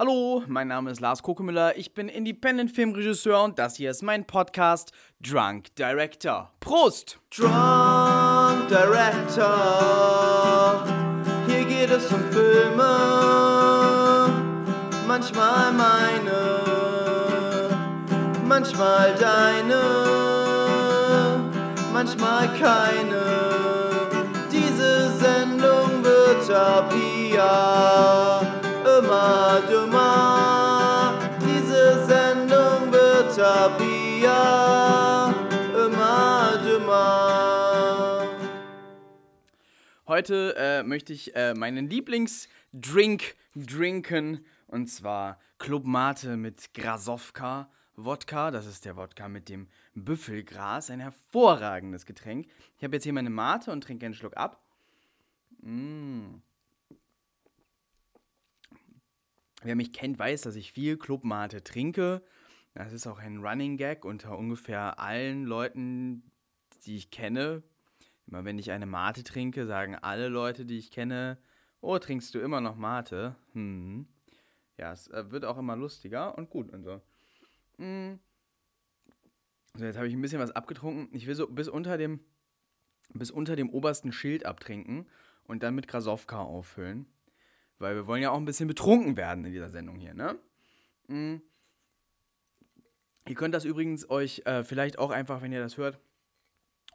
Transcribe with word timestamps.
Hallo, 0.00 0.42
mein 0.46 0.68
Name 0.68 0.90
ist 0.90 1.00
Lars 1.00 1.22
Kokemüller, 1.22 1.76
ich 1.76 1.92
bin 1.92 2.08
Independent 2.08 2.70
Filmregisseur 2.70 3.44
und 3.44 3.58
das 3.58 3.76
hier 3.76 3.90
ist 3.90 4.00
mein 4.02 4.26
Podcast 4.26 4.92
Drunk 5.20 5.76
Director. 5.76 6.50
Prost! 6.58 7.18
Drunk 7.36 8.66
Director, 8.70 9.44
hier 11.46 11.66
geht 11.66 11.90
es 11.90 12.10
um 12.10 12.22
Filme, 12.30 12.88
manchmal 15.06 15.70
meine, 15.70 16.40
manchmal 18.48 19.14
deine, 19.16 19.82
manchmal 21.92 22.48
keine. 22.58 23.22
Diese 24.50 25.10
Sendung 25.18 26.02
wird 26.02 26.50
ab 26.50 26.90
hier 26.90 28.49
immer 29.00 29.62
dümmer. 29.68 31.14
Diese 31.40 32.04
Sendung 32.06 32.92
wird 32.92 33.34
hier 33.80 35.34
immer 35.86 36.58
dümmer. 36.62 38.28
Heute 40.06 40.54
äh, 40.56 40.82
möchte 40.82 41.12
ich 41.12 41.34
äh, 41.34 41.54
meinen 41.54 41.88
Lieblingsdrink 41.88 43.36
trinken 43.66 44.44
und 44.66 44.88
zwar 44.88 45.38
Club 45.58 45.84
Mate 45.86 46.36
mit 46.36 46.74
Grasowka 46.74 47.70
Wodka. 47.96 48.50
Das 48.50 48.66
ist 48.66 48.84
der 48.84 48.96
Wodka 48.96 49.28
mit 49.28 49.48
dem 49.48 49.68
Büffelgras. 49.94 50.90
Ein 50.90 51.00
hervorragendes 51.00 52.04
Getränk. 52.06 52.48
Ich 52.76 52.84
habe 52.84 52.96
jetzt 52.96 53.04
hier 53.04 53.12
meine 53.12 53.30
Mate 53.30 53.70
und 53.70 53.82
trinke 53.82 54.06
einen 54.06 54.14
Schluck 54.14 54.36
ab. 54.36 54.60
Mm. 55.62 56.40
Wer 59.62 59.76
mich 59.76 59.92
kennt, 59.92 60.18
weiß, 60.18 60.42
dass 60.42 60.56
ich 60.56 60.72
viel 60.72 60.96
Club 60.96 61.24
Mate 61.24 61.62
trinke. 61.62 62.22
Das 62.74 62.92
ist 62.92 63.06
auch 63.06 63.18
ein 63.18 63.38
Running 63.38 63.76
Gag 63.76 64.04
unter 64.04 64.38
ungefähr 64.38 64.98
allen 64.98 65.44
Leuten, 65.44 66.30
die 66.84 66.96
ich 66.96 67.10
kenne. 67.10 67.62
Immer 68.26 68.44
wenn 68.44 68.58
ich 68.58 68.70
eine 68.70 68.86
Mate 68.86 69.24
trinke, 69.24 69.66
sagen 69.66 69.96
alle 69.96 70.28
Leute, 70.28 70.64
die 70.64 70.78
ich 70.78 70.90
kenne, 70.90 71.38
oh, 71.80 71.98
trinkst 71.98 72.34
du 72.34 72.38
immer 72.38 72.60
noch 72.60 72.76
Mate? 72.76 73.36
Hm. 73.52 74.06
Ja, 74.78 74.92
es 74.92 75.08
äh, 75.08 75.30
wird 75.30 75.44
auch 75.44 75.58
immer 75.58 75.76
lustiger 75.76 76.38
und 76.38 76.48
gut 76.48 76.70
und 76.70 76.84
so. 76.84 77.02
Hm. 77.76 78.18
So, 79.74 79.84
jetzt 79.84 79.96
habe 79.96 80.08
ich 80.08 80.14
ein 80.14 80.22
bisschen 80.22 80.40
was 80.40 80.52
abgetrunken. 80.52 81.08
Ich 81.14 81.26
will 81.26 81.34
so 81.34 81.46
bis 81.48 81.68
unter 81.68 81.98
dem, 81.98 82.20
bis 83.12 83.30
unter 83.30 83.56
dem 83.56 83.68
obersten 83.68 84.12
Schild 84.12 84.46
abtrinken 84.46 85.06
und 85.44 85.62
dann 85.62 85.74
mit 85.74 85.86
Grasowka 85.86 86.40
auffüllen. 86.40 87.06
Weil 87.80 87.96
wir 87.96 88.06
wollen 88.06 88.22
ja 88.22 88.30
auch 88.30 88.36
ein 88.36 88.44
bisschen 88.44 88.68
betrunken 88.68 89.16
werden 89.16 89.44
in 89.44 89.52
dieser 89.52 89.70
Sendung 89.70 89.96
hier, 89.96 90.14
ne? 90.14 90.38
Hm. 91.08 91.42
Ihr 93.26 93.34
könnt 93.34 93.54
das 93.54 93.64
übrigens 93.64 94.08
euch 94.08 94.42
äh, 94.44 94.64
vielleicht 94.64 94.98
auch 94.98 95.10
einfach, 95.10 95.42
wenn 95.42 95.52
ihr 95.52 95.60
das 95.60 95.76
hört, 95.76 95.98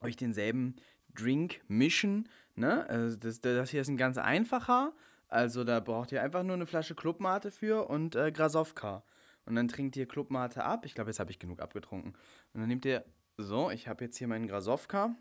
euch 0.02 0.16
denselben 0.16 0.76
Drink 1.14 1.62
mischen. 1.68 2.30
Ne? 2.56 2.88
Also 2.90 3.16
das, 3.18 3.42
das 3.42 3.70
hier 3.70 3.82
ist 3.82 3.88
ein 3.88 3.98
ganz 3.98 4.18
einfacher. 4.18 4.94
Also 5.28 5.64
da 5.64 5.80
braucht 5.80 6.12
ihr 6.12 6.22
einfach 6.22 6.44
nur 6.44 6.56
eine 6.56 6.68
Flasche 6.68 6.94
Clubmate 6.94 7.52
für 7.52 7.90
und 7.90 8.16
äh, 8.16 8.32
Grasowka. 8.32 9.04
Und 9.46 9.56
dann 9.56 9.68
trinkt 9.68 9.96
ihr 9.96 10.08
Clubmate 10.08 10.64
ab. 10.64 10.86
Ich 10.86 10.94
glaube, 10.94 11.10
jetzt 11.10 11.20
habe 11.20 11.32
ich 11.32 11.40
genug 11.40 11.62
abgetrunken. 11.62 12.14
Und 12.54 12.60
dann 12.60 12.68
nehmt 12.68 12.86
ihr 12.86 13.06
so, 13.38 13.72
ich 13.72 13.88
habe 13.88 14.04
jetzt 14.04 14.18
hier 14.18 14.28
meinen 14.28 14.48
Grasowka. 14.48 15.16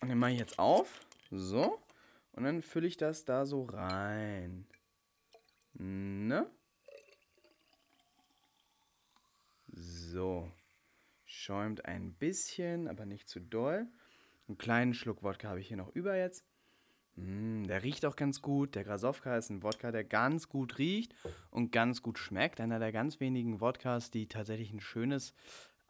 Und 0.00 0.08
den 0.08 0.18
mache 0.18 0.32
ich 0.32 0.38
jetzt 0.38 0.58
auf. 0.58 1.00
So. 1.30 1.78
Und 2.32 2.44
dann 2.44 2.62
fülle 2.62 2.86
ich 2.86 2.96
das 2.96 3.24
da 3.24 3.44
so 3.44 3.64
rein. 3.64 4.66
Ne? 5.74 6.50
So. 9.68 10.50
Schäumt 11.24 11.84
ein 11.84 12.12
bisschen, 12.14 12.88
aber 12.88 13.06
nicht 13.06 13.28
zu 13.28 13.40
doll. 13.40 13.86
Einen 14.48 14.58
kleinen 14.58 14.94
Schluck 14.94 15.22
Wodka 15.22 15.48
habe 15.48 15.60
ich 15.60 15.68
hier 15.68 15.76
noch 15.76 15.94
über 15.94 16.16
jetzt. 16.16 16.44
Mm, 17.16 17.64
der 17.64 17.82
riecht 17.82 18.04
auch 18.04 18.16
ganz 18.16 18.42
gut. 18.42 18.74
Der 18.74 18.84
Grasowka 18.84 19.36
ist 19.36 19.50
ein 19.50 19.62
Wodka, 19.62 19.92
der 19.92 20.04
ganz 20.04 20.48
gut 20.48 20.78
riecht 20.78 21.14
und 21.50 21.72
ganz 21.72 22.02
gut 22.02 22.18
schmeckt. 22.18 22.60
Einer 22.60 22.78
der 22.78 22.92
ganz 22.92 23.20
wenigen 23.20 23.60
Wodkas, 23.60 24.10
die 24.10 24.26
tatsächlich 24.26 24.72
ein 24.72 24.80
schönes 24.80 25.34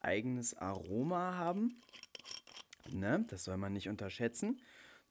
eigenes 0.01 0.55
Aroma 0.55 1.37
haben. 1.37 1.81
Ne? 2.91 3.25
Das 3.31 3.45
soll 3.45 3.57
man 3.57 3.73
nicht 3.73 3.89
unterschätzen. 3.89 4.61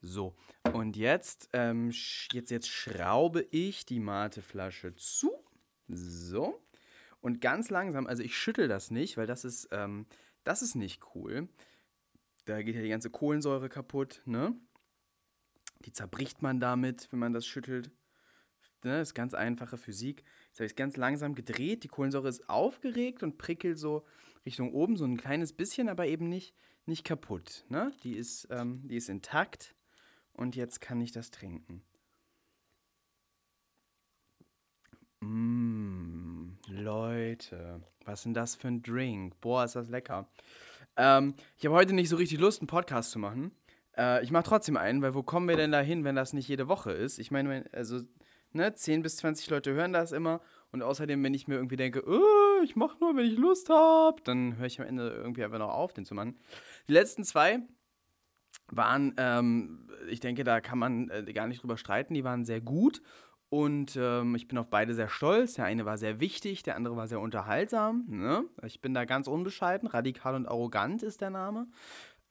So, 0.02 0.36
und 0.74 0.96
jetzt, 0.96 1.50
ähm, 1.54 1.92
jetzt, 2.32 2.52
jetzt 2.52 2.70
schraube 2.70 3.46
ich 3.52 3.86
die 3.86 4.00
Mateflasche 4.00 4.96
zu. 4.96 5.32
So. 5.88 6.62
Und 7.22 7.42
ganz 7.42 7.70
langsam, 7.70 8.08
also 8.08 8.24
ich 8.24 8.38
schüttel 8.38 8.68
das 8.70 8.92
nicht, 8.92 9.18
weil 9.18 9.28
das 9.28 9.44
ist, 9.44 9.68
ähm, 9.72 10.06
das 10.46 10.62
ist 10.62 10.76
nicht 10.76 11.02
cool. 11.16 11.50
Da 12.46 12.62
geht 12.62 12.76
ja 12.76 12.82
die 12.82 12.90
ganze 12.90 13.10
Kohlensäure 13.10 13.68
kaputt, 13.68 14.22
ne? 14.26 14.56
Die 15.86 15.92
zerbricht 15.92 16.42
man 16.42 16.60
damit, 16.60 17.08
wenn 17.12 17.20
man 17.20 17.34
das 17.34 17.46
schüttelt. 17.46 17.92
Ne? 18.84 18.98
Das 18.98 19.10
ist 19.10 19.14
ganz 19.14 19.34
einfache 19.34 19.78
Physik. 19.78 20.24
Jetzt 20.48 20.60
habe 20.60 20.66
ich 20.66 20.72
es 20.72 20.76
ganz 20.76 20.98
langsam 20.98 21.36
gedreht. 21.36 21.84
Die 21.84 21.88
Kohlensäure 21.88 22.28
ist 22.28 22.50
aufgeregt 22.50 23.24
und 23.24 23.38
prickelt 23.38 23.78
so 23.78 24.06
Richtung 24.46 24.74
oben, 24.74 24.98
so 24.98 25.06
ein 25.06 25.18
kleines 25.18 25.54
bisschen, 25.54 25.88
aber 25.88 26.08
eben 26.08 26.28
nicht, 26.28 26.54
nicht 26.86 27.06
kaputt. 27.06 27.66
Ne? 27.70 27.94
Die, 28.04 28.18
ist, 28.18 28.48
ähm, 28.52 28.88
die 28.88 28.98
ist 28.98 29.10
intakt 29.10 29.76
und 30.40 30.56
jetzt 30.56 30.80
kann 30.80 31.02
ich 31.02 31.12
das 31.12 31.32
trinken. 31.32 31.84
Mmm, 35.20 36.58
Leute, 36.68 37.82
was 38.06 38.20
ist 38.20 38.26
denn 38.26 38.34
das 38.34 38.56
für 38.56 38.70
ein 38.70 38.82
Drink? 38.82 39.40
Boah, 39.42 39.66
ist 39.66 39.76
das 39.76 39.90
lecker. 39.90 40.30
Ähm, 40.96 41.36
ich 41.58 41.66
habe 41.66 41.76
heute 41.76 41.94
nicht 41.94 42.08
so 42.08 42.16
richtig 42.16 42.40
Lust, 42.40 42.62
einen 42.62 42.68
Podcast 42.68 43.12
zu 43.12 43.20
machen. 43.20 43.52
Äh, 43.98 44.24
ich 44.24 44.32
mache 44.32 44.44
trotzdem 44.44 44.78
einen, 44.78 45.02
weil 45.02 45.14
wo 45.14 45.24
kommen 45.24 45.50
wir 45.50 45.58
denn 45.58 45.74
da 45.74 45.82
hin, 45.82 46.06
wenn 46.06 46.16
das 46.16 46.32
nicht 46.32 46.48
jede 46.48 46.70
Woche 46.70 46.94
ist? 46.94 47.20
Ich 47.20 47.32
meine, 47.32 47.66
also, 47.74 48.02
ne, 48.54 48.74
10 48.74 49.04
bis 49.04 49.18
20 49.18 49.50
Leute 49.50 49.74
hören 49.74 49.92
das 49.92 50.14
immer. 50.14 50.40
Und 50.72 50.84
außerdem, 50.84 51.22
wenn 51.22 51.34
ich 51.34 51.50
mir 51.50 51.56
irgendwie 51.56 51.76
denke, 51.76 52.04
oh, 52.08 52.64
ich 52.64 52.78
mache 52.78 52.98
nur, 53.02 53.16
wenn 53.18 53.26
ich 53.26 53.38
Lust 53.38 53.70
habe, 53.70 54.22
dann 54.24 54.56
höre 54.56 54.68
ich 54.68 54.80
am 54.80 54.88
Ende 54.88 55.10
irgendwie 55.10 55.44
einfach 55.44 55.60
noch 55.60 55.74
auf, 55.74 55.92
den 55.94 56.06
zu 56.06 56.16
machen. 56.16 56.40
Die 56.88 56.94
letzten 56.94 57.26
zwei 57.26 57.60
waren, 58.76 59.14
ähm, 59.18 59.88
ich 60.10 60.20
denke, 60.20 60.44
da 60.44 60.62
kann 60.62 60.80
man 60.80 61.10
äh, 61.10 61.32
gar 61.34 61.48
nicht 61.48 61.62
drüber 61.62 61.78
streiten, 61.78 62.14
die 62.14 62.24
waren 62.24 62.46
sehr 62.46 62.62
gut. 62.62 63.02
Und 63.50 63.98
ähm, 64.00 64.36
ich 64.36 64.48
bin 64.48 64.60
auf 64.60 64.70
beide 64.70 64.94
sehr 64.94 65.10
stolz. 65.10 65.56
Der 65.56 65.66
eine 65.66 65.84
war 65.84 65.98
sehr 65.98 66.20
wichtig, 66.20 66.62
der 66.62 66.76
andere 66.76 66.96
war 66.96 67.08
sehr 67.08 67.20
unterhaltsam. 67.20 68.06
Ne? 68.08 68.44
Ich 68.64 68.80
bin 68.80 68.94
da 68.94 69.06
ganz 69.06 69.28
unbescheiden. 69.28 69.88
Radikal 69.88 70.36
und 70.36 70.46
arrogant 70.46 71.02
ist 71.02 71.22
der 71.22 71.32
Name. 71.32 71.66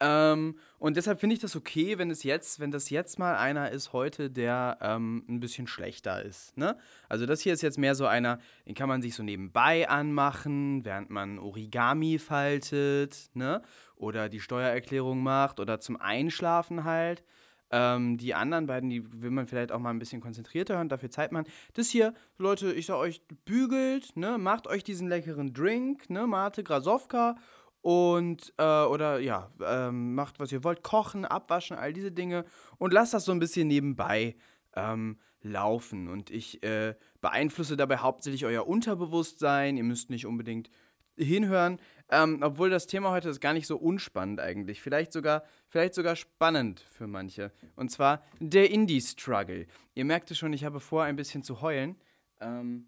Ähm, 0.00 0.56
und 0.78 0.97
deshalb 0.97 1.19
finde 1.19 1.34
ich 1.34 1.41
das 1.41 1.56
okay, 1.56 1.98
wenn 1.98 2.10
es 2.10 2.22
jetzt, 2.22 2.60
wenn 2.60 2.70
das 2.70 2.88
jetzt 2.91 3.19
mal 3.19 3.36
einer 3.36 3.70
ist 3.70 3.92
heute, 3.92 4.31
der 4.31 4.78
ähm, 4.81 5.25
ein 5.28 5.41
bisschen 5.41 5.66
schlechter 5.66 6.22
ist. 6.22 6.56
Ne? 6.56 6.76
Also 7.09 7.26
das 7.26 7.41
hier 7.41 7.53
ist 7.53 7.62
jetzt 7.62 7.78
mehr 7.78 7.94
so 7.97 8.06
einer, 8.06 8.38
den 8.66 8.75
kann 8.75 8.88
man 8.88 9.03
sich 9.03 9.14
so 9.14 9.22
nebenbei 9.22 9.88
anmachen, 9.88 10.84
während 10.84 11.10
man 11.10 11.38
Origami 11.38 12.19
faltet, 12.19 13.31
ne? 13.34 13.62
Oder 13.97 14.28
die 14.28 14.38
Steuererklärung 14.38 15.20
macht 15.20 15.58
oder 15.58 15.81
zum 15.81 16.00
Einschlafen 16.00 16.84
halt. 16.84 17.25
Ähm, 17.70 18.16
die 18.16 18.34
anderen 18.34 18.66
beiden, 18.66 18.88
die 18.88 19.03
will 19.20 19.31
man 19.31 19.47
vielleicht 19.47 19.72
auch 19.72 19.81
mal 19.81 19.91
ein 19.91 19.98
bisschen 19.98 20.20
konzentrierter 20.20 20.76
hören, 20.76 20.88
dafür 20.88 21.10
Zeit 21.10 21.32
man. 21.32 21.44
Das 21.75 21.88
hier, 21.88 22.14
Leute, 22.38 22.72
ich 22.72 22.87
sag 22.87 22.97
euch, 22.97 23.20
bügelt, 23.44 24.16
ne, 24.16 24.38
macht 24.38 24.69
euch 24.69 24.84
diesen 24.84 25.08
leckeren 25.08 25.53
Drink, 25.53 26.08
ne, 26.08 26.26
Mate 26.26 26.62
Grasowka 26.62 27.37
und, 27.81 28.53
äh, 28.59 28.62
oder 28.84 29.19
ja, 29.21 29.50
ähm, 29.65 30.15
macht 30.15 30.41
was 30.41 30.53
ihr 30.53 30.65
wollt, 30.65 30.83
kochen, 30.83 31.25
abwaschen, 31.25 31.77
all 31.77 31.93
diese 31.93 32.12
Dinge 32.12 32.44
und 32.78 32.93
lasst 32.93 33.15
das 33.15 33.25
so 33.25 33.33
ein 33.33 33.39
bisschen 33.39 33.69
nebenbei 33.69 34.37
ähm, 34.75 35.19
laufen. 35.43 36.09
Und 36.09 36.31
ich 36.31 36.62
äh, 36.62 36.94
beeinflusse 37.21 37.77
dabei 37.77 37.99
hauptsächlich 37.99 38.44
euer 38.44 38.67
Unterbewusstsein. 38.67 39.76
Ihr 39.76 39.85
müsst 39.85 40.11
nicht 40.11 40.26
unbedingt 40.26 40.70
hinhören, 41.17 41.81
ähm, 42.11 42.38
obwohl 42.43 42.70
das 42.70 42.87
Thema 42.87 43.11
heute 43.11 43.29
ist 43.29 43.41
gar 43.41 43.52
nicht 43.52 43.67
so 43.67 43.76
unspannend 43.76 44.41
eigentlich. 44.41 44.81
Vielleicht 44.81 45.12
sogar, 45.12 45.43
vielleicht 45.69 45.94
sogar 45.94 46.17
spannend 46.17 46.81
für 46.81 47.06
manche. 47.06 47.52
Und 47.75 47.91
zwar 47.91 48.23
der 48.38 48.70
Indie-Struggle. 48.70 49.67
Ihr 49.94 50.05
merkt 50.05 50.31
es 50.31 50.38
schon, 50.38 50.52
ich 50.52 50.64
habe 50.64 50.81
vor, 50.81 51.02
ein 51.02 51.17
bisschen 51.17 51.43
zu 51.43 51.61
heulen. 51.61 51.97
Ähm, 52.41 52.87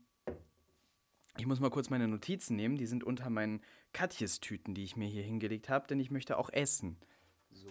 ich 1.39 1.47
muss 1.47 1.61
mal 1.61 1.71
kurz 1.71 1.91
meine 1.91 2.07
Notizen 2.07 2.57
nehmen. 2.57 2.77
Die 2.77 2.87
sind 2.87 3.03
unter 3.03 3.31
meinen 3.31 3.63
Katjes-Tüten, 3.93 4.75
die 4.75 4.85
ich 4.85 4.97
mir 4.97 5.09
hier 5.09 5.23
hingelegt 5.23 5.69
habe, 5.69 5.87
denn 5.87 6.01
ich 6.01 6.11
möchte 6.11 6.39
auch 6.39 6.51
essen. 6.51 6.97
So. 7.51 7.69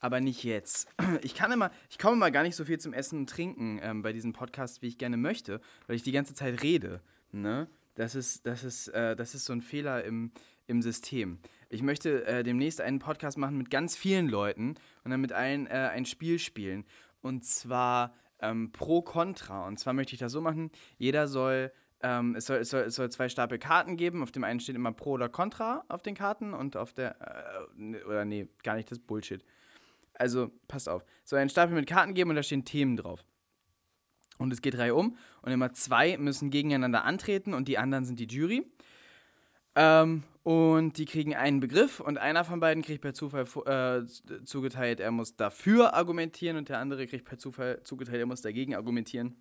Aber 0.00 0.20
nicht 0.20 0.44
jetzt. 0.44 0.88
Ich 1.22 1.34
kann 1.34 1.52
immer, 1.52 1.70
ich 1.88 1.98
komme 1.98 2.16
mal 2.16 2.32
gar 2.32 2.42
nicht 2.42 2.56
so 2.56 2.64
viel 2.64 2.78
zum 2.78 2.92
Essen 2.92 3.20
und 3.20 3.30
Trinken 3.30 3.78
ähm, 3.82 4.02
bei 4.02 4.12
diesem 4.12 4.32
Podcast, 4.32 4.82
wie 4.82 4.88
ich 4.88 4.98
gerne 4.98 5.16
möchte, 5.16 5.60
weil 5.86 5.96
ich 5.96 6.02
die 6.02 6.12
ganze 6.12 6.34
Zeit 6.34 6.62
rede. 6.62 7.00
Ne? 7.32 7.68
Das 7.94 8.14
ist, 8.14 8.44
das 8.46 8.64
ist, 8.64 8.88
äh, 8.88 9.16
das 9.16 9.34
ist 9.34 9.44
so 9.44 9.52
ein 9.52 9.62
Fehler 9.62 10.04
im, 10.04 10.32
im 10.66 10.82
System. 10.82 11.38
Ich 11.68 11.82
möchte 11.82 12.24
äh, 12.26 12.42
demnächst 12.42 12.80
einen 12.80 12.98
Podcast 12.98 13.38
machen 13.38 13.56
mit 13.56 13.70
ganz 13.70 13.96
vielen 13.96 14.28
Leuten 14.28 14.74
und 15.04 15.10
dann 15.10 15.20
mit 15.20 15.32
allen 15.32 15.66
äh, 15.66 15.90
ein 15.92 16.04
Spiel 16.04 16.38
spielen. 16.38 16.84
Und 17.20 17.44
zwar 17.44 18.14
ähm, 18.40 18.72
pro 18.72 19.02
Contra. 19.02 19.66
Und 19.66 19.78
zwar 19.78 19.92
möchte 19.92 20.14
ich 20.14 20.20
das 20.20 20.32
so 20.32 20.40
machen: 20.40 20.70
jeder 20.98 21.28
soll 21.28 21.72
ähm, 22.04 22.36
es, 22.36 22.44
soll, 22.46 22.58
es, 22.58 22.68
soll, 22.68 22.82
es 22.82 22.94
soll 22.96 23.10
zwei 23.10 23.30
Stapel 23.30 23.58
Karten 23.58 23.96
geben. 23.96 24.22
Auf 24.22 24.30
dem 24.30 24.44
einen 24.44 24.60
steht 24.60 24.76
immer 24.76 24.92
Pro 24.92 25.12
oder 25.12 25.30
Contra 25.30 25.84
auf 25.88 26.02
den 26.02 26.14
Karten 26.14 26.52
und 26.52 26.76
auf 26.76 26.92
der, 26.92 27.16
äh, 27.78 28.04
oder 28.04 28.26
nee, 28.26 28.46
gar 28.62 28.76
nicht, 28.76 28.90
das 28.90 28.98
Bullshit. 28.98 29.42
Also, 30.12 30.52
passt 30.68 30.88
auf. 30.88 31.02
Es 31.24 31.30
soll 31.30 31.38
einen 31.38 31.48
Stapel 31.48 31.74
mit 31.74 31.88
Karten 31.88 32.12
geben 32.12 32.30
und 32.30 32.36
da 32.36 32.42
stehen 32.42 32.66
Themen 32.66 32.98
drauf. 32.98 33.24
Und 34.36 34.52
es 34.52 34.60
geht 34.60 34.76
Reihe 34.76 34.94
um 34.94 35.16
und 35.42 35.50
immer 35.50 35.72
zwei 35.72 36.18
müssen 36.18 36.50
gegeneinander 36.50 37.04
antreten 37.04 37.54
und 37.54 37.68
die 37.68 37.78
anderen 37.78 38.04
sind 38.04 38.20
die 38.20 38.26
Jury. 38.26 38.70
Ähm, 39.74 40.24
und 40.42 40.98
die 40.98 41.06
kriegen 41.06 41.34
einen 41.34 41.60
Begriff 41.60 42.00
und 42.00 42.18
einer 42.18 42.44
von 42.44 42.60
beiden 42.60 42.82
kriegt 42.82 43.00
per 43.00 43.14
Zufall 43.14 43.46
äh, 43.64 44.04
zugeteilt, 44.44 45.00
er 45.00 45.10
muss 45.10 45.36
dafür 45.36 45.94
argumentieren 45.94 46.58
und 46.58 46.68
der 46.68 46.80
andere 46.80 47.06
kriegt 47.06 47.24
per 47.24 47.38
Zufall 47.38 47.82
zugeteilt, 47.82 48.20
er 48.20 48.26
muss 48.26 48.42
dagegen 48.42 48.74
argumentieren. 48.74 49.36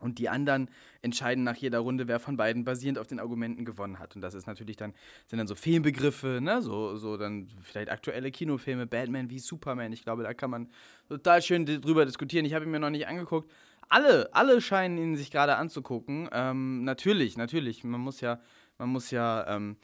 Und 0.00 0.18
die 0.18 0.28
anderen 0.28 0.68
entscheiden 1.02 1.44
nach 1.44 1.56
jeder 1.56 1.78
Runde, 1.78 2.08
wer 2.08 2.18
von 2.18 2.36
beiden 2.36 2.64
basierend 2.64 2.98
auf 2.98 3.06
den 3.06 3.20
Argumenten 3.20 3.64
gewonnen 3.64 3.98
hat. 3.98 4.16
Und 4.16 4.22
das 4.22 4.34
ist 4.34 4.46
natürlich 4.46 4.76
dann, 4.76 4.92
sind 5.26 5.38
dann 5.38 5.46
so 5.46 5.54
Filmbegriffe, 5.54 6.40
ne? 6.42 6.62
So, 6.62 6.96
so 6.96 7.16
dann 7.16 7.48
vielleicht 7.62 7.90
aktuelle 7.90 8.30
Kinofilme, 8.30 8.86
Batman 8.86 9.30
wie 9.30 9.38
Superman. 9.38 9.92
Ich 9.92 10.02
glaube, 10.02 10.24
da 10.24 10.34
kann 10.34 10.50
man 10.50 10.68
total 11.08 11.42
schön 11.42 11.64
drüber 11.64 12.04
diskutieren. 12.04 12.44
Ich 12.44 12.54
habe 12.54 12.64
ihn 12.64 12.70
mir 12.70 12.80
noch 12.80 12.90
nicht 12.90 13.06
angeguckt. 13.06 13.50
Alle, 13.88 14.34
alle 14.34 14.60
scheinen 14.60 14.98
ihn 14.98 15.16
sich 15.16 15.30
gerade 15.30 15.56
anzugucken. 15.56 16.28
Ähm, 16.32 16.84
natürlich, 16.84 17.36
natürlich. 17.36 17.84
Man 17.84 18.00
muss 18.00 18.20
ja, 18.20 18.40
man 18.78 18.88
muss 18.88 19.10
ja 19.10 19.46
ähm, 19.46 19.76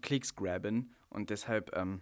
Klicks 0.00 0.34
graben 0.34 0.94
und 1.10 1.30
deshalb 1.30 1.76
ähm, 1.76 2.00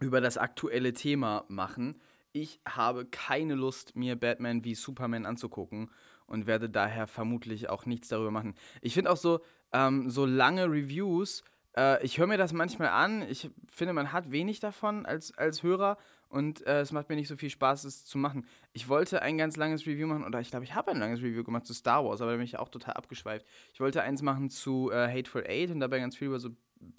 über 0.00 0.20
das 0.20 0.38
aktuelle 0.38 0.92
Thema 0.92 1.44
machen. 1.48 2.00
Ich 2.32 2.60
habe 2.68 3.06
keine 3.06 3.54
Lust, 3.54 3.96
mir 3.96 4.14
Batman 4.14 4.64
wie 4.64 4.74
Superman 4.74 5.26
anzugucken 5.26 5.90
und 6.28 6.46
werde 6.46 6.70
daher 6.70 7.06
vermutlich 7.06 7.68
auch 7.68 7.86
nichts 7.86 8.08
darüber 8.08 8.30
machen. 8.30 8.54
Ich 8.80 8.94
finde 8.94 9.10
auch 9.10 9.16
so, 9.16 9.40
ähm, 9.72 10.08
so 10.08 10.24
lange 10.24 10.66
Reviews, 10.66 11.42
äh, 11.76 12.04
ich 12.04 12.18
höre 12.18 12.26
mir 12.26 12.38
das 12.38 12.52
manchmal 12.52 12.88
an. 12.88 13.22
Ich 13.28 13.50
finde, 13.70 13.92
man 13.92 14.12
hat 14.12 14.30
wenig 14.30 14.60
davon 14.60 15.06
als, 15.06 15.36
als 15.36 15.62
Hörer 15.62 15.98
und 16.28 16.66
äh, 16.66 16.80
es 16.80 16.92
macht 16.92 17.08
mir 17.08 17.16
nicht 17.16 17.28
so 17.28 17.36
viel 17.36 17.50
Spaß, 17.50 17.84
es 17.84 18.04
zu 18.04 18.18
machen. 18.18 18.46
Ich 18.72 18.88
wollte 18.88 19.22
ein 19.22 19.38
ganz 19.38 19.56
langes 19.56 19.86
Review 19.86 20.06
machen, 20.06 20.24
oder 20.24 20.40
ich 20.40 20.50
glaube, 20.50 20.64
ich 20.64 20.74
habe 20.74 20.90
ein 20.90 20.98
langes 20.98 21.20
Review 21.20 21.44
gemacht 21.44 21.66
zu 21.66 21.74
Star 21.74 22.04
Wars, 22.04 22.20
aber 22.20 22.32
da 22.32 22.36
bin 22.36 22.44
ich 22.44 22.58
auch 22.58 22.68
total 22.68 22.94
abgeschweift. 22.94 23.46
Ich 23.72 23.80
wollte 23.80 24.02
eins 24.02 24.22
machen 24.22 24.50
zu 24.50 24.90
äh, 24.90 25.08
Hateful 25.08 25.44
Eight 25.46 25.70
und 25.70 25.80
dabei 25.80 26.00
ganz 26.00 26.16
viel 26.16 26.28
über 26.28 26.38
so 26.38 26.50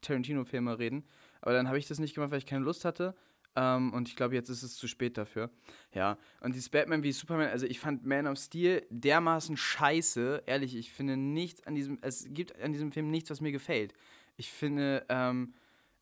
Tarantino-Filme 0.01 0.79
reden, 0.79 1.05
aber 1.41 1.53
dann 1.53 1.67
habe 1.67 1.77
ich 1.77 1.87
das 1.87 1.99
nicht 1.99 2.15
gemacht, 2.15 2.31
weil 2.31 2.39
ich 2.39 2.45
keine 2.45 2.65
Lust 2.65 2.85
hatte. 2.85 3.15
Ähm, 3.59 3.91
und 3.94 4.07
ich 4.07 4.15
glaube, 4.15 4.35
jetzt 4.35 4.47
ist 4.47 4.63
es 4.63 4.77
zu 4.77 4.88
spät 4.88 5.17
dafür. 5.17 5.50
Ja, 5.94 6.17
und 6.39 6.56
dieses 6.56 6.69
Batman 6.69 7.03
wie 7.03 7.11
Superman, 7.11 7.50
also 7.50 7.65
ich 7.65 7.79
fand 7.79 8.06
Man 8.06 8.25
of 8.25 8.38
Steel 8.38 8.85
dermaßen 8.89 9.57
scheiße. 9.57 10.44
Ehrlich, 10.45 10.77
ich 10.77 10.94
finde 10.94 11.17
nichts 11.17 11.67
an 11.67 11.75
diesem, 11.75 11.97
es 12.01 12.25
gibt 12.29 12.57
an 12.61 12.71
diesem 12.71 12.94
Film 12.94 13.11
nichts, 13.11 13.29
was 13.29 13.41
mir 13.41 13.51
gefällt. 13.51 13.94
Ich 14.38 14.50
finde, 14.50 15.06
ähm, 15.09 15.53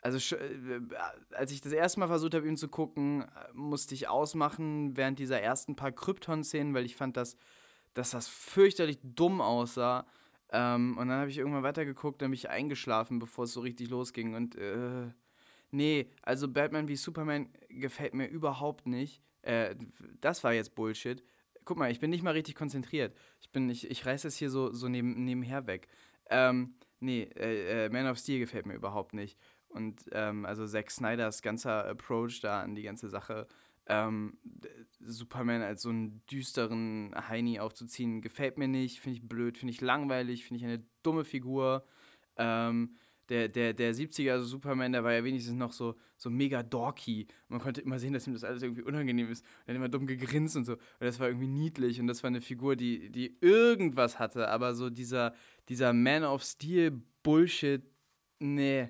also 0.03 0.35
äh, 0.35 0.81
als 1.31 1.51
ich 1.51 1.61
das 1.61 1.71
erste 1.71 1.99
Mal 1.99 2.07
versucht 2.07 2.35
habe, 2.35 2.47
ihn 2.47 2.57
zu 2.57 2.67
gucken, 2.67 3.25
musste 3.53 3.95
ich 3.95 4.07
ausmachen 4.07 4.95
während 4.95 5.17
dieser 5.17 5.41
ersten 5.41 5.75
paar 5.75 5.91
Krypton-Szenen, 5.91 6.75
weil 6.75 6.85
ich 6.85 6.95
fand, 6.95 7.17
dass, 7.17 7.37
dass 7.95 8.11
das 8.11 8.27
fürchterlich 8.27 8.99
dumm 9.01 9.41
aussah. 9.41 10.05
Ähm, 10.51 10.95
und 10.95 11.07
dann 11.07 11.21
habe 11.21 11.31
ich 11.31 11.39
irgendwann 11.39 11.63
weitergeguckt, 11.63 12.21
dann 12.21 12.29
bin 12.29 12.35
ich 12.35 12.51
eingeschlafen, 12.51 13.17
bevor 13.17 13.45
es 13.45 13.53
so 13.53 13.61
richtig 13.61 13.89
losging. 13.89 14.35
Und 14.35 14.55
äh, 14.55 15.07
nee, 15.71 16.09
also 16.21 16.47
Batman 16.47 16.87
wie 16.87 16.95
Superman 16.95 17.49
gefällt 17.69 18.13
mir 18.13 18.27
überhaupt 18.27 18.87
nicht. 18.87 19.21
Äh, 19.41 19.75
das 20.21 20.43
war 20.43 20.53
jetzt 20.53 20.75
Bullshit. 20.75 21.23
Guck 21.65 21.77
mal, 21.77 21.91
ich 21.91 21.99
bin 21.99 22.09
nicht 22.09 22.23
mal 22.23 22.31
richtig 22.31 22.55
konzentriert. 22.55 23.15
Ich 23.41 23.51
bin, 23.51 23.69
ich, 23.69 23.89
ich 23.89 24.05
reiß 24.05 24.21
das 24.23 24.37
hier 24.37 24.49
so, 24.49 24.71
so 24.71 24.87
neben, 24.87 25.23
nebenher 25.23 25.67
weg. 25.67 25.87
Ähm, 26.29 26.75
nee, 26.99 27.23
äh, 27.35 27.85
äh 27.85 27.89
Man 27.89 28.07
of 28.07 28.17
Steel 28.17 28.39
gefällt 28.39 28.65
mir 28.65 28.75
überhaupt 28.75 29.13
nicht. 29.13 29.37
Und 29.69 30.05
ähm, 30.11 30.45
also 30.45 30.65
Zack 30.65 30.91
Snyders 30.91 31.41
ganzer 31.41 31.85
Approach 31.85 32.39
da 32.41 32.61
an 32.61 32.75
die 32.75 32.83
ganze 32.83 33.09
Sache, 33.09 33.47
ähm, 33.89 34.37
Superman 34.99 35.61
als 35.61 35.81
so 35.81 35.89
einen 35.89 36.25
düsteren 36.27 37.13
Heini 37.15 37.59
aufzuziehen, 37.59 38.21
gefällt 38.21 38.57
mir 38.57 38.67
nicht, 38.67 38.99
finde 38.99 39.17
ich 39.17 39.27
blöd, 39.27 39.57
finde 39.57 39.73
ich 39.73 39.81
langweilig, 39.81 40.45
finde 40.45 40.59
ich 40.59 40.65
eine 40.65 40.83
dumme 41.03 41.23
Figur. 41.23 41.85
Ähm, 42.37 42.97
der, 43.29 43.47
der, 43.49 43.73
der 43.73 43.93
70er, 43.93 44.31
also 44.31 44.45
Superman, 44.45 44.93
der 44.93 45.03
war 45.03 45.13
ja 45.13 45.23
wenigstens 45.23 45.55
noch 45.55 45.73
so, 45.73 45.95
so 46.15 46.29
mega 46.29 46.63
dorky. 46.63 47.27
Man 47.49 47.59
konnte 47.59 47.81
immer 47.81 47.99
sehen, 47.99 48.13
dass 48.13 48.27
ihm 48.27 48.33
das 48.33 48.43
alles 48.43 48.63
irgendwie 48.63 48.83
unangenehm 48.83 49.29
ist. 49.29 49.43
Und 49.43 49.69
hat 49.69 49.75
immer 49.75 49.89
dumm 49.89 50.07
gegrinst 50.07 50.55
und 50.55 50.65
so. 50.65 50.73
Und 50.73 50.81
das 50.99 51.19
war 51.19 51.27
irgendwie 51.27 51.47
niedlich. 51.47 51.99
Und 51.99 52.07
das 52.07 52.23
war 52.23 52.29
eine 52.29 52.41
Figur, 52.41 52.75
die, 52.75 53.09
die 53.09 53.37
irgendwas 53.41 54.19
hatte. 54.19 54.47
Aber 54.47 54.73
so 54.73 54.89
dieser, 54.89 55.33
dieser 55.69 55.93
Man 55.93 56.23
of 56.23 56.43
Steel 56.43 57.01
Bullshit, 57.23 57.83
nee. 58.39 58.89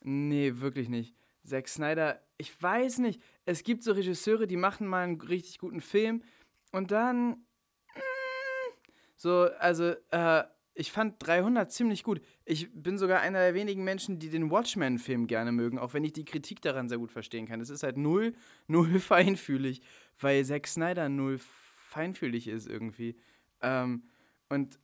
Nee, 0.00 0.52
wirklich 0.56 0.88
nicht. 0.88 1.14
Zack 1.44 1.68
Snyder, 1.68 2.20
ich 2.38 2.60
weiß 2.60 2.98
nicht. 2.98 3.20
Es 3.44 3.64
gibt 3.64 3.82
so 3.82 3.92
Regisseure, 3.92 4.46
die 4.46 4.56
machen 4.56 4.86
mal 4.86 5.02
einen 5.04 5.20
richtig 5.20 5.58
guten 5.58 5.80
Film 5.80 6.22
und 6.70 6.90
dann. 6.90 7.30
Mm, 7.30 8.72
so, 9.16 9.48
also, 9.58 9.94
äh, 10.10 10.44
ich 10.74 10.90
fand 10.92 11.16
300 11.26 11.70
ziemlich 11.70 12.02
gut. 12.02 12.20
Ich 12.44 12.68
bin 12.72 12.98
sogar 12.98 13.20
einer 13.20 13.38
der 13.38 13.54
wenigen 13.54 13.84
Menschen, 13.84 14.18
die 14.18 14.28
den 14.28 14.50
Watchmen-Film 14.50 15.26
gerne 15.26 15.52
mögen, 15.52 15.78
auch 15.78 15.94
wenn 15.94 16.04
ich 16.04 16.12
die 16.12 16.24
Kritik 16.24 16.60
daran 16.60 16.88
sehr 16.88 16.98
gut 16.98 17.12
verstehen 17.12 17.46
kann. 17.46 17.60
Es 17.60 17.70
ist 17.70 17.82
halt 17.82 17.96
null, 17.96 18.34
null 18.66 18.98
feinfühlig, 18.98 19.82
weil 20.20 20.44
Zack 20.44 20.66
Snyder 20.66 21.08
null 21.08 21.38
feinfühlig 21.88 22.48
ist 22.48 22.66
irgendwie. 22.66 23.16
Ähm, 23.60 24.04
und, 24.48 24.78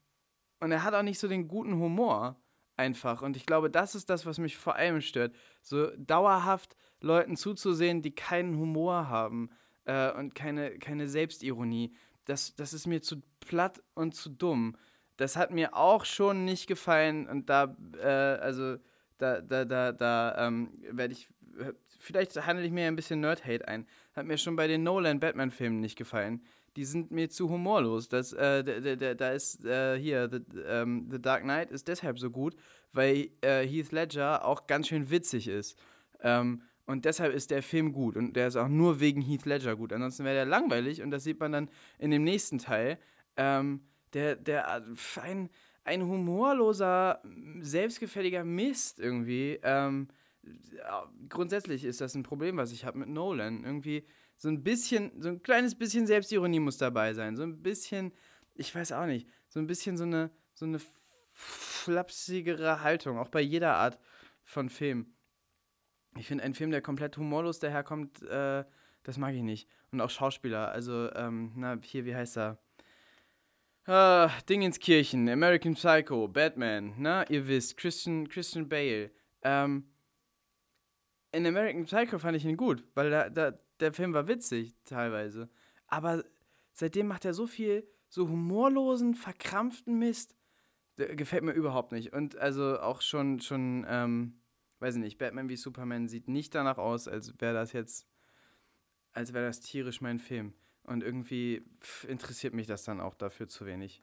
und 0.60 0.72
er 0.72 0.84
hat 0.84 0.94
auch 0.94 1.02
nicht 1.02 1.18
so 1.18 1.26
den 1.28 1.48
guten 1.48 1.74
Humor 1.74 2.40
einfach. 2.76 3.22
Und 3.22 3.36
ich 3.36 3.44
glaube, 3.44 3.70
das 3.70 3.94
ist 3.94 4.08
das, 4.08 4.24
was 4.24 4.38
mich 4.38 4.56
vor 4.56 4.76
allem 4.76 5.00
stört. 5.00 5.34
So 5.62 5.90
dauerhaft 5.96 6.76
Leuten 7.00 7.36
zuzusehen, 7.36 8.02
die 8.02 8.14
keinen 8.14 8.56
Humor 8.56 9.08
haben 9.08 9.50
äh, 9.84 10.12
und 10.12 10.34
keine, 10.34 10.78
keine 10.78 11.08
Selbstironie. 11.08 11.92
Das, 12.24 12.54
das 12.54 12.72
ist 12.72 12.86
mir 12.86 13.02
zu 13.02 13.22
platt 13.40 13.82
und 13.94 14.14
zu 14.14 14.30
dumm. 14.30 14.76
Das 15.18 15.36
hat 15.36 15.50
mir 15.50 15.76
auch 15.76 16.06
schon 16.06 16.46
nicht 16.46 16.66
gefallen 16.66 17.28
und 17.28 17.50
da, 17.50 17.76
äh, 18.00 18.06
also, 18.06 18.78
da, 19.18 19.42
da, 19.42 19.66
da, 19.66 19.92
da 19.92 20.46
ähm, 20.46 20.70
werde 20.90 21.12
ich, 21.12 21.28
vielleicht 21.98 22.34
handle 22.46 22.64
ich 22.64 22.72
mir 22.72 22.86
ein 22.86 22.96
bisschen 22.96 23.20
Nerd-Hate 23.20 23.68
ein. 23.68 23.86
Hat 24.14 24.24
mir 24.24 24.38
schon 24.38 24.56
bei 24.56 24.66
den 24.66 24.82
Nolan-Batman-Filmen 24.82 25.80
nicht 25.80 25.96
gefallen 25.96 26.42
die 26.78 26.84
sind 26.84 27.10
mir 27.10 27.28
zu 27.28 27.50
humorlos. 27.50 28.08
Das, 28.08 28.32
äh, 28.32 29.16
da 29.16 29.32
ist 29.32 29.64
äh, 29.64 29.98
hier, 29.98 30.30
the, 30.30 30.60
ähm, 30.64 31.08
the, 31.10 31.20
Dark 31.20 31.42
Knight 31.42 31.72
ist 31.72 31.88
deshalb 31.88 32.20
so 32.20 32.30
gut, 32.30 32.54
weil 32.92 33.30
äh, 33.40 33.66
Heath 33.66 33.90
Ledger 33.90 34.44
auch 34.44 34.68
ganz 34.68 34.86
schön 34.86 35.10
witzig 35.10 35.48
ist. 35.48 35.76
Ähm, 36.20 36.62
und 36.86 37.04
deshalb 37.04 37.34
ist 37.34 37.50
der 37.50 37.64
Film 37.64 37.92
gut. 37.92 38.16
Und 38.16 38.34
der 38.34 38.46
ist 38.46 38.54
auch 38.54 38.68
nur 38.68 39.00
wegen 39.00 39.20
Heath 39.20 39.44
Ledger 39.44 39.74
gut. 39.74 39.92
Ansonsten 39.92 40.24
wäre 40.24 40.36
der 40.36 40.46
langweilig. 40.46 41.02
Und 41.02 41.10
das 41.10 41.24
sieht 41.24 41.40
man 41.40 41.50
dann 41.50 41.70
in 41.98 42.12
dem 42.12 42.22
nächsten 42.22 42.58
Teil. 42.58 42.98
Ähm, 43.36 43.80
der, 44.14 44.36
der, 44.36 44.66
äh, 44.68 45.20
ein, 45.20 45.50
ein 45.84 46.02
humorloser, 46.02 47.22
selbstgefälliger 47.60 48.44
Mist 48.44 49.00
irgendwie. 49.00 49.58
Ähm, 49.62 50.08
grundsätzlich 51.28 51.84
ist 51.84 52.00
das 52.00 52.14
ein 52.14 52.22
Problem, 52.22 52.56
was 52.56 52.72
ich 52.72 52.84
habe 52.84 52.98
mit 52.98 53.08
Nolan. 53.08 53.64
Irgendwie 53.64 54.06
so 54.36 54.48
ein 54.48 54.62
bisschen, 54.62 55.20
so 55.20 55.28
ein 55.30 55.42
kleines 55.42 55.74
bisschen 55.74 56.06
Selbstironie 56.06 56.60
muss 56.60 56.78
dabei 56.78 57.14
sein. 57.14 57.36
So 57.36 57.42
ein 57.42 57.62
bisschen, 57.62 58.12
ich 58.54 58.74
weiß 58.74 58.92
auch 58.92 59.06
nicht, 59.06 59.28
so 59.48 59.60
ein 59.60 59.66
bisschen 59.66 59.96
so 59.96 60.04
eine, 60.04 60.30
so 60.54 60.64
eine 60.64 60.80
flapsigere 61.32 62.82
Haltung, 62.82 63.18
auch 63.18 63.28
bei 63.28 63.40
jeder 63.40 63.74
Art 63.74 63.98
von 64.44 64.68
Film. 64.68 65.14
Ich 66.16 66.26
finde, 66.26 66.44
ein 66.44 66.54
Film, 66.54 66.70
der 66.70 66.82
komplett 66.82 67.16
humorlos 67.16 67.58
daherkommt, 67.60 68.22
äh, 68.22 68.64
das 69.04 69.18
mag 69.18 69.34
ich 69.34 69.42
nicht. 69.42 69.68
Und 69.92 70.00
auch 70.00 70.10
Schauspieler, 70.10 70.70
also, 70.70 71.12
ähm, 71.14 71.52
na, 71.56 71.78
hier, 71.82 72.04
wie 72.04 72.14
heißt 72.14 72.36
er? 72.38 72.58
Uh, 73.88 74.28
Dingenskirchen, 74.46 75.30
American 75.30 75.74
Psycho, 75.74 76.28
Batman, 76.28 76.92
na, 76.98 77.26
ihr 77.30 77.48
wisst, 77.48 77.78
Christian, 77.78 78.28
Christian 78.28 78.68
Bale. 78.68 79.10
Ähm, 79.40 79.84
in 81.32 81.46
American 81.46 81.86
Psycho 81.86 82.18
fand 82.18 82.36
ich 82.36 82.44
ihn 82.44 82.58
gut, 82.58 82.84
weil 82.94 83.08
da, 83.08 83.30
da, 83.30 83.58
der 83.80 83.94
Film 83.94 84.12
war 84.12 84.28
witzig 84.28 84.74
teilweise. 84.84 85.48
Aber 85.86 86.22
seitdem 86.72 87.06
macht 87.06 87.24
er 87.24 87.32
so 87.32 87.46
viel 87.46 87.88
so 88.10 88.28
humorlosen, 88.28 89.14
verkrampften 89.14 89.98
Mist. 89.98 90.36
Der 90.98 91.16
gefällt 91.16 91.44
mir 91.44 91.52
überhaupt 91.52 91.92
nicht. 91.92 92.12
Und 92.12 92.36
also 92.36 92.78
auch 92.80 93.00
schon, 93.00 93.40
schon, 93.40 93.86
ähm, 93.88 94.40
weiß 94.80 94.96
ich 94.96 95.00
nicht, 95.00 95.16
Batman 95.16 95.48
wie 95.48 95.56
Superman 95.56 96.08
sieht 96.08 96.28
nicht 96.28 96.54
danach 96.54 96.76
aus, 96.76 97.08
als 97.08 97.40
wäre 97.40 97.54
das 97.54 97.72
jetzt, 97.72 98.06
als 99.12 99.32
wäre 99.32 99.46
das 99.46 99.60
tierisch 99.60 100.02
mein 100.02 100.18
Film. 100.18 100.52
Und 100.88 101.02
irgendwie 101.02 101.62
interessiert 102.06 102.54
mich 102.54 102.66
das 102.66 102.82
dann 102.84 103.00
auch 103.00 103.14
dafür 103.14 103.46
zu 103.46 103.66
wenig. 103.66 104.02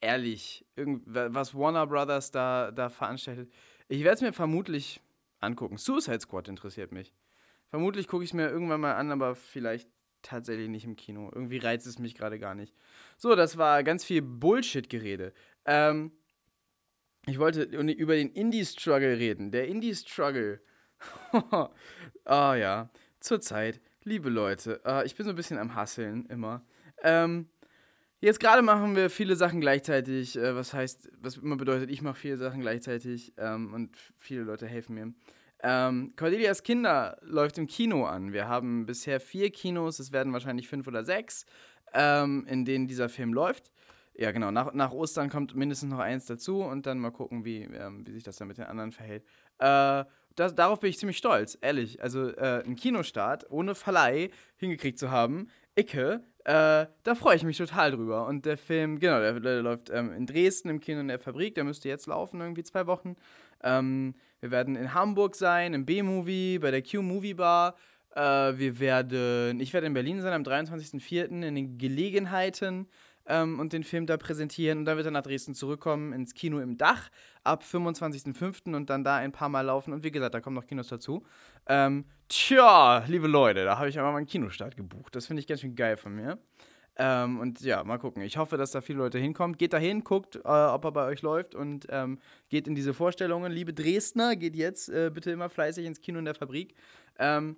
Ehrlich, 0.00 0.64
was 0.74 1.54
Warner 1.54 1.86
Brothers 1.86 2.30
da, 2.30 2.70
da 2.70 2.88
veranstaltet. 2.88 3.52
Ich 3.88 4.04
werde 4.04 4.14
es 4.14 4.20
mir 4.22 4.32
vermutlich 4.32 5.02
angucken. 5.40 5.76
Suicide 5.76 6.20
Squad 6.20 6.48
interessiert 6.48 6.92
mich. 6.92 7.12
Vermutlich 7.68 8.08
gucke 8.08 8.24
ich 8.24 8.30
es 8.30 8.34
mir 8.34 8.48
irgendwann 8.48 8.80
mal 8.80 8.94
an, 8.94 9.12
aber 9.12 9.34
vielleicht 9.34 9.90
tatsächlich 10.22 10.70
nicht 10.70 10.84
im 10.84 10.96
Kino. 10.96 11.30
Irgendwie 11.34 11.58
reizt 11.58 11.86
es 11.86 11.98
mich 11.98 12.14
gerade 12.14 12.38
gar 12.38 12.54
nicht. 12.54 12.74
So, 13.18 13.34
das 13.34 13.58
war 13.58 13.82
ganz 13.82 14.02
viel 14.02 14.22
Bullshit-Gerede. 14.22 15.34
Ähm, 15.66 16.12
ich 17.26 17.38
wollte 17.38 17.64
über 17.64 18.14
den 18.14 18.30
Indie-Struggle 18.30 19.18
reden. 19.18 19.50
Der 19.50 19.68
Indie-Struggle. 19.68 20.62
Oh, 21.50 21.68
ja, 22.26 22.88
zurzeit, 23.20 23.82
liebe 24.08 24.30
Leute, 24.30 24.80
äh, 24.84 25.04
ich 25.04 25.14
bin 25.14 25.24
so 25.24 25.30
ein 25.30 25.36
bisschen 25.36 25.58
am 25.58 25.74
Hasseln 25.74 26.24
immer. 26.26 26.62
Ähm, 27.02 27.46
jetzt 28.20 28.40
gerade 28.40 28.62
machen 28.62 28.96
wir 28.96 29.10
viele 29.10 29.36
Sachen 29.36 29.60
gleichzeitig, 29.60 30.36
äh, 30.36 30.56
was 30.56 30.72
heißt, 30.72 31.10
was 31.20 31.36
immer 31.36 31.56
bedeutet, 31.56 31.90
ich 31.90 32.00
mache 32.00 32.18
viele 32.18 32.38
Sachen 32.38 32.60
gleichzeitig 32.60 33.34
ähm, 33.36 33.72
und 33.74 33.96
viele 34.16 34.42
Leute 34.42 34.66
helfen 34.66 34.94
mir. 34.94 35.12
Ähm, 35.60 36.14
Cordelias 36.16 36.62
Kinder 36.62 37.18
läuft 37.22 37.58
im 37.58 37.66
Kino 37.66 38.06
an. 38.06 38.32
Wir 38.32 38.48
haben 38.48 38.86
bisher 38.86 39.20
vier 39.20 39.50
Kinos, 39.50 39.98
es 39.98 40.10
werden 40.10 40.32
wahrscheinlich 40.32 40.68
fünf 40.68 40.86
oder 40.86 41.04
sechs, 41.04 41.44
ähm, 41.92 42.46
in 42.48 42.64
denen 42.64 42.88
dieser 42.88 43.08
Film 43.08 43.34
läuft. 43.34 43.70
Ja, 44.14 44.32
genau. 44.32 44.50
Nach, 44.50 44.72
nach 44.72 44.92
Ostern 44.92 45.28
kommt 45.28 45.54
mindestens 45.54 45.90
noch 45.90 46.00
eins 46.00 46.26
dazu 46.26 46.62
und 46.62 46.86
dann 46.86 46.98
mal 46.98 47.12
gucken, 47.12 47.44
wie, 47.44 47.62
ähm, 47.62 48.06
wie 48.06 48.12
sich 48.12 48.24
das 48.24 48.36
dann 48.36 48.48
mit 48.48 48.58
den 48.58 48.64
anderen 48.64 48.90
verhält. 48.90 49.24
Äh, 49.58 50.04
das, 50.38 50.54
darauf 50.54 50.80
bin 50.80 50.90
ich 50.90 50.98
ziemlich 50.98 51.18
stolz, 51.18 51.58
ehrlich. 51.60 52.02
Also 52.02 52.28
äh, 52.28 52.62
einen 52.64 52.76
Kinostart 52.76 53.50
ohne 53.50 53.74
Verleih 53.74 54.30
hingekriegt 54.56 54.98
zu 54.98 55.10
haben, 55.10 55.48
Icke, 55.76 56.22
äh, 56.44 56.86
da 57.02 57.14
freue 57.14 57.36
ich 57.36 57.44
mich 57.44 57.58
total 57.58 57.90
drüber. 57.90 58.26
Und 58.26 58.46
der 58.46 58.56
Film, 58.56 58.98
genau, 58.98 59.20
der, 59.20 59.38
der 59.40 59.62
läuft 59.62 59.90
ähm, 59.90 60.12
in 60.12 60.26
Dresden 60.26 60.70
im 60.70 60.80
Kino 60.80 61.00
in 61.00 61.08
der 61.08 61.18
Fabrik, 61.18 61.54
der 61.54 61.64
müsste 61.64 61.88
jetzt 61.88 62.06
laufen, 62.06 62.40
irgendwie 62.40 62.62
zwei 62.62 62.86
Wochen. 62.86 63.16
Ähm, 63.62 64.14
wir 64.40 64.50
werden 64.50 64.76
in 64.76 64.94
Hamburg 64.94 65.34
sein, 65.34 65.74
im 65.74 65.84
B-Movie, 65.84 66.58
bei 66.58 66.70
der 66.70 66.82
Q-Movie 66.82 67.34
Bar. 67.34 67.74
Äh, 68.14 68.20
wir 68.56 68.78
werden, 68.80 69.60
ich 69.60 69.72
werde 69.72 69.86
in 69.86 69.94
Berlin 69.94 70.20
sein 70.20 70.32
am 70.32 70.42
23.04. 70.42 71.42
in 71.42 71.54
den 71.54 71.78
Gelegenheiten 71.78 72.88
ähm, 73.28 73.60
und 73.60 73.72
den 73.72 73.84
Film 73.84 74.06
da 74.06 74.16
präsentieren. 74.16 74.78
Und 74.78 74.84
dann 74.86 74.96
wird 74.96 75.06
er 75.06 75.12
nach 75.12 75.22
Dresden 75.22 75.54
zurückkommen 75.54 76.12
ins 76.12 76.34
Kino 76.34 76.58
im 76.58 76.76
Dach 76.76 77.10
ab 77.44 77.62
25.05. 77.62 78.74
und 78.74 78.90
dann 78.90 79.04
da 79.04 79.16
ein 79.16 79.32
paar 79.32 79.48
Mal 79.48 79.60
laufen. 79.60 79.92
Und 79.92 80.02
wie 80.02 80.10
gesagt, 80.10 80.34
da 80.34 80.40
kommen 80.40 80.56
noch 80.56 80.66
Kinos 80.66 80.88
dazu. 80.88 81.22
Ähm, 81.66 82.06
tja, 82.28 83.04
liebe 83.06 83.28
Leute, 83.28 83.64
da 83.64 83.78
habe 83.78 83.88
ich 83.88 83.98
aber 83.98 84.10
mal 84.10 84.18
einen 84.18 84.26
Kinostart 84.26 84.76
gebucht. 84.76 85.14
Das 85.14 85.26
finde 85.26 85.40
ich 85.40 85.46
ganz 85.46 85.60
schön 85.60 85.76
geil 85.76 85.96
von 85.96 86.14
mir. 86.14 86.38
Ähm, 87.00 87.38
und 87.38 87.60
ja, 87.60 87.84
mal 87.84 87.98
gucken. 87.98 88.22
Ich 88.22 88.38
hoffe, 88.38 88.56
dass 88.56 88.72
da 88.72 88.80
viele 88.80 88.98
Leute 88.98 89.18
hinkommen. 89.18 89.56
Geht 89.56 89.72
da 89.72 89.78
hin, 89.78 90.02
guckt, 90.02 90.36
äh, 90.36 90.40
ob 90.48 90.84
er 90.84 90.92
bei 90.92 91.06
euch 91.06 91.22
läuft 91.22 91.54
und 91.54 91.86
ähm, 91.90 92.18
geht 92.48 92.66
in 92.66 92.74
diese 92.74 92.92
Vorstellungen. 92.92 93.52
Liebe 93.52 93.72
Dresdner, 93.72 94.34
geht 94.34 94.56
jetzt 94.56 94.88
äh, 94.88 95.10
bitte 95.12 95.30
immer 95.30 95.48
fleißig 95.48 95.86
ins 95.86 96.00
Kino 96.00 96.18
in 96.18 96.24
der 96.24 96.34
Fabrik. 96.34 96.74
Ähm, 97.18 97.56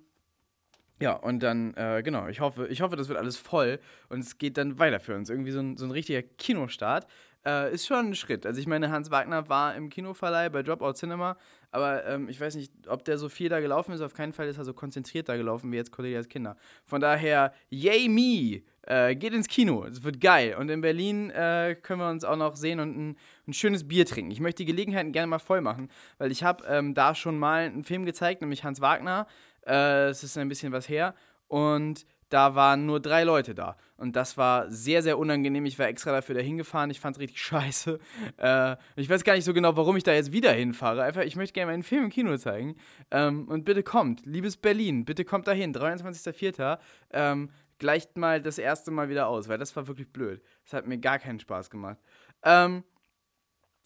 ja, 1.01 1.13
und 1.13 1.41
dann, 1.41 1.73
äh, 1.73 2.01
genau, 2.03 2.27
ich 2.27 2.39
hoffe, 2.39 2.67
ich 2.67 2.81
hoffe, 2.81 2.95
das 2.95 3.09
wird 3.09 3.17
alles 3.17 3.35
voll 3.35 3.79
und 4.09 4.19
es 4.19 4.37
geht 4.37 4.57
dann 4.57 4.79
weiter 4.79 4.99
für 4.99 5.15
uns. 5.15 5.29
Irgendwie 5.29 5.51
so 5.51 5.59
ein, 5.59 5.75
so 5.75 5.85
ein 5.85 5.91
richtiger 5.91 6.21
Kinostart. 6.21 7.07
Äh, 7.43 7.73
ist 7.73 7.87
schon 7.87 8.09
ein 8.09 8.15
Schritt. 8.15 8.45
Also 8.45 8.59
ich 8.59 8.67
meine, 8.67 8.91
Hans 8.91 9.09
Wagner 9.09 9.49
war 9.49 9.73
im 9.73 9.89
Kinoverleih 9.89 10.49
bei 10.49 10.61
Dropout 10.61 10.93
Cinema, 10.93 11.37
aber 11.71 12.05
ähm, 12.05 12.29
ich 12.29 12.39
weiß 12.39 12.53
nicht, 12.55 12.71
ob 12.87 13.03
der 13.03 13.17
so 13.17 13.29
viel 13.29 13.49
da 13.49 13.59
gelaufen 13.59 13.93
ist. 13.93 14.01
Auf 14.01 14.13
keinen 14.13 14.31
Fall 14.31 14.47
ist 14.47 14.59
er 14.59 14.63
so 14.63 14.73
konzentriert 14.73 15.27
da 15.27 15.35
gelaufen 15.35 15.71
wie 15.71 15.77
jetzt 15.77 15.91
Cordelias 15.91 16.29
Kinder. 16.29 16.55
Von 16.85 17.01
daher, 17.01 17.53
yay 17.69 18.07
me! 18.07 18.61
Äh, 18.83 19.15
geht 19.15 19.33
ins 19.33 19.47
Kino, 19.47 19.85
es 19.85 20.03
wird 20.03 20.19
geil. 20.19 20.55
Und 20.59 20.69
in 20.69 20.81
Berlin 20.81 21.29
äh, 21.29 21.75
können 21.81 21.99
wir 21.99 22.09
uns 22.09 22.23
auch 22.23 22.35
noch 22.35 22.55
sehen 22.55 22.79
und 22.79 22.97
ein, 22.97 23.17
ein, 23.47 23.53
schönes 23.53 23.87
Bier 23.87 24.07
trinken. 24.07 24.31
Ich 24.31 24.39
möchte 24.39 24.63
die 24.63 24.71
Gelegenheiten 24.71 25.11
gerne 25.11 25.27
mal 25.27 25.39
voll 25.39 25.61
machen, 25.61 25.89
weil 26.17 26.31
ich 26.31 26.43
habe 26.43 26.63
ähm, 26.67 26.95
da 26.95 27.13
schon 27.13 27.37
mal 27.37 27.65
einen 27.65 27.83
Film 27.83 28.05
gezeigt, 28.05 28.41
nämlich 28.41 28.63
Hans 28.63 28.81
Wagner. 28.81 29.27
Äh, 29.65 30.09
es 30.09 30.23
ist 30.23 30.37
ein 30.37 30.49
bisschen 30.49 30.71
was 30.71 30.89
her. 30.89 31.15
Und 31.47 32.05
da 32.31 32.55
waren 32.55 32.85
nur 32.85 33.01
drei 33.01 33.23
Leute 33.23 33.53
da. 33.53 33.75
Und 33.97 34.15
das 34.15 34.37
war 34.37 34.71
sehr, 34.71 35.03
sehr 35.03 35.19
unangenehm. 35.19 35.65
Ich 35.65 35.77
war 35.77 35.87
extra 35.87 36.11
dafür 36.11 36.33
dahin 36.33 36.57
gefahren. 36.57 36.89
Ich 36.89 36.99
fand 36.99 37.17
es 37.17 37.19
richtig 37.19 37.41
scheiße. 37.41 37.99
Äh, 38.37 38.77
ich 38.95 39.09
weiß 39.09 39.23
gar 39.23 39.35
nicht 39.35 39.43
so 39.43 39.53
genau, 39.53 39.75
warum 39.75 39.97
ich 39.97 40.03
da 40.03 40.13
jetzt 40.13 40.31
wieder 40.31 40.51
hinfahre. 40.53 41.03
Einfach, 41.03 41.23
ich 41.23 41.35
möchte 41.35 41.53
gerne 41.53 41.71
meinen 41.71 41.83
Film 41.83 42.05
im 42.05 42.09
Kino 42.09 42.35
zeigen. 42.37 42.77
Ähm, 43.11 43.47
und 43.49 43.65
bitte 43.65 43.83
kommt, 43.83 44.25
liebes 44.25 44.57
Berlin, 44.57 45.03
bitte 45.03 45.25
kommt 45.25 45.47
dahin. 45.47 45.73
23.04. 45.73 46.79
Ähm, 47.11 47.49
gleicht 47.79 48.15
mal 48.15 48.41
das 48.41 48.57
erste 48.57 48.91
Mal 48.91 49.09
wieder 49.09 49.27
aus, 49.27 49.49
weil 49.49 49.57
das 49.57 49.75
war 49.75 49.87
wirklich 49.87 50.07
blöd. 50.07 50.41
Das 50.63 50.73
hat 50.73 50.87
mir 50.87 50.99
gar 50.99 51.19
keinen 51.19 51.39
Spaß 51.39 51.69
gemacht. 51.69 51.97
Ähm, 52.43 52.83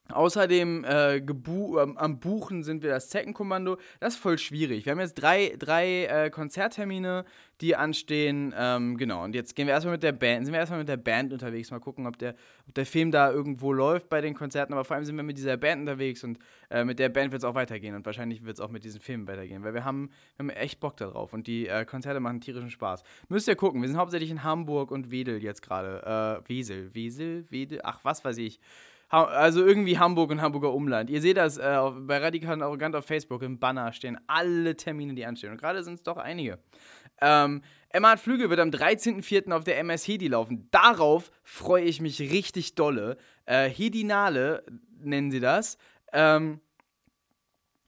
Außerdem 0.10 0.84
äh, 0.84 1.18
ähm, 1.18 1.98
am 1.98 2.20
Buchen 2.20 2.64
sind 2.64 2.84
wir 2.84 2.92
das 2.92 3.10
Zeckenkommando. 3.10 3.78
Das 4.00 4.14
ist 4.14 4.20
voll 4.20 4.38
schwierig. 4.38 4.86
Wir 4.86 4.92
haben 4.92 5.00
jetzt 5.00 5.16
drei, 5.16 5.56
drei 5.58 6.06
äh, 6.06 6.30
Konzerttermine, 6.30 7.26
die 7.60 7.76
anstehen. 7.76 8.54
Ähm, 8.56 8.98
genau, 8.98 9.24
und 9.24 9.34
jetzt 9.34 9.56
gehen 9.56 9.66
wir 9.66 9.74
erstmal 9.74 9.94
mit 9.94 10.04
der 10.04 10.12
Band, 10.12 10.46
sind 10.46 10.54
wir 10.54 10.60
erstmal 10.60 10.80
mit 10.80 10.90
der 10.90 10.98
Band 10.98 11.34
unterwegs, 11.34 11.72
mal 11.72 11.80
gucken, 11.80 12.06
ob 12.06 12.20
der, 12.20 12.36
ob 12.68 12.76
der 12.76 12.86
Film 12.86 13.10
da 13.10 13.32
irgendwo 13.32 13.74
läuft 13.74 14.08
bei 14.10 14.22
den 14.22 14.36
Konzerten. 14.36 14.74
Aber 14.74 14.86
vor 14.86 14.96
allem 14.96 15.06
sind 15.06 15.16
wir 15.16 15.24
mit 15.24 15.38
dieser 15.38 15.58
Band 15.58 15.82
unterwegs 15.82 16.24
und 16.24 16.38
äh, 16.70 16.84
mit 16.84 17.00
der 17.00 17.10
Band 17.10 17.32
wird 17.32 17.42
es 17.42 17.46
auch 17.46 17.56
weitergehen. 17.56 17.96
Und 17.96 18.06
wahrscheinlich 18.06 18.46
wird 18.46 18.58
es 18.58 18.62
auch 18.62 18.70
mit 18.70 18.84
diesen 18.84 19.02
Filmen 19.02 19.28
weitergehen, 19.28 19.64
weil 19.64 19.74
wir 19.74 19.86
haben, 19.86 20.12
wir 20.38 20.46
haben 20.46 20.50
echt 20.52 20.80
Bock 20.80 20.98
darauf 20.98 21.34
und 21.34 21.48
die 21.48 21.68
äh, 21.68 21.84
Konzerte 21.84 22.20
machen 22.20 22.42
tierischen 22.42 22.70
Spaß. 22.70 23.02
Müsst 23.30 23.48
ihr 23.48 23.56
gucken, 23.56 23.82
wir 23.82 23.88
sind 23.88 23.98
hauptsächlich 23.98 24.30
in 24.30 24.44
Hamburg 24.44 24.92
und 24.92 25.10
Wedel 25.10 25.42
jetzt 25.42 25.64
gerade. 25.64 26.44
Äh, 26.46 26.48
Wesel, 26.48 26.94
Wesel, 26.94 27.46
Wedel, 27.50 27.80
ach, 27.84 28.02
was 28.04 28.24
weiß 28.24 28.38
ich 28.38 28.60
also 29.10 29.66
irgendwie 29.66 30.00
Hamburg 30.00 30.32
und 30.32 30.42
Hamburger 30.42 30.74
Umland. 30.74 31.10
Ihr 31.10 31.22
seht 31.22 31.38
das 31.38 31.58
äh, 31.58 31.78
bei 32.00 32.18
Radikal 32.18 32.54
und 32.54 32.64
Arrogant 32.64 32.96
auf 32.96 33.06
Facebook 33.06 33.42
im 33.44 33.60
Banner 33.60 33.94
stehen 33.94 34.18
alle 34.28 34.76
Termine, 34.76 35.14
die 35.14 35.26
anstehen. 35.26 35.52
Und 35.52 35.62
gerade 35.62 35.84
sind 35.84 35.96
es 35.96 36.04
doch 36.04 36.18
einige. 36.18 36.60
Ähm, 37.22 37.62
Emma 37.90 38.12
hat 38.12 38.20
Flügel 38.20 38.50
wird 38.50 38.60
am 38.60 38.70
13.04. 38.70 39.52
auf 39.54 39.64
der 39.64 39.80
MS 39.80 40.08
Hedi 40.08 40.28
laufen. 40.28 40.68
Darauf 40.72 41.32
freue 41.44 41.84
ich 41.84 42.02
mich 42.02 42.20
richtig 42.20 42.76
dolle. 42.76 43.18
Äh, 43.46 43.70
Hedinale 43.70 44.64
nennen 45.00 45.32
sie 45.32 45.40
das. 45.40 45.78
Ähm, 46.12 46.60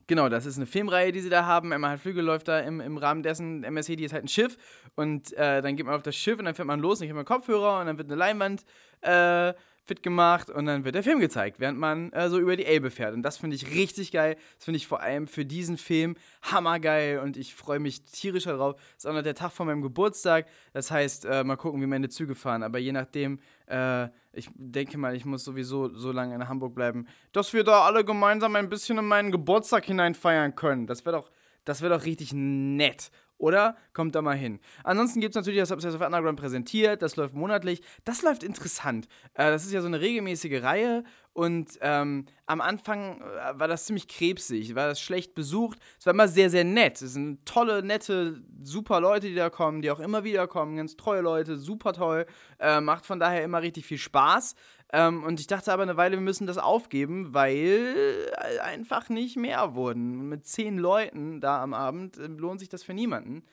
Genau, 0.08 0.30
das 0.30 0.46
ist 0.46 0.56
eine 0.56 0.66
Filmreihe, 0.66 1.12
die 1.12 1.20
sie 1.20 1.30
da 1.30 1.46
haben. 1.46 1.74
Emma 1.74 1.90
hat 1.90 2.00
Flügel 2.00 2.24
läuft 2.24 2.48
da 2.48 2.62
im, 2.62 2.80
im 2.80 2.98
Rahmen 2.98 3.24
dessen. 3.24 3.66
MS 3.66 3.90
Hedi 3.90 4.06
ist 4.06 4.14
halt 4.14 4.24
ein 4.24 4.30
Schiff 4.30 4.58
und 4.96 5.34
äh, 5.34 5.62
dann 5.62 5.76
geht 5.76 5.86
man 5.86 5.96
auf 5.96 6.02
das 6.02 6.16
Schiff 6.16 6.40
und 6.40 6.46
dann 6.46 6.56
fährt 6.56 6.68
man 6.68 6.80
los 6.80 7.00
und 7.00 7.06
ich 7.06 7.10
habe 7.10 7.18
meinen 7.18 7.26
Kopfhörer 7.26 7.82
und 7.82 7.88
dann 7.88 7.98
wird 7.98 8.08
eine 8.08 8.16
Leinwand 8.16 8.64
äh, 9.02 9.54
fit 9.88 10.04
gemacht 10.04 10.50
und 10.50 10.66
dann 10.66 10.84
wird 10.84 10.96
der 10.96 11.04
Film 11.04 11.20
gezeigt, 11.20 11.60
während 11.60 11.80
man 11.80 12.12
äh, 12.12 12.30
so 12.30 12.38
über 12.38 12.58
die 12.58 12.66
Elbe 12.66 12.92
fährt. 12.92 13.14
Und 13.14 13.24
das 13.24 13.38
finde 13.38 13.56
ich 13.56 13.72
richtig 13.74 14.12
geil. 14.12 14.36
Das 14.58 14.66
finde 14.66 14.78
ich 14.78 14.86
vor 14.86 15.02
allem 15.02 15.28
für 15.28 15.46
diesen 15.46 15.78
Film 15.78 16.16
hammergeil 16.42 17.20
und 17.20 17.38
ich 17.38 17.56
freue 17.56 17.80
mich 17.80 18.04
tierisch 18.04 18.44
darauf. 18.44 18.76
Das 18.76 18.84
ist 18.98 19.06
auch 19.08 19.14
noch 19.14 19.24
der 19.24 19.36
Tag 19.36 19.52
vor 19.52 19.66
meinem 19.66 19.82
Geburtstag. 19.82 20.46
Das 20.74 20.92
heißt, 20.92 21.26
äh, 21.26 21.44
mal 21.44 21.56
gucken, 21.56 21.82
wie 21.82 21.88
meine 21.88 22.10
Züge 22.10 22.36
fahren. 22.36 22.64
Aber 22.64 22.80
je 22.80 22.92
nachdem, 22.92 23.40
äh, 23.68 24.10
ich 24.34 24.50
denke 24.56 24.98
mal, 24.98 25.16
ich 25.16 25.24
muss 25.24 25.46
sowieso 25.46 25.88
so 25.90 26.12
lange 26.12 26.36
in 26.36 26.48
Hamburg 26.50 26.76
bleiben, 26.76 27.08
dass 27.32 27.54
wir 27.54 27.64
da 27.64 27.84
alle 27.84 28.04
gemeinsam 28.04 28.56
ein 28.58 28.70
bisschen 28.70 28.98
in 28.98 29.06
meinen 29.06 29.32
Geburtstag 29.32 29.86
hinein 29.86 30.16
feiern 30.16 30.56
können. 30.56 30.86
Das 30.86 31.06
wäre 31.06 31.16
doch, 31.16 31.32
das 31.64 31.82
wäre 31.82 31.98
doch 31.98 32.06
richtig 32.06 32.34
nett. 32.34 33.10
Oder? 33.38 33.78
Kommt 33.94 34.16
da 34.16 34.22
mal 34.22 34.36
hin. 34.36 34.60
Ansonsten 34.84 35.22
gibt 35.22 35.32
es 35.32 35.36
natürlich 35.36 35.60
das 35.60 35.72
Obsessive 35.72 36.06
Underground 36.06 36.40
präsentiert, 36.40 37.02
das 37.02 37.16
läuft 37.16 37.36
monatlich. 37.36 37.82
Das 38.04 38.22
läuft 38.24 38.44
interessant. 38.44 39.08
Äh, 39.34 39.52
das 39.52 39.66
ist 39.66 39.72
ja 39.72 39.82
so 39.82 39.88
eine 39.88 40.02
regelmäßige 40.02 40.64
Reihe 40.64 41.04
und 41.38 41.78
ähm, 41.82 42.26
am 42.48 42.62
Anfang 42.62 43.22
äh, 43.22 43.60
war 43.60 43.68
das 43.68 43.86
ziemlich 43.86 44.08
krebsig, 44.08 44.74
war 44.74 44.88
das 44.88 45.00
schlecht 45.00 45.36
besucht. 45.36 45.78
Es 46.00 46.08
war 46.08 46.14
immer 46.16 46.28
sehr, 46.28 46.50
sehr 46.50 46.64
nett. 46.64 47.00
Es 47.00 47.14
sind 47.14 47.46
tolle, 47.46 47.84
nette, 47.84 48.42
super 48.64 49.00
Leute, 49.00 49.28
die 49.28 49.36
da 49.36 49.52
kommen, 49.52 49.84
die 49.84 49.92
auch 49.92 50.00
immer 50.00 50.24
wieder 50.24 50.48
kommen. 50.48 50.78
Ganz 50.78 50.98
treue 50.98 51.22
Leute, 51.22 51.56
super 51.56 51.94
toll. 51.94 52.26
Äh, 52.58 52.82
macht 52.82 53.06
von 53.06 53.20
daher 53.20 53.44
immer 53.44 53.62
richtig 53.62 53.86
viel 53.86 54.00
Spaß. 54.00 54.56
Ähm, 54.94 55.24
und 55.24 55.40
ich 55.40 55.48
dachte 55.48 55.74
aber 55.74 55.84
eine 55.84 55.98
Weile, 55.98 56.16
wir 56.16 56.22
müssen 56.22 56.48
das 56.48 56.58
aufgeben, 56.58 57.34
weil 57.34 58.32
einfach 58.62 59.10
nicht 59.10 59.36
mehr 59.36 59.76
wurden. 59.76 60.30
Mit 60.30 60.46
zehn 60.46 60.78
Leuten 60.78 61.42
da 61.42 61.62
am 61.62 61.74
Abend 61.74 62.18
äh, 62.18 62.28
lohnt 62.28 62.60
sich 62.60 62.70
das 62.70 62.84
für 62.84 62.94
niemanden. 62.94 63.44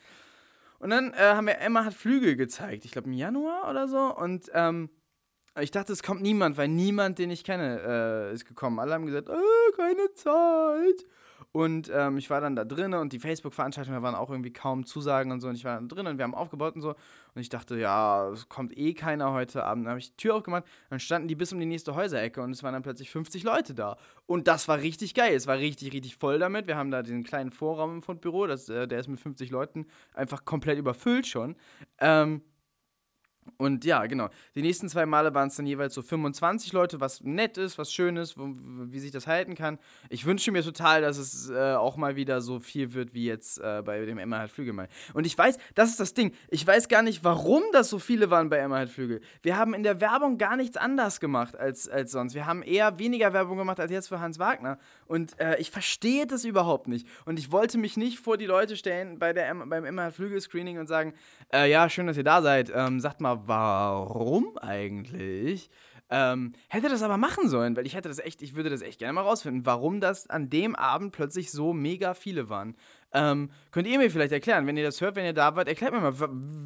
Und 0.78 0.90
dann 0.90 1.12
äh, 1.14 1.34
haben 1.34 1.46
wir 1.46 1.58
Emma 1.58 1.84
hat 1.84 1.94
Flügel 1.94 2.36
gezeigt, 2.36 2.84
ich 2.84 2.92
glaube 2.92 3.08
im 3.08 3.14
Januar 3.14 3.68
oder 3.70 3.88
so. 3.88 4.14
Und 4.14 4.50
ähm, 4.54 4.90
ich 5.60 5.70
dachte, 5.70 5.92
es 5.92 6.02
kommt 6.02 6.20
niemand, 6.20 6.56
weil 6.56 6.68
niemand, 6.68 7.18
den 7.18 7.30
ich 7.30 7.44
kenne, 7.44 7.80
äh, 8.30 8.34
ist 8.34 8.44
gekommen. 8.44 8.78
Alle 8.78 8.94
haben 8.94 9.06
gesagt, 9.06 9.28
oh, 9.30 9.72
keine 9.76 10.12
Zeit. 10.14 11.06
Und 11.54 11.88
ähm, 11.94 12.18
ich 12.18 12.30
war 12.30 12.40
dann 12.40 12.56
da 12.56 12.64
drin 12.64 12.94
und 12.94 13.12
die 13.12 13.20
Facebook-Veranstaltungen, 13.20 14.02
waren 14.02 14.16
auch 14.16 14.28
irgendwie 14.28 14.52
kaum 14.52 14.84
Zusagen 14.86 15.30
und 15.30 15.40
so. 15.40 15.46
Und 15.46 15.54
ich 15.54 15.64
war 15.64 15.76
dann 15.76 15.86
drin 15.88 16.08
und 16.08 16.18
wir 16.18 16.24
haben 16.24 16.34
aufgebaut 16.34 16.74
und 16.74 16.82
so. 16.82 16.96
Und 17.34 17.40
ich 17.40 17.48
dachte, 17.48 17.78
ja, 17.78 18.28
es 18.30 18.48
kommt 18.48 18.76
eh 18.76 18.92
keiner 18.92 19.30
heute 19.30 19.62
Abend. 19.62 19.84
Dann 19.84 19.90
habe 19.90 20.00
ich 20.00 20.10
die 20.10 20.16
Tür 20.16 20.34
aufgemacht, 20.34 20.64
dann 20.90 20.98
standen 20.98 21.28
die 21.28 21.36
bis 21.36 21.52
um 21.52 21.60
die 21.60 21.66
nächste 21.66 21.94
Häuserecke 21.94 22.42
und 22.42 22.50
es 22.50 22.64
waren 22.64 22.72
dann 22.72 22.82
plötzlich 22.82 23.08
50 23.08 23.44
Leute 23.44 23.72
da. 23.72 23.98
Und 24.26 24.48
das 24.48 24.66
war 24.66 24.80
richtig 24.80 25.14
geil. 25.14 25.32
Es 25.32 25.46
war 25.46 25.58
richtig, 25.58 25.92
richtig 25.92 26.16
voll 26.16 26.40
damit. 26.40 26.66
Wir 26.66 26.76
haben 26.76 26.90
da 26.90 27.04
den 27.04 27.22
kleinen 27.22 27.52
Vorraum 27.52 27.94
im 27.94 28.02
Fundbüro, 28.02 28.48
das, 28.48 28.68
äh, 28.68 28.88
der 28.88 28.98
ist 28.98 29.06
mit 29.06 29.20
50 29.20 29.50
Leuten 29.50 29.86
einfach 30.12 30.44
komplett 30.44 30.76
überfüllt 30.76 31.28
schon. 31.28 31.54
Ähm, 32.00 32.42
Und 33.56 33.84
ja, 33.84 34.06
genau. 34.06 34.28
Die 34.54 34.62
nächsten 34.62 34.88
zwei 34.88 35.06
Male 35.06 35.34
waren 35.34 35.48
es 35.48 35.56
dann 35.56 35.66
jeweils 35.66 35.94
so 35.94 36.02
25 36.02 36.72
Leute, 36.72 37.00
was 37.00 37.22
nett 37.22 37.56
ist, 37.56 37.78
was 37.78 37.92
schön 37.92 38.16
ist, 38.16 38.38
wo, 38.38 38.48
wie 38.56 38.98
sich 38.98 39.10
das 39.10 39.26
halten 39.26 39.54
kann. 39.54 39.78
Ich 40.08 40.26
wünsche 40.26 40.50
mir 40.50 40.62
total, 40.62 41.02
dass 41.02 41.18
es 41.18 41.50
äh, 41.50 41.74
auch 41.74 41.96
mal 41.96 42.16
wieder 42.16 42.40
so 42.40 42.58
viel 42.58 42.94
wird 42.94 43.14
wie 43.14 43.26
jetzt 43.26 43.58
äh, 43.58 43.82
bei 43.84 44.04
dem 44.04 44.18
Emma 44.18 44.38
halt 44.38 44.50
Flügel 44.50 44.72
mal. 44.72 44.88
Und 45.12 45.26
ich 45.26 45.36
weiß, 45.36 45.58
das 45.74 45.90
ist 45.90 46.00
das 46.00 46.14
Ding. 46.14 46.32
Ich 46.48 46.66
weiß 46.66 46.88
gar 46.88 47.02
nicht, 47.02 47.22
warum 47.22 47.62
das 47.72 47.90
so 47.90 47.98
viele 47.98 48.30
waren 48.30 48.48
bei 48.48 48.58
Emma 48.58 48.76
halt 48.76 48.90
Flügel. 48.90 49.20
Wir 49.42 49.56
haben 49.56 49.74
in 49.74 49.82
der 49.82 50.00
Werbung 50.00 50.38
gar 50.38 50.56
nichts 50.56 50.76
anders 50.76 51.20
gemacht 51.20 51.56
als, 51.56 51.88
als 51.88 52.12
sonst. 52.12 52.34
Wir 52.34 52.46
haben 52.46 52.62
eher 52.62 52.98
weniger 52.98 53.32
Werbung 53.32 53.58
gemacht 53.58 53.78
als 53.78 53.90
jetzt 53.90 54.08
für 54.08 54.20
Hans 54.20 54.38
Wagner. 54.38 54.78
Und 55.06 55.38
äh, 55.40 55.56
ich 55.58 55.70
verstehe 55.70 56.26
das 56.26 56.44
überhaupt 56.44 56.88
nicht. 56.88 57.06
Und 57.24 57.38
ich 57.38 57.52
wollte 57.52 57.78
mich 57.78 57.96
nicht 57.96 58.18
vor 58.18 58.36
die 58.36 58.46
Leute 58.46 58.76
stellen 58.76 59.18
bei 59.18 59.32
der, 59.32 59.54
beim 59.54 59.84
Emma 59.84 60.10
Flügel 60.10 60.40
Screening 60.40 60.78
und 60.78 60.86
sagen, 60.86 61.14
äh, 61.52 61.70
ja, 61.70 61.88
schön, 61.88 62.06
dass 62.06 62.16
ihr 62.16 62.24
da 62.24 62.42
seid. 62.42 62.72
Ähm, 62.74 63.00
sagt 63.00 63.20
mal, 63.20 63.40
warum 63.46 64.56
eigentlich? 64.58 65.70
Ähm, 66.10 66.52
hätte 66.68 66.88
das 66.88 67.02
aber 67.02 67.16
machen 67.16 67.48
sollen, 67.48 67.76
weil 67.76 67.86
ich 67.86 67.94
hätte 67.94 68.08
das 68.08 68.18
echt, 68.18 68.42
ich 68.42 68.54
würde 68.54 68.68
das 68.68 68.82
echt 68.82 68.98
gerne 68.98 69.14
mal 69.14 69.22
rausfinden, 69.22 69.64
warum 69.64 70.00
das 70.00 70.28
an 70.28 70.50
dem 70.50 70.76
Abend 70.76 71.12
plötzlich 71.12 71.50
so 71.50 71.72
mega 71.72 72.12
viele 72.14 72.50
waren. 72.50 72.76
Ähm, 73.12 73.50
könnt 73.70 73.86
ihr 73.86 73.98
mir 73.98 74.10
vielleicht 74.10 74.32
erklären, 74.32 74.66
wenn 74.66 74.76
ihr 74.76 74.84
das 74.84 75.00
hört, 75.00 75.16
wenn 75.16 75.24
ihr 75.24 75.32
da 75.32 75.56
wart, 75.56 75.66
erklärt 75.66 75.92
mir 75.92 76.00
mal, 76.00 76.14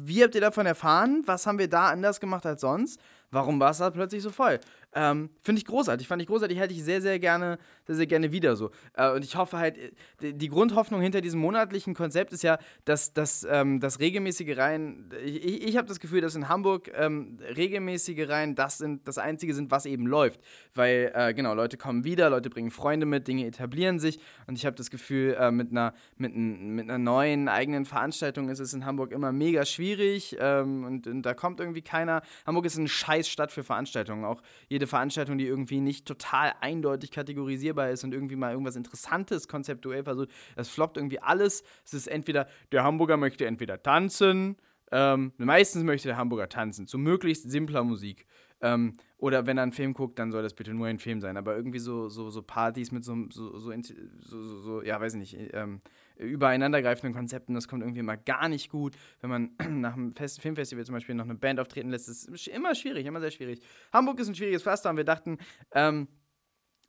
wie 0.03 0.23
habt 0.23 0.35
ihr 0.35 0.41
davon 0.41 0.65
erfahren? 0.65 1.21
Was 1.25 1.47
haben 1.47 1.57
wir 1.57 1.69
da 1.69 1.89
anders 1.89 2.19
gemacht 2.19 2.45
als 2.45 2.61
sonst? 2.61 2.99
Warum 3.31 3.59
war 3.59 3.71
es 3.71 3.77
da 3.77 3.89
plötzlich 3.91 4.23
so 4.23 4.31
voll? 4.31 4.59
Ähm, 4.93 5.29
Finde 5.43 5.59
ich 5.59 5.65
großartig, 5.65 6.07
fand 6.07 6.21
ich 6.21 6.27
großartig, 6.27 6.57
hätte 6.57 6.73
ich 6.73 6.83
sehr, 6.83 6.99
sehr 6.99 7.19
gerne, 7.19 7.59
sehr, 7.85 7.95
sehr 7.95 8.07
gerne 8.07 8.31
wieder 8.31 8.55
so. 8.55 8.71
Äh, 8.93 9.11
und 9.11 9.23
ich 9.23 9.35
hoffe 9.35 9.59
halt, 9.59 9.77
äh, 9.77 10.33
die 10.33 10.47
Grundhoffnung 10.47 10.99
hinter 10.99 11.21
diesem 11.21 11.39
monatlichen 11.39 11.93
Konzept 11.93 12.33
ist 12.33 12.41
ja, 12.41 12.57
dass, 12.85 13.13
dass 13.13 13.45
ähm, 13.49 13.79
regelmäßige 13.81 14.57
Reihen, 14.57 15.11
ich, 15.23 15.67
ich 15.67 15.77
habe 15.77 15.87
das 15.87 15.99
Gefühl, 15.99 16.21
dass 16.21 16.35
in 16.35 16.49
Hamburg 16.49 16.91
ähm, 16.95 17.37
regelmäßige 17.55 18.27
Reihen 18.27 18.55
das, 18.55 18.79
sind, 18.79 19.07
das 19.07 19.19
Einzige 19.19 19.53
sind, 19.53 19.69
was 19.69 19.85
eben 19.85 20.07
läuft. 20.07 20.39
Weil, 20.73 21.11
äh, 21.13 21.35
genau, 21.35 21.53
Leute 21.53 21.77
kommen 21.77 22.03
wieder, 22.03 22.31
Leute 22.31 22.49
bringen 22.49 22.71
Freunde 22.71 23.05
mit, 23.05 23.27
Dinge 23.27 23.45
etablieren 23.45 23.99
sich 23.99 24.19
und 24.47 24.57
ich 24.57 24.65
habe 24.65 24.75
das 24.75 24.89
Gefühl, 24.89 25.37
äh, 25.39 25.51
mit, 25.51 25.69
einer, 25.69 25.93
mit, 26.17 26.35
mit 26.35 26.89
einer 26.89 26.97
neuen 26.97 27.47
eigenen 27.47 27.85
Veranstaltung 27.85 28.49
ist 28.49 28.59
es 28.59 28.73
in 28.73 28.85
Hamburg 28.85 29.11
immer 29.11 29.31
mega 29.31 29.65
schwierig 29.65 30.35
ähm, 30.39 30.83
und, 30.83 31.05
und 31.05 31.21
da 31.21 31.35
kommt 31.35 31.59
irgendwie 31.59 31.83
keiner. 31.83 32.23
Hamburg 32.47 32.65
ist 32.65 32.77
ein 32.77 32.87
scheiß 32.87 33.29
Stadt 33.29 33.51
für 33.51 33.63
Veranstaltungen, 33.63 34.25
auch 34.25 34.41
jede 34.67 34.78
Veranstaltung, 34.87 35.37
die 35.37 35.45
irgendwie 35.45 35.79
nicht 35.79 36.07
total 36.07 36.53
eindeutig 36.61 37.11
kategorisierbar 37.11 37.89
ist 37.89 38.03
und 38.03 38.13
irgendwie 38.13 38.35
mal 38.35 38.51
irgendwas 38.51 38.75
Interessantes 38.75 39.47
konzeptuell 39.47 40.03
versucht, 40.03 40.29
das 40.55 40.69
floppt 40.69 40.97
irgendwie 40.97 41.19
alles. 41.19 41.63
Es 41.85 41.93
ist 41.93 42.07
entweder, 42.07 42.47
der 42.71 42.83
Hamburger 42.83 43.17
möchte 43.17 43.45
entweder 43.45 43.81
tanzen, 43.81 44.57
ähm, 44.91 45.33
meistens 45.37 45.83
möchte 45.83 46.07
der 46.07 46.17
Hamburger 46.17 46.49
tanzen, 46.49 46.87
zu 46.87 46.97
möglichst 46.97 47.49
simpler 47.49 47.83
Musik. 47.83 48.25
Ähm, 48.61 48.93
oder 49.17 49.45
wenn 49.45 49.57
er 49.57 49.63
einen 49.63 49.71
Film 49.71 49.93
guckt, 49.93 50.19
dann 50.19 50.31
soll 50.31 50.43
das 50.43 50.53
bitte 50.53 50.73
nur 50.73 50.87
ein 50.87 50.99
Film 50.99 51.21
sein. 51.21 51.37
Aber 51.37 51.55
irgendwie 51.55 51.79
so, 51.79 52.09
so, 52.09 52.29
so 52.29 52.41
Partys 52.41 52.91
mit 52.91 53.03
so, 53.03 53.15
so, 53.29 53.57
so, 53.57 53.71
so, 54.19 54.59
so 54.59 54.81
ja, 54.81 54.99
weiß 54.99 55.13
ich 55.13 55.19
nicht, 55.19 55.53
ähm, 55.53 55.81
übereinandergreifenden 56.19 57.13
Konzepten, 57.13 57.53
das 57.53 57.67
kommt 57.67 57.81
irgendwie 57.81 58.01
immer 58.01 58.17
gar 58.17 58.49
nicht 58.49 58.69
gut. 58.69 58.95
Wenn 59.21 59.29
man 59.29 59.51
nach 59.81 59.93
einem 59.93 60.13
Fest 60.13 60.41
Filmfestival 60.41 60.85
zum 60.85 60.93
Beispiel 60.93 61.15
noch 61.15 61.25
eine 61.25 61.35
Band 61.35 61.59
auftreten 61.59 61.89
lässt, 61.89 62.09
ist 62.09 62.29
es 62.29 62.47
immer 62.47 62.75
schwierig, 62.75 63.05
immer 63.05 63.19
sehr 63.19 63.31
schwierig. 63.31 63.61
Hamburg 63.91 64.19
ist 64.19 64.27
ein 64.27 64.35
schwieriges 64.35 64.63
Pflaster 64.63 64.89
und 64.89 64.97
wir 64.97 65.05
dachten, 65.05 65.37
ähm, 65.71 66.07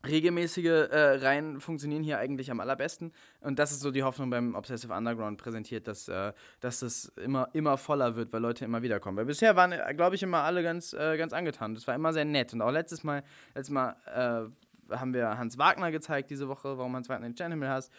regelmäßige 0.06 0.88
äh, 0.90 0.98
Reihen 1.16 1.60
funktionieren 1.60 2.02
hier 2.02 2.18
eigentlich 2.18 2.50
am 2.50 2.60
allerbesten. 2.60 3.12
Und 3.40 3.58
das 3.58 3.70
ist 3.70 3.80
so 3.80 3.90
die 3.90 4.02
Hoffnung 4.02 4.30
beim 4.30 4.54
Obsessive 4.54 4.92
Underground 4.94 5.38
präsentiert, 5.38 5.86
dass, 5.86 6.08
äh, 6.08 6.32
dass 6.60 6.80
das 6.80 7.06
immer, 7.22 7.48
immer 7.52 7.76
voller 7.76 8.16
wird, 8.16 8.32
weil 8.32 8.40
Leute 8.40 8.64
immer 8.64 8.82
wieder 8.82 8.98
kommen. 8.98 9.18
Weil 9.18 9.26
bisher 9.26 9.56
waren, 9.56 9.72
äh, 9.72 9.94
glaube 9.94 10.16
ich, 10.16 10.22
immer 10.22 10.42
alle 10.42 10.62
ganz, 10.62 10.92
äh, 10.94 11.16
ganz 11.18 11.32
angetan. 11.32 11.74
Das 11.74 11.86
war 11.86 11.94
immer 11.94 12.12
sehr 12.12 12.24
nett. 12.24 12.52
Und 12.54 12.62
auch 12.62 12.70
letztes 12.70 13.04
Mal, 13.04 13.22
letztes 13.54 13.70
Mal 13.70 13.96
äh, 14.06 14.96
haben 14.96 15.14
wir 15.14 15.36
Hans 15.38 15.58
Wagner 15.58 15.90
gezeigt 15.90 16.30
diese 16.30 16.48
Woche, 16.48 16.78
warum 16.78 16.96
Hans 16.96 17.08
Wagner 17.08 17.28
den 17.28 17.34
Sternenhimmel 17.34 17.68
hasst. 17.68 17.92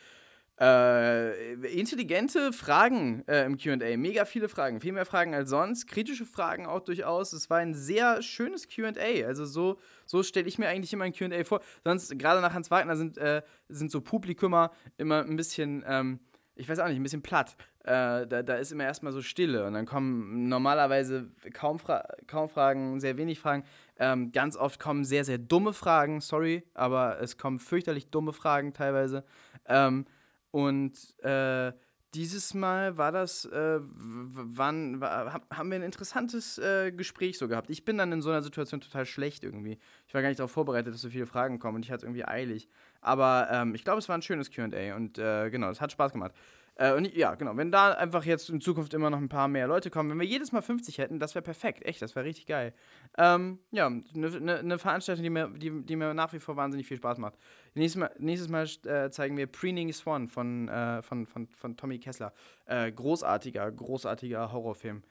Äh, 0.62 1.54
intelligente 1.74 2.54
Fragen 2.54 3.28
äh, 3.28 3.46
im 3.46 3.58
QA, 3.58 3.98
mega 3.98 4.26
viele 4.26 4.48
Fragen, 4.48 4.80
viel 4.80 4.92
mehr 4.92 5.08
Fragen 5.08 5.34
als 5.34 5.50
sonst, 5.50 5.88
kritische 5.88 6.24
Fragen 6.24 6.68
auch 6.68 6.82
durchaus. 6.82 7.34
Es 7.34 7.50
war 7.50 7.58
ein 7.58 7.74
sehr 7.74 8.22
schönes 8.22 8.68
QA. 8.70 8.92
Also 9.26 9.46
so, 9.46 9.80
so 10.06 10.22
stelle 10.22 10.48
ich 10.48 10.60
mir 10.60 10.68
eigentlich 10.68 10.94
immer 10.94 11.06
ein 11.06 11.14
QA 11.14 11.44
vor. 11.46 11.62
Sonst, 11.84 12.16
gerade 12.20 12.42
nach 12.42 12.54
Hans 12.54 12.70
Wagner, 12.70 12.96
sind, 12.96 13.18
äh, 13.18 13.42
sind 13.70 13.90
so 13.90 14.02
Publikumer 14.02 14.70
immer 15.00 15.24
ein 15.24 15.36
bisschen, 15.36 15.84
ähm, 15.88 16.20
ich 16.54 16.70
weiß 16.70 16.78
auch 16.78 16.88
nicht, 16.90 16.98
ein 16.98 17.04
bisschen 17.04 17.24
platt. 17.24 17.56
Äh, 17.84 18.28
da, 18.28 18.44
da 18.44 18.54
ist 18.58 18.72
immer 18.72 18.84
erstmal 18.84 19.14
so 19.14 19.24
Stille 19.24 19.66
und 19.66 19.74
dann 19.74 19.88
kommen 19.88 20.48
normalerweise 20.48 21.32
kaum, 21.54 21.80
Fra 21.80 22.08
kaum 22.28 22.50
Fragen, 22.50 23.00
sehr 23.00 23.18
wenig 23.18 23.40
Fragen. 23.40 23.64
Ähm, 23.98 24.32
ganz 24.32 24.56
oft 24.58 24.80
kommen 24.80 25.06
sehr, 25.06 25.26
sehr 25.26 25.40
dumme 25.40 25.74
Fragen, 25.74 26.22
sorry, 26.22 26.62
aber 26.76 27.20
es 27.20 27.40
kommen 27.40 27.58
fürchterlich 27.58 28.12
dumme 28.12 28.32
Fragen 28.32 28.74
teilweise. 28.74 29.24
Ähm, 29.66 30.06
und 30.52 31.20
äh, 31.24 31.74
dieses 32.14 32.54
Mal 32.54 32.98
war 32.98 33.14
das, 33.14 33.46
äh, 33.46 33.80
wann, 33.82 35.02
haben 35.02 35.72
wir 35.72 35.78
ein 35.78 35.82
interessantes 35.82 36.58
äh, 36.58 36.92
Gespräch 36.92 37.38
so 37.38 37.48
gehabt. 37.48 37.70
Ich 37.70 37.86
bin 37.86 37.98
dann 37.98 38.12
in 38.12 38.22
so 38.22 38.30
einer 38.30 38.42
Situation 38.42 38.82
total 38.82 39.06
schlecht 39.06 39.46
irgendwie. 39.46 39.80
Ich 40.08 40.14
war 40.14 40.22
gar 40.22 40.28
nicht 40.28 40.40
darauf 40.40 40.52
vorbereitet, 40.52 40.94
dass 40.94 41.02
so 41.02 41.10
viele 41.10 41.26
Fragen 41.26 41.60
kommen 41.60 41.78
und 41.78 41.86
ich 41.86 41.92
hatte 41.92 42.00
es 42.00 42.04
irgendwie 42.04 42.26
eilig. 42.26 42.68
Aber 43.00 43.48
ähm, 43.50 43.76
ich 43.76 43.86
glaube, 43.86 44.00
es 44.00 44.10
war 44.10 44.18
ein 44.18 44.22
schönes 44.22 44.52
QA 44.52 44.96
und 44.96 45.18
äh, 45.20 45.50
genau, 45.50 45.70
es 45.70 45.80
hat 45.80 45.94
Spaß 45.94 46.12
gemacht. 46.12 46.34
Äh, 46.82 46.94
und 46.94 47.16
ja, 47.16 47.36
genau, 47.36 47.56
wenn 47.58 47.72
da 47.72 47.92
einfach 47.92 48.26
jetzt 48.26 48.50
in 48.50 48.60
Zukunft 48.60 48.96
immer 48.96 49.12
noch 49.12 49.20
ein 49.20 49.30
paar 49.30 49.48
mehr 49.48 49.68
Leute 49.68 49.92
kommen, 49.92 50.10
wenn 50.10 50.20
wir 50.20 50.26
jedes 50.26 50.52
Mal 50.52 50.64
50 50.64 50.98
hätten, 50.98 51.20
das 51.20 51.36
wäre 51.36 51.44
perfekt. 51.44 51.86
Echt, 51.86 52.02
das 52.02 52.16
wäre 52.16 52.26
richtig 52.26 52.48
geil. 52.48 52.74
Ähm, 53.20 53.60
ja, 53.70 53.86
eine 53.86 54.02
ne, 54.16 54.64
ne 54.64 54.80
Veranstaltung, 54.80 55.22
die 55.22 55.30
mir, 55.30 55.48
die, 55.50 55.86
die 55.86 55.96
mir 55.96 56.16
nach 56.16 56.34
wie 56.34 56.40
vor 56.40 56.56
wahnsinnig 56.56 56.88
viel 56.88 56.98
Spaß 56.98 57.20
macht. 57.20 57.36
Nächstes 57.76 58.00
Mal, 58.00 58.12
nächstes 58.18 58.50
Mal 58.50 58.68
äh, 58.92 59.12
zeigen 59.12 59.38
wir 59.38 59.46
Preening 59.46 59.94
Swan 59.94 60.28
von, 60.28 60.70
äh, 60.70 61.04
von, 61.04 61.28
von, 61.28 61.48
von 61.50 61.78
Tommy 61.78 62.00
Kessler. 62.00 62.34
Äh, 62.66 62.92
großartiger, 62.92 63.72
großartiger 63.72 64.52
Horrorfilm. 64.52 65.04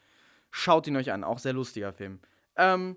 Schaut 0.50 0.88
ihn 0.88 0.96
euch 0.96 1.12
an, 1.12 1.22
auch 1.22 1.38
sehr 1.38 1.52
lustiger 1.52 1.92
Film. 1.92 2.18
Ähm, 2.56 2.96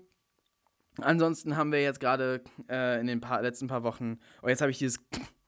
ansonsten 1.00 1.56
haben 1.56 1.70
wir 1.70 1.80
jetzt 1.80 2.00
gerade 2.00 2.42
äh, 2.68 3.00
in 3.00 3.06
den 3.06 3.20
paar, 3.20 3.40
letzten 3.40 3.68
paar 3.68 3.84
Wochen, 3.84 4.18
oh, 4.42 4.48
jetzt 4.48 4.62
habe 4.62 4.72
ich 4.72 4.78
dieses 4.78 4.98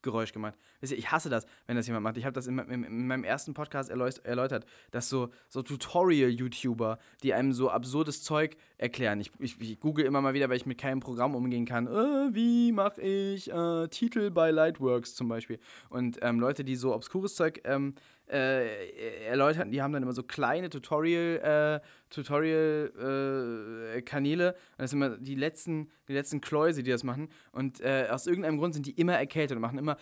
Geräusch 0.07 0.33
gemacht. 0.33 0.55
Ich 0.81 1.11
hasse 1.11 1.29
das, 1.29 1.47
wenn 1.66 1.77
das 1.77 1.87
jemand 1.87 2.05
macht. 2.05 2.16
Ich 2.16 2.25
habe 2.25 2.33
das 2.33 2.47
in, 2.47 2.59
in, 2.59 2.85
in, 2.85 3.07
meinem 3.07 3.25
ersten 3.25 3.55
Podcast 3.55 3.90
erläutert, 3.90 4.64
dass 4.92 5.09
so, 5.09 5.31
so 5.49 5.62
Tutorial-YouTuber, 5.62 6.99
die 7.23 7.35
einem 7.35 7.53
so 7.53 7.71
absurdes 7.71 8.23
Zeug 8.23 8.57
erklären. 8.79 9.21
Ich, 9.21 9.33
ich, 9.40 9.61
ich, 9.61 9.81
google 9.81 10.05
immer 10.05 10.23
mal 10.23 10.33
wieder, 10.33 10.49
weil 10.49 10.57
ich 10.57 10.64
mit 10.64 10.79
keinem 10.79 11.01
Programm 11.01 11.35
umgehen 11.35 11.66
kann. 11.66 11.88
Äh, 11.88 12.35
wie 12.35 12.73
mache 12.73 13.03
ich 13.03 13.53
äh, 13.53 13.88
Titel 13.88 14.31
bei 14.31 14.53
Lightworks 14.53 15.14
zum 15.14 15.29
Beispiel? 15.29 15.59
Und 15.90 16.19
ähm, 16.23 16.38
Leute, 16.38 16.64
die 16.64 16.77
so 16.77 16.95
obskures 16.95 17.35
Zeug 17.35 17.61
ähm, 17.64 17.95
äh, 18.29 19.25
erläutern, 19.27 19.71
die 19.71 19.83
haben 19.83 19.93
dann 19.93 20.03
immer 20.03 20.12
so 20.12 20.23
kleine 20.23 20.71
Tutorial, 20.71 21.81
äh, 21.83 21.87
Tutorial-Kanäle. 22.11 24.49
Äh, 24.49 24.55
das 24.79 24.91
sind 24.91 25.03
immer 25.03 25.17
die 25.17 25.35
letzten, 25.35 25.91
die 26.09 26.15
letzten 26.15 26.41
Kläuse, 26.41 26.83
die 26.83 26.91
das 26.91 27.05
machen. 27.05 27.29
Und 27.53 27.81
äh, 27.81 28.09
aus 28.11 28.27
irgendeinem 28.27 28.59
Grund 28.59 28.75
sind 28.75 28.87
die 28.87 28.93
immer 28.93 29.15
erkältet 29.15 29.57
und 29.57 29.62
machen 29.62 29.79
immer 29.79 29.97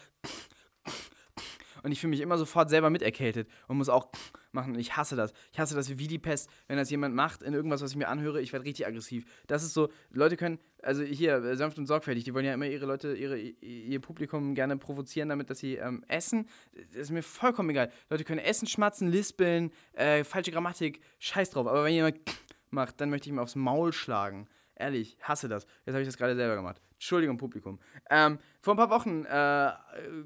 und 1.84 1.92
ich 1.92 2.00
fühle 2.00 2.10
mich 2.10 2.20
immer 2.20 2.38
sofort 2.38 2.70
selber 2.70 2.90
miterkältet 2.90 3.48
und 3.68 3.76
muss 3.76 3.88
auch 3.88 4.08
machen. 4.54 4.74
Und 4.74 4.78
ich 4.78 4.96
hasse 4.96 5.16
das. 5.16 5.32
Ich 5.52 5.58
hasse 5.58 5.74
das 5.74 5.98
wie 5.98 6.06
die 6.06 6.18
Pest, 6.18 6.48
wenn 6.68 6.76
das 6.76 6.90
jemand 6.90 7.14
macht 7.14 7.42
in 7.42 7.54
irgendwas, 7.54 7.82
was 7.82 7.92
ich 7.92 7.96
mir 7.96 8.08
anhöre. 8.08 8.40
Ich 8.40 8.52
werde 8.52 8.64
richtig 8.64 8.86
aggressiv. 8.86 9.24
Das 9.46 9.62
ist 9.62 9.74
so, 9.74 9.90
Leute 10.10 10.36
können, 10.36 10.58
also 10.82 11.02
hier, 11.02 11.36
äh, 11.36 11.56
sanft 11.56 11.78
und 11.78 11.86
sorgfältig, 11.86 12.24
die 12.24 12.34
wollen 12.34 12.44
ja 12.44 12.54
immer 12.54 12.66
ihre 12.66 12.86
Leute, 12.86 13.14
ihre, 13.14 13.38
ihr 13.38 14.00
Publikum 14.00 14.54
gerne 14.54 14.76
provozieren, 14.76 15.28
damit, 15.28 15.50
dass 15.50 15.58
sie 15.58 15.76
ähm, 15.76 16.04
essen. 16.08 16.48
Das 16.72 16.96
ist 16.96 17.10
mir 17.10 17.22
vollkommen 17.22 17.70
egal. 17.70 17.90
Leute 18.10 18.24
können 18.24 18.40
essen, 18.40 18.66
schmatzen, 18.66 19.08
lispeln, 19.08 19.72
äh, 19.94 20.24
falsche 20.24 20.50
Grammatik, 20.50 21.00
scheiß 21.18 21.50
drauf. 21.50 21.66
Aber 21.66 21.84
wenn 21.84 21.94
jemand 21.94 22.18
macht, 22.70 23.00
dann 23.00 23.10
möchte 23.10 23.28
ich 23.28 23.32
ihm 23.32 23.38
aufs 23.38 23.56
Maul 23.56 23.92
schlagen. 23.92 24.48
Ehrlich, 24.76 25.16
hasse 25.22 25.48
das. 25.48 25.66
Jetzt 25.84 25.94
habe 25.94 26.02
ich 26.02 26.08
das 26.08 26.16
gerade 26.16 26.34
selber 26.34 26.56
gemacht. 26.56 26.80
Entschuldigung, 26.94 27.36
Publikum. 27.36 27.78
Ähm, 28.08 28.38
vor 28.60 28.74
ein 28.74 28.76
paar 28.76 28.90
Wochen, 28.90 29.24
äh, 29.24 29.72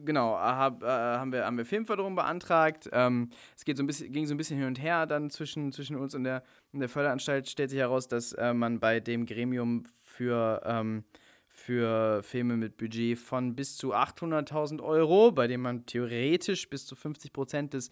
genau, 0.04 0.38
hab, 0.38 0.82
äh, 0.82 0.86
haben, 0.86 1.32
wir, 1.32 1.44
haben 1.44 1.58
wir 1.58 1.66
Filmförderung 1.66 2.14
beantragt. 2.14 2.88
Ähm, 2.92 3.30
es 3.56 3.64
geht 3.64 3.76
so 3.76 3.82
ein 3.82 3.86
bisschen, 3.86 4.12
ging 4.12 4.26
so 4.26 4.34
ein 4.34 4.36
bisschen 4.36 4.58
hin 4.58 4.68
und 4.68 4.80
her 4.80 5.06
dann 5.06 5.28
zwischen, 5.30 5.72
zwischen 5.72 5.96
uns 5.96 6.14
und 6.14 6.24
der, 6.24 6.42
und 6.72 6.80
der 6.80 6.88
Förderanstalt. 6.88 7.48
Stellt 7.48 7.70
sich 7.70 7.80
heraus, 7.80 8.06
dass 8.06 8.32
äh, 8.32 8.54
man 8.54 8.80
bei 8.80 9.00
dem 9.00 9.26
Gremium 9.26 9.84
für, 10.02 10.62
ähm, 10.64 11.04
für 11.48 12.22
Filme 12.22 12.56
mit 12.56 12.76
Budget 12.76 13.18
von 13.18 13.56
bis 13.56 13.76
zu 13.76 13.92
800.000 13.94 14.80
Euro, 14.80 15.32
bei 15.32 15.48
dem 15.48 15.62
man 15.62 15.84
theoretisch 15.84 16.70
bis 16.70 16.86
zu 16.86 16.94
50 16.94 17.32
Prozent 17.32 17.74
des, 17.74 17.90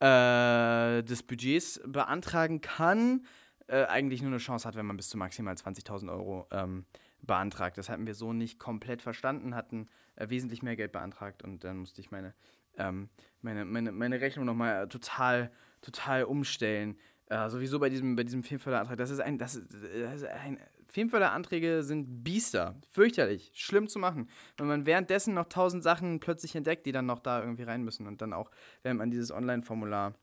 äh, 0.00 1.02
des 1.02 1.24
Budgets 1.24 1.80
beantragen 1.84 2.60
kann, 2.60 3.26
äh, 3.68 3.84
eigentlich 3.84 4.22
nur 4.22 4.30
eine 4.30 4.38
Chance 4.38 4.66
hat, 4.66 4.74
wenn 4.74 4.86
man 4.86 4.96
bis 4.96 5.08
zu 5.08 5.16
maximal 5.16 5.54
20.000 5.54 6.10
Euro 6.10 6.46
ähm, 6.50 6.84
beantragt. 7.22 7.78
Das 7.78 7.88
hatten 7.88 8.06
wir 8.06 8.14
so 8.14 8.32
nicht 8.32 8.58
komplett 8.58 9.02
verstanden, 9.02 9.54
hatten 9.54 9.88
äh, 10.16 10.28
wesentlich 10.28 10.62
mehr 10.62 10.76
Geld 10.76 10.92
beantragt 10.92 11.42
und 11.42 11.64
dann 11.64 11.78
musste 11.78 12.00
ich 12.00 12.10
meine, 12.10 12.34
ähm, 12.76 13.08
meine, 13.42 13.64
meine, 13.64 13.92
meine 13.92 14.20
Rechnung 14.20 14.44
nochmal 14.44 14.88
total, 14.88 15.50
total 15.80 16.24
umstellen. 16.24 16.98
Äh, 17.26 17.48
sowieso 17.50 17.78
bei 17.78 17.90
diesem, 17.90 18.16
bei 18.16 18.24
diesem 18.24 18.42
Filmförderantrag. 18.42 18.96
Das 18.96 19.10
ist 19.10 19.20
ein, 19.20 19.38
das 19.38 19.54
ist, 19.54 19.72
das 19.72 20.22
ist 20.22 20.24
ein, 20.24 20.58
Filmförderanträge 20.88 21.82
sind 21.82 22.24
Biester. 22.24 22.80
Fürchterlich. 22.90 23.50
Schlimm 23.54 23.88
zu 23.88 23.98
machen. 23.98 24.30
Wenn 24.56 24.66
man 24.66 24.86
währenddessen 24.86 25.34
noch 25.34 25.48
tausend 25.48 25.82
Sachen 25.82 26.20
plötzlich 26.20 26.56
entdeckt, 26.56 26.86
die 26.86 26.92
dann 26.92 27.06
noch 27.06 27.18
da 27.18 27.40
irgendwie 27.40 27.64
rein 27.64 27.84
müssen 27.84 28.06
und 28.06 28.22
dann 28.22 28.32
auch, 28.32 28.50
wenn 28.82 28.96
man 28.96 29.10
dieses 29.10 29.30
Online-Formular 29.30 30.14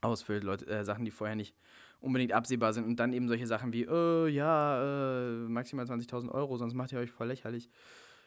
ausfüllt, 0.00 0.44
Leute, 0.44 0.66
äh, 0.66 0.84
Sachen, 0.84 1.04
die 1.04 1.10
vorher 1.10 1.36
nicht 1.36 1.54
unbedingt 2.00 2.32
absehbar 2.32 2.72
sind 2.72 2.84
und 2.84 2.96
dann 2.96 3.12
eben 3.12 3.28
solche 3.28 3.46
Sachen 3.46 3.72
wie, 3.72 3.82
äh, 3.82 4.28
ja, 4.28 5.22
äh, 5.22 5.48
maximal 5.48 5.84
20.000 5.84 6.30
Euro, 6.30 6.56
sonst 6.56 6.74
macht 6.74 6.92
ihr 6.92 6.98
euch 6.98 7.10
voll 7.10 7.28
lächerlich 7.28 7.70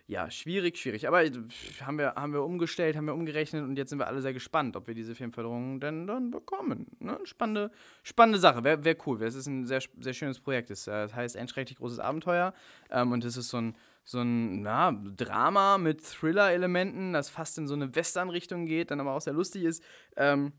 ja, 0.06 0.30
schwierig, 0.30 0.78
schwierig. 0.78 1.08
Aber 1.08 1.20
haben 1.20 1.98
wir, 1.98 2.16
haben 2.16 2.34
wir 2.34 2.44
umgestellt, 2.44 2.98
haben 2.98 3.06
wir 3.06 3.14
umgerechnet 3.14 3.64
und 3.64 3.78
jetzt 3.78 3.90
sind 3.90 4.00
wir 4.00 4.08
alle 4.08 4.22
sehr 4.22 4.34
gespannt, 4.34 4.76
ob 4.76 4.88
wir 4.88 4.94
diese 4.94 5.16
Filmförderung 5.16 5.80
denn 5.80 6.08
dann 6.08 6.30
bekommen. 6.30 6.88
Ne? 7.00 7.18
Spannende, 7.24 7.72
spannende 8.04 8.40
Sache, 8.40 8.64
wäre 8.64 8.84
wär 8.84 8.98
cool. 9.08 9.22
Es 9.24 9.36
ist 9.36 9.48
ein 9.48 9.66
sehr, 9.66 9.82
sehr 10.00 10.14
schönes 10.14 10.42
Projekt. 10.42 10.70
Das 10.70 10.88
heißt 10.88 11.38
ein 11.38 11.48
schrecklich 11.48 11.78
großes 11.78 12.00
Abenteuer 12.00 12.54
ähm, 12.90 13.14
und 13.14 13.24
es 13.24 13.38
ist 13.38 13.50
so 13.50 13.58
ein, 13.58 13.76
so 14.04 14.20
ein 14.20 14.62
na, 14.62 14.92
Drama 14.92 15.78
mit 15.78 16.04
Thriller-Elementen, 16.04 17.14
das 17.14 17.30
fast 17.30 17.58
in 17.58 17.68
so 17.68 17.74
eine 17.74 17.96
Western-Richtung 17.96 18.66
geht, 18.66 18.92
dann 18.92 19.00
aber 19.00 19.14
auch 19.14 19.22
sehr 19.22 19.34
lustig 19.34 19.64
ist. 19.64 19.82
Ähm, 20.18 20.52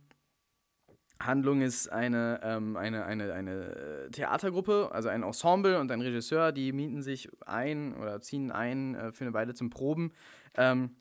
Handlung 1.21 1.63
ist 1.63 1.89
eine, 1.89 2.41
ähm, 2.43 2.77
eine, 2.77 3.05
eine, 3.05 3.33
eine 3.33 4.09
Theatergruppe, 4.13 4.91
also 4.93 5.09
ein 5.09 5.23
Ensemble 5.23 5.79
und 5.79 5.91
ein 5.91 6.01
Regisseur, 6.01 6.53
die 6.53 6.73
mieten 6.73 7.03
sich 7.03 7.29
ein 7.47 7.95
oder 7.97 8.21
ziehen 8.21 8.51
ein 8.51 8.95
äh, 8.95 9.13
für 9.13 9.25
eine 9.25 9.35
Weile 9.35 9.55
zum 9.55 9.71
Proben. 9.71 10.13
Ähm, 10.57 10.97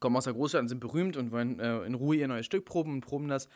kommen 0.00 0.16
aus 0.16 0.24
der 0.24 0.32
Großstadt 0.32 0.62
und 0.62 0.68
sind 0.68 0.80
berühmt 0.80 1.16
und 1.16 1.30
wollen 1.30 1.60
äh, 1.60 1.82
in 1.84 1.94
Ruhe 1.94 2.16
ihr 2.16 2.28
neues 2.28 2.46
Stück 2.46 2.64
proben 2.64 2.92
und 2.94 3.00
proben 3.02 3.28
das 3.28 3.48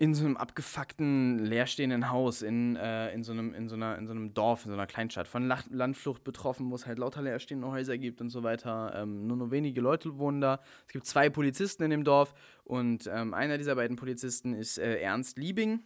in 0.00 0.14
so 0.14 0.24
einem 0.24 0.36
abgefuckten, 0.36 1.44
leerstehenden 1.44 2.10
Haus 2.10 2.42
in, 2.42 2.76
äh, 2.76 3.12
in, 3.12 3.24
so 3.24 3.32
einem, 3.32 3.52
in, 3.52 3.68
so 3.68 3.74
einer, 3.74 3.98
in 3.98 4.06
so 4.06 4.12
einem 4.12 4.32
Dorf, 4.32 4.64
in 4.64 4.70
so 4.70 4.76
einer 4.76 4.86
Kleinstadt, 4.86 5.26
von 5.26 5.52
Landflucht 5.70 6.22
betroffen, 6.22 6.70
wo 6.70 6.76
es 6.76 6.86
halt 6.86 7.00
lauter 7.00 7.20
leerstehende 7.20 7.66
Häuser 7.66 7.98
gibt 7.98 8.20
und 8.20 8.30
so 8.30 8.44
weiter. 8.44 8.92
Ähm, 8.94 9.26
nur 9.26 9.36
nur 9.36 9.50
wenige 9.50 9.80
Leute 9.80 10.16
wohnen 10.18 10.40
da. 10.40 10.60
Es 10.86 10.92
gibt 10.92 11.04
zwei 11.04 11.28
Polizisten 11.28 11.82
in 11.82 11.90
dem 11.90 12.04
Dorf 12.04 12.32
und 12.62 13.10
ähm, 13.12 13.34
einer 13.34 13.58
dieser 13.58 13.74
beiden 13.74 13.96
Polizisten 13.96 14.54
ist 14.54 14.78
äh, 14.78 15.00
Ernst 15.00 15.36
Liebing. 15.36 15.82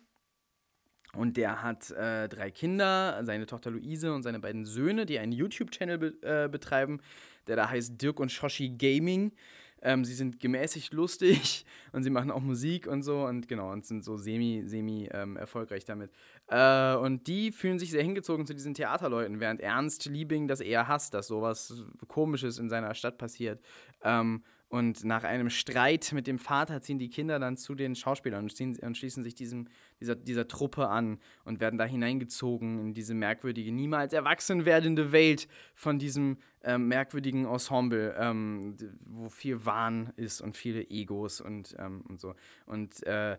Und 1.15 1.37
der 1.37 1.63
hat 1.63 1.91
äh, 1.91 2.29
drei 2.29 2.51
Kinder, 2.51 3.23
seine 3.25 3.47
Tochter 3.47 3.71
Luise 3.71 4.15
und 4.15 4.23
seine 4.23 4.41
beiden 4.41 4.65
Söhne, 4.65 5.05
die 5.05 5.19
einen 5.19 5.33
YouTube-Channel 5.33 5.99
be 5.99 6.15
äh, 6.23 6.49
betreiben, 6.49 7.01
der 7.47 7.57
da 7.57 7.69
heißt 7.69 8.01
Dirk 8.01 8.21
und 8.21 8.31
Shoshi 8.31 8.71
Gaming. 8.71 9.33
Ähm, 9.83 10.05
sie 10.05 10.15
sind 10.15 10.41
gemäßigt 10.41 10.93
lustig 10.93 11.67
und 11.93 12.03
sie 12.05 12.11
machen 12.11 12.31
auch 12.31 12.41
Musik 12.41 12.87
und 12.87 13.03
so 13.03 13.25
und 13.25 13.49
genau 13.49 13.73
und 13.73 13.85
sind 13.85 14.05
so 14.05 14.17
semi, 14.17 14.63
semi 14.65 15.09
ähm, 15.13 15.37
erfolgreich 15.37 15.85
damit. 15.85 16.11
Äh, 16.49 16.95
und 16.95 17.27
die 17.27 17.53
fühlen 17.53 17.79
sich 17.79 17.91
sehr 17.91 18.03
hingezogen 18.03 18.47
zu 18.47 18.55
diesen 18.55 18.75
Theaterleuten, 18.75 19.41
während 19.41 19.61
Ernst 19.61 20.07
Liebing 20.07 20.49
das 20.49 20.61
eher 20.61 20.89
hasst, 20.89 21.15
dass 21.15 21.27
sowas 21.27 21.85
Komisches 22.07 22.59
in 22.59 22.69
seiner 22.69 22.95
Stadt 22.95 23.19
passiert. 23.19 23.61
Ähm, 24.03 24.43
und 24.73 25.05
nach 25.05 25.23
einem 25.23 25.51
Streit 25.51 26.13
mit 26.15 26.27
dem 26.27 26.39
Vater 26.39 26.81
ziehen 26.81 26.99
die 26.99 27.11
Kinder 27.11 27.39
dann 27.39 27.59
zu 27.59 27.75
den 27.75 27.95
Schauspielern 27.95 28.45
und, 28.45 28.57
ziehen, 28.57 28.75
und 28.81 28.97
schließen 28.97 29.23
sich 29.23 29.35
diesem, 29.35 29.69
dieser, 30.01 30.15
dieser 30.17 30.49
Truppe 30.49 30.89
an 30.89 31.19
und 31.45 31.61
werden 31.61 31.79
da 31.79 31.85
hineingezogen 31.85 32.79
in 32.79 32.95
diese 32.95 33.13
merkwürdige, 33.13 33.71
niemals 33.71 34.15
erwachsen 34.15 34.65
werdende 34.65 35.13
Welt 35.13 35.47
von 35.75 35.99
diesem 35.99 36.39
ähm, 36.63 36.89
merkwürdigen 36.89 37.45
Ensemble, 37.45 38.17
ähm, 38.19 38.79
wo 39.05 39.29
viel 39.29 39.67
Wahn 39.67 40.11
ist 40.17 40.41
und 40.41 40.57
viele 40.57 40.89
Egos 40.89 41.43
und, 41.43 41.77
ähm, 41.79 42.03
und 42.09 42.19
so. 42.19 42.35
Und, 42.65 43.07
äh, 43.07 43.33
äh, 43.33 43.37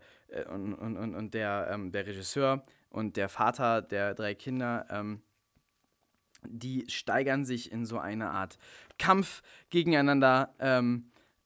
und, 0.53 0.75
und, 0.75 0.97
und, 0.97 1.15
und 1.15 1.33
der, 1.33 1.67
ähm, 1.71 1.91
der 1.91 2.05
Regisseur 2.05 2.61
und 2.91 3.17
der 3.17 3.27
Vater 3.27 3.81
der 3.81 4.13
drei 4.13 4.35
Kinder 4.35 4.85
ähm, 4.91 5.23
die 6.45 6.85
steigern 6.89 7.45
sich 7.45 7.71
in 7.71 7.85
so 7.85 7.97
eine 7.97 8.29
Art 8.29 8.57
Kampf 8.99 9.41
gegeneinander. 9.69 10.53
Ähm, 10.59 11.05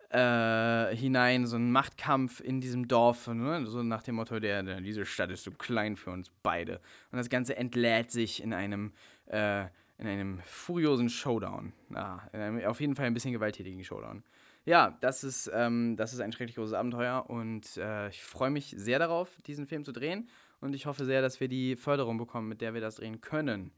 äh, 0.09 0.95
hinein, 0.95 1.45
so 1.45 1.57
ein 1.57 1.71
Machtkampf 1.71 2.39
in 2.39 2.61
diesem 2.61 2.87
Dorf, 2.87 3.27
ne? 3.27 3.65
so 3.65 3.83
nach 3.83 4.03
dem 4.03 4.15
Motto, 4.15 4.39
der, 4.39 4.63
der, 4.63 4.81
diese 4.81 5.05
Stadt 5.05 5.31
ist 5.31 5.43
zu 5.43 5.51
klein 5.51 5.97
für 5.97 6.11
uns 6.11 6.31
beide. 6.43 6.79
Und 7.11 7.17
das 7.17 7.29
Ganze 7.29 7.57
entlädt 7.57 8.11
sich 8.11 8.41
in 8.41 8.53
einem, 8.53 8.93
äh, 9.25 9.65
in 9.97 10.07
einem 10.07 10.39
furiosen 10.45 11.09
Showdown. 11.09 11.73
Ja, 11.93 12.27
einem, 12.31 12.63
auf 12.65 12.79
jeden 12.79 12.95
Fall 12.95 13.05
ein 13.05 13.13
bisschen 13.13 13.33
gewalttätigen 13.33 13.83
Showdown. 13.83 14.23
Ja, 14.65 14.97
das 15.01 15.23
ist, 15.23 15.49
ähm, 15.53 15.95
das 15.95 16.13
ist 16.13 16.19
ein 16.19 16.31
schrecklich 16.31 16.55
großes 16.55 16.73
Abenteuer 16.73 17.29
und 17.29 17.77
äh, 17.77 18.09
ich 18.09 18.21
freue 18.21 18.49
mich 18.49 18.73
sehr 18.77 18.99
darauf, 18.99 19.29
diesen 19.45 19.65
Film 19.65 19.85
zu 19.85 19.93
drehen. 19.93 20.29
Und 20.59 20.73
ich 20.73 20.85
hoffe 20.85 21.05
sehr, 21.05 21.21
dass 21.21 21.39
wir 21.39 21.47
die 21.47 21.75
Förderung 21.75 22.17
bekommen, 22.17 22.49
mit 22.49 22.61
der 22.61 22.73
wir 22.73 22.81
das 22.81 22.95
drehen 22.95 23.21
können. 23.21 23.71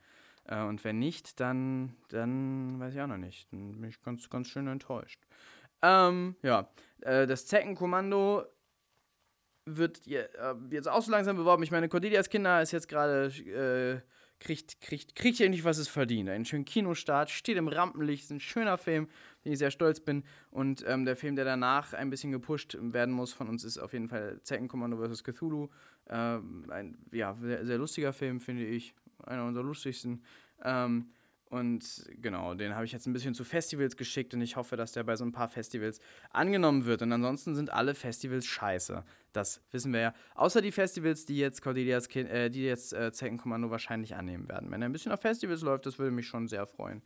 Äh, 0.45 0.63
und 0.63 0.83
wenn 0.83 0.99
nicht, 0.99 1.39
dann, 1.39 1.95
dann 2.09 2.79
weiß 2.79 2.93
ich 2.95 3.01
auch 3.01 3.07
noch 3.07 3.17
nicht. 3.17 3.51
Dann 3.51 3.79
bin 3.81 3.89
ich 3.89 4.01
ganz, 4.01 4.29
ganz 4.29 4.47
schön 4.47 4.67
enttäuscht. 4.67 5.19
Ähm, 5.81 6.35
ja, 6.43 6.69
äh, 7.01 7.27
das 7.27 7.45
Zeckenkommando 7.47 8.45
wird 9.65 10.05
äh, 10.07 10.27
jetzt 10.71 10.87
auch 10.87 11.01
so 11.01 11.11
langsam 11.11 11.37
beworben. 11.37 11.63
Ich 11.63 11.71
meine, 11.71 11.89
Cordelias 11.89 12.29
Kinder 12.29 12.61
ist 12.61 12.71
jetzt 12.71 12.87
gerade, 12.87 13.27
äh, 13.27 14.01
kriegt, 14.39 14.81
kriegt, 14.81 15.15
kriegt 15.15 15.39
endlich, 15.41 15.63
was 15.63 15.77
es 15.77 15.87
verdient. 15.87 16.29
Einen 16.29 16.45
schönen 16.45 16.65
Kinostart, 16.65 17.29
steht 17.29 17.57
im 17.57 17.67
Rampenlicht, 17.67 18.23
ist 18.23 18.31
ein 18.31 18.39
schöner 18.39 18.77
Film, 18.77 19.07
den 19.43 19.53
ich 19.53 19.59
sehr 19.59 19.71
stolz 19.71 19.99
bin. 19.99 20.23
Und 20.49 20.83
ähm, 20.87 21.05
der 21.05 21.15
Film, 21.15 21.35
der 21.35 21.45
danach 21.45 21.93
ein 21.93 22.09
bisschen 22.09 22.31
gepusht 22.31 22.77
werden 22.79 23.13
muss 23.13 23.33
von 23.33 23.49
uns, 23.49 23.63
ist 23.63 23.77
auf 23.77 23.93
jeden 23.93 24.09
Fall 24.09 24.39
Zeckenkommando 24.43 24.97
vs. 24.97 25.23
Cthulhu. 25.23 25.69
Ähm, 26.09 26.65
ein 26.69 26.97
ja, 27.11 27.35
sehr, 27.39 27.65
sehr 27.65 27.77
lustiger 27.77 28.13
Film, 28.13 28.39
finde 28.39 28.65
ich. 28.65 28.93
Einer 29.23 29.45
unserer 29.45 29.65
lustigsten. 29.65 30.23
Ähm, 30.63 31.11
und 31.49 32.05
genau, 32.21 32.53
den 32.53 32.75
habe 32.75 32.85
ich 32.85 32.91
jetzt 32.91 33.07
ein 33.07 33.13
bisschen 33.13 33.33
zu 33.33 33.43
Festivals 33.43 33.97
geschickt 33.97 34.35
und 34.35 34.41
ich 34.41 34.55
hoffe, 34.55 34.77
dass 34.77 34.91
der 34.91 35.03
bei 35.03 35.15
so 35.15 35.25
ein 35.25 35.31
paar 35.31 35.49
Festivals 35.49 35.99
angenommen 36.29 36.85
wird. 36.85 37.01
Und 37.01 37.11
ansonsten 37.11 37.55
sind 37.55 37.71
alle 37.73 37.95
Festivals 37.95 38.45
scheiße. 38.45 39.03
Das 39.33 39.61
wissen 39.71 39.91
wir 39.91 39.99
ja. 39.99 40.13
Außer 40.35 40.61
die 40.61 40.71
Festivals, 40.71 41.25
die 41.25 41.37
jetzt 41.37 41.63
Cordelias 41.63 42.07
kind, 42.07 42.29
äh, 42.29 42.51
die 42.51 42.63
jetzt 42.63 42.93
äh, 42.93 43.11
Zeckenkommando 43.11 43.71
wahrscheinlich 43.71 44.15
annehmen 44.15 44.47
werden. 44.47 44.69
Wenn 44.69 44.83
er 44.83 44.89
ein 44.89 44.91
bisschen 44.91 45.11
auf 45.11 45.21
Festivals 45.21 45.61
läuft, 45.63 45.87
das 45.87 45.97
würde 45.97 46.11
mich 46.11 46.27
schon 46.27 46.47
sehr 46.47 46.67
freuen. 46.67 47.01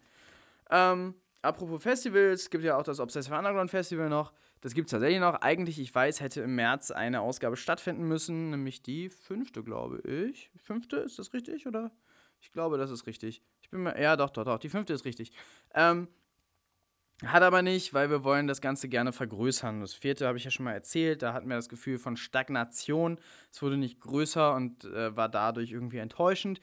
Ähm, 0.70 1.16
apropos 1.42 1.82
Festivals, 1.82 2.50
gibt 2.50 2.66
ja 2.66 2.76
auch 2.76 2.84
das 2.84 3.00
Obsessive 3.00 3.38
Underground 3.38 3.72
Festival 3.72 4.10
noch. 4.10 4.34
Das 4.60 4.74
gibt 4.74 4.88
es 4.88 4.92
tatsächlich 4.92 5.22
noch. 5.22 5.36
Eigentlich, 5.36 5.80
ich 5.80 5.96
weiß, 5.96 6.20
hätte 6.20 6.42
im 6.42 6.56
März 6.56 6.92
eine 6.92 7.22
Ausgabe 7.22 7.56
stattfinden 7.56 8.04
müssen, 8.10 8.50
nämlich 8.50 8.82
die 8.82 9.10
fünfte, 9.10 9.64
glaube 9.64 10.00
ich. 10.02 10.52
Fünfte, 10.58 10.98
ist 10.98 11.18
das 11.18 11.34
richtig, 11.34 11.66
oder? 11.66 11.92
Ich 12.44 12.52
glaube, 12.52 12.78
das 12.78 12.92
ist 12.92 13.08
richtig. 13.08 13.42
Ich 13.62 13.70
bin 13.70 13.84
mir. 13.84 14.00
Ja, 14.00 14.18
doch, 14.18 14.30
doch, 14.30 14.44
doch. 14.44 14.60
Die 14.60 14.68
fünfte 14.68 14.92
ist 14.92 15.06
richtig. 15.06 15.32
Ähm, 15.74 16.10
hat 17.26 17.42
aber 17.42 17.62
nicht, 17.62 17.94
weil 17.94 18.10
wir 18.10 18.26
wollen 18.26 18.48
das 18.48 18.60
Ganze 18.60 18.90
gerne 18.90 19.14
vergrößern. 19.14 19.80
Das 19.80 19.94
vierte 19.94 20.28
habe 20.28 20.38
ich 20.38 20.44
ja 20.44 20.52
schon 20.52 20.66
mal 20.66 20.74
erzählt. 20.74 21.22
Da 21.22 21.32
hatten 21.32 21.48
wir 21.48 21.56
das 21.56 21.70
Gefühl 21.70 21.98
von 21.98 22.18
Stagnation. 22.18 23.18
Es 23.50 23.62
wurde 23.62 23.78
nicht 23.78 24.02
größer 24.02 24.54
und 24.54 24.84
äh, 24.84 25.16
war 25.16 25.30
dadurch 25.30 25.72
irgendwie 25.72 26.00
enttäuschend. 26.00 26.60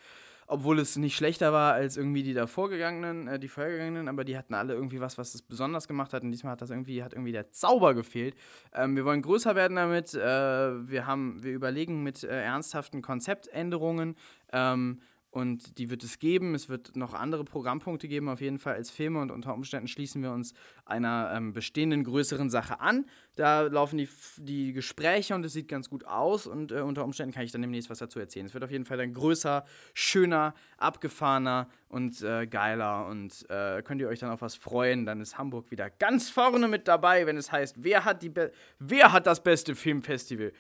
Obwohl 0.47 0.81
es 0.81 0.97
nicht 0.97 1.17
schlechter 1.17 1.53
war 1.55 1.73
als 1.73 1.97
irgendwie 1.97 2.25
die 2.25 2.35
davorgegangenen, 2.35 3.27
äh, 3.27 3.39
die 3.39 3.49
vorhergegangenen, 3.49 4.09
aber 4.09 4.25
die 4.25 4.37
hatten 4.37 4.53
alle 4.53 4.75
irgendwie 4.75 5.01
was, 5.01 5.17
was 5.17 5.35
es 5.35 5.41
besonders 5.41 5.89
gemacht 5.89 6.13
hat. 6.13 6.25
Und 6.25 6.31
diesmal 6.31 6.53
hat 6.53 6.61
das 6.61 6.71
irgendwie, 6.71 7.03
hat 7.03 7.15
irgendwie 7.15 7.33
der 7.33 7.53
Zauber 7.53 7.95
gefehlt. 7.95 8.35
Ähm, 8.75 8.97
wir 8.97 9.07
wollen 9.07 9.23
größer 9.23 9.55
werden 9.55 9.77
damit. 9.77 10.13
Äh, 10.13 10.89
wir 10.91 11.07
haben, 11.07 11.43
wir 11.43 11.53
überlegen 11.53 12.03
mit 12.03 12.23
äh, 12.23 12.43
ernsthaften 12.43 13.01
Konzeptänderungen. 13.01 14.17
Ähm, 14.53 15.01
und 15.31 15.79
die 15.79 15.91
wird 15.91 16.03
es 16.03 16.19
geben. 16.19 16.55
Es 16.55 16.69
wird 16.69 16.97
noch 16.97 17.15
andere 17.15 17.45
Programmpunkte 17.45 18.09
geben, 18.09 18.29
auf 18.29 18.41
jeden 18.41 18.59
Fall 18.59 18.75
als 18.75 18.91
Filme. 18.91 19.21
Und 19.21 19.31
unter 19.31 19.55
Umständen 19.55 19.87
schließen 19.87 20.23
wir 20.23 20.33
uns 20.33 20.55
einer 20.85 21.33
ähm, 21.35 21.53
bestehenden 21.53 22.03
größeren 22.03 22.51
Sache 22.51 22.81
an. 22.81 23.07
Da 23.37 23.63
laufen 23.63 23.97
die, 23.97 24.09
die 24.39 24.73
Gespräche 24.73 25.37
und 25.37 25.45
es 25.45 25.53
sieht 25.53 25.69
ganz 25.69 25.89
gut 25.89 26.05
aus. 26.05 26.49
Und 26.49 26.73
äh, 26.73 26.81
unter 26.81 27.05
Umständen 27.05 27.33
kann 27.33 27.45
ich 27.45 27.53
dann 27.53 27.63
demnächst 27.63 27.91
was 27.91 27.99
dazu 27.99 28.19
erzählen. 28.19 28.47
Es 28.47 28.55
wird 28.55 28.65
auf 28.65 28.73
jeden 28.73 28.87
Fall 28.87 28.99
dann 28.99 29.13
größer, 29.13 29.65
schöner, 29.95 30.53
abgefahrener 30.79 31.69
und 31.89 32.21
äh, 32.23 32.49
geiler. 32.49 33.07
Und 33.07 33.49
äh, 33.51 33.83
könnt 33.83 34.01
ihr 34.01 34.09
euch 34.09 34.19
dann 34.19 34.31
auf 34.31 34.43
was 34.43 34.57
freuen. 34.57 35.07
Dann 35.07 35.21
ist 35.21 35.39
Hamburg 35.39 35.71
wieder 35.71 35.91
ganz 35.91 36.29
vorne 36.29 36.67
mit 36.67 36.89
dabei, 36.89 37.27
wenn 37.27 37.37
es 37.37 37.53
heißt, 37.53 37.77
wer 37.85 38.05
hat, 38.05 38.25
die 38.25 38.33
wer 38.81 39.13
hat 39.13 39.29
das 39.29 39.43
beste 39.45 39.77
Filmfestival? 39.77 40.53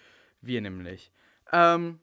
Wir 0.42 0.60
nämlich. 0.60 1.10
Ähm, 1.52 1.98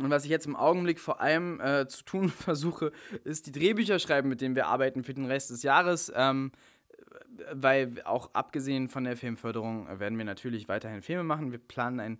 und 0.00 0.10
was 0.10 0.24
ich 0.24 0.30
jetzt 0.30 0.46
im 0.46 0.56
Augenblick 0.56 1.00
vor 1.00 1.20
allem 1.20 1.60
äh, 1.60 1.86
zu 1.86 2.04
tun 2.04 2.28
versuche, 2.30 2.92
ist 3.24 3.46
die 3.46 3.52
Drehbücher 3.52 3.98
schreiben, 3.98 4.28
mit 4.28 4.40
denen 4.40 4.54
wir 4.54 4.66
arbeiten 4.66 5.04
für 5.04 5.14
den 5.14 5.26
Rest 5.26 5.50
des 5.50 5.62
Jahres. 5.62 6.12
Ähm, 6.14 6.52
weil 7.52 8.02
auch 8.04 8.30
abgesehen 8.32 8.88
von 8.88 9.04
der 9.04 9.16
Filmförderung 9.16 10.00
werden 10.00 10.18
wir 10.18 10.24
natürlich 10.24 10.68
weiterhin 10.68 11.02
Filme 11.02 11.24
machen. 11.24 11.52
Wir 11.52 11.58
planen 11.58 12.00
ein, 12.00 12.18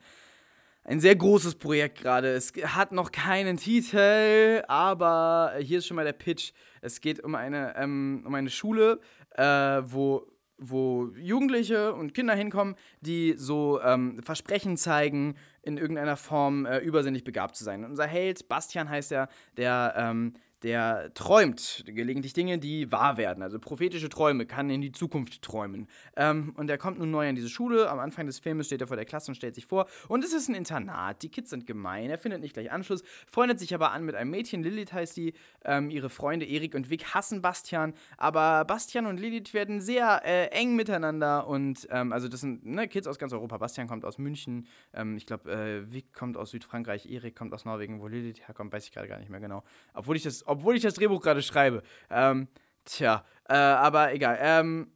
ein 0.84 1.00
sehr 1.00 1.16
großes 1.16 1.56
Projekt 1.56 1.98
gerade. 1.98 2.28
Es 2.28 2.52
hat 2.64 2.92
noch 2.92 3.12
keinen 3.12 3.56
Titel, 3.56 4.62
aber 4.68 5.54
hier 5.60 5.78
ist 5.78 5.86
schon 5.86 5.96
mal 5.96 6.04
der 6.04 6.12
Pitch. 6.12 6.52
Es 6.80 7.00
geht 7.00 7.20
um 7.20 7.34
eine, 7.34 7.74
ähm, 7.76 8.22
um 8.26 8.34
eine 8.34 8.50
Schule, 8.50 9.00
äh, 9.30 9.44
wo 9.44 10.26
wo 10.58 11.12
Jugendliche 11.16 11.94
und 11.94 12.14
Kinder 12.14 12.34
hinkommen, 12.34 12.76
die 13.00 13.34
so 13.36 13.80
ähm, 13.82 14.22
Versprechen 14.22 14.76
zeigen, 14.76 15.36
in 15.62 15.78
irgendeiner 15.78 16.16
Form 16.16 16.64
äh, 16.64 16.78
übersinnig 16.78 17.24
begabt 17.24 17.56
zu 17.56 17.64
sein. 17.64 17.84
Und 17.84 17.90
unser 17.90 18.06
Held, 18.06 18.48
Bastian 18.48 18.88
heißt 18.88 19.12
er, 19.12 19.28
der 19.56 19.94
ähm, 19.96 20.34
der 20.62 21.12
träumt 21.14 21.84
gelegentlich 21.86 22.32
Dinge, 22.32 22.58
die 22.58 22.90
wahr 22.90 23.16
werden. 23.16 23.42
Also 23.42 23.58
prophetische 23.58 24.08
Träume, 24.08 24.46
kann 24.46 24.70
in 24.70 24.80
die 24.80 24.92
Zukunft 24.92 25.42
träumen. 25.42 25.86
Ähm, 26.16 26.54
und 26.56 26.70
er 26.70 26.78
kommt 26.78 26.98
nun 26.98 27.10
neu 27.10 27.28
an 27.28 27.34
diese 27.34 27.48
Schule. 27.48 27.90
Am 27.90 27.98
Anfang 27.98 28.26
des 28.26 28.38
Filmes 28.38 28.66
steht 28.66 28.80
er 28.80 28.86
vor 28.86 28.96
der 28.96 29.04
Klasse 29.04 29.30
und 29.30 29.34
stellt 29.34 29.54
sich 29.54 29.66
vor. 29.66 29.86
Und 30.08 30.24
es 30.24 30.32
ist 30.32 30.48
ein 30.48 30.54
Internat. 30.54 31.22
Die 31.22 31.28
Kids 31.28 31.50
sind 31.50 31.66
gemein. 31.66 32.08
Er 32.08 32.18
findet 32.18 32.40
nicht 32.40 32.54
gleich 32.54 32.72
Anschluss, 32.72 33.02
freundet 33.26 33.58
sich 33.58 33.74
aber 33.74 33.92
an 33.92 34.04
mit 34.04 34.14
einem 34.14 34.30
Mädchen. 34.30 34.62
Lilith 34.62 34.92
heißt 34.92 35.16
die. 35.16 35.34
Ähm, 35.64 35.90
ihre 35.90 36.08
Freunde 36.08 36.46
Erik 36.46 36.74
und 36.74 36.88
Vic 36.90 37.14
hassen 37.14 37.42
Bastian. 37.42 37.92
Aber 38.16 38.64
Bastian 38.64 39.06
und 39.06 39.18
Lilith 39.20 39.52
werden 39.52 39.80
sehr 39.80 40.22
äh, 40.24 40.46
eng 40.48 40.74
miteinander. 40.74 41.46
Und 41.46 41.86
ähm, 41.90 42.12
also 42.12 42.28
das 42.28 42.40
sind 42.40 42.64
ne, 42.64 42.88
Kids 42.88 43.06
aus 43.06 43.18
ganz 43.18 43.32
Europa. 43.32 43.58
Bastian 43.58 43.88
kommt 43.88 44.04
aus 44.04 44.18
München. 44.18 44.66
Ähm, 44.94 45.16
ich 45.16 45.26
glaube, 45.26 45.50
äh, 45.52 45.92
Vic 45.92 46.14
kommt 46.14 46.36
aus 46.36 46.50
Südfrankreich. 46.50 47.10
Erik 47.10 47.36
kommt 47.36 47.52
aus 47.52 47.64
Norwegen. 47.64 48.00
Wo 48.00 48.08
Lilith 48.08 48.46
herkommt, 48.46 48.72
weiß 48.72 48.84
ich 48.84 48.92
gerade 48.92 49.08
gar 49.08 49.18
nicht 49.18 49.28
mehr 49.28 49.40
genau. 49.40 49.62
Obwohl 49.92 50.16
ich 50.16 50.22
das 50.22 50.45
obwohl 50.46 50.76
ich 50.76 50.82
das 50.82 50.94
Drehbuch 50.94 51.20
gerade 51.20 51.42
schreibe. 51.42 51.82
Ähm, 52.10 52.48
tja, 52.84 53.24
äh, 53.48 53.54
aber 53.54 54.12
egal. 54.12 54.38
Ähm, 54.40 54.90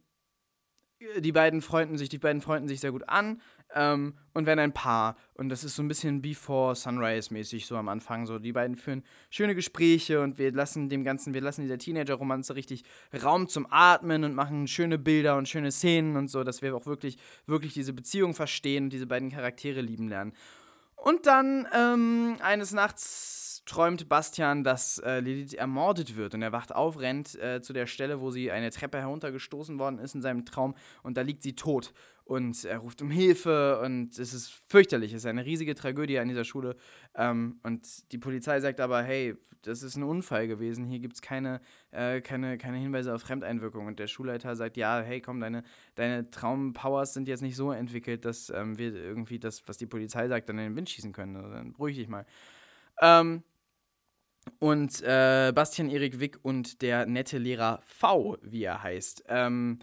die 1.17 1.31
beiden 1.31 1.61
freunden 1.61 1.97
sich, 1.97 2.09
die 2.09 2.19
beiden 2.19 2.41
freunden 2.41 2.67
sich 2.67 2.79
sehr 2.79 2.91
gut 2.91 3.07
an 3.09 3.41
ähm, 3.73 4.13
und 4.33 4.45
werden 4.45 4.59
ein 4.59 4.73
Paar. 4.73 5.17
Und 5.33 5.49
das 5.49 5.63
ist 5.63 5.75
so 5.75 5.83
ein 5.83 5.87
bisschen 5.87 6.21
Before 6.21 6.75
Sunrise-mäßig, 6.75 7.65
so 7.65 7.75
am 7.75 7.89
Anfang. 7.89 8.25
So, 8.25 8.39
die 8.39 8.51
beiden 8.51 8.75
führen 8.75 9.03
schöne 9.29 9.55
Gespräche 9.55 10.21
und 10.21 10.37
wir 10.37 10.51
lassen 10.51 10.89
dem 10.89 11.03
Ganzen, 11.03 11.33
wir 11.33 11.41
lassen 11.41 11.61
dieser 11.61 11.77
Teenager-Romanze 11.77 12.55
richtig 12.55 12.83
Raum 13.23 13.47
zum 13.47 13.67
Atmen 13.69 14.23
und 14.23 14.35
machen 14.35 14.67
schöne 14.67 14.97
Bilder 14.97 15.37
und 15.37 15.49
schöne 15.49 15.71
Szenen 15.71 16.17
und 16.17 16.27
so, 16.27 16.43
dass 16.43 16.61
wir 16.61 16.75
auch 16.75 16.85
wirklich, 16.85 17.17
wirklich 17.45 17.73
diese 17.73 17.93
Beziehung 17.93 18.33
verstehen 18.33 18.85
und 18.85 18.93
diese 18.93 19.07
beiden 19.07 19.31
Charaktere 19.31 19.81
lieben 19.81 20.07
lernen. 20.07 20.33
Und 20.95 21.25
dann 21.25 21.67
ähm, 21.73 22.37
eines 22.41 22.73
Nachts 22.73 23.40
träumt 23.65 24.09
Bastian, 24.09 24.63
dass 24.63 24.97
äh, 24.99 25.19
Lilith 25.19 25.53
ermordet 25.53 26.15
wird 26.15 26.33
und 26.33 26.41
er 26.41 26.51
wacht 26.51 26.73
auf, 26.73 26.99
rennt 26.99 27.35
äh, 27.35 27.61
zu 27.61 27.73
der 27.73 27.85
Stelle, 27.85 28.19
wo 28.19 28.31
sie 28.31 28.51
eine 28.51 28.71
Treppe 28.71 28.99
heruntergestoßen 28.99 29.77
worden 29.79 29.99
ist 29.99 30.15
in 30.15 30.21
seinem 30.21 30.45
Traum 30.45 30.75
und 31.03 31.17
da 31.17 31.21
liegt 31.21 31.43
sie 31.43 31.55
tot 31.55 31.93
und 32.23 32.63
er 32.65 32.79
ruft 32.79 33.01
um 33.01 33.11
Hilfe 33.11 33.79
und 33.81 34.17
es 34.17 34.33
ist 34.33 34.51
fürchterlich, 34.67 35.13
es 35.13 35.23
ist 35.23 35.25
eine 35.25 35.45
riesige 35.45 35.75
Tragödie 35.75 36.17
an 36.19 36.27
dieser 36.27 36.43
Schule 36.43 36.75
ähm, 37.15 37.59
und 37.63 38.11
die 38.11 38.17
Polizei 38.17 38.59
sagt 38.59 38.79
aber, 38.79 39.03
hey, 39.03 39.35
das 39.63 39.83
ist 39.83 39.95
ein 39.95 40.03
Unfall 40.03 40.47
gewesen, 40.47 40.85
hier 40.85 40.99
gibt 40.99 41.15
es 41.15 41.21
keine, 41.21 41.61
äh, 41.91 42.21
keine, 42.21 42.57
keine 42.57 42.77
Hinweise 42.77 43.13
auf 43.13 43.21
Fremdeinwirkung 43.21 43.85
und 43.85 43.99
der 43.99 44.07
Schulleiter 44.07 44.55
sagt, 44.55 44.75
ja, 44.75 45.01
hey, 45.01 45.21
komm, 45.21 45.39
deine, 45.39 45.63
deine 45.95 46.31
Traumpowers 46.31 47.13
sind 47.13 47.27
jetzt 47.27 47.41
nicht 47.41 47.55
so 47.55 47.71
entwickelt, 47.71 48.25
dass 48.25 48.49
ähm, 48.49 48.77
wir 48.77 48.95
irgendwie 48.95 49.37
das, 49.37 49.67
was 49.67 49.77
die 49.77 49.87
Polizei 49.87 50.27
sagt, 50.27 50.49
dann 50.49 50.57
in 50.57 50.71
den 50.71 50.75
Wind 50.75 50.89
schießen 50.89 51.13
können, 51.13 51.35
also 51.35 51.49
dann 51.51 51.73
beruhig 51.73 51.97
dich 51.97 52.07
mal. 52.07 52.25
Ähm, 53.01 53.43
und 54.59 55.01
äh, 55.01 55.51
Bastian 55.53 55.89
Erik 55.89 56.19
Wick 56.19 56.39
und 56.41 56.81
der 56.81 57.05
nette 57.05 57.37
Lehrer 57.37 57.81
V, 57.85 58.37
wie 58.41 58.63
er 58.63 58.81
heißt, 58.81 59.25
ähm, 59.27 59.79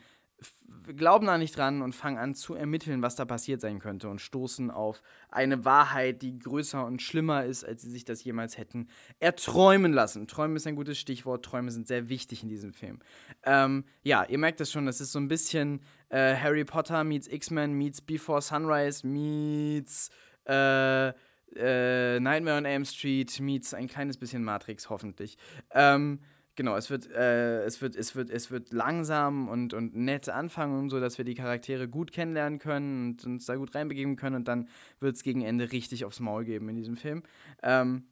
glauben 0.97 1.27
da 1.27 1.38
nicht 1.38 1.57
dran 1.57 1.83
und 1.83 1.94
fangen 1.94 2.18
an 2.18 2.35
zu 2.35 2.55
ermitteln, 2.55 3.03
was 3.03 3.16
da 3.16 3.25
passiert 3.25 3.61
sein 3.61 3.79
könnte 3.79 4.09
und 4.09 4.21
stoßen 4.21 4.71
auf 4.71 5.03
eine 5.31 5.64
Wahrheit, 5.64 6.23
die 6.23 6.38
größer 6.38 6.85
und 6.85 7.03
schlimmer 7.03 7.44
ist, 7.44 7.64
als 7.64 7.83
sie 7.83 7.90
sich 7.90 8.05
das 8.05 8.23
jemals 8.25 8.57
hätten 8.57 8.88
erträumen 9.18 9.92
lassen. 9.92 10.27
Träumen 10.27 10.57
ist 10.57 10.66
ein 10.66 10.77
gutes 10.77 10.99
Stichwort. 10.99 11.44
Träume 11.44 11.71
sind 11.71 11.87
sehr 11.88 12.09
wichtig 12.09 12.42
in 12.42 12.49
diesem 12.49 12.73
Film. 12.73 13.01
Ähm, 13.44 13.85
ja, 14.03 14.25
ihr 14.25 14.38
merkt 14.38 14.61
das 14.61 14.71
schon, 14.71 14.87
das 14.87 15.01
ist 15.01 15.12
so 15.12 15.18
ein 15.18 15.29
bisschen 15.29 15.81
äh, 16.09 16.37
Harry 16.37 16.64
Potter 16.64 17.05
meets 17.05 17.29
X-Men 17.29 17.73
meets 17.73 18.01
Before 18.01 18.40
Sunrise 18.40 19.07
meets 19.07 20.11
äh, 20.44 21.12
äh, 21.57 22.21
Nightmare 22.21 22.59
on 22.59 22.65
Elm 22.65 22.85
Street 22.85 23.39
meets 23.41 23.75
ein 23.75 23.89
kleines 23.89 24.17
bisschen 24.17 24.45
Matrix, 24.45 24.91
hoffentlich. 24.91 25.37
Ähm, 25.73 26.21
genau, 26.57 26.77
es 26.77 26.91
wird, 26.91 27.11
äh, 27.11 27.63
es 27.65 27.81
wird, 27.81 27.97
es 27.97 28.15
wird, 28.15 28.31
es 28.31 28.51
wird 28.51 28.73
langsam 28.73 29.49
und, 29.49 29.75
und 29.75 29.97
nett 29.97 30.29
anfangen, 30.29 30.91
so 30.91 31.01
dass 31.01 31.19
wir 31.19 31.25
die 31.25 31.35
Charaktere 31.35 31.89
gut 31.89 32.13
kennenlernen 32.13 32.59
können 32.59 33.11
und 33.11 33.25
uns 33.25 33.47
da 33.47 33.57
gut 33.57 33.75
reinbegeben 33.75 34.17
können 34.17 34.37
und 34.37 34.49
dann 34.49 34.69
wird 35.01 35.17
es 35.17 35.23
gegen 35.23 35.43
Ende 35.43 35.73
richtig 35.73 36.05
aufs 36.05 36.21
Maul 36.21 36.45
geben 36.45 36.69
in 36.69 36.77
diesem 36.77 36.97
Film. 36.97 37.23
Ähm, 37.63 38.05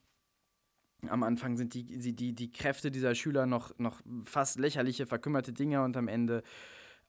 am 1.08 1.22
Anfang 1.22 1.56
sind 1.56 1.74
die, 1.74 1.84
die, 1.84 2.34
die 2.34 2.52
Kräfte 2.52 2.90
dieser 2.90 3.14
Schüler 3.14 3.46
noch, 3.46 3.78
noch 3.78 4.00
fast 4.24 4.58
lächerliche, 4.58 5.06
verkümmerte 5.06 5.52
Dinge 5.52 5.82
und 5.82 5.96
am 5.96 6.08
Ende 6.08 6.42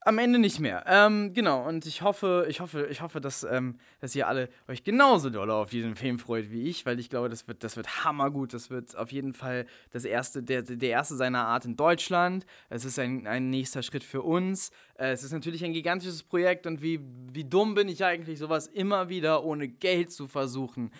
am 0.08 0.16
Ende 0.18 0.38
nicht 0.38 0.58
mehr. 0.58 0.84
Ähm, 0.86 1.34
genau, 1.34 1.68
und 1.68 1.84
ich 1.84 2.00
hoffe, 2.00 2.46
ich 2.48 2.60
hoffe, 2.60 2.88
ich 2.90 3.02
hoffe, 3.02 3.20
dass, 3.20 3.44
ähm, 3.44 3.78
dass 4.00 4.14
ihr 4.14 4.26
alle 4.26 4.48
euch 4.66 4.82
genauso 4.82 5.28
doll 5.28 5.50
auf 5.50 5.68
diesen 5.68 5.96
Film 5.96 6.18
freut 6.18 6.50
wie 6.50 6.62
ich, 6.62 6.86
weil 6.86 6.98
ich 6.98 7.10
glaube, 7.10 7.28
das 7.28 7.46
wird, 7.46 7.62
das 7.62 7.76
wird 7.76 8.04
hammergut. 8.04 8.54
Das 8.54 8.70
wird 8.70 8.96
auf 8.96 9.12
jeden 9.12 9.34
Fall 9.34 9.66
das 9.90 10.06
erste, 10.06 10.42
der, 10.42 10.62
der 10.62 10.88
erste 10.88 11.14
seiner 11.14 11.46
Art 11.46 11.66
in 11.66 11.76
Deutschland. 11.76 12.46
Es 12.70 12.86
ist 12.86 12.98
ein, 12.98 13.26
ein 13.26 13.50
nächster 13.50 13.82
Schritt 13.82 14.02
für 14.02 14.22
uns. 14.22 14.70
Äh, 14.94 15.12
es 15.12 15.22
ist 15.22 15.32
natürlich 15.32 15.62
ein 15.62 15.74
gigantisches 15.74 16.22
Projekt 16.22 16.66
und 16.66 16.80
wie, 16.80 17.00
wie 17.30 17.44
dumm 17.44 17.74
bin 17.74 17.88
ich 17.88 18.02
eigentlich, 18.02 18.38
sowas 18.38 18.66
immer 18.66 19.10
wieder 19.10 19.44
ohne 19.44 19.68
Geld 19.68 20.10
zu 20.10 20.26
versuchen. 20.26 20.90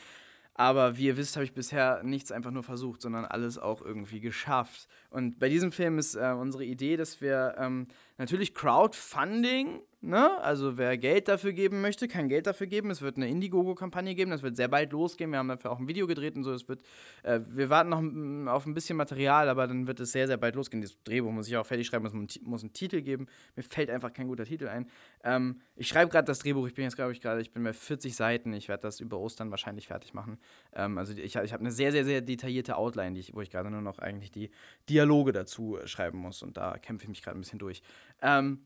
Aber 0.59 0.97
wie 0.99 1.07
ihr 1.07 1.17
wisst, 1.17 1.37
habe 1.37 1.45
ich 1.45 1.53
bisher 1.53 2.03
nichts 2.03 2.33
einfach 2.33 2.51
nur 2.51 2.65
versucht, 2.65 3.01
sondern 3.01 3.25
alles 3.25 3.59
auch 3.59 3.81
irgendwie 3.81 4.19
geschafft. 4.19 4.89
Und 5.09 5.39
bei 5.39 5.49
diesem 5.49 5.71
Film 5.71 5.99
ist 5.99 6.17
äh, 6.17 6.35
unsere 6.37 6.65
Idee, 6.65 6.97
dass 6.97 7.21
wir 7.21 7.55
ähm, 7.59 7.87
natürlich 8.17 8.55
Crowdfunding 8.55 9.81
Ne? 10.01 10.41
Also 10.43 10.79
wer 10.79 10.97
Geld 10.97 11.27
dafür 11.27 11.53
geben 11.53 11.81
möchte, 11.81 12.07
kann 12.07 12.29
Geld 12.29 12.47
dafür 12.47 12.69
geben. 12.69 12.89
Es 12.91 13.03
wird 13.03 13.17
eine 13.17 13.29
Indiegogo-Kampagne 13.29 14.15
geben, 14.15 14.31
das 14.31 14.43
wird 14.43 14.55
sehr 14.57 14.69
bald 14.69 14.93
losgehen. 14.93 15.33
Wir 15.33 15.39
haben 15.39 15.49
dafür 15.49 15.73
auch 15.73 15.81
ein 15.81 15.89
Video 15.89 16.07
gedreht 16.07 16.37
und 16.37 16.45
so. 16.45 16.53
Es 16.53 16.69
wird, 16.69 16.83
äh, 17.25 17.41
wir 17.49 17.69
warten 17.69 18.45
noch 18.45 18.53
auf 18.53 18.65
ein 18.65 18.75
bisschen 18.75 18.97
Material, 18.97 19.49
aber 19.49 19.67
dann 19.67 19.89
wird 19.89 19.99
es 19.99 20.13
sehr, 20.13 20.29
sehr 20.29 20.37
bald 20.37 20.55
losgehen. 20.55 20.81
Dieses 20.81 21.03
Drehbuch 21.03 21.33
muss 21.33 21.49
ich 21.49 21.57
auch 21.57 21.67
fertig 21.67 21.89
schreiben, 21.89 22.07
es 22.07 22.13
muss, 22.13 22.41
muss 22.43 22.63
einen 22.63 22.73
Titel 22.73 23.03
geben. 23.03 23.27
Mir 23.57 23.65
fällt 23.65 23.91
einfach 23.91 24.13
kein 24.13 24.29
guter 24.29 24.45
Titel 24.45 24.69
ein. 24.69 24.89
Ähm, 25.25 25.63
ich 25.75 25.89
schreibe 25.89 26.13
gerade 26.13 26.27
das 26.27 26.39
Drehbuch, 26.39 26.69
ich 26.69 26.75
bin 26.75 26.85
jetzt, 26.85 26.95
glaube 26.95 27.11
ich, 27.11 27.21
gerade, 27.21 27.41
ich 27.41 27.51
bin 27.51 27.65
bei 27.65 27.73
40 27.73 28.15
Seiten. 28.15 28.53
Ich 28.53 28.69
werde 28.69 28.83
das 28.83 29.01
über 29.01 29.19
Ostern 29.19 29.51
wahrscheinlich 29.51 29.89
fertig 29.89 30.15
machen. 30.15 30.39
Ähm, 30.75 30.97
also 30.97 31.13
ich, 31.13 31.35
ich 31.35 31.53
habe 31.53 31.61
eine 31.61 31.73
sehr, 31.73 31.91
sehr, 31.91 32.05
sehr 32.05 32.21
detaillierte 32.21 32.77
Outline, 32.77 33.15
die 33.15 33.21
ich, 33.21 33.35
wo 33.35 33.41
ich 33.41 33.51
gerade 33.51 33.69
nur 33.69 33.83
noch 33.83 33.99
eigentlich 33.99 34.31
die 34.31 34.53
Dialoge 34.89 35.33
dazu 35.33 35.77
schreiben 35.87 36.19
muss. 36.19 36.45
Und 36.45 36.57
da 36.57 36.79
kämpfe 36.79 37.03
ich 37.03 37.09
mich 37.09 37.23
gerade 37.23 37.37
ein 37.37 37.41
bisschen 37.41 37.59
durch. 37.59 37.83
Ähm, 38.23 38.61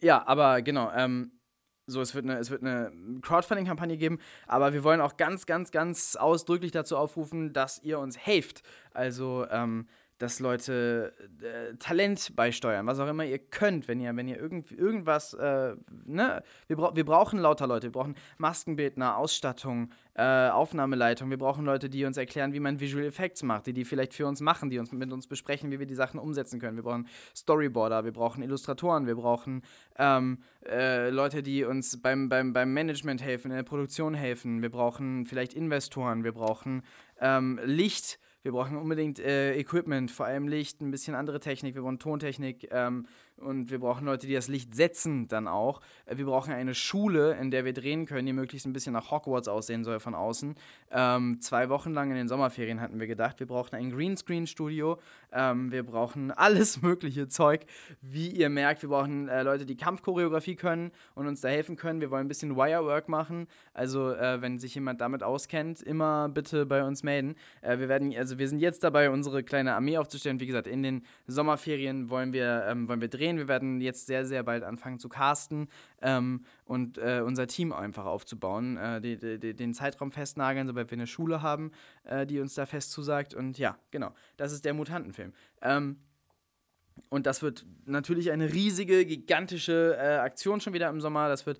ja, 0.00 0.26
aber 0.26 0.62
genau, 0.62 0.90
ähm, 0.92 1.32
so, 1.86 2.00
es 2.00 2.14
wird 2.14 2.24
eine, 2.24 2.38
eine 2.38 3.20
Crowdfunding-Kampagne 3.20 3.96
geben, 3.96 4.18
aber 4.46 4.72
wir 4.72 4.82
wollen 4.82 5.00
auch 5.00 5.16
ganz, 5.16 5.46
ganz, 5.46 5.70
ganz 5.70 6.16
ausdrücklich 6.16 6.72
dazu 6.72 6.96
aufrufen, 6.96 7.52
dass 7.52 7.80
ihr 7.82 8.00
uns 8.00 8.18
helft. 8.18 8.62
Also, 8.92 9.46
ähm, 9.50 9.86
dass 10.18 10.40
Leute 10.40 11.12
äh, 11.42 11.76
Talent 11.76 12.34
beisteuern, 12.34 12.86
was 12.86 12.98
auch 12.98 13.08
immer 13.08 13.24
ihr 13.24 13.38
könnt, 13.38 13.86
wenn 13.86 14.00
ihr, 14.00 14.16
wenn 14.16 14.28
ihr 14.28 14.38
irgend, 14.38 14.72
irgendwas, 14.72 15.34
äh, 15.34 15.76
ne, 16.06 16.42
wir, 16.66 16.76
bra 16.76 16.96
wir 16.96 17.04
brauchen 17.04 17.38
lauter 17.38 17.66
Leute, 17.66 17.88
wir 17.88 17.92
brauchen 17.92 18.14
Maskenbildner, 18.38 19.16
Ausstattung, 19.16 19.90
äh, 20.14 20.48
Aufnahmeleitung, 20.48 21.28
wir 21.28 21.36
brauchen 21.36 21.66
Leute, 21.66 21.90
die 21.90 22.06
uns 22.06 22.16
erklären, 22.16 22.54
wie 22.54 22.60
man 22.60 22.80
Visual 22.80 23.04
Effects 23.04 23.42
macht, 23.42 23.66
die 23.66 23.74
die 23.74 23.84
vielleicht 23.84 24.14
für 24.14 24.26
uns 24.26 24.40
machen, 24.40 24.70
die 24.70 24.78
uns 24.78 24.90
mit 24.92 25.12
uns 25.12 25.26
besprechen, 25.26 25.70
wie 25.70 25.78
wir 25.78 25.86
die 25.86 25.94
Sachen 25.94 26.18
umsetzen 26.18 26.60
können. 26.60 26.76
Wir 26.76 26.84
brauchen 26.84 27.08
Storyboarder, 27.34 28.04
wir 28.04 28.12
brauchen 28.12 28.42
Illustratoren, 28.42 29.06
wir 29.06 29.16
brauchen 29.16 29.62
ähm, 29.98 30.38
äh, 30.66 31.10
Leute, 31.10 31.42
die 31.42 31.64
uns 31.64 32.00
beim, 32.00 32.30
beim, 32.30 32.54
beim 32.54 32.72
Management 32.72 33.22
helfen, 33.22 33.50
in 33.50 33.56
der 33.56 33.64
Produktion 33.64 34.14
helfen, 34.14 34.62
wir 34.62 34.70
brauchen 34.70 35.26
vielleicht 35.26 35.52
Investoren, 35.52 36.24
wir 36.24 36.32
brauchen 36.32 36.82
ähm, 37.20 37.60
Licht, 37.64 38.18
wir 38.46 38.52
brauchen 38.52 38.76
unbedingt 38.76 39.18
äh, 39.18 39.58
Equipment, 39.58 40.08
vor 40.08 40.24
allem 40.24 40.46
Licht, 40.46 40.80
ein 40.80 40.92
bisschen 40.92 41.16
andere 41.16 41.40
Technik, 41.40 41.74
wir 41.74 41.82
brauchen 41.82 41.98
Tontechnik 41.98 42.68
ähm, 42.70 43.08
und 43.38 43.72
wir 43.72 43.80
brauchen 43.80 44.06
Leute, 44.06 44.28
die 44.28 44.34
das 44.34 44.46
Licht 44.46 44.72
setzen 44.72 45.26
dann 45.26 45.48
auch. 45.48 45.80
Äh, 46.04 46.16
wir 46.16 46.26
brauchen 46.26 46.52
eine 46.52 46.72
Schule, 46.72 47.36
in 47.40 47.50
der 47.50 47.64
wir 47.64 47.72
drehen 47.72 48.06
können, 48.06 48.24
die 48.24 48.32
möglichst 48.32 48.64
ein 48.64 48.72
bisschen 48.72 48.92
nach 48.92 49.10
Hogwarts 49.10 49.48
aussehen 49.48 49.82
soll 49.82 49.98
von 49.98 50.14
außen. 50.14 50.54
Ähm, 50.92 51.40
zwei 51.40 51.68
Wochen 51.70 51.92
lang 51.92 52.10
in 52.10 52.16
den 52.16 52.28
Sommerferien 52.28 52.80
hatten 52.80 53.00
wir 53.00 53.08
gedacht, 53.08 53.40
wir 53.40 53.48
brauchen 53.48 53.74
ein 53.74 53.90
Greenscreen-Studio, 53.90 55.00
ähm, 55.32 55.72
wir 55.72 55.82
brauchen 55.82 56.30
alles 56.32 56.82
mögliche 56.82 57.28
Zeug. 57.28 57.66
Wie 58.00 58.28
ihr 58.28 58.48
merkt, 58.48 58.82
wir 58.82 58.88
brauchen 58.88 59.28
äh, 59.28 59.42
Leute, 59.42 59.66
die 59.66 59.76
Kampfchoreografie 59.76 60.56
können 60.56 60.92
und 61.14 61.26
uns 61.26 61.40
da 61.40 61.48
helfen 61.48 61.76
können. 61.76 62.00
Wir 62.00 62.10
wollen 62.10 62.26
ein 62.26 62.28
bisschen 62.28 62.56
Wirework 62.56 63.08
machen, 63.08 63.46
also 63.74 64.12
äh, 64.12 64.40
wenn 64.40 64.58
sich 64.58 64.74
jemand 64.74 65.00
damit 65.00 65.22
auskennt, 65.22 65.82
immer 65.82 66.28
bitte 66.28 66.66
bei 66.66 66.84
uns 66.84 67.02
melden. 67.02 67.34
Äh, 67.62 67.78
wir 67.78 67.88
werden, 67.88 68.14
also 68.16 68.38
wir 68.38 68.48
sind 68.48 68.60
jetzt 68.60 68.84
dabei, 68.84 69.10
unsere 69.10 69.42
kleine 69.42 69.74
Armee 69.74 69.98
aufzustellen. 69.98 70.40
Wie 70.40 70.46
gesagt, 70.46 70.66
in 70.66 70.82
den 70.82 71.02
Sommerferien 71.26 72.10
wollen 72.10 72.32
wir, 72.32 72.66
ähm, 72.68 72.88
wollen 72.88 73.00
wir 73.00 73.08
drehen. 73.08 73.36
Wir 73.36 73.48
werden 73.48 73.80
jetzt 73.80 74.06
sehr, 74.06 74.24
sehr 74.24 74.42
bald 74.42 74.62
anfangen 74.62 74.98
zu 74.98 75.08
casten 75.08 75.68
ähm, 76.02 76.44
und 76.66 76.98
äh, 76.98 77.22
unser 77.24 77.46
Team 77.46 77.72
einfach 77.72 78.04
aufzubauen, 78.04 78.76
äh, 78.76 79.00
die, 79.00 79.38
die, 79.38 79.54
den 79.54 79.72
Zeitraum 79.72 80.12
festnageln, 80.12 80.66
sobald 80.66 80.90
wir 80.90 80.96
eine 80.96 81.06
Schule 81.06 81.40
haben, 81.40 81.72
äh, 82.04 82.26
die 82.26 82.40
uns 82.40 82.52
da 82.54 82.66
fest 82.66 82.90
zusagt. 82.90 83.32
Und 83.32 83.56
ja, 83.58 83.78
genau, 83.90 84.12
das 84.36 84.52
ist 84.52 84.66
der 84.66 84.74
Mutantenfilm. 84.74 85.32
Ähm, 85.62 85.96
Und 87.08 87.26
das 87.26 87.42
wird 87.42 87.64
natürlich 87.84 88.30
eine 88.32 88.52
riesige, 88.52 89.04
gigantische 89.04 89.96
äh, 89.96 90.16
Aktion 90.18 90.60
schon 90.60 90.72
wieder 90.72 90.88
im 90.88 91.00
Sommer. 91.00 91.28
Das 91.28 91.46
wird 91.46 91.58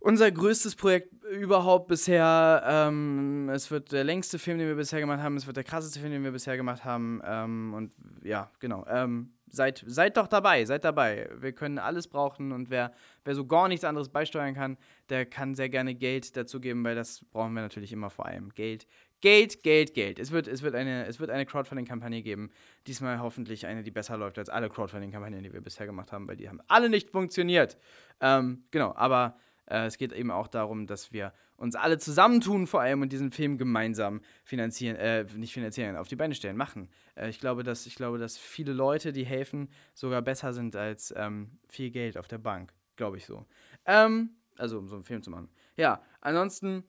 unser 0.00 0.30
größtes 0.30 0.76
Projekt 0.76 1.12
überhaupt 1.24 1.88
bisher. 1.88 2.62
Ähm, 2.64 3.50
es 3.50 3.70
wird 3.70 3.90
der 3.90 4.04
längste 4.04 4.38
Film, 4.38 4.58
den 4.58 4.68
wir 4.68 4.76
bisher 4.76 5.00
gemacht 5.00 5.20
haben. 5.20 5.36
Es 5.36 5.46
wird 5.46 5.56
der 5.56 5.64
krasseste 5.64 5.98
Film, 6.00 6.12
den 6.12 6.22
wir 6.24 6.32
bisher 6.32 6.56
gemacht 6.56 6.84
haben. 6.84 7.20
Ähm, 7.24 7.74
und 7.74 7.92
ja, 8.22 8.50
genau. 8.58 8.86
Ähm, 8.88 9.33
seid, 9.46 9.84
seid 9.86 10.16
doch 10.16 10.26
dabei, 10.26 10.64
seid 10.64 10.84
dabei. 10.84 11.28
Wir 11.36 11.52
können 11.52 11.78
alles 11.78 12.08
brauchen 12.08 12.52
und 12.52 12.70
wer, 12.70 12.92
wer 13.24 13.34
so 13.34 13.46
gar 13.46 13.68
nichts 13.68 13.84
anderes 13.84 14.08
beisteuern 14.08 14.54
kann, 14.54 14.76
der 15.08 15.26
kann 15.26 15.54
sehr 15.54 15.68
gerne 15.68 15.94
Geld 15.94 16.36
dazu 16.36 16.60
geben, 16.60 16.84
weil 16.84 16.94
das 16.94 17.24
brauchen 17.32 17.54
wir 17.54 17.62
natürlich 17.62 17.92
immer 17.92 18.10
vor 18.10 18.26
allem. 18.26 18.50
Geld, 18.50 18.86
Geld, 19.20 19.62
Geld, 19.62 19.94
Geld. 19.94 20.18
Es 20.18 20.32
wird, 20.32 20.48
es 20.48 20.62
wird 20.62 20.74
eine, 20.74 21.08
eine 21.28 21.46
Crowdfunding-Kampagne 21.46 22.22
geben. 22.22 22.50
Diesmal 22.86 23.20
hoffentlich 23.20 23.66
eine, 23.66 23.82
die 23.82 23.90
besser 23.90 24.18
läuft 24.18 24.38
als 24.38 24.50
alle 24.50 24.68
Crowdfunding-Kampagnen, 24.68 25.42
die 25.42 25.52
wir 25.52 25.62
bisher 25.62 25.86
gemacht 25.86 26.12
haben, 26.12 26.28
weil 26.28 26.36
die 26.36 26.48
haben 26.48 26.60
alle 26.68 26.90
nicht 26.90 27.10
funktioniert. 27.10 27.78
Ähm, 28.20 28.64
genau, 28.70 28.94
aber 28.94 29.38
äh, 29.66 29.86
es 29.86 29.98
geht 29.98 30.12
eben 30.12 30.30
auch 30.30 30.48
darum, 30.48 30.86
dass 30.86 31.12
wir 31.12 31.32
uns 31.56 31.74
alle 31.76 31.98
zusammentun, 31.98 32.66
vor 32.66 32.80
allem 32.80 33.02
und 33.02 33.12
diesen 33.12 33.30
Film 33.30 33.58
gemeinsam 33.58 34.20
finanzieren, 34.44 34.96
äh, 34.96 35.24
nicht 35.36 35.52
finanzieren, 35.52 35.96
auf 35.96 36.08
die 36.08 36.16
Beine 36.16 36.34
stellen, 36.34 36.56
machen. 36.56 36.88
Äh, 37.14 37.30
ich, 37.30 37.38
glaube, 37.38 37.62
dass, 37.62 37.86
ich 37.86 37.94
glaube, 37.94 38.18
dass 38.18 38.36
viele 38.36 38.72
Leute, 38.72 39.12
die 39.12 39.24
helfen, 39.24 39.68
sogar 39.94 40.22
besser 40.22 40.52
sind 40.52 40.76
als 40.76 41.14
ähm, 41.16 41.58
viel 41.68 41.90
Geld 41.90 42.18
auf 42.18 42.28
der 42.28 42.38
Bank. 42.38 42.72
Glaube 42.96 43.16
ich 43.16 43.26
so. 43.26 43.46
Ähm, 43.86 44.30
also, 44.56 44.78
um 44.78 44.88
so 44.88 44.96
einen 44.96 45.04
Film 45.04 45.22
zu 45.22 45.30
machen. 45.30 45.48
Ja, 45.76 46.02
ansonsten 46.20 46.84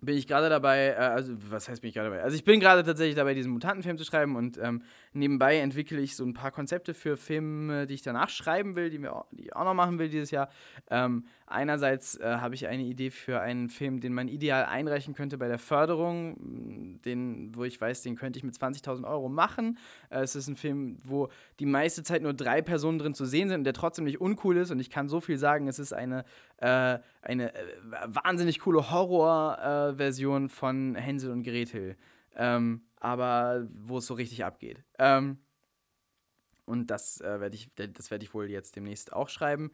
bin 0.00 0.16
ich 0.16 0.26
gerade 0.26 0.48
dabei, 0.48 0.88
äh, 0.88 0.94
also 0.94 1.34
was 1.50 1.68
heißt 1.68 1.80
bin 1.80 1.88
ich 1.88 1.94
gerade 1.94 2.10
dabei? 2.10 2.22
Also 2.22 2.36
ich 2.36 2.44
bin 2.44 2.60
gerade 2.60 2.84
tatsächlich 2.84 3.16
dabei, 3.16 3.34
diesen 3.34 3.52
Mutantenfilm 3.52 3.96
zu 3.96 4.04
schreiben 4.04 4.36
und 4.36 4.58
ähm, 4.58 4.82
nebenbei 5.16 5.58
entwickle 5.58 6.00
ich 6.00 6.14
so 6.14 6.24
ein 6.24 6.34
paar 6.34 6.50
Konzepte 6.50 6.94
für 6.94 7.16
Filme, 7.16 7.86
die 7.86 7.94
ich 7.94 8.02
danach 8.02 8.28
schreiben 8.28 8.76
will, 8.76 8.90
die, 8.90 9.06
auch, 9.08 9.26
die 9.32 9.44
ich 9.44 9.56
auch 9.56 9.64
noch 9.64 9.74
machen 9.74 9.98
will 9.98 10.08
dieses 10.08 10.30
Jahr. 10.30 10.48
Ähm, 10.90 11.24
einerseits 11.46 12.16
äh, 12.16 12.36
habe 12.36 12.54
ich 12.54 12.66
eine 12.66 12.82
Idee 12.82 13.10
für 13.10 13.40
einen 13.40 13.68
Film, 13.68 14.00
den 14.00 14.12
man 14.12 14.28
ideal 14.28 14.66
einreichen 14.66 15.14
könnte 15.14 15.38
bei 15.38 15.48
der 15.48 15.58
Förderung, 15.58 17.00
den, 17.04 17.54
wo 17.54 17.64
ich 17.64 17.80
weiß, 17.80 18.02
den 18.02 18.16
könnte 18.16 18.38
ich 18.38 18.44
mit 18.44 18.54
20.000 18.54 19.08
Euro 19.08 19.28
machen. 19.28 19.78
Äh, 20.10 20.20
es 20.20 20.36
ist 20.36 20.48
ein 20.48 20.56
Film, 20.56 20.98
wo 21.02 21.28
die 21.58 21.66
meiste 21.66 22.02
Zeit 22.02 22.22
nur 22.22 22.34
drei 22.34 22.62
Personen 22.62 22.98
drin 22.98 23.14
zu 23.14 23.24
sehen 23.24 23.48
sind 23.48 23.60
und 23.60 23.64
der 23.64 23.74
trotzdem 23.74 24.04
nicht 24.04 24.20
uncool 24.20 24.56
ist 24.56 24.70
und 24.70 24.78
ich 24.78 24.90
kann 24.90 25.08
so 25.08 25.20
viel 25.20 25.38
sagen, 25.38 25.66
es 25.68 25.78
ist 25.78 25.92
eine, 25.92 26.24
äh, 26.58 26.98
eine 27.22 27.54
äh, 27.54 27.58
wahnsinnig 28.06 28.60
coole 28.60 28.90
Horror-Version 28.90 30.48
von 30.48 30.94
Hänsel 30.94 31.32
und 31.32 31.42
Gretel. 31.42 31.96
Ähm, 32.36 32.82
aber 33.00 33.66
wo 33.72 33.98
es 33.98 34.06
so 34.06 34.14
richtig 34.14 34.44
abgeht. 34.44 34.82
Ähm, 34.98 35.38
und 36.64 36.88
das 36.88 37.20
äh, 37.20 37.40
werde 37.40 37.54
ich, 37.54 37.70
das 37.74 38.10
werde 38.10 38.24
ich 38.24 38.34
wohl 38.34 38.50
jetzt 38.50 38.76
demnächst 38.76 39.12
auch 39.12 39.28
schreiben. 39.28 39.70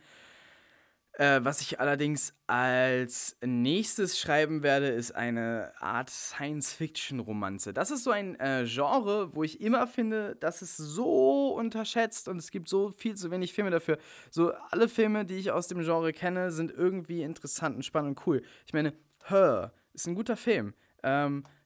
Äh, 1.14 1.40
was 1.42 1.60
ich 1.60 1.78
allerdings 1.78 2.34
als 2.46 3.36
nächstes 3.44 4.18
schreiben 4.18 4.62
werde, 4.62 4.88
ist 4.88 5.12
eine 5.12 5.72
Art 5.78 6.08
Science-Fiction-Romanze. 6.08 7.74
Das 7.74 7.90
ist 7.90 8.04
so 8.04 8.10
ein 8.10 8.40
äh, 8.40 8.64
Genre, 8.66 9.34
wo 9.34 9.42
ich 9.42 9.60
immer 9.60 9.86
finde, 9.86 10.36
das 10.40 10.62
ist 10.62 10.78
so 10.78 11.54
unterschätzt 11.54 12.28
und 12.28 12.38
es 12.38 12.50
gibt 12.50 12.68
so 12.68 12.92
viel 12.92 13.14
zu 13.14 13.30
wenig 13.30 13.52
Filme 13.52 13.70
dafür. 13.70 13.98
So 14.30 14.52
alle 14.70 14.88
Filme, 14.88 15.26
die 15.26 15.36
ich 15.36 15.50
aus 15.50 15.68
dem 15.68 15.80
Genre 15.82 16.14
kenne, 16.14 16.50
sind 16.50 16.70
irgendwie 16.70 17.22
interessant 17.22 17.76
und 17.76 17.82
spannend 17.82 18.18
und 18.18 18.26
cool. 18.26 18.42
Ich 18.66 18.72
meine, 18.72 18.94
Her 19.26 19.74
ist 19.92 20.06
ein 20.06 20.14
guter 20.14 20.36
Film. 20.36 20.72
Ähm, 21.02 21.44
äh, 21.44 21.61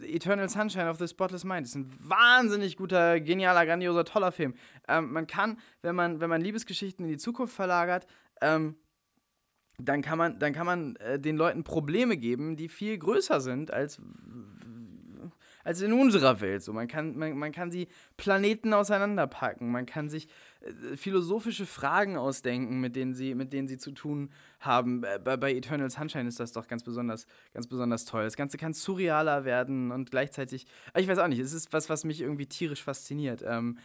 Eternal 0.00 0.48
Sunshine 0.48 0.88
of 0.88 0.98
the 0.98 1.06
Spotless 1.06 1.44
Mind 1.44 1.66
ist 1.66 1.74
ein 1.74 1.90
wahnsinnig 1.98 2.76
guter, 2.76 3.20
genialer, 3.20 3.66
grandioser, 3.66 4.04
toller 4.04 4.32
Film. 4.32 4.54
Ähm, 4.88 5.12
man 5.12 5.26
kann, 5.26 5.58
wenn 5.82 5.94
man, 5.94 6.20
wenn 6.20 6.30
man 6.30 6.40
Liebesgeschichten 6.40 7.04
in 7.04 7.10
die 7.10 7.18
Zukunft 7.18 7.54
verlagert, 7.54 8.06
ähm, 8.40 8.76
dann 9.78 10.02
kann 10.02 10.18
man, 10.18 10.38
dann 10.38 10.52
kann 10.52 10.66
man 10.66 10.96
äh, 10.96 11.18
den 11.18 11.36
Leuten 11.36 11.64
Probleme 11.64 12.16
geben, 12.16 12.56
die 12.56 12.68
viel 12.68 12.96
größer 12.98 13.40
sind 13.40 13.70
als, 13.70 14.00
als 15.64 15.80
in 15.80 15.92
unserer 15.92 16.40
Welt. 16.40 16.62
So, 16.62 16.72
man, 16.72 16.88
kann, 16.88 17.16
man, 17.16 17.36
man 17.36 17.52
kann 17.52 17.70
sie 17.70 17.88
Planeten 18.16 18.72
auseinanderpacken, 18.72 19.70
man 19.70 19.86
kann 19.86 20.08
sich 20.08 20.28
äh, 20.60 20.96
philosophische 20.96 21.66
Fragen 21.66 22.16
ausdenken, 22.16 22.80
mit 22.80 22.96
denen 22.96 23.14
sie, 23.14 23.34
mit 23.34 23.52
denen 23.52 23.68
sie 23.68 23.78
zu 23.78 23.92
tun 23.92 24.30
haben. 24.60 25.04
Äh, 25.04 25.18
bei, 25.22 25.36
bei 25.36 25.52
Eternal 25.54 25.90
Sunshine 25.90 26.28
ist 26.28 26.40
das 26.40 26.52
doch 26.52 26.68
ganz 26.68 26.82
besonders, 26.82 27.26
ganz 27.54 27.66
besonders 27.66 28.04
toll. 28.04 28.24
Das 28.24 28.36
Ganze 28.36 28.58
kann 28.58 28.72
surrealer 28.72 29.44
werden 29.44 29.90
und 29.90 30.10
gleichzeitig, 30.10 30.66
ich 30.96 31.08
weiß 31.08 31.18
auch 31.18 31.28
nicht, 31.28 31.40
es 31.40 31.52
ist 31.52 31.72
was, 31.72 31.88
was 31.88 32.04
mich 32.04 32.20
irgendwie 32.20 32.46
tierisch 32.46 32.82
fasziniert. 32.82 33.42
Ähm, 33.46 33.78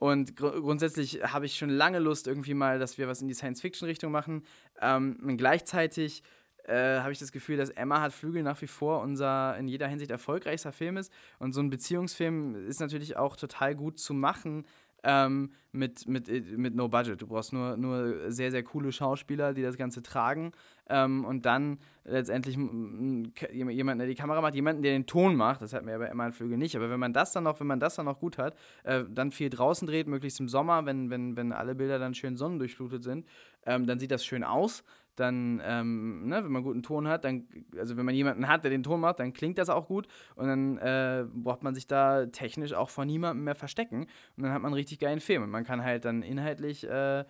und 0.00 0.34
gr 0.34 0.52
grundsätzlich 0.52 1.22
habe 1.22 1.44
ich 1.44 1.56
schon 1.56 1.68
lange 1.68 1.98
Lust, 1.98 2.26
irgendwie 2.26 2.54
mal, 2.54 2.78
dass 2.78 2.96
wir 2.96 3.06
was 3.06 3.20
in 3.20 3.28
die 3.28 3.34
Science-Fiction-Richtung 3.34 4.10
machen. 4.10 4.44
Ähm, 4.80 5.18
und 5.22 5.36
gleichzeitig 5.36 6.22
äh, 6.70 7.00
habe 7.00 7.12
ich 7.12 7.18
das 7.18 7.32
Gefühl, 7.32 7.56
dass 7.56 7.70
Emma 7.70 8.00
hat 8.00 8.12
Flügel 8.12 8.42
nach 8.42 8.60
wie 8.62 8.66
vor 8.66 9.00
unser 9.00 9.56
in 9.58 9.68
jeder 9.68 9.88
Hinsicht 9.88 10.10
erfolgreichster 10.10 10.72
Film 10.72 10.96
ist. 10.96 11.12
Und 11.38 11.52
so 11.52 11.60
ein 11.60 11.70
Beziehungsfilm 11.70 12.68
ist 12.68 12.80
natürlich 12.80 13.16
auch 13.16 13.36
total 13.36 13.74
gut 13.74 13.98
zu 13.98 14.14
machen, 14.14 14.64
ähm, 15.02 15.50
mit, 15.72 16.06
mit, 16.06 16.28
äh, 16.28 16.40
mit 16.40 16.74
No 16.74 16.88
Budget. 16.88 17.20
Du 17.20 17.26
brauchst 17.26 17.52
nur, 17.52 17.76
nur 17.76 18.30
sehr, 18.30 18.50
sehr 18.50 18.62
coole 18.62 18.92
Schauspieler, 18.92 19.54
die 19.54 19.62
das 19.62 19.76
Ganze 19.76 20.02
tragen. 20.02 20.52
Ähm, 20.88 21.24
und 21.24 21.46
dann 21.46 21.78
letztendlich 22.04 22.56
jemanden, 22.56 23.98
der 23.98 24.06
die 24.06 24.14
Kamera 24.14 24.40
macht, 24.40 24.54
jemanden, 24.54 24.82
der 24.82 24.92
den 24.92 25.06
Ton 25.06 25.36
macht. 25.36 25.62
Das 25.62 25.72
hatten 25.72 25.86
wir 25.86 25.92
ja 25.92 25.98
bei 25.98 26.06
Emma 26.06 26.30
Flügel 26.32 26.58
nicht. 26.58 26.76
Aber 26.76 26.90
wenn 26.90 27.00
man 27.00 27.12
das 27.12 27.32
dann 27.32 27.44
noch, 27.44 27.60
wenn 27.60 27.66
man 27.66 27.80
das 27.80 27.94
dann 27.94 28.06
noch 28.06 28.18
gut 28.18 28.38
hat, 28.38 28.54
äh, 28.84 29.04
dann 29.08 29.30
viel 29.30 29.50
draußen 29.50 29.86
dreht, 29.86 30.06
möglichst 30.06 30.40
im 30.40 30.48
Sommer, 30.48 30.84
wenn, 30.86 31.10
wenn, 31.10 31.36
wenn 31.36 31.52
alle 31.52 31.74
Bilder 31.74 31.98
dann 31.98 32.14
schön 32.14 32.36
sonnendurchflutet 32.36 33.02
sind, 33.02 33.26
ähm, 33.64 33.86
dann 33.86 33.98
sieht 33.98 34.10
das 34.10 34.24
schön 34.24 34.44
aus 34.44 34.84
dann, 35.20 35.60
ähm, 35.64 36.28
ne, 36.28 36.42
wenn 36.42 36.50
man 36.50 36.62
guten 36.62 36.82
Ton 36.82 37.06
hat, 37.06 37.24
dann, 37.24 37.46
also 37.76 37.96
wenn 37.96 38.04
man 38.04 38.14
jemanden 38.14 38.48
hat, 38.48 38.64
der 38.64 38.70
den 38.70 38.82
Ton 38.82 39.00
macht, 39.00 39.20
dann 39.20 39.32
klingt 39.32 39.58
das 39.58 39.68
auch 39.68 39.86
gut. 39.86 40.08
Und 40.34 40.48
dann 40.48 40.78
äh, 40.78 41.24
braucht 41.32 41.62
man 41.62 41.74
sich 41.74 41.86
da 41.86 42.26
technisch 42.26 42.72
auch 42.72 42.90
vor 42.90 43.04
niemandem 43.04 43.44
mehr 43.44 43.54
verstecken. 43.54 44.06
Und 44.36 44.42
dann 44.42 44.52
hat 44.52 44.62
man 44.62 44.70
einen 44.70 44.74
richtig 44.74 44.98
geilen 44.98 45.20
Film. 45.20 45.42
Und 45.42 45.50
man 45.50 45.64
kann 45.64 45.84
halt 45.84 46.04
dann 46.04 46.22
inhaltlich 46.22 46.88
äh, 46.88 47.24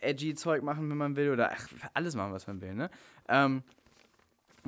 edgy 0.00 0.34
Zeug 0.34 0.62
machen, 0.62 0.88
wenn 0.90 0.96
man 0.96 1.16
will 1.16 1.30
oder 1.30 1.50
ach, 1.52 1.68
alles 1.94 2.16
machen, 2.16 2.32
was 2.32 2.46
man 2.46 2.60
will, 2.60 2.74
ne? 2.74 2.90
Ähm, 3.28 3.62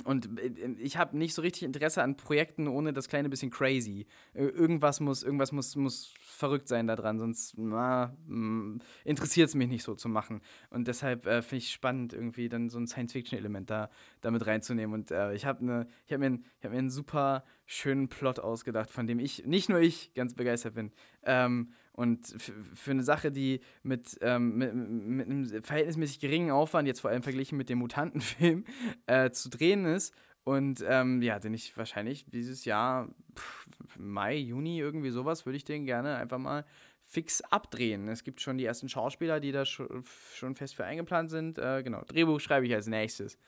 und 0.04 0.38
äh, 0.38 0.72
ich 0.78 0.96
habe 0.96 1.16
nicht 1.16 1.34
so 1.34 1.42
richtig 1.42 1.62
Interesse 1.62 2.02
an 2.02 2.16
Projekten 2.16 2.68
ohne 2.68 2.92
das 2.92 3.08
kleine 3.08 3.28
bisschen 3.28 3.50
crazy. 3.50 4.06
Irgendwas 4.34 5.00
muss, 5.00 5.22
irgendwas 5.22 5.52
muss, 5.52 5.76
muss 5.76 6.12
verrückt 6.20 6.68
sein 6.68 6.86
daran, 6.86 7.18
sonst 7.18 7.56
mm, 7.56 8.78
interessiert 9.04 9.48
es 9.48 9.54
mich 9.54 9.68
nicht 9.68 9.82
so 9.82 9.94
zu 9.94 10.08
machen. 10.08 10.40
Und 10.70 10.88
deshalb 10.88 11.26
äh, 11.26 11.42
finde 11.42 11.64
ich 11.64 11.72
spannend, 11.72 12.12
irgendwie 12.12 12.48
dann 12.48 12.68
so 12.68 12.78
ein 12.78 12.86
Science-Fiction-Element 12.86 13.70
da 13.70 13.90
damit 14.20 14.46
reinzunehmen. 14.46 14.94
Und 14.94 15.10
äh, 15.10 15.34
ich 15.34 15.44
habe 15.44 15.64
ne, 15.64 15.86
hab 16.10 16.18
mir, 16.18 16.38
hab 16.62 16.70
mir 16.70 16.78
einen 16.78 16.90
super 16.90 17.44
schönen 17.66 18.08
Plot 18.08 18.40
ausgedacht, 18.40 18.90
von 18.90 19.06
dem 19.06 19.18
ich, 19.18 19.46
nicht 19.46 19.68
nur 19.68 19.80
ich, 19.80 20.14
ganz 20.14 20.34
begeistert 20.34 20.74
bin. 20.74 20.92
Ähm, 21.22 21.72
und 21.98 22.32
für 22.74 22.92
eine 22.92 23.02
Sache, 23.02 23.32
die 23.32 23.60
mit, 23.82 24.18
ähm, 24.20 24.56
mit, 24.56 24.72
mit, 24.72 25.26
einem 25.28 25.64
verhältnismäßig 25.64 26.20
geringen 26.20 26.52
Aufwand, 26.52 26.86
jetzt 26.86 27.00
vor 27.00 27.10
allem 27.10 27.24
verglichen 27.24 27.58
mit 27.58 27.68
dem 27.68 27.78
Mutantenfilm, 27.78 28.64
äh, 29.06 29.30
zu 29.32 29.50
drehen 29.50 29.84
ist. 29.84 30.14
Und 30.44 30.84
ähm, 30.86 31.20
ja, 31.22 31.40
den 31.40 31.54
ich 31.54 31.76
wahrscheinlich 31.76 32.24
dieses 32.26 32.64
Jahr, 32.64 33.08
pff, 33.34 33.66
Mai, 33.98 34.36
Juni, 34.36 34.78
irgendwie 34.78 35.10
sowas, 35.10 35.44
würde 35.44 35.56
ich 35.56 35.64
den 35.64 35.86
gerne 35.86 36.14
einfach 36.14 36.38
mal 36.38 36.64
fix 37.10 37.40
abdrehen. 37.40 38.06
Es 38.08 38.22
gibt 38.22 38.42
schon 38.42 38.58
die 38.58 38.66
ersten 38.66 38.90
Schauspieler, 38.90 39.40
die 39.40 39.50
da 39.50 39.64
schon, 39.64 40.54
fest 40.54 40.76
für 40.76 40.84
eingeplant 40.84 41.30
sind. 41.30 41.58
Äh, 41.58 41.82
genau, 41.82 42.02
Drehbuch 42.06 42.38
schreibe 42.38 42.66
ich 42.66 42.74
als 42.74 42.86
nächstes. 42.86 43.38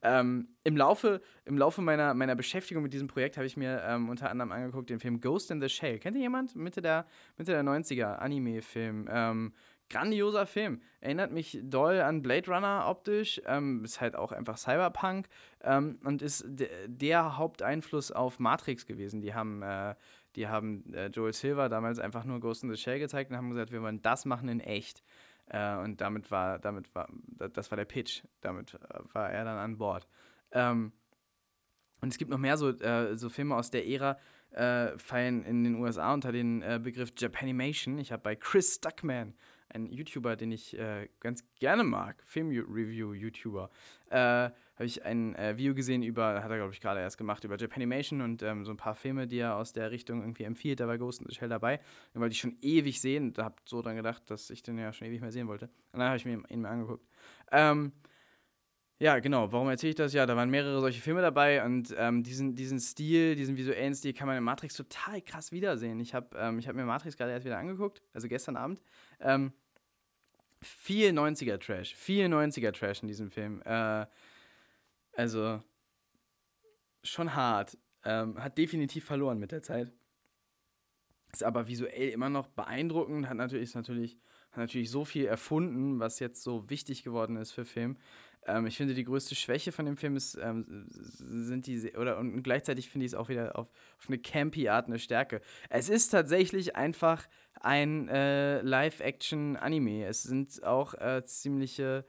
Ähm, 0.00 0.48
im, 0.64 0.74
Laufe, 0.74 1.20
Im 1.44 1.58
Laufe 1.58 1.82
meiner, 1.82 2.14
meiner 2.14 2.34
Beschäftigung 2.34 2.82
mit 2.82 2.94
diesem 2.94 3.08
Projekt 3.08 3.36
habe 3.36 3.46
ich 3.46 3.58
mir 3.58 3.82
ähm, 3.84 4.08
unter 4.08 4.30
anderem 4.30 4.52
angeguckt 4.52 4.88
den 4.88 5.00
Film 5.00 5.20
Ghost 5.20 5.50
in 5.50 5.60
the 5.60 5.68
Shell. 5.68 5.98
Kennt 5.98 6.16
ihr 6.16 6.22
jemand? 6.22 6.56
Mitte 6.56 6.80
der, 6.80 7.06
Mitte 7.36 7.52
der 7.52 7.62
90er, 7.62 8.14
Anime-Film. 8.14 9.06
Ähm, 9.12 9.52
grandioser 9.90 10.46
Film. 10.46 10.80
Erinnert 11.00 11.32
mich 11.32 11.58
doll 11.62 12.00
an 12.00 12.22
Blade 12.22 12.50
Runner 12.50 12.86
optisch. 12.88 13.40
Ähm, 13.46 13.84
ist 13.84 14.00
halt 14.00 14.16
auch 14.16 14.32
einfach 14.32 14.56
Cyberpunk 14.56 15.28
ähm, 15.62 15.98
und 16.04 16.22
ist 16.22 16.44
der 16.48 17.36
Haupteinfluss 17.36 18.12
auf 18.12 18.38
Matrix 18.38 18.86
gewesen. 18.86 19.20
Die 19.20 19.34
haben 19.34 19.62
äh, 19.62 19.94
die 20.36 20.48
haben 20.48 20.92
äh, 20.94 21.08
Joel 21.08 21.32
Silver 21.32 21.68
damals 21.68 21.98
einfach 21.98 22.24
nur 22.24 22.40
Ghost 22.40 22.62
in 22.62 22.70
the 22.70 22.76
Shell 22.76 22.98
gezeigt 22.98 23.30
und 23.30 23.36
haben 23.36 23.50
gesagt, 23.50 23.72
wir 23.72 23.82
wollen 23.82 24.00
das 24.02 24.24
machen 24.24 24.48
in 24.48 24.60
echt. 24.60 25.02
Äh, 25.46 25.76
und 25.78 26.00
damit 26.00 26.30
war, 26.30 26.58
damit 26.58 26.94
war, 26.94 27.08
das 27.52 27.70
war 27.70 27.76
der 27.76 27.84
Pitch. 27.84 28.22
Damit 28.40 28.74
äh, 28.74 28.78
war 29.12 29.30
er 29.30 29.44
dann 29.44 29.58
an 29.58 29.78
Bord. 29.78 30.06
Ähm, 30.52 30.92
und 32.00 32.08
es 32.08 32.18
gibt 32.18 32.30
noch 32.30 32.38
mehr 32.38 32.56
so, 32.56 32.70
äh, 32.70 33.16
so 33.16 33.28
Filme 33.28 33.56
aus 33.56 33.70
der 33.70 33.86
Ära, 33.86 34.18
äh, 34.52 34.96
fallen 34.98 35.44
in 35.44 35.64
den 35.64 35.74
USA 35.76 36.14
unter 36.14 36.32
den 36.32 36.62
äh, 36.62 36.80
Begriff 36.82 37.12
Japanimation. 37.16 37.98
Ich 37.98 38.12
habe 38.12 38.22
bei 38.22 38.36
Chris 38.36 38.76
Stuckman, 38.76 39.34
ein 39.70 39.86
YouTuber, 39.86 40.36
den 40.36 40.52
ich 40.52 40.78
äh, 40.78 41.08
ganz 41.20 41.44
gerne 41.54 41.84
mag, 41.84 42.22
Film-Review-YouTuber, 42.26 43.70
äh, 44.10 44.16
habe 44.16 44.86
ich 44.86 45.04
ein 45.04 45.34
äh, 45.34 45.56
Video 45.58 45.74
gesehen 45.74 46.02
über, 46.02 46.42
hat 46.42 46.50
er 46.50 46.56
glaube 46.56 46.72
ich 46.72 46.80
gerade 46.80 47.00
erst 47.00 47.18
gemacht, 47.18 47.44
über 47.44 47.56
Japanimation 47.56 48.22
und 48.22 48.42
ähm, 48.42 48.64
so 48.64 48.70
ein 48.70 48.76
paar 48.76 48.94
Filme, 48.94 49.26
die 49.26 49.38
er 49.38 49.56
aus 49.56 49.72
der 49.72 49.90
Richtung 49.90 50.20
irgendwie 50.20 50.44
empfiehlt. 50.44 50.80
Da 50.80 50.88
war 50.88 50.96
Ghost 50.96 51.20
in 51.20 51.26
the 51.28 51.34
Shell 51.34 51.48
dabei. 51.48 51.80
Den 52.14 52.20
wollte 52.20 52.32
ich 52.32 52.40
schon 52.40 52.56
ewig 52.62 53.00
sehen. 53.00 53.32
Da 53.32 53.44
habe 53.44 53.56
so 53.66 53.82
dann 53.82 53.96
gedacht, 53.96 54.22
dass 54.30 54.48
ich 54.50 54.62
den 54.62 54.78
ja 54.78 54.92
schon 54.92 55.06
ewig 55.06 55.20
mehr 55.20 55.32
sehen 55.32 55.48
wollte. 55.48 55.66
Und 55.92 55.98
dann 56.00 56.08
habe 56.08 56.16
ich 56.16 56.24
mir 56.24 56.42
ihn 56.48 56.62
mal 56.62 56.70
angeguckt. 56.70 57.06
Ähm, 57.52 57.92
ja, 59.02 59.18
genau. 59.18 59.50
Warum 59.50 59.70
erzähle 59.70 59.90
ich 59.90 59.96
das? 59.96 60.12
Ja, 60.12 60.26
da 60.26 60.36
waren 60.36 60.50
mehrere 60.50 60.78
solche 60.78 61.00
Filme 61.00 61.22
dabei 61.22 61.64
und 61.64 61.94
ähm, 61.96 62.22
diesen, 62.22 62.54
diesen 62.54 62.78
Stil, 62.78 63.34
diesen 63.34 63.56
visuellen 63.56 63.94
Stil 63.94 64.12
kann 64.12 64.26
man 64.26 64.36
in 64.36 64.44
Matrix 64.44 64.74
total 64.74 65.22
krass 65.22 65.52
wiedersehen. 65.52 65.98
Ich 66.00 66.12
habe 66.14 66.36
ähm, 66.36 66.60
hab 66.60 66.74
mir 66.74 66.84
Matrix 66.84 67.16
gerade 67.16 67.32
erst 67.32 67.46
wieder 67.46 67.56
angeguckt, 67.56 68.02
also 68.12 68.28
gestern 68.28 68.56
Abend. 68.56 68.82
Ähm, 69.20 69.52
viel 70.62 71.10
90er-Trash, 71.10 71.94
viel 71.94 72.26
90er-Trash 72.26 73.02
in 73.02 73.08
diesem 73.08 73.30
Film. 73.30 73.62
Äh, 73.62 74.06
also 75.12 75.62
schon 77.02 77.34
hart. 77.34 77.78
Ähm, 78.04 78.42
hat 78.42 78.56
definitiv 78.56 79.04
verloren 79.04 79.38
mit 79.38 79.52
der 79.52 79.62
Zeit. 79.62 79.92
Ist 81.32 81.44
aber 81.44 81.68
visuell 81.68 82.08
immer 82.08 82.28
noch 82.28 82.48
beeindruckend, 82.48 83.28
hat 83.28 83.36
natürlich, 83.36 83.74
natürlich, 83.74 84.18
hat 84.50 84.58
natürlich 84.58 84.90
so 84.90 85.04
viel 85.04 85.26
erfunden, 85.26 86.00
was 86.00 86.18
jetzt 86.18 86.42
so 86.42 86.68
wichtig 86.70 87.04
geworden 87.04 87.36
ist 87.36 87.52
für 87.52 87.64
Film. 87.64 87.98
Ähm, 88.46 88.66
ich 88.66 88.76
finde, 88.76 88.94
die 88.94 89.04
größte 89.04 89.34
Schwäche 89.34 89.72
von 89.72 89.86
dem 89.86 89.96
Film 89.96 90.16
ist, 90.16 90.38
ähm, 90.40 90.86
sind 90.88 91.66
die, 91.66 91.92
oder 91.96 92.18
und 92.18 92.42
gleichzeitig 92.42 92.88
finde 92.88 93.06
ich 93.06 93.12
es 93.12 93.18
auch 93.18 93.28
wieder 93.28 93.58
auf, 93.58 93.68
auf, 93.98 94.08
eine 94.08 94.18
campy 94.18 94.68
Art 94.68 94.86
eine 94.86 94.98
Stärke. 94.98 95.40
Es 95.68 95.88
ist 95.88 96.08
tatsächlich 96.08 96.76
einfach 96.76 97.26
ein 97.60 98.08
äh, 98.08 98.62
Live-Action-Anime. 98.62 100.06
Es 100.06 100.22
sind 100.22 100.62
auch 100.64 100.94
äh, 100.94 101.22
ziemliche 101.24 102.04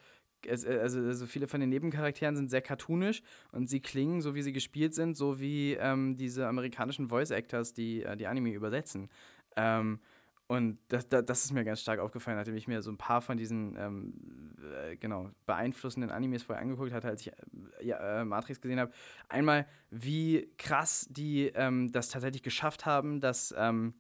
es, 0.48 0.64
äh, 0.64 0.80
also, 0.82 1.00
also, 1.00 1.26
viele 1.26 1.48
von 1.48 1.60
den 1.60 1.70
Nebencharakteren 1.70 2.36
sind 2.36 2.50
sehr 2.50 2.62
cartoonisch 2.62 3.22
und 3.52 3.70
sie 3.70 3.80
klingen, 3.80 4.22
so 4.22 4.36
wie 4.36 4.42
sie 4.42 4.54
gespielt 4.54 4.94
sind, 4.94 5.16
so 5.16 5.40
wie 5.40 5.74
ähm, 5.74 6.18
diese 6.18 6.48
amerikanischen 6.48 7.10
Voice-Actors, 7.10 7.74
die 7.74 8.04
äh, 8.04 8.16
die 8.18 8.28
Anime 8.28 8.52
übersetzen. 8.52 9.10
Ähm, 9.56 10.00
und 10.52 10.80
das, 10.90 11.08
das, 11.08 11.24
das, 11.24 11.46
ist 11.46 11.54
mir 11.54 11.64
ganz 11.64 11.80
stark 11.80 12.02
aufgefallen, 12.02 12.36
nachdem 12.36 12.58
ich 12.58 12.68
mir 12.68 12.82
so 12.82 12.92
ein 12.92 12.98
paar 12.98 13.22
von 13.22 13.38
diesen 13.38 13.74
ähm, 13.78 14.14
äh, 14.86 14.98
genau, 14.98 15.30
beeinflussenden 15.46 16.12
Animes 16.12 16.44
vorher 16.44 16.62
angeguckt 16.62 16.92
hatte, 16.92 17.08
als 17.08 17.22
ich 17.22 17.30
äh, 17.30 17.36
ja, 17.84 18.20
äh, 18.20 18.26
Matrix 18.26 18.60
gesehen 18.60 18.78
habe. 18.78 18.92
Einmal, 19.30 19.66
wie 19.92 20.52
krass 20.58 21.08
die 21.10 21.46
ähm, 21.56 21.94
das 21.94 22.10
tatsächlich 22.10 22.44
geschafft 22.44 22.86
haben, 22.86 23.22
dass, 23.22 23.56
ähm, 23.58 23.94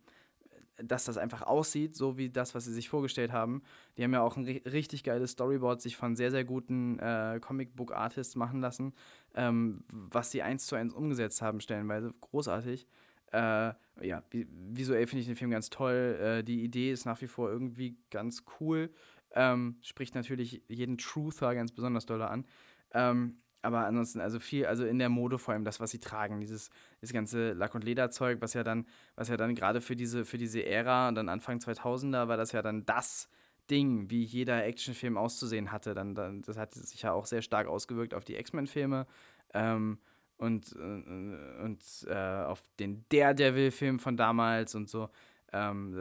dass 0.76 1.06
das 1.06 1.18
einfach 1.18 1.43
aussieht, 1.43 1.95
so 1.95 2.18
wie 2.18 2.30
das, 2.30 2.54
was 2.54 2.66
sie 2.66 2.74
sich 2.74 2.89
vorgestellt 2.89 3.32
haben. 3.32 3.62
Die 3.95 4.04
haben 4.04 4.12
ja 4.12 4.22
auch 4.22 4.36
ein 4.36 4.43
richtig 4.43 5.06
geiles 5.06 5.32
Storyboard 5.32 5.82
sich 5.82 5.95
von 5.95 6.18
sehr, 6.18 6.32
sehr 6.32 6.43
guten 6.43 6.99
äh, 6.99 7.39
Comicbook-Artists 7.41 8.36
machen 8.36 8.60
lassen, 8.60 8.93
ähm, 9.36 9.86
was 9.89 10.32
sie 10.32 10.41
eins 10.41 10.66
zu 10.66 10.76
eins 10.76 10.93
umgesetzt 10.93 11.41
haben, 11.41 11.62
stellenweise. 11.62 12.14
Großartig. 12.20 12.89
Äh, 13.32 13.74
ja, 14.02 14.24
visuell 14.32 15.08
finde 15.08 15.22
ich 15.22 15.28
den 15.28 15.36
Film 15.36 15.52
ganz 15.52 15.70
toll. 15.70 16.18
Äh, 16.22 16.44
die 16.44 16.64
Idee 16.64 16.92
ist 16.92 17.06
nach 17.06 17.22
wie 17.22 17.28
vor 17.28 17.50
irgendwie 17.50 17.98
ganz 18.10 18.44
cool. 18.60 18.92
Ähm, 19.34 19.78
spricht 19.82 20.16
natürlich 20.16 20.64
jeden 20.68 20.98
Truther 20.98 21.56
ganz 21.56 21.72
besonders 21.72 22.06
doll 22.06 22.22
an. 22.22 22.46
Ähm, 22.94 23.42
aber 23.62 23.86
ansonsten, 23.86 24.20
also 24.20 24.40
viel, 24.40 24.66
also 24.66 24.86
in 24.86 24.98
der 24.98 25.10
Mode 25.10 25.38
vor 25.38 25.54
allem 25.54 25.64
das, 25.64 25.80
was 25.80 25.92
sie 25.92 26.00
tragen, 26.00 26.40
dieses, 26.40 26.72
dieses 27.00 27.14
ganze 27.14 27.54
Lack- 27.54 27.76
und 27.76 27.84
Lederzeug, 27.84 28.42
was 28.42 28.54
ja 28.54 28.64
dann, 28.64 28.88
was 29.16 29.30
ja 29.30 29.38
dann 29.38 29.54
gerade 29.54 29.82
für 29.82 29.96
diese, 29.96 30.26
für 30.26 30.38
diese 30.38 30.66
Ära 30.66 31.08
und 31.08 31.16
dann 31.16 31.30
Anfang 31.30 31.60
2000er 31.60 32.28
war 32.28 32.38
das 32.38 32.52
ja 32.54 32.62
dann 32.62 32.86
das 32.86 33.30
Ding, 33.70 34.10
wie 34.10 34.24
jeder 34.24 34.66
Actionfilm 34.66 35.16
auszusehen 35.16 35.72
hatte. 35.72 35.94
Dann, 35.94 36.16
dann, 36.16 36.42
das 36.42 36.58
hat 36.58 36.74
sich 36.74 37.04
ja 37.04 37.14
auch 37.14 37.26
sehr 37.26 37.44
stark 37.44 37.68
ausgewirkt 37.68 38.14
auf 38.14 38.26
die 38.26 38.36
X-Men-Filme. 38.36 39.06
Ähm, 39.54 40.00
und, 40.42 40.76
äh, 40.76 41.62
und 41.64 41.84
äh, 42.08 42.44
auf 42.46 42.64
den 42.80 43.06
Daredevil-Film 43.10 44.00
von 44.00 44.18
damals 44.18 44.74
und 44.74 44.89
so. 44.89 45.10
Ähm, 45.54 45.96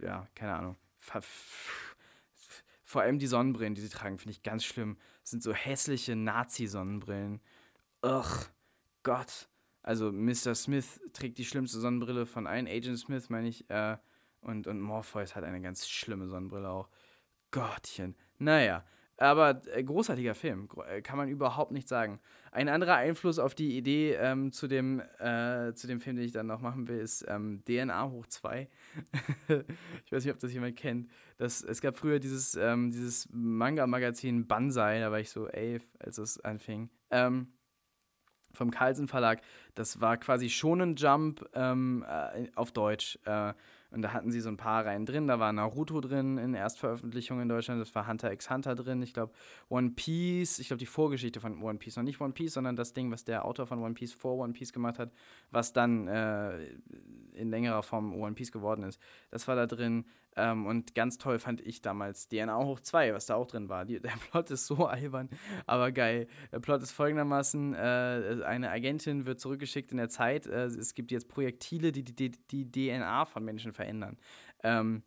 äh, 0.00 0.06
ja, 0.06 0.26
keine 0.34 0.54
Ahnung. 0.54 0.76
Vor 2.84 3.02
allem 3.02 3.18
die 3.18 3.26
Sonnenbrillen, 3.26 3.74
die 3.74 3.82
sie 3.82 3.90
tragen, 3.90 4.18
finde 4.18 4.32
ich 4.32 4.42
ganz 4.42 4.64
schlimm. 4.64 4.96
Das 5.20 5.30
sind 5.32 5.42
so 5.42 5.52
hässliche 5.52 6.16
Nazi-Sonnenbrillen. 6.16 7.40
Ugh, 8.02 8.46
Gott. 9.02 9.48
Also 9.82 10.10
Mr. 10.10 10.54
Smith 10.54 10.98
trägt 11.12 11.36
die 11.36 11.44
schlimmste 11.44 11.78
Sonnenbrille 11.78 12.24
von 12.24 12.46
allen. 12.46 12.66
Agent 12.66 12.98
Smith, 12.98 13.28
meine 13.28 13.48
ich. 13.48 13.68
Äh, 13.68 13.98
und, 14.40 14.66
und 14.66 14.80
Morpheus 14.80 15.36
hat 15.36 15.44
eine 15.44 15.60
ganz 15.60 15.86
schlimme 15.86 16.28
Sonnenbrille 16.28 16.70
auch. 16.70 16.88
Gottchen. 17.50 18.16
Naja, 18.38 18.84
aber 19.18 19.62
äh, 19.72 19.82
großartiger 19.82 20.34
Film, 20.34 20.68
äh, 20.88 21.00
kann 21.00 21.16
man 21.16 21.28
überhaupt 21.28 21.72
nicht 21.72 21.88
sagen. 21.88 22.20
Ein 22.52 22.68
anderer 22.68 22.96
Einfluss 22.96 23.38
auf 23.38 23.54
die 23.54 23.76
Idee 23.76 24.14
ähm, 24.14 24.52
zu, 24.52 24.66
dem, 24.66 25.00
äh, 25.18 25.72
zu 25.74 25.86
dem 25.86 26.00
Film, 26.00 26.16
den 26.16 26.24
ich 26.24 26.32
dann 26.32 26.46
noch 26.46 26.60
machen 26.60 26.88
will, 26.88 26.98
ist 26.98 27.24
ähm, 27.28 27.62
DNA 27.66 28.10
hoch 28.10 28.26
2. 28.26 28.68
ich 30.04 30.12
weiß 30.12 30.24
nicht, 30.24 30.34
ob 30.34 30.40
das 30.40 30.52
jemand 30.52 30.76
kennt. 30.76 31.10
Das, 31.38 31.62
es 31.62 31.80
gab 31.80 31.96
früher 31.96 32.18
dieses, 32.18 32.54
ähm, 32.56 32.90
dieses 32.90 33.28
Manga-Magazin 33.30 34.46
Banzai, 34.46 35.00
da 35.00 35.10
war 35.10 35.20
ich 35.20 35.30
so 35.30 35.46
elf, 35.48 35.82
als 35.98 36.18
es 36.18 36.40
anfing. 36.40 36.90
Ähm, 37.10 37.48
vom 38.52 38.70
Carlsen 38.70 39.06
Verlag. 39.06 39.42
Das 39.74 40.00
war 40.00 40.16
quasi 40.16 40.48
Shonen 40.48 40.96
Jump 40.96 41.46
ähm, 41.54 42.04
äh, 42.08 42.48
auf 42.54 42.72
Deutsch. 42.72 43.18
Äh, 43.24 43.52
und 43.90 44.02
da 44.02 44.12
hatten 44.12 44.30
sie 44.30 44.40
so 44.40 44.48
ein 44.48 44.56
paar 44.56 44.84
Reihen 44.84 45.06
drin. 45.06 45.26
Da 45.26 45.38
war 45.38 45.52
Naruto 45.52 46.00
drin 46.00 46.38
in 46.38 46.54
Erstveröffentlichung 46.54 47.40
in 47.40 47.48
Deutschland. 47.48 47.80
Das 47.80 47.94
war 47.94 48.06
Hunter 48.06 48.32
x 48.32 48.50
Hunter 48.50 48.74
drin. 48.74 49.02
Ich 49.02 49.14
glaube, 49.14 49.32
One 49.68 49.90
Piece. 49.90 50.58
Ich 50.58 50.68
glaube, 50.68 50.78
die 50.78 50.86
Vorgeschichte 50.86 51.40
von 51.40 51.62
One 51.62 51.78
Piece. 51.78 51.96
Noch 51.96 52.02
nicht 52.02 52.20
One 52.20 52.32
Piece, 52.32 52.54
sondern 52.54 52.76
das 52.76 52.92
Ding, 52.92 53.10
was 53.10 53.24
der 53.24 53.44
Autor 53.44 53.66
von 53.66 53.80
One 53.80 53.94
Piece 53.94 54.12
vor 54.12 54.38
One 54.38 54.52
Piece 54.52 54.72
gemacht 54.72 54.98
hat, 54.98 55.12
was 55.50 55.72
dann 55.72 56.08
äh, 56.08 56.66
in 57.34 57.50
längerer 57.50 57.82
Form 57.82 58.14
One 58.14 58.34
Piece 58.34 58.52
geworden 58.52 58.82
ist. 58.82 59.00
Das 59.30 59.46
war 59.48 59.56
da 59.56 59.66
drin. 59.66 60.04
Ähm, 60.36 60.66
und 60.66 60.94
ganz 60.94 61.18
toll 61.18 61.38
fand 61.38 61.60
ich 61.62 61.80
damals 61.80 62.28
DNA 62.28 62.58
hoch 62.58 62.80
2, 62.80 63.14
was 63.14 63.26
da 63.26 63.34
auch 63.34 63.46
drin 63.46 63.68
war. 63.68 63.84
Die, 63.84 64.00
der 64.00 64.12
Plot 64.30 64.50
ist 64.50 64.66
so 64.66 64.86
albern, 64.86 65.30
aber 65.66 65.92
geil. 65.92 66.28
Der 66.52 66.60
Plot 66.60 66.82
ist 66.82 66.92
folgendermaßen: 66.92 67.74
äh, 67.74 68.42
Eine 68.44 68.70
Agentin 68.70 69.26
wird 69.26 69.40
zurückgeschickt 69.40 69.90
in 69.92 69.98
der 69.98 70.08
Zeit. 70.08 70.46
Äh, 70.46 70.66
es 70.66 70.94
gibt 70.94 71.10
jetzt 71.10 71.28
Projektile, 71.28 71.92
die 71.92 72.04
die, 72.04 72.30
die 72.30 72.66
die 72.70 72.70
DNA 72.70 73.24
von 73.24 73.44
Menschen 73.44 73.72
verändern. 73.72 74.18
Ähm, 74.62 75.02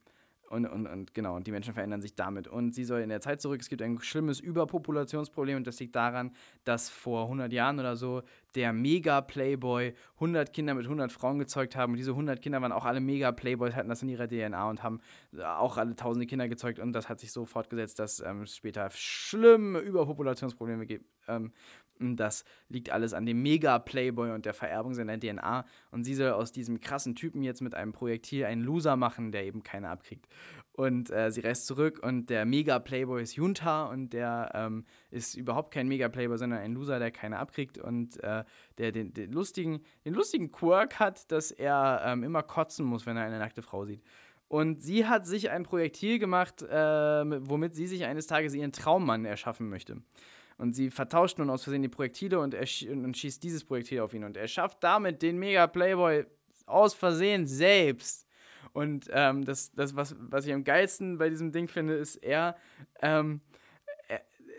und, 0.50 0.66
und, 0.66 0.88
und 0.88 1.14
genau, 1.14 1.36
und 1.36 1.46
die 1.46 1.52
Menschen 1.52 1.74
verändern 1.74 2.02
sich 2.02 2.16
damit. 2.16 2.48
Und 2.48 2.74
sie 2.74 2.84
soll 2.84 3.02
in 3.02 3.10
der 3.10 3.22
Zeit 3.22 3.42
zurück. 3.42 3.62
Es 3.62 3.70
gibt 3.70 3.82
ein 3.82 4.00
schlimmes 4.02 4.40
Überpopulationsproblem 4.40 5.58
und 5.58 5.68
das 5.68 5.80
liegt 5.80 5.96
daran, 5.96 6.32
dass 6.64 6.90
vor 6.90 7.24
100 7.24 7.54
Jahren 7.54 7.80
oder 7.80 7.96
so 7.96 8.24
der 8.56 8.74
Mega-Playboy 8.74 9.94
100 10.16 10.52
Kinder 10.52 10.74
mit 10.74 10.86
100 10.86 11.12
Frauen 11.12 11.38
gezeugt 11.38 11.76
haben. 11.76 11.94
Und 11.94 11.98
diese 11.98 12.12
100 12.12 12.42
Kinder 12.42 12.62
waren 12.62 12.72
auch 12.72 12.86
alle 12.86 13.00
Mega-Playboys, 13.00 13.76
hatten 13.76 13.90
das 13.90 14.02
in 14.02 14.10
ihrer 14.10 14.28
DNA 14.28 14.70
und 14.70 14.82
haben 14.82 15.02
auch 15.44 15.78
alle 15.78 15.96
tausende 15.96 16.26
Kinder 16.26 16.48
gezeugt. 16.50 16.80
Und 16.80 16.94
das 16.94 17.10
hat 17.10 17.20
sich 17.20 17.32
so 17.32 17.46
fortgesetzt, 17.46 18.00
dass 18.00 18.20
ähm, 18.20 18.42
es 18.42 18.56
später 18.56 18.90
schlimme 18.92 19.80
Überpopulationsprobleme 19.80 20.86
gibt. 20.88 21.06
Ähm, 21.28 21.52
das 22.00 22.46
liegt 22.70 22.92
alles 22.92 23.14
an 23.14 23.26
dem 23.26 23.42
Mega-Playboy 23.42 24.32
und 24.32 24.46
der 24.46 24.54
Vererbung 24.54 24.94
seiner 24.94 25.20
DNA. 25.20 25.66
Und 25.92 26.04
sie 26.04 26.16
soll 26.16 26.32
aus 26.32 26.52
diesem 26.52 26.80
krassen 26.80 27.16
Typen 27.16 27.44
jetzt 27.44 27.62
mit 27.62 27.76
einem 27.76 27.92
Projektil 27.92 28.46
einen 28.46 28.62
Loser 28.62 28.96
machen, 28.96 29.32
der 29.32 29.46
eben 29.46 29.64
keine 29.64 29.90
abkriegt. 29.90 30.28
Und 30.74 31.12
äh, 31.12 31.30
sie 31.30 31.42
reist 31.42 31.68
zurück 31.68 32.00
und 32.02 32.30
der 32.30 32.46
Mega-Playboy 32.46 33.22
ist 33.22 33.36
Junta 33.36 33.88
und 33.88 34.14
der 34.14 34.52
ähm, 34.54 34.86
ist 35.12 35.36
überhaupt 35.36 35.74
kein 35.74 35.90
Mega-Playboy, 35.90 36.38
sondern 36.38 36.60
ein 36.60 36.74
Loser, 36.74 37.00
der 37.00 37.12
keine 37.12 37.38
abkriegt 37.38 37.78
und 37.78 38.24
äh, 38.24 38.46
der 38.78 38.94
den, 38.94 39.14
den, 39.14 39.34
lustigen, 39.34 39.82
den 40.06 40.14
lustigen 40.14 40.52
Quirk 40.52 40.98
hat, 41.00 41.30
dass 41.34 41.52
er 41.52 42.02
ähm, 42.06 42.24
immer 42.24 42.44
kotzen 42.44 42.86
muss, 42.86 43.06
wenn 43.06 43.18
er 43.18 43.24
eine 43.24 43.40
nackte 43.40 43.62
Frau 43.62 43.86
sieht. 43.86 44.02
Und 44.48 44.82
sie 44.82 45.06
hat 45.06 45.28
sich 45.28 45.52
ein 45.52 45.64
Projektil 45.64 46.18
gemacht, 46.18 46.62
äh, 46.64 46.76
womit 46.76 47.76
sie 47.76 47.86
sich 47.86 48.06
eines 48.06 48.26
Tages 48.26 48.56
ihren 48.56 48.72
Traummann 48.72 49.26
erschaffen 49.26 49.70
möchte. 49.70 50.02
Und 50.60 50.74
sie 50.74 50.92
vertauscht 50.92 51.38
nun 51.38 51.50
aus 51.50 51.64
Versehen 51.64 51.82
die 51.82 51.88
Projektile 51.88 52.38
und, 52.40 52.54
er 52.54 52.66
sch 52.66 52.84
und 52.84 53.18
schießt 53.18 53.42
dieses 53.42 53.64
Projektil 53.64 54.02
auf 54.02 54.14
ihn. 54.14 54.26
Und 54.26 54.36
er 54.36 54.48
schafft 54.50 54.84
damit 54.84 55.22
den 55.22 55.40
Mega-Playboy 55.40 56.26
aus 56.66 56.94
Versehen 56.94 57.48
selbst. 57.48 58.28
Und 58.74 59.10
ähm, 59.12 59.46
das, 59.46 59.72
das 59.72 59.96
was, 59.96 60.16
was 60.20 60.46
ich 60.46 60.54
am 60.54 60.66
geilsten 60.66 61.18
bei 61.18 61.30
diesem 61.30 61.54
Ding 61.54 61.70
finde, 61.70 61.96
ist, 61.96 62.18
er 62.18 62.58
ähm, 63.02 63.40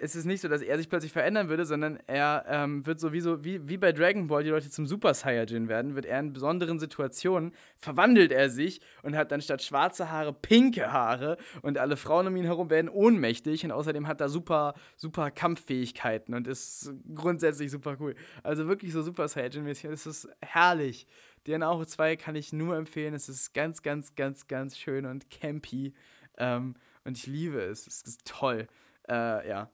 es 0.03 0.17
ist 0.17 0.25
nicht 0.25 0.41
so, 0.41 0.49
dass 0.49 0.63
er 0.63 0.79
sich 0.79 0.89
plötzlich 0.89 1.13
verändern 1.13 1.49
würde, 1.49 1.67
sondern 1.67 1.99
er 2.07 2.45
ähm, 2.49 2.87
wird 2.87 3.01
sowieso, 3.01 3.45
wie, 3.45 3.69
wie 3.69 3.77
bei 3.77 3.93
Dragon 3.93 4.29
Ball, 4.29 4.43
die 4.43 4.51
Leute 4.51 4.71
zum 4.71 4.87
Super 4.87 5.13
Saiyajin 5.13 5.69
werden, 5.69 5.95
wird 5.95 6.07
er 6.07 6.21
in 6.21 6.33
besonderen 6.33 6.79
Situationen, 6.79 7.53
verwandelt 7.77 8.33
er 8.33 8.49
sich 8.49 8.81
und 9.03 9.15
hat 9.15 9.31
dann 9.31 9.43
statt 9.43 9.63
schwarze 9.63 10.11
Haare 10.11 10.33
pinke 10.33 10.91
Haare 10.91 11.37
und 11.61 11.77
alle 11.77 11.97
Frauen 11.97 12.27
um 12.27 12.37
ihn 12.37 12.45
herum 12.45 12.71
werden 12.71 12.89
ohnmächtig 12.89 13.65
und 13.65 13.73
außerdem 13.73 14.07
hat 14.07 14.21
er 14.23 14.31
super, 14.31 14.75
super 14.97 15.31
Kampffähigkeiten 15.31 16.35
und 16.35 16.47
ist 16.49 16.93
grundsätzlich 17.15 17.71
super 17.71 17.97
cool. 18.01 18.15
Also 18.43 18.67
wirklich 18.69 18.93
so 18.93 19.03
Super 19.03 19.29
Saiyajin-mäßig, 19.29 19.91
das 19.91 20.07
ist 20.07 20.29
herrlich. 20.41 21.07
DNA 21.45 21.87
2 21.87 22.17
kann 22.17 22.37
ich 22.37 22.53
nur 22.53 22.77
empfehlen. 22.77 23.15
Es 23.15 23.29
ist 23.29 23.55
ganz, 23.55 23.83
ganz, 23.83 24.15
ganz, 24.15 24.47
ganz 24.47 24.79
schön 24.79 25.07
und 25.07 25.31
campy. 25.31 25.95
Ähm, 26.39 26.75
und 27.05 27.17
ich 27.17 27.27
liebe 27.27 27.61
es. 27.61 27.87
Es 27.87 28.03
ist 28.03 28.27
toll. 28.27 28.67
Äh, 29.09 29.49
ja. 29.49 29.71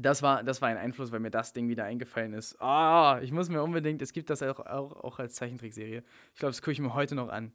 Das 0.00 0.22
war, 0.22 0.44
das 0.44 0.62
war 0.62 0.68
ein 0.68 0.76
Einfluss, 0.76 1.10
weil 1.10 1.18
mir 1.18 1.30
das 1.30 1.52
Ding 1.52 1.68
wieder 1.68 1.84
eingefallen 1.84 2.32
ist. 2.32 2.60
Ah, 2.62 3.18
ich 3.20 3.32
muss 3.32 3.48
mir 3.48 3.62
unbedingt, 3.62 4.00
es 4.00 4.12
gibt 4.12 4.30
das 4.30 4.42
auch, 4.44 4.60
auch, 4.60 4.92
auch 4.92 5.18
als 5.18 5.34
Zeichentrickserie. 5.34 6.04
Ich 6.32 6.38
glaube, 6.38 6.52
das 6.52 6.62
gucke 6.62 6.70
ich 6.70 6.80
mir 6.80 6.94
heute 6.94 7.16
noch 7.16 7.28
an. 7.28 7.52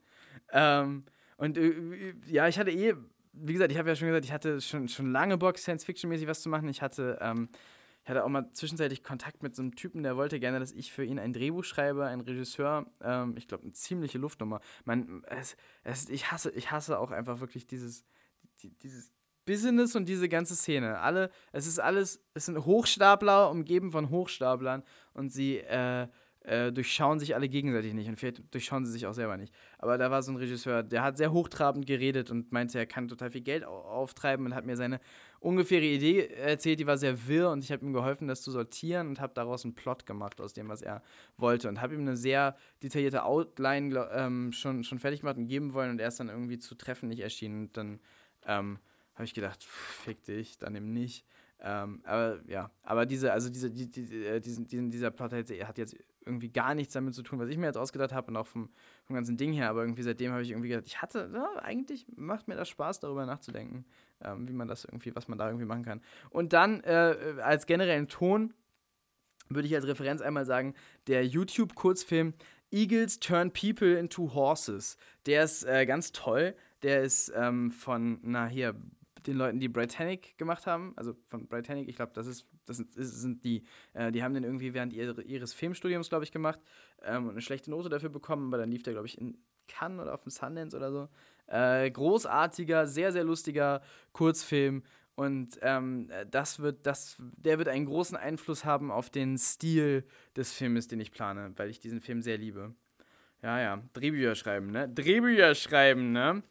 Ähm, 0.51 1.05
und 1.37 1.57
äh, 1.57 2.13
ja, 2.27 2.49
ich 2.49 2.59
hatte 2.59 2.71
eh, 2.71 2.95
wie 3.31 3.53
gesagt, 3.53 3.71
ich 3.71 3.77
habe 3.77 3.87
ja 3.87 3.95
schon 3.95 4.09
gesagt, 4.09 4.25
ich 4.25 4.33
hatte 4.33 4.59
schon, 4.59 4.89
schon 4.89 5.11
lange 5.11 5.37
Bock, 5.37 5.57
Science-Fiction-mäßig 5.57 6.27
was 6.27 6.41
zu 6.41 6.49
machen. 6.49 6.67
Ich 6.67 6.81
hatte, 6.81 7.17
ähm, 7.21 7.47
ich 8.03 8.09
hatte 8.09 8.25
auch 8.25 8.29
mal 8.29 8.51
zwischenzeitlich 8.51 9.03
Kontakt 9.03 9.41
mit 9.41 9.55
so 9.55 9.61
einem 9.61 9.75
Typen, 9.75 10.03
der 10.03 10.17
wollte 10.17 10.41
gerne, 10.41 10.59
dass 10.59 10.73
ich 10.73 10.91
für 10.91 11.05
ihn 11.05 11.19
ein 11.19 11.31
Drehbuch 11.31 11.63
schreibe, 11.63 12.05
ein 12.05 12.19
Regisseur. 12.19 12.85
Ähm, 13.01 13.35
ich 13.37 13.47
glaube, 13.47 13.63
eine 13.63 13.71
ziemliche 13.71 14.17
Luftnummer. 14.17 14.59
Man, 14.83 15.23
es, 15.27 15.55
es, 15.85 16.09
ich, 16.09 16.29
hasse, 16.29 16.51
ich 16.51 16.71
hasse 16.71 16.99
auch 16.99 17.11
einfach 17.11 17.39
wirklich 17.39 17.65
dieses, 17.65 18.03
die, 18.61 18.71
dieses 18.79 19.13
Business 19.45 19.95
und 19.95 20.07
diese 20.07 20.29
ganze 20.29 20.55
Szene. 20.55 20.99
Alle, 20.99 21.29
es 21.51 21.67
ist 21.67 21.79
alles, 21.79 22.21
es 22.33 22.45
sind 22.45 22.65
Hochstapler 22.65 23.49
umgeben 23.49 23.91
von 23.91 24.09
Hochstaplern 24.09 24.83
und 25.13 25.31
sie 25.31 25.57
äh, 25.57 26.07
äh, 26.43 26.71
durchschauen 26.71 27.19
sich 27.19 27.35
alle 27.35 27.47
gegenseitig 27.47 27.93
nicht 27.93 28.09
und 28.09 28.19
vielleicht 28.19 28.53
durchschauen 28.53 28.85
sie 28.85 28.91
sich 28.91 29.07
auch 29.07 29.13
selber 29.13 29.37
nicht. 29.37 29.53
Aber 29.77 29.97
da 29.97 30.11
war 30.11 30.21
so 30.21 30.31
ein 30.31 30.35
Regisseur, 30.35 30.83
der 30.83 31.01
hat 31.01 31.17
sehr 31.17 31.31
hochtrabend 31.31 31.85
geredet 31.85 32.31
und 32.31 32.51
meinte, 32.51 32.77
er 32.77 32.85
kann 32.85 33.07
total 33.07 33.31
viel 33.31 33.41
Geld 33.41 33.63
auftreiben 33.63 34.45
und 34.45 34.53
hat 34.53 34.65
mir 34.65 34.75
seine 34.75 34.99
ungefähre 35.39 35.85
Idee 35.85 36.27
erzählt, 36.27 36.79
die 36.79 36.87
war 36.87 36.97
sehr 36.97 37.27
wirr 37.27 37.49
und 37.49 37.63
ich 37.63 37.71
habe 37.71 37.85
ihm 37.85 37.93
geholfen, 37.93 38.27
das 38.27 38.41
zu 38.41 38.51
sortieren 38.51 39.07
und 39.07 39.21
habe 39.21 39.33
daraus 39.33 39.63
einen 39.63 39.75
Plot 39.75 40.05
gemacht 40.05 40.41
aus 40.41 40.53
dem, 40.53 40.67
was 40.67 40.81
er 40.81 41.01
wollte 41.37 41.69
und 41.69 41.81
habe 41.81 41.95
ihm 41.95 42.01
eine 42.01 42.17
sehr 42.17 42.57
detaillierte 42.81 43.23
Outline 43.23 44.09
ähm, 44.11 44.51
schon, 44.51 44.83
schon 44.83 44.99
fertig 44.99 45.21
gemacht 45.21 45.37
und 45.37 45.47
geben 45.47 45.73
wollen 45.73 45.91
und 45.91 45.99
er 45.99 46.09
ist 46.09 46.19
dann 46.19 46.29
irgendwie 46.29 46.59
zu 46.59 46.75
treffen 46.75 47.07
nicht 47.07 47.21
erschienen 47.21 47.63
und 47.63 47.77
dann 47.77 47.99
ähm, 48.45 48.79
habe 49.15 49.25
ich 49.25 49.33
gedacht, 49.33 49.63
fick 49.63 50.23
dich, 50.23 50.57
dann 50.57 50.75
eben 50.75 50.93
nicht. 50.93 51.25
Ähm, 51.65 52.01
aber 52.03 52.41
ja, 52.47 52.71
aber 52.83 53.05
diese, 53.05 53.31
also 53.31 53.49
diese, 53.49 53.71
die, 53.71 53.89
die, 53.89 54.25
äh, 54.25 54.41
diesen, 54.41 54.67
diesen, 54.67 54.91
dieser 54.91 55.11
Plot 55.11 55.31
hat 55.31 55.77
jetzt 55.77 55.95
irgendwie 56.25 56.49
gar 56.49 56.75
nichts 56.75 56.93
damit 56.93 57.13
zu 57.13 57.23
tun, 57.23 57.39
was 57.39 57.49
ich 57.49 57.57
mir 57.57 57.67
jetzt 57.67 57.77
ausgedacht 57.77 58.11
habe 58.11 58.27
und 58.27 58.37
auch 58.37 58.47
vom, 58.47 58.69
vom 59.05 59.15
ganzen 59.15 59.37
Ding 59.37 59.53
her. 59.53 59.69
Aber 59.69 59.81
irgendwie 59.81 60.03
seitdem 60.03 60.31
habe 60.31 60.41
ich 60.41 60.51
irgendwie 60.51 60.69
gedacht, 60.69 60.87
ich 60.87 61.01
hatte, 61.01 61.29
ja, 61.33 61.47
eigentlich 61.61 62.05
macht 62.15 62.47
mir 62.47 62.55
das 62.55 62.69
Spaß, 62.69 62.99
darüber 62.99 63.25
nachzudenken, 63.25 63.85
ähm, 64.21 64.47
wie 64.47 64.53
man 64.53 64.67
das 64.67 64.83
irgendwie, 64.85 65.15
was 65.15 65.27
man 65.27 65.37
da 65.37 65.47
irgendwie 65.47 65.65
machen 65.65 65.83
kann. 65.83 66.01
Und 66.29 66.53
dann 66.53 66.81
äh, 66.81 67.35
als 67.41 67.65
generellen 67.65 68.07
Ton 68.09 68.53
würde 69.49 69.67
ich 69.67 69.75
als 69.75 69.87
Referenz 69.87 70.21
einmal 70.21 70.45
sagen, 70.45 70.73
der 71.07 71.25
YouTube-Kurzfilm 71.25 72.33
Eagles 72.71 73.19
Turn 73.19 73.51
People 73.51 73.97
into 73.97 74.33
Horses. 74.33 74.97
Der 75.27 75.43
ist 75.43 75.63
äh, 75.63 75.85
ganz 75.85 76.11
toll. 76.11 76.55
Der 76.81 77.03
ist 77.03 77.31
ähm, 77.35 77.71
von, 77.71 78.19
na 78.23 78.47
hier, 78.47 78.75
den 79.27 79.37
Leuten, 79.37 79.59
die 79.59 79.69
Britannic 79.69 80.37
gemacht 80.37 80.67
haben, 80.67 80.93
also 80.95 81.15
von 81.27 81.47
Britannic, 81.47 81.87
ich 81.87 81.95
glaube, 81.95 82.11
das 82.13 82.27
ist, 82.27 82.47
das 82.65 82.77
sind, 82.77 83.43
die, 83.43 83.63
äh, 83.93 84.11
die 84.11 84.23
haben 84.23 84.33
den 84.33 84.43
irgendwie 84.43 84.73
während 84.73 84.93
ihre, 84.93 85.21
ihres 85.21 85.53
Filmstudiums, 85.53 86.09
glaube 86.09 86.23
ich, 86.23 86.31
gemacht 86.31 86.59
ähm, 87.03 87.25
und 87.25 87.31
eine 87.31 87.41
schlechte 87.41 87.69
Note 87.71 87.89
dafür 87.89 88.09
bekommen, 88.09 88.47
aber 88.47 88.57
dann 88.57 88.71
lief 88.71 88.83
der, 88.83 88.93
glaube 88.93 89.07
ich, 89.07 89.17
in 89.17 89.37
Cannes 89.67 90.01
oder 90.01 90.13
auf 90.13 90.21
dem 90.21 90.29
Sundance 90.29 90.75
oder 90.75 90.91
so. 90.91 91.09
Äh, 91.47 91.89
großartiger, 91.91 92.87
sehr, 92.87 93.11
sehr 93.11 93.23
lustiger 93.23 93.81
Kurzfilm 94.11 94.83
und 95.15 95.59
ähm, 95.61 96.09
das 96.31 96.59
wird, 96.59 96.85
das, 96.87 97.17
der 97.19 97.59
wird 97.59 97.67
einen 97.67 97.85
großen 97.85 98.17
Einfluss 98.17 98.65
haben 98.65 98.91
auf 98.91 99.09
den 99.09 99.37
Stil 99.37 100.05
des 100.35 100.53
Filmes, 100.53 100.87
den 100.87 100.99
ich 100.99 101.11
plane, 101.11 101.53
weil 101.55 101.69
ich 101.69 101.79
diesen 101.79 102.01
Film 102.01 102.21
sehr 102.21 102.37
liebe. 102.37 102.73
Ja, 103.43 103.59
ja, 103.59 103.83
Drehbücher 103.93 104.35
schreiben, 104.35 104.71
ne? 104.71 104.89
Drehbücher 104.89 105.53
schreiben, 105.53 106.13
ne? 106.13 106.41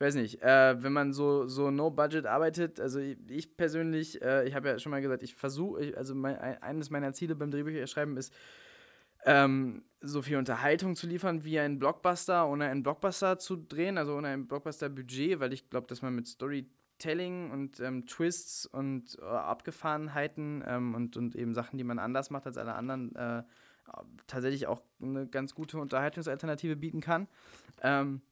Ich 0.00 0.06
weiß 0.06 0.14
nicht, 0.14 0.40
äh, 0.40 0.82
wenn 0.82 0.94
man 0.94 1.12
so, 1.12 1.46
so 1.46 1.70
No-Budget 1.70 2.24
arbeitet, 2.24 2.80
also 2.80 2.98
ich, 3.00 3.18
ich 3.28 3.54
persönlich, 3.58 4.22
äh, 4.22 4.48
ich 4.48 4.54
habe 4.54 4.68
ja 4.68 4.78
schon 4.78 4.88
mal 4.88 5.02
gesagt, 5.02 5.22
ich 5.22 5.34
versuche, 5.34 5.92
also 5.94 6.14
mein, 6.14 6.38
eines 6.38 6.88
meiner 6.88 7.12
Ziele 7.12 7.34
beim 7.34 7.50
Drehbücherschreiben 7.50 8.16
ist, 8.16 8.32
ähm, 9.26 9.84
so 10.00 10.22
viel 10.22 10.38
Unterhaltung 10.38 10.96
zu 10.96 11.06
liefern 11.06 11.44
wie 11.44 11.58
ein 11.58 11.78
Blockbuster, 11.78 12.48
ohne 12.48 12.64
einen 12.70 12.82
Blockbuster 12.82 13.38
zu 13.38 13.56
drehen, 13.56 13.98
also 13.98 14.16
ohne 14.16 14.28
ein 14.28 14.48
Blockbuster-Budget, 14.48 15.38
weil 15.38 15.52
ich 15.52 15.68
glaube, 15.68 15.86
dass 15.86 16.00
man 16.00 16.14
mit 16.14 16.26
Storytelling 16.26 17.50
und 17.50 17.78
ähm, 17.80 18.06
Twists 18.06 18.64
und 18.64 19.18
äh, 19.20 19.24
Abgefahrenheiten 19.26 20.64
ähm, 20.66 20.94
und, 20.94 21.18
und 21.18 21.36
eben 21.36 21.52
Sachen, 21.52 21.76
die 21.76 21.84
man 21.84 21.98
anders 21.98 22.30
macht 22.30 22.46
als 22.46 22.56
alle 22.56 22.74
anderen, 22.74 23.14
äh, 23.16 23.42
tatsächlich 24.26 24.66
auch 24.66 24.80
eine 25.02 25.26
ganz 25.26 25.54
gute 25.54 25.76
Unterhaltungsalternative 25.76 26.76
bieten 26.76 27.02
kann. 27.02 27.28
Ähm, 27.82 28.22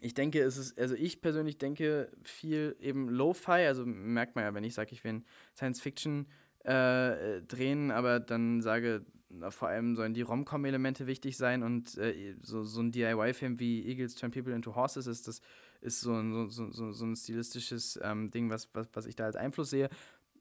ich 0.00 0.14
denke, 0.14 0.40
es 0.40 0.56
ist, 0.56 0.78
also 0.78 0.94
ich 0.94 1.20
persönlich 1.20 1.58
denke 1.58 2.10
viel 2.22 2.76
eben 2.80 3.08
Lo-Fi, 3.08 3.66
also 3.66 3.84
merkt 3.86 4.36
man 4.36 4.44
ja, 4.44 4.54
wenn 4.54 4.64
ich 4.64 4.74
sage, 4.74 4.92
ich 4.92 5.02
will 5.04 5.22
Science 5.56 5.80
Fiction 5.80 6.26
äh, 6.64 7.42
drehen, 7.42 7.90
aber 7.90 8.20
dann 8.20 8.60
sage, 8.60 9.04
na, 9.28 9.50
vor 9.50 9.68
allem 9.68 9.96
sollen 9.96 10.14
die 10.14 10.22
Rom-Com-Elemente 10.22 11.06
wichtig 11.06 11.36
sein 11.36 11.62
und 11.62 11.96
äh, 11.98 12.34
so, 12.42 12.64
so 12.64 12.80
ein 12.80 12.92
DIY-Film 12.92 13.60
wie 13.60 13.86
Eagles 13.86 14.14
Turn 14.14 14.30
People 14.30 14.54
into 14.54 14.74
Horses 14.74 15.06
ist 15.06 15.28
das 15.28 15.40
ist 15.80 16.00
so, 16.00 16.12
ein, 16.12 16.50
so, 16.50 16.70
so, 16.70 16.92
so 16.92 17.04
ein 17.06 17.16
stilistisches 17.16 17.98
ähm, 18.02 18.30
Ding, 18.30 18.50
was, 18.50 18.68
was, 18.74 18.88
was 18.92 19.06
ich 19.06 19.16
da 19.16 19.24
als 19.24 19.36
Einfluss 19.36 19.70
sehe. 19.70 19.88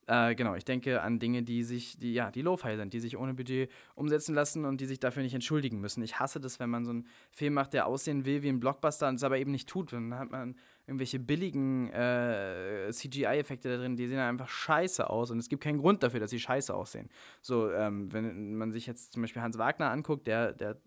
Äh, 0.10 0.34
genau, 0.34 0.56
ich 0.56 0.66
denke 0.66 1.04
an 1.04 1.20
Dinge, 1.20 1.44
die 1.44 1.62
sich, 1.64 2.00
die, 2.00 2.14
ja, 2.14 2.32
die 2.32 2.42
Lo-Fi 2.42 2.76
sind, 2.78 2.94
die 2.94 3.00
sich 3.00 3.16
ohne 3.16 3.36
Budget 3.36 3.70
umsetzen 3.94 4.34
lassen 4.34 4.66
und 4.66 4.82
die 4.82 4.88
sich 4.88 5.00
dafür 5.00 5.22
nicht 5.22 5.36
entschuldigen 5.36 5.80
müssen. 5.80 6.02
Ich 6.02 6.20
hasse 6.20 6.40
das, 6.40 6.60
wenn 6.60 6.72
man 6.72 6.84
so 6.84 6.90
einen 6.90 7.08
Film 7.32 7.54
macht, 7.54 7.74
der 7.74 7.86
aussehen 7.86 8.26
will 8.26 8.42
wie 8.42 8.50
ein 8.50 8.60
Blockbuster 8.60 9.08
und 9.08 9.16
es 9.16 9.24
aber 9.24 9.38
eben 9.38 9.52
nicht 9.52 9.70
tut. 9.70 9.94
Dann 9.94 10.16
hat 10.16 10.32
man 10.32 10.56
irgendwelche 10.90 11.20
billigen 11.20 11.90
äh, 11.92 12.90
CGI-Effekte 12.92 13.70
da 13.70 13.78
drin, 13.78 13.96
die 13.96 14.08
sehen 14.08 14.18
einfach 14.18 14.50
scheiße 14.50 15.08
aus 15.08 15.30
und 15.30 15.38
es 15.38 15.48
gibt 15.48 15.64
keinen 15.64 15.78
Grund 15.78 16.02
dafür, 16.02 16.20
dass 16.20 16.32
sie 16.32 16.40
scheiße 16.40 16.74
aussehen. 16.74 17.10
So, 17.42 17.72
ähm, 17.72 18.12
wenn 18.12 18.56
man 18.56 18.72
sich 18.72 18.88
jetzt 18.88 19.14
zum 19.14 19.22
Beispiel 19.22 19.42
Hans 19.42 19.60
Wagner 19.60 19.92
anguckt, 19.92 20.26
der, 20.26 20.52
der 20.54 20.78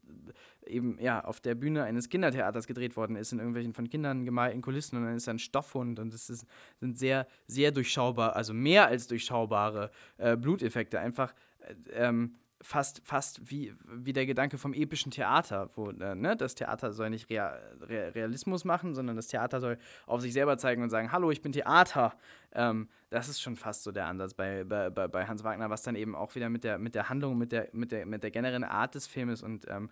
eben 0.66 0.98
ja 1.00 1.24
auf 1.24 1.40
der 1.40 1.54
Bühne 1.54 1.84
eines 1.84 2.08
Kindertheaters 2.08 2.66
gedreht 2.66 2.96
worden 2.96 3.14
ist, 3.14 3.32
in 3.32 3.38
irgendwelchen 3.38 3.74
von 3.74 3.88
Kindern 3.88 4.24
gemalten 4.24 4.60
Kulissen 4.60 4.96
und 4.96 5.04
dann 5.04 5.16
ist 5.16 5.28
da 5.28 5.32
ein 5.32 5.38
Stoffhund 5.38 6.00
und 6.00 6.12
das 6.12 6.28
ist, 6.28 6.46
sind 6.80 6.98
sehr, 6.98 7.26
sehr 7.46 7.70
durchschaubar, 7.70 8.34
also 8.34 8.52
mehr 8.52 8.88
als 8.88 9.06
durchschaubare 9.06 9.90
äh, 10.18 10.36
Bluteffekte. 10.36 10.98
Einfach 10.98 11.32
äh, 11.60 11.74
ähm, 11.92 12.34
fast, 12.62 13.02
fast 13.04 13.50
wie, 13.50 13.74
wie 13.84 14.12
der 14.12 14.26
Gedanke 14.26 14.56
vom 14.56 14.72
epischen 14.72 15.10
Theater, 15.10 15.68
wo 15.74 15.90
äh, 15.90 16.14
ne, 16.14 16.36
das 16.36 16.54
Theater 16.54 16.92
soll 16.92 17.10
nicht 17.10 17.28
Real, 17.28 17.60
Realismus 17.82 18.64
machen, 18.64 18.94
sondern 18.94 19.16
das 19.16 19.26
Theater 19.26 19.60
soll 19.60 19.78
auf 20.06 20.20
sich 20.20 20.32
selber 20.32 20.56
zeigen 20.56 20.82
und 20.82 20.90
sagen, 20.90 21.12
hallo, 21.12 21.30
ich 21.30 21.42
bin 21.42 21.52
Theater. 21.52 22.14
Ähm, 22.54 22.88
das 23.10 23.28
ist 23.28 23.40
schon 23.40 23.56
fast 23.56 23.82
so 23.82 23.92
der 23.92 24.06
Ansatz 24.06 24.34
bei, 24.34 24.64
bei, 24.64 24.88
bei 24.90 25.26
Hans 25.26 25.44
Wagner, 25.44 25.70
was 25.70 25.82
dann 25.82 25.96
eben 25.96 26.14
auch 26.14 26.34
wieder 26.34 26.48
mit 26.48 26.64
der, 26.64 26.78
mit 26.78 26.94
der 26.94 27.08
Handlung, 27.08 27.36
mit 27.36 27.52
der, 27.52 27.68
mit, 27.72 27.92
der, 27.92 28.06
mit 28.06 28.22
der 28.22 28.30
generellen 28.30 28.64
Art 28.64 28.94
des 28.94 29.06
Filmes 29.06 29.42
und 29.42 29.66
ähm, 29.68 29.90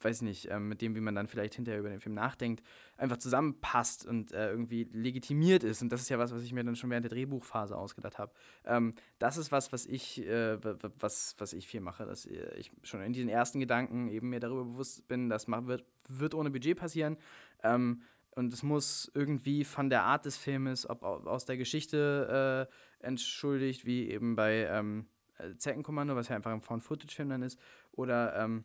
weiß 0.00 0.22
nicht, 0.22 0.50
ähm, 0.50 0.68
mit 0.68 0.80
dem, 0.80 0.94
wie 0.94 1.00
man 1.00 1.14
dann 1.14 1.26
vielleicht 1.26 1.54
hinterher 1.54 1.80
über 1.80 1.90
den 1.90 2.00
Film 2.00 2.14
nachdenkt, 2.14 2.62
einfach 2.96 3.18
zusammenpasst 3.18 4.06
und 4.06 4.32
äh, 4.32 4.50
irgendwie 4.50 4.84
legitimiert 4.92 5.64
ist. 5.64 5.82
Und 5.82 5.90
das 5.90 6.00
ist 6.00 6.08
ja 6.08 6.18
was, 6.18 6.32
was 6.34 6.42
ich 6.42 6.52
mir 6.52 6.64
dann 6.64 6.76
schon 6.76 6.90
während 6.90 7.04
der 7.04 7.10
Drehbuchphase 7.10 7.76
ausgedacht 7.76 8.18
habe. 8.18 8.32
Ähm, 8.64 8.94
das 9.18 9.36
ist 9.36 9.52
was, 9.52 9.72
was 9.72 9.84
ich, 9.86 10.26
äh, 10.26 10.58
was, 10.98 11.34
was 11.38 11.52
ich 11.52 11.66
viel 11.66 11.80
mache, 11.80 12.06
dass 12.06 12.26
ich 12.26 12.70
schon 12.82 13.02
in 13.02 13.12
diesen 13.12 13.28
ersten 13.28 13.60
Gedanken 13.60 14.08
eben 14.08 14.30
mir 14.30 14.40
darüber 14.40 14.64
bewusst 14.64 15.06
bin, 15.08 15.28
das 15.28 15.48
wird, 15.48 15.84
wird 16.08 16.34
ohne 16.34 16.50
Budget 16.50 16.78
passieren. 16.78 17.16
Ähm, 17.62 18.02
und 18.36 18.52
es 18.52 18.62
muss 18.62 19.10
irgendwie 19.14 19.64
von 19.64 19.90
der 19.90 20.02
Art 20.02 20.24
des 20.24 20.36
Filmes, 20.36 20.88
ob 20.88 21.02
aus 21.02 21.44
der 21.44 21.56
Geschichte 21.56 22.68
äh, 22.68 23.04
entschuldigt, 23.04 23.84
wie 23.84 24.10
eben 24.10 24.36
bei 24.36 24.66
ähm, 24.70 25.06
äh, 25.38 25.56
Zeckenkommando, 25.56 26.16
was 26.16 26.28
ja 26.28 26.36
einfach 26.36 26.52
ein 26.52 26.60
Found-Footage-Film 26.60 27.28
dann 27.28 27.42
ist, 27.42 27.58
oder, 27.92 28.34
ähm, 28.36 28.64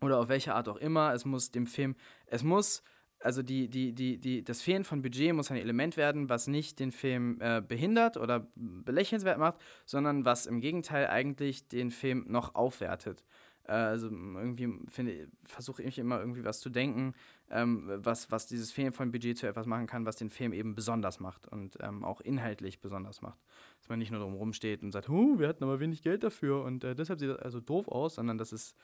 oder 0.00 0.18
auf 0.18 0.28
welche 0.28 0.54
Art 0.54 0.68
auch 0.68 0.76
immer. 0.76 1.12
Es 1.12 1.24
muss 1.24 1.50
dem 1.50 1.66
Film, 1.66 1.96
es 2.26 2.42
muss, 2.42 2.82
also 3.20 3.42
die, 3.42 3.68
die, 3.68 3.92
die, 3.94 4.18
die, 4.18 4.44
das 4.44 4.62
Fehlen 4.62 4.84
von 4.84 5.02
Budget 5.02 5.34
muss 5.34 5.50
ein 5.50 5.56
Element 5.56 5.96
werden, 5.96 6.28
was 6.28 6.46
nicht 6.46 6.78
den 6.78 6.92
Film 6.92 7.38
äh, 7.40 7.60
behindert 7.60 8.16
oder 8.16 8.48
belächelnswert 8.54 9.38
macht, 9.38 9.58
sondern 9.86 10.24
was 10.24 10.46
im 10.46 10.60
Gegenteil 10.60 11.08
eigentlich 11.08 11.68
den 11.68 11.90
Film 11.90 12.26
noch 12.28 12.54
aufwertet. 12.54 13.24
Äh, 13.68 13.72
also 13.72 14.08
irgendwie 14.08 15.28
versuche 15.44 15.82
ich 15.82 15.98
immer 15.98 16.18
irgendwie 16.18 16.44
was 16.44 16.60
zu 16.60 16.70
denken, 16.70 17.14
ähm, 17.50 17.84
was, 18.02 18.30
was 18.30 18.46
dieses 18.46 18.72
Fehlen 18.72 18.92
von 18.92 19.12
Budget 19.12 19.38
zu 19.38 19.46
etwas 19.46 19.66
machen 19.66 19.86
kann, 19.86 20.06
was 20.06 20.16
den 20.16 20.30
Film 20.30 20.52
eben 20.52 20.74
besonders 20.74 21.20
macht 21.20 21.46
und 21.46 21.76
ähm, 21.80 22.02
auch 22.02 22.20
inhaltlich 22.20 22.80
besonders 22.80 23.22
macht. 23.22 23.38
Dass 23.78 23.88
man 23.88 23.98
nicht 23.98 24.10
nur 24.10 24.20
drum 24.20 24.52
steht 24.52 24.82
und 24.82 24.92
sagt, 24.92 25.08
huh, 25.08 25.38
wir 25.38 25.48
hatten 25.48 25.64
aber 25.64 25.80
wenig 25.80 26.02
Geld 26.02 26.24
dafür 26.24 26.64
und 26.64 26.82
äh, 26.82 26.94
deshalb 26.94 27.20
sieht 27.20 27.30
das 27.30 27.38
also 27.38 27.60
doof 27.60 27.88
aus, 27.88 28.16
sondern 28.16 28.38
dass 28.38 28.52
es, 28.52 28.74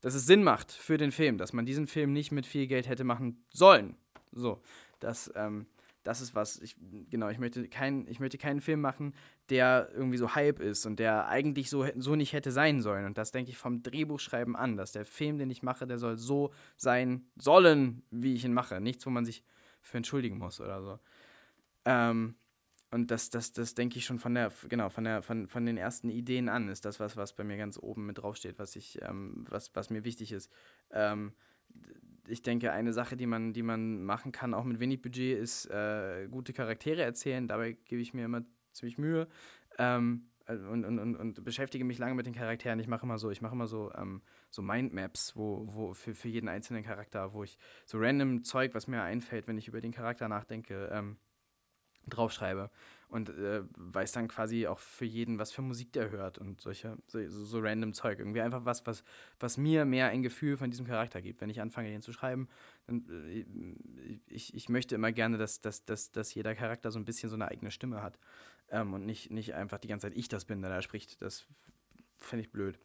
dass 0.00 0.14
es 0.14 0.26
Sinn 0.26 0.42
macht 0.42 0.72
für 0.72 0.98
den 0.98 1.12
Film, 1.12 1.38
dass 1.38 1.52
man 1.52 1.64
diesen 1.64 1.86
Film 1.86 2.12
nicht 2.12 2.32
mit 2.32 2.46
viel 2.46 2.66
Geld 2.66 2.88
hätte 2.88 3.04
machen 3.04 3.44
sollen. 3.52 3.96
So, 4.32 4.62
das, 4.98 5.32
ähm, 5.36 5.66
das 6.02 6.20
ist 6.20 6.34
was, 6.34 6.58
ich, 6.60 6.76
genau, 7.10 7.28
ich 7.28 7.38
möchte, 7.38 7.68
kein, 7.68 8.06
ich 8.08 8.20
möchte 8.20 8.38
keinen 8.38 8.60
Film 8.60 8.80
machen, 8.80 9.14
der 9.50 9.88
irgendwie 9.94 10.18
so 10.18 10.34
Hype 10.34 10.60
ist 10.60 10.84
und 10.86 10.98
der 10.98 11.28
eigentlich 11.28 11.70
so, 11.70 11.86
so 11.96 12.16
nicht 12.16 12.32
hätte 12.32 12.50
sein 12.50 12.82
sollen. 12.82 13.06
Und 13.06 13.18
das 13.18 13.30
denke 13.30 13.50
ich 13.50 13.58
vom 13.58 13.82
Drehbuchschreiben 13.82 14.56
an, 14.56 14.76
dass 14.76 14.92
der 14.92 15.04
Film, 15.04 15.38
den 15.38 15.50
ich 15.50 15.62
mache, 15.62 15.86
der 15.86 15.98
soll 15.98 16.18
so 16.18 16.52
sein 16.76 17.26
sollen, 17.36 18.02
wie 18.10 18.34
ich 18.34 18.44
ihn 18.44 18.52
mache. 18.52 18.80
Nichts, 18.80 19.06
wo 19.06 19.10
man 19.10 19.24
sich 19.24 19.44
für 19.80 19.96
entschuldigen 19.96 20.38
muss 20.38 20.60
oder 20.60 20.82
so. 20.82 20.98
Ähm, 21.84 22.34
und 22.90 23.10
das, 23.10 23.30
das, 23.30 23.52
das 23.52 23.74
denke 23.74 23.98
ich 23.98 24.04
schon 24.04 24.18
von 24.18 24.34
der, 24.34 24.52
genau, 24.68 24.90
von 24.90 25.04
der, 25.04 25.22
von, 25.22 25.48
von 25.48 25.64
den 25.64 25.78
ersten 25.78 26.10
Ideen 26.10 26.48
an, 26.48 26.68
ist 26.68 26.84
das 26.84 27.00
was, 27.00 27.16
was 27.16 27.32
bei 27.32 27.42
mir 27.42 27.56
ganz 27.56 27.78
oben 27.78 28.06
mit 28.06 28.18
draufsteht, 28.18 28.58
was 28.58 28.76
ich, 28.76 29.00
ähm, 29.02 29.46
was, 29.48 29.74
was 29.74 29.88
mir 29.88 30.04
wichtig 30.04 30.30
ist. 30.30 30.50
Ähm, 30.90 31.32
ich 32.28 32.42
denke, 32.42 32.72
eine 32.72 32.92
Sache, 32.92 33.16
die 33.16 33.26
man, 33.26 33.52
die 33.52 33.62
man 33.62 34.04
machen 34.04 34.32
kann, 34.32 34.54
auch 34.54 34.64
mit 34.64 34.80
wenig 34.80 35.02
Budget, 35.02 35.38
ist 35.38 35.66
äh, 35.66 36.28
gute 36.30 36.52
Charaktere 36.52 37.02
erzählen. 37.02 37.48
Dabei 37.48 37.72
gebe 37.72 38.00
ich 38.00 38.14
mir 38.14 38.24
immer 38.24 38.42
ziemlich 38.72 38.98
Mühe. 38.98 39.28
Ähm, 39.78 40.28
und, 40.48 40.84
und, 40.84 40.98
und, 40.98 41.16
und, 41.16 41.44
beschäftige 41.44 41.84
mich 41.84 41.98
lange 41.98 42.14
mit 42.14 42.26
den 42.26 42.34
Charakteren. 42.34 42.78
Ich 42.80 42.88
mache 42.88 43.04
immer 43.04 43.18
so, 43.18 43.30
ich 43.30 43.40
mache 43.40 43.54
immer 43.54 43.66
so, 43.66 43.92
ähm, 43.94 44.22
so 44.50 44.60
Mindmaps, 44.60 45.36
wo, 45.36 45.64
wo 45.68 45.94
für, 45.94 46.14
für 46.14 46.28
jeden 46.28 46.48
einzelnen 46.48 46.82
Charakter, 46.82 47.32
wo 47.32 47.44
ich 47.44 47.58
so 47.86 47.98
random 47.98 48.42
Zeug, 48.42 48.74
was 48.74 48.86
mir 48.86 49.02
einfällt, 49.02 49.46
wenn 49.46 49.56
ich 49.56 49.68
über 49.68 49.80
den 49.80 49.92
Charakter 49.92 50.28
nachdenke, 50.28 50.90
ähm, 50.92 51.16
draufschreibe 52.08 52.70
und 53.12 53.28
äh, 53.28 53.62
weiß 53.76 54.12
dann 54.12 54.26
quasi 54.26 54.66
auch 54.66 54.78
für 54.78 55.04
jeden, 55.04 55.38
was 55.38 55.52
für 55.52 55.60
Musik 55.60 55.92
der 55.92 56.10
hört 56.10 56.38
und 56.38 56.62
solche 56.62 56.96
so, 57.06 57.28
so, 57.28 57.58
random 57.60 57.92
Zeug. 57.92 58.18
Irgendwie 58.18 58.40
einfach 58.40 58.64
was, 58.64 58.86
was, 58.86 59.04
was 59.38 59.58
mir 59.58 59.84
mehr 59.84 60.08
ein 60.08 60.22
Gefühl 60.22 60.56
von 60.56 60.70
diesem 60.70 60.86
Charakter 60.86 61.20
gibt. 61.20 61.42
Wenn 61.42 61.50
ich 61.50 61.60
anfange, 61.60 61.90
den 61.90 62.00
zu 62.00 62.14
schreiben, 62.14 62.48
dann 62.86 63.04
äh, 63.10 63.44
ich, 64.28 64.54
ich 64.54 64.70
möchte 64.70 64.94
immer 64.94 65.12
gerne, 65.12 65.36
dass, 65.36 65.60
dass, 65.60 65.84
dass, 65.84 66.10
dass 66.10 66.32
jeder 66.32 66.54
Charakter 66.54 66.90
so 66.90 66.98
ein 66.98 67.04
bisschen 67.04 67.28
so 67.28 67.36
eine 67.36 67.48
eigene 67.48 67.70
Stimme 67.70 68.02
hat 68.02 68.18
ähm, 68.70 68.94
und 68.94 69.04
nicht, 69.04 69.30
nicht 69.30 69.52
einfach 69.52 69.78
die 69.78 69.88
ganze 69.88 70.06
Zeit 70.06 70.16
ich 70.16 70.28
das 70.28 70.46
bin, 70.46 70.62
der 70.62 70.70
da 70.70 70.80
spricht. 70.80 71.20
Das 71.20 71.46
fände 72.18 72.44
ich 72.44 72.50
blöd. 72.50 72.78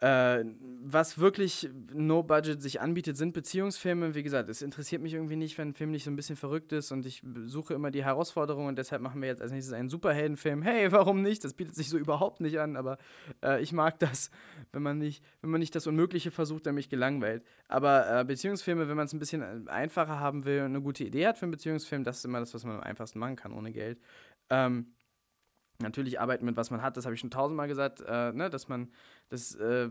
Äh, 0.00 0.44
was 0.82 1.18
wirklich 1.18 1.68
No 1.92 2.22
Budget 2.22 2.62
sich 2.62 2.80
anbietet, 2.80 3.18
sind 3.18 3.34
Beziehungsfilme. 3.34 4.14
Wie 4.14 4.22
gesagt, 4.22 4.48
es 4.48 4.62
interessiert 4.62 5.02
mich 5.02 5.12
irgendwie 5.12 5.36
nicht, 5.36 5.58
wenn 5.58 5.68
ein 5.68 5.74
Film 5.74 5.90
nicht 5.90 6.04
so 6.04 6.10
ein 6.10 6.16
bisschen 6.16 6.36
verrückt 6.36 6.72
ist 6.72 6.90
und 6.90 7.04
ich 7.04 7.22
suche 7.44 7.74
immer 7.74 7.90
die 7.90 8.02
Herausforderung 8.02 8.64
und 8.64 8.78
deshalb 8.78 9.02
machen 9.02 9.20
wir 9.20 9.28
jetzt 9.28 9.42
als 9.42 9.52
nächstes 9.52 9.74
einen 9.74 9.90
Superheldenfilm. 9.90 10.62
Hey, 10.62 10.90
warum 10.90 11.20
nicht? 11.20 11.44
Das 11.44 11.52
bietet 11.52 11.74
sich 11.74 11.90
so 11.90 11.98
überhaupt 11.98 12.40
nicht 12.40 12.58
an, 12.58 12.76
aber 12.76 12.96
äh, 13.44 13.60
ich 13.60 13.74
mag 13.74 13.98
das, 13.98 14.30
wenn 14.72 14.82
man 14.82 14.96
nicht, 14.96 15.22
wenn 15.42 15.50
man 15.50 15.60
nicht 15.60 15.74
das 15.74 15.86
Unmögliche 15.86 16.30
versucht, 16.30 16.64
dann 16.64 16.76
mich 16.76 16.88
gelangweilt. 16.88 17.44
Aber 17.68 18.20
äh, 18.20 18.24
Beziehungsfilme, 18.24 18.88
wenn 18.88 18.96
man 18.96 19.04
es 19.04 19.12
ein 19.12 19.18
bisschen 19.18 19.68
einfacher 19.68 20.18
haben 20.18 20.46
will 20.46 20.60
und 20.60 20.66
eine 20.68 20.80
gute 20.80 21.04
Idee 21.04 21.26
hat 21.26 21.36
für 21.36 21.44
einen 21.44 21.52
Beziehungsfilm, 21.52 22.04
das 22.04 22.18
ist 22.18 22.24
immer 22.24 22.40
das, 22.40 22.54
was 22.54 22.64
man 22.64 22.76
am 22.76 22.82
einfachsten 22.82 23.18
machen 23.18 23.36
kann 23.36 23.52
ohne 23.52 23.70
Geld. 23.70 24.00
Ähm, 24.48 24.86
natürlich 25.80 26.20
arbeiten 26.20 26.44
mit 26.44 26.56
was 26.56 26.70
man 26.70 26.82
hat, 26.82 26.96
das 26.96 27.04
habe 27.04 27.14
ich 27.14 27.20
schon 27.20 27.30
tausendmal 27.30 27.68
gesagt, 27.68 28.02
äh, 28.06 28.32
ne, 28.32 28.50
dass 28.50 28.68
man 28.68 28.88
das, 29.28 29.54
äh, 29.54 29.88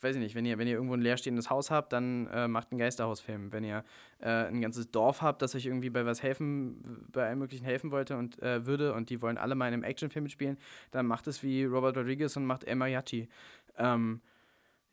weiß 0.00 0.16
ich 0.16 0.22
nicht, 0.22 0.34
wenn 0.34 0.44
ihr, 0.44 0.58
wenn 0.58 0.68
ihr 0.68 0.74
irgendwo 0.74 0.94
ein 0.94 1.00
leerstehendes 1.00 1.50
Haus 1.50 1.70
habt, 1.70 1.92
dann 1.92 2.26
äh, 2.28 2.48
macht 2.48 2.70
einen 2.70 2.78
Geisterhausfilm. 2.78 3.52
Wenn 3.52 3.64
ihr 3.64 3.84
äh, 4.20 4.28
ein 4.28 4.60
ganzes 4.60 4.90
Dorf 4.90 5.22
habt, 5.22 5.42
das 5.42 5.54
euch 5.54 5.66
irgendwie 5.66 5.90
bei 5.90 6.04
was 6.04 6.22
helfen, 6.22 7.06
bei 7.10 7.26
allem 7.26 7.38
möglichen 7.38 7.64
helfen 7.64 7.90
wollte 7.90 8.16
und 8.16 8.40
äh, 8.42 8.66
würde 8.66 8.92
und 8.94 9.10
die 9.10 9.22
wollen 9.22 9.38
alle 9.38 9.54
mal 9.54 9.68
in 9.68 9.74
einem 9.74 9.84
Actionfilm 9.84 10.24
mitspielen, 10.24 10.58
dann 10.90 11.06
macht 11.06 11.26
es 11.26 11.42
wie 11.42 11.64
Robert 11.64 11.96
Rodriguez 11.96 12.36
und 12.36 12.46
macht 12.46 12.64
El 12.64 12.76
Mariachi. 12.76 13.28
Ähm, 13.78 14.20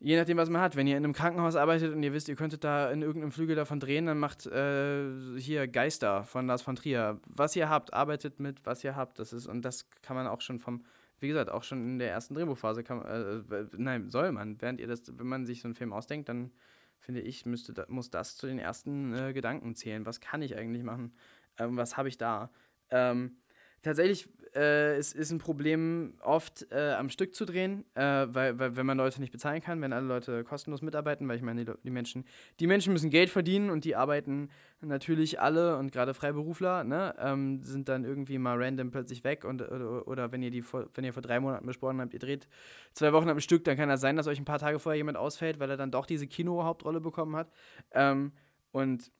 je 0.04 0.18
nachdem, 0.18 0.36
was 0.36 0.50
man 0.50 0.60
hat. 0.60 0.76
Wenn 0.76 0.86
ihr 0.86 0.98
in 0.98 1.04
einem 1.04 1.14
Krankenhaus 1.14 1.56
arbeitet 1.56 1.94
und 1.94 2.02
ihr 2.02 2.12
wisst, 2.12 2.28
ihr 2.28 2.36
könntet 2.36 2.62
da 2.62 2.90
in 2.90 3.00
irgendeinem 3.00 3.32
Flügel 3.32 3.56
davon 3.56 3.80
drehen, 3.80 4.04
dann 4.04 4.18
macht 4.18 4.46
äh, 4.46 5.38
hier 5.38 5.66
Geister 5.66 6.24
von 6.24 6.46
Lars 6.46 6.60
von 6.60 6.76
Trier. 6.76 7.20
Was 7.26 7.56
ihr 7.56 7.70
habt, 7.70 7.94
arbeitet 7.94 8.38
mit, 8.38 8.64
was 8.66 8.84
ihr 8.84 8.96
habt. 8.96 9.18
Das 9.18 9.32
ist, 9.32 9.46
und 9.46 9.62
das 9.62 9.88
kann 10.02 10.14
man 10.14 10.26
auch 10.26 10.42
schon 10.42 10.60
vom, 10.60 10.84
wie 11.20 11.28
gesagt, 11.28 11.50
auch 11.50 11.62
schon 11.62 11.82
in 11.82 11.98
der 11.98 12.10
ersten 12.10 12.34
Drehbuchphase 12.34 12.84
kann 12.84 12.98
man, 12.98 13.06
äh, 13.50 13.64
nein, 13.78 14.10
soll 14.10 14.30
man. 14.32 14.60
Während 14.60 14.78
ihr 14.78 14.86
das, 14.86 15.02
wenn 15.18 15.26
man 15.26 15.46
sich 15.46 15.62
so 15.62 15.68
einen 15.68 15.74
Film 15.74 15.94
ausdenkt, 15.94 16.28
dann 16.28 16.52
finde 16.98 17.22
ich, 17.22 17.46
müsste, 17.46 17.86
muss 17.88 18.10
das 18.10 18.36
zu 18.36 18.46
den 18.46 18.58
ersten 18.58 19.14
äh, 19.14 19.32
Gedanken 19.32 19.74
zählen. 19.74 20.04
Was 20.04 20.20
kann 20.20 20.42
ich 20.42 20.54
eigentlich 20.56 20.82
machen? 20.82 21.14
Ähm, 21.58 21.78
was 21.78 21.96
habe 21.96 22.08
ich 22.08 22.18
da? 22.18 22.50
Ähm, 22.90 23.38
tatsächlich 23.80 24.28
äh, 24.54 24.96
es 24.96 25.12
ist 25.12 25.30
ein 25.30 25.38
Problem, 25.38 26.14
oft 26.22 26.66
äh, 26.70 26.92
am 26.92 27.08
Stück 27.08 27.34
zu 27.34 27.44
drehen, 27.44 27.84
äh, 27.94 28.02
weil, 28.02 28.58
weil, 28.58 28.76
wenn 28.76 28.86
man 28.86 28.96
Leute 28.96 29.20
nicht 29.20 29.32
bezahlen 29.32 29.60
kann, 29.60 29.80
wenn 29.80 29.92
alle 29.92 30.06
Leute 30.06 30.44
kostenlos 30.44 30.82
mitarbeiten, 30.82 31.26
weil 31.28 31.36
ich 31.36 31.42
meine, 31.42 31.64
die, 31.64 31.72
die, 31.82 31.90
Menschen, 31.90 32.24
die 32.60 32.66
Menschen 32.66 32.92
müssen 32.92 33.10
Geld 33.10 33.30
verdienen 33.30 33.70
und 33.70 33.84
die 33.84 33.96
arbeiten 33.96 34.50
natürlich 34.80 35.40
alle 35.40 35.76
und 35.76 35.92
gerade 35.92 36.14
Freiberufler, 36.14 36.84
ne, 36.84 37.14
ähm, 37.18 37.62
sind 37.62 37.88
dann 37.88 38.04
irgendwie 38.04 38.38
mal 38.38 38.62
random 38.62 38.90
plötzlich 38.90 39.24
weg 39.24 39.44
und 39.44 39.62
oder, 39.62 40.06
oder, 40.06 40.32
wenn 40.32 40.42
ihr 40.42 40.50
die 40.50 40.62
vor, 40.62 40.88
wenn 40.94 41.04
ihr 41.04 41.12
vor 41.12 41.22
drei 41.22 41.40
Monaten 41.40 41.66
besprochen 41.66 42.00
habt, 42.00 42.14
ihr 42.14 42.20
dreht 42.20 42.46
zwei 42.92 43.12
Wochen 43.12 43.28
am 43.28 43.40
Stück, 43.40 43.64
dann 43.64 43.76
kann 43.76 43.88
das 43.88 44.00
sein, 44.00 44.16
dass 44.16 44.26
euch 44.26 44.38
ein 44.38 44.44
paar 44.44 44.58
Tage 44.58 44.78
vorher 44.78 44.96
jemand 44.96 45.16
ausfällt, 45.16 45.58
weil 45.58 45.70
er 45.70 45.76
dann 45.76 45.90
doch 45.90 46.06
diese 46.06 46.26
Kino-Hauptrolle 46.26 47.00
bekommen 47.00 47.34
hat. 47.36 47.50
Ähm, 47.92 48.32
und 48.72 49.10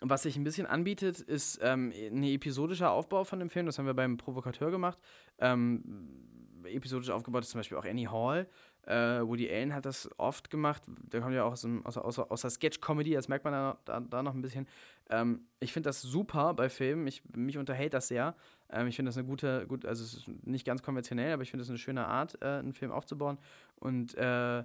was 0.00 0.22
sich 0.22 0.36
ein 0.36 0.44
bisschen 0.44 0.66
anbietet, 0.66 1.20
ist 1.20 1.58
ähm, 1.62 1.92
ein 1.94 2.22
episodischer 2.22 2.90
Aufbau 2.90 3.24
von 3.24 3.38
dem 3.38 3.50
Film. 3.50 3.66
Das 3.66 3.78
haben 3.78 3.86
wir 3.86 3.94
beim 3.94 4.16
Provokateur 4.16 4.70
gemacht. 4.70 4.98
Ähm, 5.38 5.82
episodisch 6.64 7.10
aufgebaut 7.10 7.44
ist 7.44 7.50
zum 7.50 7.60
Beispiel 7.60 7.78
auch 7.78 7.84
Annie 7.84 8.10
Hall. 8.10 8.46
Äh, 8.86 9.20
Woody 9.22 9.50
Allen 9.50 9.74
hat 9.74 9.84
das 9.84 10.08
oft 10.16 10.50
gemacht. 10.50 10.82
Der 10.86 11.20
kommt 11.20 11.34
ja 11.34 11.44
auch 11.44 11.52
aus, 11.52 11.66
aus, 11.84 11.96
aus, 11.96 12.18
aus 12.18 12.40
der 12.40 12.50
Sketch-Comedy, 12.50 13.14
das 13.14 13.28
merkt 13.28 13.44
man 13.44 13.52
da, 13.52 13.78
da, 13.84 14.00
da 14.00 14.22
noch 14.22 14.34
ein 14.34 14.42
bisschen. 14.42 14.68
Ähm, 15.10 15.46
ich 15.58 15.72
finde 15.72 15.88
das 15.88 16.02
super 16.02 16.54
bei 16.54 16.68
Filmen. 16.68 17.06
Ich, 17.06 17.22
mich 17.34 17.58
unterhält 17.58 17.94
das 17.94 18.08
sehr. 18.08 18.36
Ähm, 18.70 18.86
ich 18.86 18.96
finde 18.96 19.08
das 19.08 19.16
eine 19.16 19.26
gute, 19.26 19.66
gut, 19.66 19.84
also 19.84 20.04
es 20.04 20.14
ist 20.14 20.28
nicht 20.46 20.64
ganz 20.64 20.82
konventionell, 20.82 21.32
aber 21.32 21.42
ich 21.42 21.50
finde 21.50 21.62
das 21.62 21.70
eine 21.70 21.78
schöne 21.78 22.06
Art, 22.06 22.38
äh, 22.42 22.46
einen 22.46 22.74
Film 22.74 22.92
aufzubauen. 22.92 23.38
Und 23.76 24.14
äh, 24.14 24.62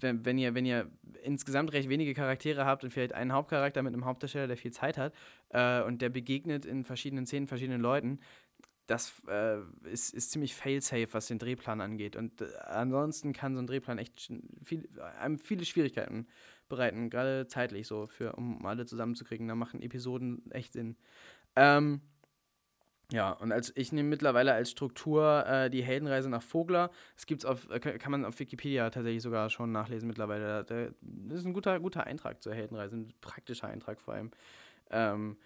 wenn, 0.00 0.24
wenn, 0.24 0.38
ihr, 0.38 0.54
wenn 0.54 0.66
ihr 0.66 0.90
insgesamt 1.22 1.72
recht 1.72 1.88
wenige 1.88 2.14
Charaktere 2.14 2.64
habt 2.64 2.84
und 2.84 2.90
vielleicht 2.90 3.12
einen 3.12 3.32
Hauptcharakter 3.32 3.82
mit 3.82 3.92
einem 3.92 4.04
Hauptdarsteller, 4.04 4.46
der 4.46 4.56
viel 4.56 4.72
Zeit 4.72 4.98
hat 4.98 5.14
äh, 5.50 5.82
und 5.82 6.02
der 6.02 6.10
begegnet 6.10 6.64
in 6.64 6.84
verschiedenen 6.84 7.26
Szenen 7.26 7.46
verschiedenen 7.46 7.80
Leuten, 7.80 8.20
das 8.86 9.22
äh, 9.28 9.58
ist, 9.84 10.12
ist 10.12 10.30
ziemlich 10.30 10.54
fail-safe, 10.54 11.08
was 11.12 11.26
den 11.26 11.38
Drehplan 11.38 11.80
angeht. 11.80 12.16
Und 12.16 12.40
äh, 12.42 12.46
ansonsten 12.66 13.32
kann 13.32 13.54
so 13.54 13.62
ein 13.62 13.66
Drehplan 13.66 13.98
echt 13.98 14.30
viel, 14.62 14.88
einem 15.18 15.38
viele 15.38 15.64
Schwierigkeiten 15.64 16.26
bereiten, 16.68 17.08
gerade 17.10 17.46
zeitlich 17.46 17.86
so, 17.86 18.06
für, 18.06 18.34
um 18.34 18.64
alle 18.66 18.84
zusammenzukriegen. 18.84 19.48
Da 19.48 19.54
machen 19.54 19.80
Episoden 19.80 20.50
echt 20.50 20.74
Sinn. 20.74 20.96
Ähm, 21.56 22.00
ja, 23.12 23.32
und 23.32 23.52
als 23.52 23.72
ich 23.76 23.92
nehme 23.92 24.08
mittlerweile 24.08 24.54
als 24.54 24.70
Struktur 24.70 25.44
äh, 25.46 25.70
die 25.70 25.82
Heldenreise 25.82 26.30
nach 26.30 26.42
Vogler. 26.42 26.90
Es 27.16 27.26
gibt's 27.26 27.44
auf, 27.44 27.68
äh, 27.70 27.78
kann 27.78 28.10
man 28.10 28.24
auf 28.24 28.38
Wikipedia 28.38 28.88
tatsächlich 28.90 29.22
sogar 29.22 29.50
schon 29.50 29.72
nachlesen 29.72 30.08
mittlerweile. 30.08 30.64
Das 30.64 31.38
ist 31.38 31.44
ein 31.44 31.52
guter, 31.52 31.78
guter 31.80 32.06
Eintrag 32.06 32.42
zur 32.42 32.54
Heldenreise, 32.54 32.96
ein 32.96 33.12
praktischer 33.20 33.68
Eintrag 33.68 34.00
vor 34.00 34.14
allem. 34.14 34.30
Ähm, 34.90 35.36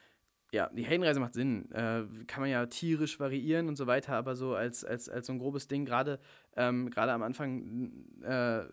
ja, 0.50 0.70
die 0.72 0.84
Heldenreise 0.84 1.20
macht 1.20 1.34
Sinn. 1.34 1.70
Äh, 1.72 2.04
kann 2.26 2.40
man 2.40 2.48
ja 2.48 2.64
tierisch 2.66 3.20
variieren 3.20 3.68
und 3.68 3.76
so 3.76 3.86
weiter, 3.86 4.14
aber 4.14 4.34
so 4.34 4.54
als, 4.54 4.84
als, 4.84 5.08
als 5.08 5.26
so 5.26 5.32
ein 5.34 5.38
grobes 5.38 5.68
Ding, 5.68 5.84
gerade 5.84 6.20
ähm, 6.56 6.90
am 6.96 7.22
Anfang, 7.22 7.92
äh, 8.22 8.64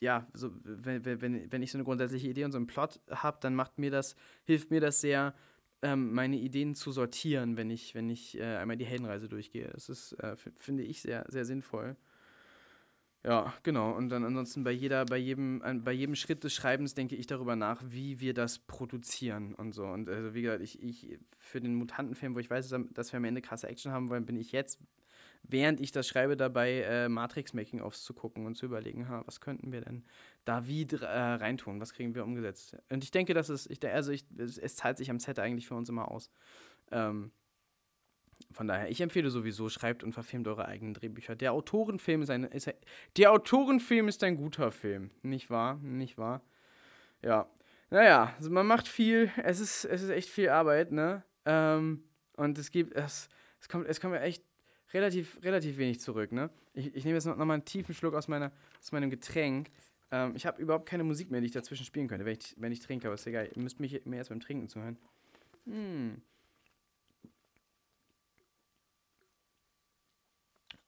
ja, 0.00 0.26
so, 0.32 0.50
wenn, 0.62 1.04
wenn, 1.04 1.50
wenn 1.50 1.62
ich 1.62 1.72
so 1.72 1.78
eine 1.78 1.84
grundsätzliche 1.84 2.28
Idee 2.28 2.44
und 2.44 2.52
so 2.52 2.58
einen 2.58 2.66
Plot 2.66 3.00
habe, 3.10 3.38
dann 3.40 3.54
macht 3.54 3.78
mir 3.78 3.90
das, 3.90 4.16
hilft 4.44 4.70
mir 4.70 4.80
das 4.80 5.00
sehr, 5.00 5.34
ähm, 5.82 6.12
meine 6.12 6.36
Ideen 6.36 6.74
zu 6.74 6.92
sortieren, 6.92 7.56
wenn 7.56 7.70
ich, 7.70 7.94
wenn 7.94 8.08
ich 8.08 8.38
äh, 8.38 8.56
einmal 8.56 8.76
die 8.76 8.84
Heldenreise 8.84 9.28
durchgehe. 9.28 9.68
Das 9.72 9.88
ist, 9.88 10.12
äh, 10.14 10.36
finde 10.56 10.82
ich, 10.82 11.02
sehr, 11.02 11.24
sehr 11.28 11.44
sinnvoll. 11.44 11.96
Ja, 13.24 13.54
genau. 13.62 13.92
Und 13.92 14.08
dann 14.08 14.24
ansonsten 14.24 14.64
bei 14.64 14.72
jeder, 14.72 15.04
bei 15.04 15.16
jedem, 15.16 15.62
bei 15.84 15.92
jedem 15.92 16.16
Schritt 16.16 16.42
des 16.42 16.54
Schreibens 16.54 16.94
denke 16.94 17.14
ich 17.14 17.28
darüber 17.28 17.54
nach, 17.54 17.80
wie 17.86 18.18
wir 18.18 18.34
das 18.34 18.58
produzieren 18.58 19.54
und 19.54 19.72
so. 19.72 19.84
Und 19.84 20.08
also 20.08 20.34
wie 20.34 20.42
gesagt, 20.42 20.62
ich, 20.62 20.82
ich 20.82 21.18
für 21.38 21.60
den 21.60 21.76
Mutantenfilm, 21.76 22.34
wo 22.34 22.40
ich 22.40 22.50
weiß, 22.50 22.74
dass 22.92 23.12
wir 23.12 23.18
am 23.18 23.24
Ende 23.24 23.40
krasse 23.40 23.68
Action 23.68 23.92
haben 23.92 24.08
wollen, 24.08 24.26
bin 24.26 24.36
ich 24.36 24.50
jetzt 24.50 24.80
während 25.42 25.80
ich 25.80 25.92
das 25.92 26.06
schreibe, 26.06 26.36
dabei 26.36 26.82
äh, 26.82 27.08
Matrix-Making-Offs 27.08 28.04
zu 28.04 28.14
gucken 28.14 28.46
und 28.46 28.56
zu 28.56 28.66
überlegen, 28.66 29.08
ha, 29.08 29.22
was 29.26 29.40
könnten 29.40 29.72
wir 29.72 29.80
denn 29.80 30.04
da 30.44 30.66
wie 30.66 30.82
äh, 30.82 31.06
reintun, 31.06 31.80
was 31.80 31.92
kriegen 31.92 32.14
wir 32.14 32.24
umgesetzt. 32.24 32.76
Und 32.90 33.04
ich 33.04 33.10
denke, 33.10 33.34
dass 33.34 33.48
es, 33.48 33.66
ich, 33.66 33.84
also 33.86 34.12
ich, 34.12 34.24
es, 34.36 34.58
es 34.58 34.76
zahlt 34.76 34.98
sich 34.98 35.10
am 35.10 35.18
Set 35.18 35.38
eigentlich 35.38 35.68
für 35.68 35.74
uns 35.74 35.88
immer 35.88 36.10
aus. 36.10 36.30
Ähm, 36.90 37.32
von 38.50 38.66
daher, 38.66 38.90
ich 38.90 39.00
empfehle 39.00 39.30
sowieso, 39.30 39.68
schreibt 39.68 40.02
und 40.02 40.12
verfilmt 40.12 40.48
eure 40.48 40.66
eigenen 40.66 40.94
Drehbücher. 40.94 41.36
Der 41.36 41.52
Autorenfilm 41.52 42.22
ist 42.22 42.30
ein, 42.30 42.44
ist 42.44 42.68
ein, 42.68 42.74
der 43.16 43.32
Autorenfilm 43.32 44.08
ist 44.08 44.22
ein 44.24 44.36
guter 44.36 44.72
Film, 44.72 45.10
nicht 45.22 45.48
wahr? 45.48 45.76
Nicht 45.76 46.18
wahr? 46.18 46.42
Ja. 47.22 47.48
Naja, 47.90 48.34
also 48.36 48.50
man 48.50 48.66
macht 48.66 48.88
viel, 48.88 49.30
es 49.42 49.60
ist, 49.60 49.84
es 49.84 50.02
ist 50.02 50.10
echt 50.10 50.28
viel 50.28 50.48
Arbeit, 50.48 50.92
ne? 50.92 51.22
Ähm, 51.44 52.04
und 52.36 52.58
es 52.58 52.70
gibt, 52.70 52.94
es, 52.94 53.28
es 53.60 53.68
kommt, 53.68 53.86
es 53.86 54.00
kommt 54.00 54.16
echt 54.16 54.42
relativ, 54.92 55.38
relativ 55.42 55.76
wenig 55.76 56.00
zurück, 56.00 56.32
ne? 56.32 56.50
Ich, 56.72 56.94
ich 56.94 57.04
nehme 57.04 57.16
jetzt 57.16 57.26
noch, 57.26 57.36
noch 57.36 57.48
einen 57.48 57.64
tiefen 57.64 57.94
Schluck 57.94 58.14
aus, 58.14 58.28
meiner, 58.28 58.50
aus 58.80 58.92
meinem 58.92 59.10
Getränk. 59.10 59.70
Ähm, 60.12 60.34
ich 60.36 60.46
habe 60.46 60.60
überhaupt 60.60 60.86
keine 60.86 61.04
Musik 61.04 61.30
mehr, 61.30 61.40
die 61.40 61.46
ich 61.46 61.52
dazwischen 61.52 61.86
spielen 61.86 62.06
könnte, 62.06 62.26
wenn 62.26 62.36
ich, 62.38 62.54
wenn 62.58 62.70
ich 62.70 62.80
trinke, 62.80 63.08
aber 63.08 63.14
ist 63.14 63.26
egal. 63.26 63.50
Ihr 63.52 63.62
müsst 63.62 63.80
mich 63.80 64.04
mir 64.04 64.16
erst 64.16 64.28
beim 64.28 64.40
Trinken 64.40 64.68
zuhören. 64.68 64.98
Hm. 65.64 66.20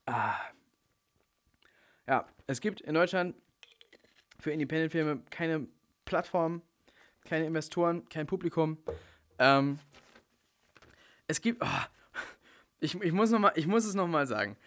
Ah. 0.07 0.37
Ja, 2.07 2.27
es 2.47 2.61
gibt 2.61 2.83
in 2.83 2.95
Deutschland 2.95 3.35
für 4.39 4.53
Independent-Filme 4.53 5.23
keine 5.31 5.67
Plattform, 6.05 6.61
keine 7.25 7.47
Investoren, 7.47 8.07
kein 8.11 8.27
Publikum. 8.27 8.77
Ähm, 9.39 9.79
es 11.27 11.41
gibt. 11.41 11.63
Oh, 11.63 11.85
ich, 12.81 13.01
ich, 13.01 13.13
muss 13.13 13.31
noch 13.31 13.39
mal, 13.39 13.53
ich 13.55 13.67
muss 13.67 13.87
es 13.87 13.95
nochmal 13.95 14.27
sagen. 14.27 14.59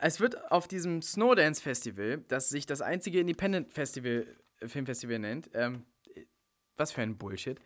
Es 0.00 0.20
wird 0.20 0.50
auf 0.50 0.68
diesem 0.68 1.02
Snowdance 1.02 1.62
Festival, 1.62 2.24
das 2.28 2.48
sich 2.48 2.66
das 2.66 2.82
einzige 2.82 3.20
Independent 3.20 3.72
Festival, 3.72 4.26
Filmfestival 4.64 5.18
nennt, 5.18 5.50
ähm, 5.54 5.84
was 6.76 6.92
für 6.92 7.02
ein 7.02 7.16
Bullshit, 7.16 7.58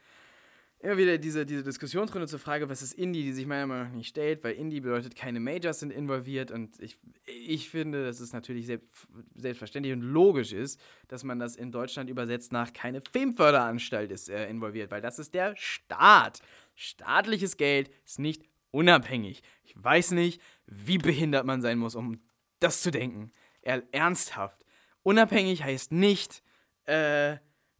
immer 0.80 0.96
wieder 0.96 1.18
diese, 1.18 1.44
diese 1.44 1.62
Diskussionsrunde 1.62 2.26
zur 2.26 2.38
Frage, 2.38 2.68
was 2.68 2.80
ist 2.80 2.94
Indie, 2.94 3.22
die 3.22 3.32
sich 3.32 3.46
meiner 3.46 3.66
Meinung 3.66 3.88
nach 3.88 3.92
nicht 3.92 4.08
stellt, 4.08 4.42
weil 4.42 4.54
Indie 4.54 4.80
bedeutet, 4.80 5.14
keine 5.14 5.38
Majors 5.38 5.80
sind 5.80 5.92
involviert 5.92 6.50
und 6.50 6.80
ich, 6.80 6.98
ich 7.26 7.68
finde, 7.68 8.04
dass 8.04 8.20
es 8.20 8.32
natürlich 8.32 8.66
selbst, 8.66 8.88
selbstverständlich 9.34 9.92
und 9.92 10.00
logisch 10.00 10.52
ist, 10.52 10.80
dass 11.08 11.22
man 11.22 11.38
das 11.38 11.56
in 11.56 11.70
Deutschland 11.70 12.08
übersetzt 12.08 12.52
nach 12.52 12.72
keine 12.72 13.02
Filmförderanstalt 13.02 14.10
ist 14.10 14.30
äh, 14.30 14.48
involviert, 14.48 14.90
weil 14.90 15.02
das 15.02 15.18
ist 15.18 15.34
der 15.34 15.54
Staat. 15.56 16.40
Staatliches 16.74 17.58
Geld 17.58 17.90
ist 18.06 18.18
nicht 18.18 18.49
unabhängig. 18.70 19.42
Ich 19.62 19.74
weiß 19.76 20.12
nicht, 20.12 20.40
wie 20.66 20.98
behindert 20.98 21.46
man 21.46 21.62
sein 21.62 21.78
muss, 21.78 21.94
um 21.94 22.20
das 22.60 22.82
zu 22.82 22.90
denken. 22.90 23.32
Er, 23.62 23.82
ernsthaft. 23.92 24.64
Unabhängig 25.02 25.62
heißt 25.62 25.92
nicht 25.92 26.42
äh, 26.86 27.38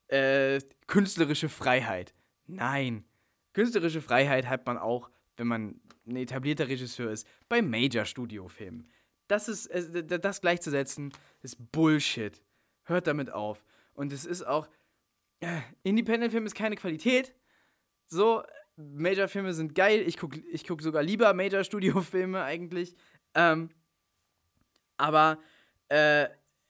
äh, 0.08 0.60
künstlerische 0.86 1.48
Freiheit. 1.48 2.14
Nein. 2.46 3.04
Künstlerische 3.52 4.00
Freiheit 4.00 4.48
hat 4.48 4.66
man 4.66 4.78
auch, 4.78 5.10
wenn 5.36 5.46
man 5.46 5.80
ein 6.06 6.16
etablierter 6.16 6.68
Regisseur 6.68 7.10
ist, 7.10 7.26
bei 7.48 7.62
Major-Studio-Filmen. 7.62 8.88
Das 9.28 9.48
ist, 9.48 9.70
das 9.70 10.40
gleichzusetzen, 10.40 11.12
ist 11.42 11.70
Bullshit. 11.70 12.42
Hört 12.84 13.06
damit 13.06 13.30
auf. 13.30 13.64
Und 13.92 14.12
es 14.12 14.24
ist 14.24 14.42
auch, 14.42 14.68
äh, 15.40 15.60
Independent-Film 15.84 16.46
ist 16.46 16.54
keine 16.54 16.76
Qualität. 16.76 17.34
So, 18.06 18.42
Major-Filme 18.76 19.52
sind 19.52 19.74
geil. 19.74 20.02
Ich 20.06 20.16
gucke 20.16 20.40
ich 20.52 20.66
guck 20.66 20.82
sogar 20.82 21.02
lieber 21.02 21.32
Major-Studio-Filme 21.34 22.42
eigentlich. 22.42 22.94
Ähm, 23.34 23.70
aber 24.96 25.38
äh, 25.88 26.28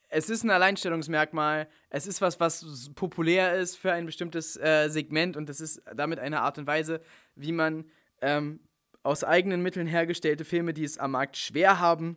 es 0.09 0.29
ist 0.29 0.43
ein 0.43 0.51
Alleinstellungsmerkmal. 0.51 1.69
Es 1.89 2.07
ist 2.07 2.21
was, 2.21 2.41
was 2.41 2.91
populär 2.95 3.55
ist 3.57 3.77
für 3.77 3.93
ein 3.93 4.07
bestimmtes 4.07 4.57
äh, 4.57 4.89
Segment 4.89 5.37
und 5.37 5.49
das 5.49 5.61
ist 5.61 5.83
damit 5.95 6.19
eine 6.19 6.41
Art 6.41 6.59
und 6.59 6.67
Weise, 6.67 7.01
wie 7.37 7.53
man 7.53 7.85
ähm, 8.21 8.61
aus 9.03 9.25
eigenen 9.25 9.63
Mitteln 9.63 9.87
hergestellte 9.87 10.45
Filme, 10.45 10.75
die 10.75 10.85
es 10.85 10.99
am 10.99 11.13
Markt 11.13 11.37
schwer 11.37 11.79
haben, 11.79 12.17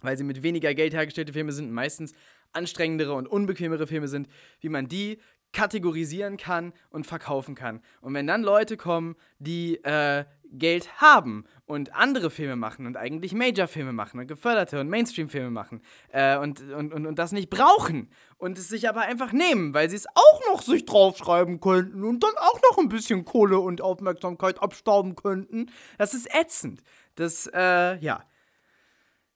weil 0.00 0.16
sie 0.16 0.24
mit 0.24 0.42
weniger 0.42 0.74
Geld 0.74 0.94
hergestellte 0.94 1.32
Filme 1.32 1.52
sind, 1.52 1.72
meistens 1.72 2.12
anstrengendere 2.52 3.14
und 3.14 3.28
unbequemere 3.28 3.86
Filme 3.86 4.08
sind, 4.08 4.28
wie 4.60 4.68
man 4.68 4.88
die 4.88 5.20
kategorisieren 5.52 6.36
kann 6.36 6.72
und 6.90 7.06
verkaufen 7.06 7.54
kann. 7.54 7.80
Und 8.00 8.14
wenn 8.14 8.26
dann 8.26 8.42
Leute 8.42 8.76
kommen, 8.76 9.16
die 9.38 9.76
äh, 9.84 10.24
Geld 10.52 11.00
haben 11.00 11.44
und 11.66 11.94
andere 11.94 12.30
Filme 12.30 12.56
machen 12.56 12.86
und 12.86 12.96
eigentlich 12.96 13.32
Major-Filme 13.32 13.92
machen 13.92 14.20
und 14.20 14.26
geförderte 14.26 14.80
und 14.80 14.88
Mainstream-Filme 14.88 15.50
machen 15.50 15.82
äh, 16.08 16.36
und, 16.38 16.60
und, 16.72 16.92
und, 16.92 17.06
und 17.06 17.18
das 17.18 17.32
nicht 17.32 17.50
brauchen 17.50 18.10
und 18.36 18.58
es 18.58 18.68
sich 18.68 18.88
aber 18.88 19.02
einfach 19.02 19.32
nehmen, 19.32 19.74
weil 19.74 19.88
sie 19.88 19.96
es 19.96 20.06
auch 20.08 20.40
noch 20.52 20.62
sich 20.62 20.84
draufschreiben 20.86 21.60
könnten 21.60 22.02
und 22.04 22.22
dann 22.22 22.34
auch 22.36 22.60
noch 22.70 22.78
ein 22.78 22.88
bisschen 22.88 23.24
Kohle 23.24 23.60
und 23.60 23.80
Aufmerksamkeit 23.80 24.60
abstauben 24.60 25.14
könnten, 25.14 25.70
das 25.98 26.14
ist 26.14 26.28
ätzend. 26.34 26.82
Das, 27.14 27.48
äh, 27.52 27.96
ja. 27.98 28.24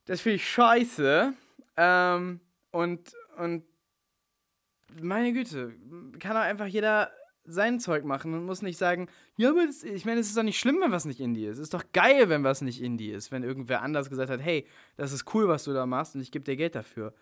Das 0.07 0.21
finde 0.21 0.37
ich 0.37 0.49
scheiße. 0.49 1.33
Ähm, 1.77 2.41
und, 2.71 3.13
und 3.39 3.65
meine 5.01 5.33
Güte, 5.33 5.75
kann 6.19 6.35
doch 6.35 6.43
einfach 6.43 6.67
jeder 6.67 7.11
sein 7.47 7.79
Zeug 7.79 8.05
machen 8.05 8.33
und 8.33 8.47
muss 8.47 8.63
nicht 8.63 8.79
sagen, 8.79 9.09
ja, 9.37 9.51
aber 9.51 9.67
das, 9.67 9.83
ich 9.83 10.05
meine, 10.05 10.21
es 10.21 10.29
ist 10.29 10.37
doch 10.37 10.43
nicht 10.43 10.59
schlimm, 10.59 10.81
wenn 10.81 10.93
was 10.93 11.05
nicht 11.05 11.21
Indie 11.21 11.45
ist. 11.45 11.59
Es 11.59 11.65
ist 11.65 11.75
doch 11.75 11.85
geil, 11.93 12.29
wenn 12.29 12.43
was 12.43 12.63
nicht 12.63 12.83
Indie 12.83 13.11
ist, 13.11 13.33
wenn 13.33 13.43
irgendwer 13.43 13.83
anders 13.83 14.09
gesagt 14.09 14.31
hat, 14.31 14.41
hey, 14.41 14.67
das 14.97 15.13
ist 15.13 15.35
cool, 15.35 15.49
was 15.49 15.65
du 15.65 15.73
da 15.73 15.85
machst 15.85 16.15
und 16.15 16.23
ich 16.23 16.33
gebe 16.33 16.45
dir 16.45 16.57
Geld 16.57 16.75
dafür. 16.75 17.13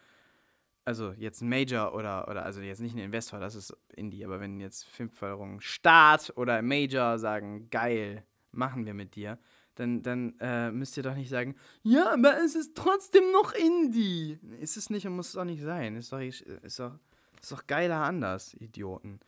Also 0.84 1.12
jetzt 1.12 1.42
ein 1.42 1.48
Major 1.48 1.94
oder, 1.94 2.28
oder 2.28 2.44
also 2.44 2.60
jetzt 2.60 2.80
nicht 2.80 2.94
ein 2.94 2.98
Investor, 2.98 3.40
das 3.40 3.54
ist 3.54 3.76
Indie, 3.94 4.24
aber 4.24 4.40
wenn 4.40 4.60
jetzt 4.60 4.84
Filmförderung 4.84 5.60
Staat 5.60 6.32
oder 6.36 6.60
Major 6.62 7.18
sagen, 7.18 7.68
geil, 7.70 8.24
machen 8.52 8.86
wir 8.86 8.94
mit 8.94 9.14
dir, 9.14 9.38
dann, 9.74 10.02
dann 10.02 10.34
äh, 10.40 10.70
müsst 10.70 10.96
ihr 10.96 11.02
doch 11.02 11.14
nicht 11.14 11.30
sagen, 11.30 11.56
ja, 11.82 12.12
aber 12.12 12.36
es 12.44 12.54
ist 12.54 12.74
trotzdem 12.74 13.30
noch 13.32 13.54
Indie. 13.54 14.38
Ist 14.60 14.76
es 14.76 14.90
nicht 14.90 15.06
und 15.06 15.16
muss 15.16 15.30
es 15.30 15.36
auch 15.36 15.44
nicht 15.44 15.62
sein. 15.62 15.96
Ist 15.96 16.12
doch, 16.12 16.20
ist 16.20 16.78
doch 16.78 16.98
ist 17.42 17.52
doch 17.52 17.66
geiler 17.66 18.02
anders, 18.02 18.54
Idioten. 18.54 19.20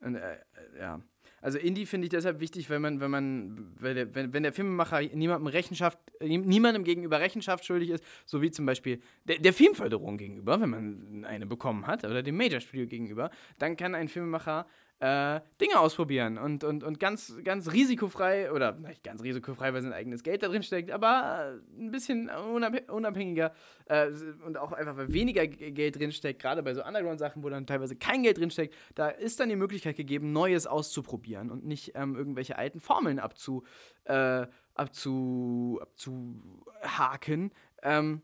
Und, 0.00 0.16
äh, 0.16 0.38
ja. 0.78 1.00
Also 1.40 1.58
Indie 1.58 1.86
finde 1.86 2.06
ich 2.06 2.10
deshalb 2.10 2.38
wichtig, 2.38 2.70
wenn 2.70 2.82
man, 2.82 3.00
wenn 3.00 3.10
man, 3.10 3.74
wenn, 3.80 4.32
wenn 4.32 4.42
der 4.44 4.52
Filmemacher 4.52 5.02
niemandem 5.02 5.48
Rechenschaft, 5.48 5.98
niemandem 6.20 6.84
gegenüber 6.84 7.18
Rechenschaft 7.18 7.64
schuldig 7.64 7.90
ist, 7.90 8.04
so 8.24 8.42
wie 8.42 8.52
zum 8.52 8.64
Beispiel 8.64 9.00
der, 9.24 9.38
der 9.38 9.52
Filmförderung 9.52 10.18
gegenüber, 10.18 10.60
wenn 10.60 10.70
man 10.70 11.24
eine 11.24 11.46
bekommen 11.46 11.88
hat, 11.88 12.04
oder 12.04 12.22
dem 12.22 12.36
Major 12.36 12.60
Studio 12.60 12.86
gegenüber, 12.86 13.30
dann 13.58 13.76
kann 13.76 13.96
ein 13.96 14.08
Filmemacher 14.08 14.66
äh, 15.02 15.40
Dinge 15.60 15.80
ausprobieren 15.80 16.38
und, 16.38 16.62
und, 16.62 16.84
und 16.84 17.00
ganz, 17.00 17.34
ganz 17.42 17.72
risikofrei, 17.72 18.52
oder 18.52 18.74
nicht 18.74 19.02
ganz 19.02 19.20
risikofrei, 19.20 19.74
weil 19.74 19.82
sein 19.82 19.92
eigenes 19.92 20.22
Geld 20.22 20.44
da 20.44 20.48
drin 20.48 20.62
steckt, 20.62 20.92
aber 20.92 21.58
ein 21.76 21.90
bisschen 21.90 22.30
unabhängiger 22.30 23.52
äh, 23.86 24.10
und 24.46 24.56
auch 24.56 24.70
einfach, 24.70 24.96
weil 24.96 25.12
weniger 25.12 25.48
Geld 25.48 25.98
drin 25.98 26.12
steckt, 26.12 26.40
gerade 26.40 26.62
bei 26.62 26.72
so 26.72 26.84
Underground-Sachen, 26.84 27.42
wo 27.42 27.48
dann 27.48 27.66
teilweise 27.66 27.96
kein 27.96 28.22
Geld 28.22 28.38
drin 28.38 28.52
steckt, 28.52 28.76
da 28.94 29.08
ist 29.08 29.40
dann 29.40 29.48
die 29.48 29.56
Möglichkeit 29.56 29.96
gegeben, 29.96 30.30
Neues 30.30 30.68
auszuprobieren 30.68 31.50
und 31.50 31.64
nicht 31.64 31.92
ähm, 31.96 32.14
irgendwelche 32.14 32.56
alten 32.56 32.78
Formeln 32.78 33.18
abzu, 33.18 33.64
äh, 34.04 34.46
abzu, 34.74 35.80
abzuhaken. 35.82 37.50
Ähm, 37.82 38.22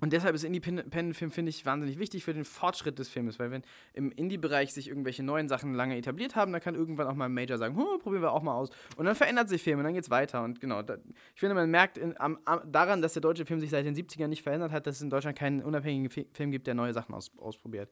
und 0.00 0.12
deshalb 0.12 0.34
ist 0.34 0.44
Independent-Film, 0.44 1.30
finde 1.30 1.50
ich, 1.50 1.66
wahnsinnig 1.66 1.98
wichtig 1.98 2.24
für 2.24 2.34
den 2.34 2.44
Fortschritt 2.44 2.98
des 2.98 3.08
Filmes, 3.08 3.38
weil 3.38 3.50
wenn 3.50 3.62
im 3.92 4.10
Indie-Bereich 4.12 4.72
sich 4.72 4.88
irgendwelche 4.88 5.22
neuen 5.22 5.48
Sachen 5.48 5.74
lange 5.74 5.96
etabliert 5.96 6.36
haben, 6.36 6.52
dann 6.52 6.60
kann 6.60 6.74
irgendwann 6.74 7.06
auch 7.06 7.14
mal 7.14 7.26
ein 7.26 7.34
Major 7.34 7.58
sagen, 7.58 7.74
probieren 7.74 8.22
wir 8.22 8.32
auch 8.32 8.42
mal 8.42 8.54
aus. 8.54 8.70
Und 8.96 9.06
dann 9.06 9.14
verändert 9.14 9.48
sich 9.48 9.62
Film 9.62 9.78
und 9.78 9.84
dann 9.84 9.94
geht 9.94 10.04
es 10.04 10.10
weiter. 10.10 10.42
Und 10.42 10.60
genau, 10.60 10.82
da, 10.82 10.96
ich 11.34 11.40
finde, 11.40 11.54
man 11.54 11.70
merkt 11.70 11.98
in, 11.98 12.18
am, 12.20 12.38
am, 12.44 12.60
daran, 12.70 13.02
dass 13.02 13.12
der 13.12 13.22
deutsche 13.22 13.44
Film 13.44 13.60
sich 13.60 13.70
seit 13.70 13.84
den 13.84 13.94
70ern 13.94 14.28
nicht 14.28 14.42
verändert 14.42 14.72
hat, 14.72 14.86
dass 14.86 14.96
es 14.96 15.02
in 15.02 15.10
Deutschland 15.10 15.38
keinen 15.38 15.62
unabhängigen 15.62 16.10
Fi 16.10 16.26
Film 16.32 16.50
gibt, 16.50 16.66
der 16.66 16.74
neue 16.74 16.92
Sachen 16.92 17.14
aus, 17.14 17.30
ausprobiert. 17.38 17.90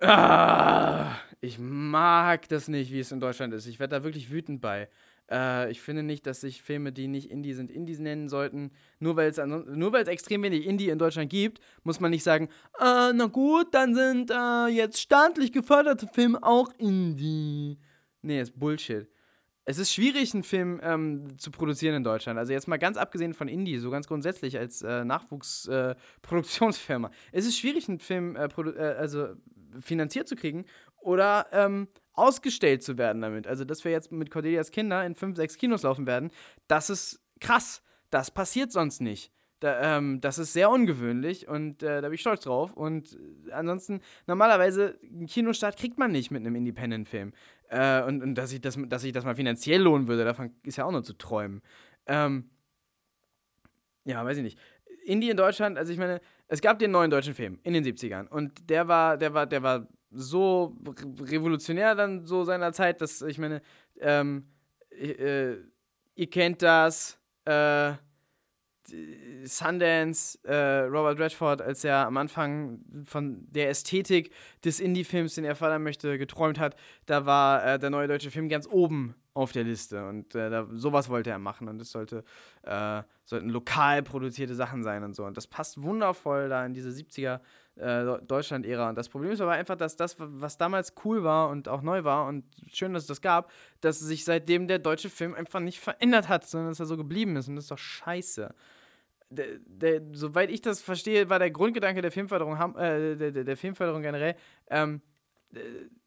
Ah, 0.00 1.16
ich 1.40 1.58
mag 1.58 2.48
das 2.48 2.68
nicht, 2.68 2.92
wie 2.92 3.00
es 3.00 3.12
in 3.12 3.20
Deutschland 3.20 3.54
ist. 3.54 3.66
Ich 3.66 3.80
werde 3.80 3.96
da 3.96 4.04
wirklich 4.04 4.30
wütend 4.30 4.60
bei. 4.60 4.88
Äh, 5.30 5.70
ich 5.70 5.80
finde 5.80 6.02
nicht, 6.02 6.26
dass 6.26 6.40
sich 6.40 6.62
Filme, 6.62 6.92
die 6.92 7.08
nicht 7.08 7.30
Indie 7.30 7.54
sind, 7.54 7.70
Indies 7.70 7.98
nennen 7.98 8.28
sollten. 8.28 8.70
Nur 8.98 9.16
weil 9.16 9.30
es 9.30 10.08
extrem 10.08 10.42
wenig 10.42 10.66
Indie 10.66 10.88
in 10.88 10.98
Deutschland 10.98 11.30
gibt, 11.30 11.60
muss 11.82 12.00
man 12.00 12.10
nicht 12.10 12.22
sagen, 12.22 12.48
äh, 12.78 13.12
na 13.12 13.26
gut, 13.26 13.74
dann 13.74 13.94
sind 13.94 14.30
äh, 14.30 14.66
jetzt 14.68 15.00
staatlich 15.00 15.52
geförderte 15.52 16.06
Filme 16.06 16.42
auch 16.42 16.70
Indie. 16.78 17.78
Nee, 18.22 18.40
ist 18.40 18.58
Bullshit. 18.58 19.08
Es 19.68 19.78
ist 19.78 19.92
schwierig, 19.92 20.32
einen 20.32 20.44
Film 20.44 20.80
ähm, 20.80 21.38
zu 21.38 21.50
produzieren 21.50 21.96
in 21.96 22.04
Deutschland. 22.04 22.38
Also 22.38 22.52
jetzt 22.52 22.68
mal 22.68 22.76
ganz 22.76 22.96
abgesehen 22.96 23.34
von 23.34 23.48
Indie, 23.48 23.78
so 23.78 23.90
ganz 23.90 24.06
grundsätzlich 24.06 24.56
als 24.56 24.82
äh, 24.82 25.04
Nachwuchsproduktionsfirma. 25.04 27.08
Äh, 27.08 27.10
es 27.32 27.46
ist 27.46 27.58
schwierig, 27.58 27.88
einen 27.88 27.98
Film 27.98 28.36
äh, 28.36 28.48
also 28.96 29.30
finanziert 29.80 30.28
zu 30.28 30.36
kriegen 30.36 30.66
oder 31.00 31.48
ähm, 31.50 31.88
ausgestellt 32.16 32.82
zu 32.82 32.98
werden 32.98 33.22
damit. 33.22 33.46
Also, 33.46 33.64
dass 33.64 33.84
wir 33.84 33.92
jetzt 33.92 34.10
mit 34.10 34.30
Cordelias 34.30 34.70
Kinder 34.70 35.04
in 35.04 35.14
fünf, 35.14 35.36
sechs 35.36 35.56
Kinos 35.56 35.82
laufen 35.82 36.06
werden, 36.06 36.30
das 36.66 36.90
ist 36.90 37.22
krass. 37.40 37.82
Das 38.10 38.30
passiert 38.30 38.72
sonst 38.72 39.00
nicht. 39.00 39.32
Da, 39.60 39.96
ähm, 39.96 40.20
das 40.20 40.38
ist 40.38 40.52
sehr 40.52 40.70
ungewöhnlich 40.70 41.48
und 41.48 41.82
äh, 41.82 42.02
da 42.02 42.08
bin 42.08 42.14
ich 42.14 42.20
stolz 42.20 42.42
drauf. 42.42 42.74
Und 42.74 43.18
äh, 43.48 43.52
ansonsten, 43.52 44.00
normalerweise, 44.26 44.98
einen 45.02 45.26
Kinostart 45.26 45.78
kriegt 45.78 45.98
man 45.98 46.12
nicht 46.12 46.30
mit 46.30 46.40
einem 46.40 46.56
Independent-Film. 46.56 47.32
Äh, 47.68 48.02
und 48.02 48.22
und 48.22 48.34
dass, 48.34 48.52
ich 48.52 48.60
das, 48.60 48.78
dass 48.88 49.02
sich 49.02 49.12
das 49.12 49.24
mal 49.24 49.34
finanziell 49.34 49.80
lohnen 49.80 50.08
würde, 50.08 50.24
davon 50.24 50.54
ist 50.62 50.76
ja 50.76 50.84
auch 50.84 50.92
nur 50.92 51.04
zu 51.04 51.14
träumen. 51.14 51.62
Ähm, 52.06 52.50
ja, 54.04 54.24
weiß 54.24 54.36
ich 54.36 54.42
nicht. 54.42 54.58
Indie 55.04 55.30
in 55.30 55.36
Deutschland, 55.36 55.78
also 55.78 55.92
ich 55.92 55.98
meine, 55.98 56.20
es 56.48 56.60
gab 56.60 56.78
den 56.78 56.90
neuen 56.90 57.10
deutschen 57.10 57.34
Film 57.34 57.58
in 57.62 57.72
den 57.74 57.84
70ern 57.84 58.28
und 58.28 58.68
der 58.68 58.88
war, 58.88 59.16
der 59.16 59.34
war, 59.34 59.46
der 59.46 59.62
war 59.62 59.88
so 60.10 60.76
revolutionär 61.20 61.94
dann 61.94 62.24
so 62.26 62.44
seiner 62.44 62.72
Zeit, 62.72 63.00
dass 63.00 63.22
ich 63.22 63.38
meine, 63.38 63.62
ähm, 64.00 64.46
äh, 64.90 65.56
ihr 66.14 66.30
kennt 66.30 66.62
das, 66.62 67.18
äh, 67.44 67.94
Sundance, 69.44 70.38
äh, 70.44 70.84
Robert 70.84 71.18
Redford, 71.18 71.62
als 71.62 71.84
er 71.84 72.06
am 72.06 72.16
Anfang 72.16 72.80
von 73.04 73.46
der 73.50 73.70
Ästhetik 73.70 74.30
des 74.64 74.80
Indie-Films, 74.80 75.34
den 75.34 75.44
er 75.44 75.56
fördern 75.56 75.82
möchte, 75.82 76.18
geträumt 76.18 76.58
hat, 76.58 76.76
da 77.06 77.26
war 77.26 77.64
äh, 77.64 77.78
der 77.78 77.90
neue 77.90 78.08
deutsche 78.08 78.30
Film 78.30 78.48
ganz 78.48 78.68
oben 78.68 79.14
auf 79.34 79.52
der 79.52 79.64
Liste. 79.64 80.06
Und 80.08 80.34
äh, 80.34 80.50
da, 80.50 80.66
sowas 80.72 81.08
wollte 81.08 81.30
er 81.30 81.38
machen. 81.38 81.68
Und 81.68 81.80
es 81.80 81.90
sollte, 81.90 82.24
äh, 82.62 83.02
sollten 83.24 83.50
lokal 83.50 84.02
produzierte 84.02 84.54
Sachen 84.54 84.82
sein 84.82 85.02
und 85.04 85.14
so. 85.14 85.24
Und 85.24 85.36
das 85.36 85.46
passt 85.46 85.82
wundervoll 85.82 86.48
da 86.48 86.64
in 86.64 86.72
diese 86.72 86.90
70er 86.90 87.40
äh, 87.76 88.18
Deutschland-Ära. 88.26 88.88
Und 88.88 88.96
das 88.96 89.08
Problem 89.08 89.32
ist 89.32 89.40
aber 89.40 89.52
einfach, 89.52 89.76
dass 89.76 89.96
das, 89.96 90.16
was 90.18 90.58
damals 90.58 90.94
cool 91.04 91.24
war 91.24 91.48
und 91.50 91.68
auch 91.68 91.82
neu 91.82 92.04
war 92.04 92.26
und 92.26 92.44
schön, 92.72 92.92
dass 92.94 93.04
es 93.04 93.08
das 93.08 93.20
gab, 93.20 93.50
dass 93.80 93.98
sich 93.98 94.24
seitdem 94.24 94.66
der 94.68 94.78
deutsche 94.78 95.10
Film 95.10 95.34
einfach 95.34 95.60
nicht 95.60 95.80
verändert 95.80 96.28
hat, 96.28 96.46
sondern 96.46 96.70
dass 96.70 96.80
er 96.80 96.86
so 96.86 96.96
geblieben 96.96 97.36
ist. 97.36 97.48
Und 97.48 97.56
das 97.56 97.64
ist 97.64 97.70
doch 97.70 97.78
scheiße. 97.78 98.54
Der, 99.28 99.46
der, 99.66 100.02
soweit 100.12 100.50
ich 100.50 100.62
das 100.62 100.80
verstehe, 100.80 101.28
war 101.28 101.38
der 101.38 101.50
Grundgedanke 101.50 102.00
der 102.00 102.12
Filmförderung, 102.12 102.56
äh, 102.76 103.16
der, 103.16 103.44
der, 103.44 103.56
Filmförderung 103.56 104.02
generell, 104.02 104.36
ähm, 104.70 105.02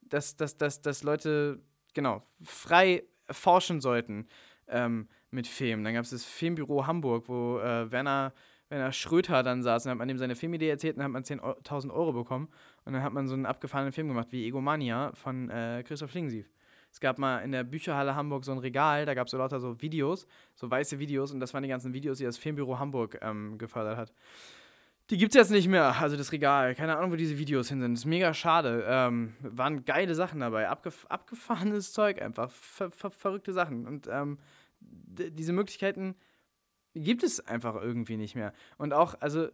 dass, 0.02 0.38
dass, 0.38 0.58
dass, 0.58 0.82
dass 0.82 1.04
Leute 1.04 1.60
genau 1.94 2.22
frei 2.42 3.04
forschen 3.30 3.82
sollten 3.82 4.28
ähm, 4.68 5.08
mit 5.32 5.48
Filmen. 5.48 5.84
Dann 5.84 5.94
gab 5.94 6.04
es 6.04 6.12
das 6.12 6.26
Filmbüro 6.26 6.88
Hamburg, 6.88 7.28
wo 7.28 7.60
äh, 7.60 7.92
Werner, 7.92 8.34
Werner 8.70 8.92
Schröter 8.92 9.44
dann 9.44 9.64
saß 9.64 9.86
und 9.86 9.92
hat 9.92 9.98
man 9.98 10.10
ihm 10.10 10.18
seine 10.18 10.36
Filmidee 10.36 10.70
erzählt 10.70 10.96
und 10.96 11.00
dann 11.00 11.14
hat 11.14 11.14
man 11.14 11.24
10.000 11.24 11.92
Euro 11.92 12.14
bekommen. 12.14 12.50
Und 12.86 12.94
dann 12.94 13.04
hat 13.04 13.14
man 13.14 13.28
so 13.28 13.34
einen 13.34 13.46
abgefahrenen 13.46 13.92
Film 13.92 14.08
gemacht 14.08 14.28
wie 14.32 14.46
Egomania 14.48 15.12
von 15.16 15.50
äh, 15.50 15.84
Christoph 15.86 16.12
Schlingensief. 16.12 16.50
Es 16.92 17.00
gab 17.00 17.20
mal 17.20 17.40
in 17.40 17.52
der 17.52 17.64
Bücherhalle 17.64 18.16
Hamburg 18.16 18.46
so 18.46 18.52
ein 18.52 18.58
Regal, 18.58 19.06
da 19.06 19.14
gab 19.14 19.28
es 19.28 19.32
so 19.32 19.38
lauter 19.38 19.60
so 19.60 19.80
Videos, 19.82 20.26
so 20.56 20.70
weiße 20.70 20.98
Videos 20.98 21.32
und 21.32 21.40
das 21.40 21.54
waren 21.54 21.62
die 21.62 21.70
ganzen 21.70 21.94
Videos, 21.94 22.18
die 22.18 22.24
das 22.24 22.38
Filmbüro 22.38 22.80
Hamburg 22.80 23.20
ähm, 23.22 23.58
gefördert 23.58 23.98
hat. 23.98 24.14
Die 25.10 25.18
gibt 25.18 25.32
es 25.32 25.36
jetzt 25.36 25.52
nicht 25.52 25.68
mehr, 25.68 26.00
also 26.00 26.18
das 26.18 26.32
Regal. 26.32 26.76
Keine 26.76 26.96
Ahnung, 26.96 27.12
wo 27.12 27.16
diese 27.16 27.38
Videos 27.40 27.70
hin 27.70 27.82
sind. 27.82 27.94
Das 27.94 28.02
ist 28.02 28.06
mega 28.06 28.32
schade. 28.34 28.86
Ähm, 28.88 29.34
waren 29.42 29.84
geile 29.84 30.14
Sachen 30.14 30.40
dabei. 30.40 30.70
Abgef 30.70 31.08
abgefahrenes 31.10 31.94
Zeug 31.94 32.22
einfach. 32.22 32.52
Ver 32.52 32.92
ver 32.92 33.10
verrückte 33.10 33.52
Sachen. 33.52 33.88
Und 33.88 34.08
ähm, 34.12 34.38
diese 34.80 35.52
Möglichkeiten 35.52 36.14
gibt 37.04 37.24
es 37.24 37.46
einfach 37.46 37.76
irgendwie 37.76 38.18
nicht 38.18 38.36
mehr. 38.36 38.54
Und 38.78 38.94
auch, 38.94 39.16
also, 39.20 39.46
äh, 39.46 39.52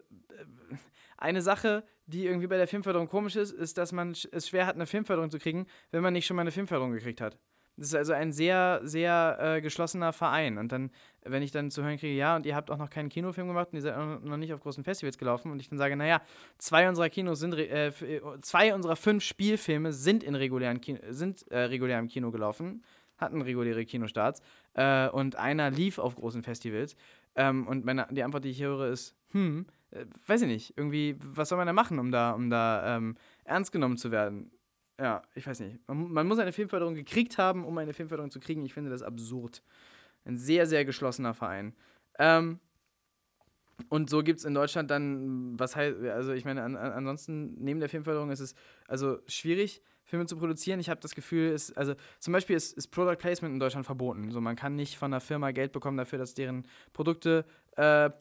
eine 1.18 1.41
Sache, 1.41 1.84
die 2.08 2.26
irgendwie 2.26 2.48
bei 2.48 2.58
der 2.58 2.68
Filmförderung 2.68 3.08
komisch 3.08 3.36
ist, 3.36 3.52
ist, 3.52 3.78
dass 3.78 3.91
man 3.91 4.12
es 4.12 4.48
schwer 4.48 4.68
hat, 4.68 4.76
eine 4.76 4.86
Filmförderung 4.86 5.32
zu 5.32 5.39
kriegen, 5.39 5.66
wenn 5.91 6.04
man 6.04 6.14
nicht 6.14 6.26
schon 6.26 6.36
mal 6.36 6.41
eine 6.41 6.52
Filmförderung 6.52 6.91
gekriegt 6.91 7.22
hat. 7.22 7.38
Das 7.78 7.88
ist 7.88 7.96
also 7.96 8.14
ein 8.14 8.32
sehr, 8.32 8.80
sehr 8.84 9.38
äh, 9.39 9.62
geschlossener 9.62 10.14
Verein. 10.14 10.58
Und 10.58 10.72
dann, 10.72 10.91
wenn 11.24 11.41
ich 11.41 11.52
dann 11.52 11.72
zu 11.72 11.84
hören 11.84 11.98
kriege, 11.98 12.16
ja, 12.16 12.36
und 12.36 12.46
ihr 12.46 12.56
habt 12.56 12.72
auch 12.72 12.78
noch 12.78 12.89
keinen 12.89 13.10
Kinofilm 13.10 13.48
gemacht 13.48 13.70
und 13.72 13.78
ihr 13.78 13.82
seid 13.82 13.98
noch 14.24 14.38
nicht 14.38 14.54
auf 14.54 14.62
großen 14.62 14.84
Festivals 14.84 15.18
gelaufen, 15.18 15.52
und 15.52 15.60
ich 15.60 15.68
dann 15.68 15.78
sage, 15.78 15.98
naja, 15.98 16.22
zwei 16.58 16.88
unserer 16.88 17.10
Kinos 17.10 17.39
sind, 17.39 17.54
äh, 17.56 17.91
zwei 18.41 18.74
unserer 18.74 18.96
fünf 18.96 19.24
Spielfilme 19.24 19.91
sind 19.91 20.24
in 20.24 20.36
regulären 20.36 20.80
Kino, 20.80 21.00
sind 21.10 21.50
äh, 21.52 21.60
regulär 21.60 22.00
im 22.00 22.08
Kino 22.08 22.32
gelaufen, 22.32 22.84
hatten 23.18 23.41
reguläre 23.41 23.84
Kinostarts, 23.86 24.41
äh, 24.76 25.10
und 25.10 25.36
einer 25.36 25.70
lief 25.70 26.00
auf 26.00 26.16
großen 26.16 26.43
Festivals. 26.43 26.96
Ähm, 27.36 27.67
und 27.67 27.86
meine, 27.86 28.07
die 28.11 28.23
Antwort, 28.23 28.45
die 28.45 28.49
ich 28.49 28.61
höre, 28.61 28.88
ist, 28.88 29.15
hm, 29.31 29.65
äh, 29.91 30.05
weiß 30.27 30.43
ich 30.43 30.47
nicht, 30.47 30.77
irgendwie, 30.77 31.17
was 31.19 31.49
soll 31.49 31.57
man 31.57 31.67
da 31.67 31.73
machen, 31.73 31.99
um 31.99 32.11
da, 32.11 32.31
um 32.31 32.49
da 32.49 32.97
ähm, 32.97 33.15
ernst 33.43 33.71
genommen 33.71 33.97
zu 33.97 34.11
werden? 34.11 34.51
ja, 34.99 35.21
ich 35.33 35.45
weiß 35.45 35.59
nicht. 35.59 35.79
Man, 35.88 36.11
man, 36.11 36.27
muss 36.27 36.39
eine 36.39 36.53
Filmförderung 36.53 36.95
gekriegt 36.95 37.38
haben, 37.38 37.65
um 37.65 37.77
eine 37.77 37.93
Filmförderung 37.93 38.31
zu 38.31 38.39
kriegen. 38.39 38.63
Ich 38.65 38.73
finde 38.73 38.89
das 38.89 39.01
absurd. 39.01 39.61
Ein 40.23 40.38
sehr, 40.38 40.65
sehr 40.67 40.86
geschlossener 40.86 41.33
Verein. 41.33 41.75
Ähm, 42.17 42.59
und 43.89 44.09
so 44.09 44.23
gibt 44.23 44.39
es 44.39 44.45
in 44.45 44.53
Deutschland 44.53 44.89
dann, 44.89 45.59
was 45.59 45.76
heißt, 45.76 45.97
also 46.03 46.34
ich 46.34 46.45
meine, 46.45 46.63
an, 46.63 46.76
an, 46.76 46.91
ansonsten 46.91 47.55
neben 47.63 47.80
der 47.80 47.89
Filmförderung 47.89 48.32
ist 48.32 48.39
es 48.39 48.55
also 48.88 49.19
schwierig, 49.28 49.82
Filme 50.05 50.28
zu 50.28 50.38
produzieren. 50.38 50.80
Ich 50.80 50.89
habe 50.89 51.01
das 51.01 51.15
Gefühl, 51.15 51.51
ist, 51.51 51.76
also 51.76 51.95
zum 52.19 52.32
Beispiel 52.32 52.55
ist, 52.55 52.78
ist 52.78 52.88
Product 52.88 53.17
Placement 53.17 53.53
in 53.53 53.59
Deutschland 53.59 53.86
verboten. 53.86 54.30
So, 54.30 54.39
man 54.39 54.55
kann 54.55 54.76
nicht 54.76 54.97
von 54.97 55.11
einer 55.11 55.19
Firma 55.19 55.51
Geld 55.51 55.71
bekommen 55.71 55.97
dafür, 55.97 56.19
dass 56.19 56.36
deren 56.36 56.67
Produkte 56.93 57.43
äh, 57.76 58.11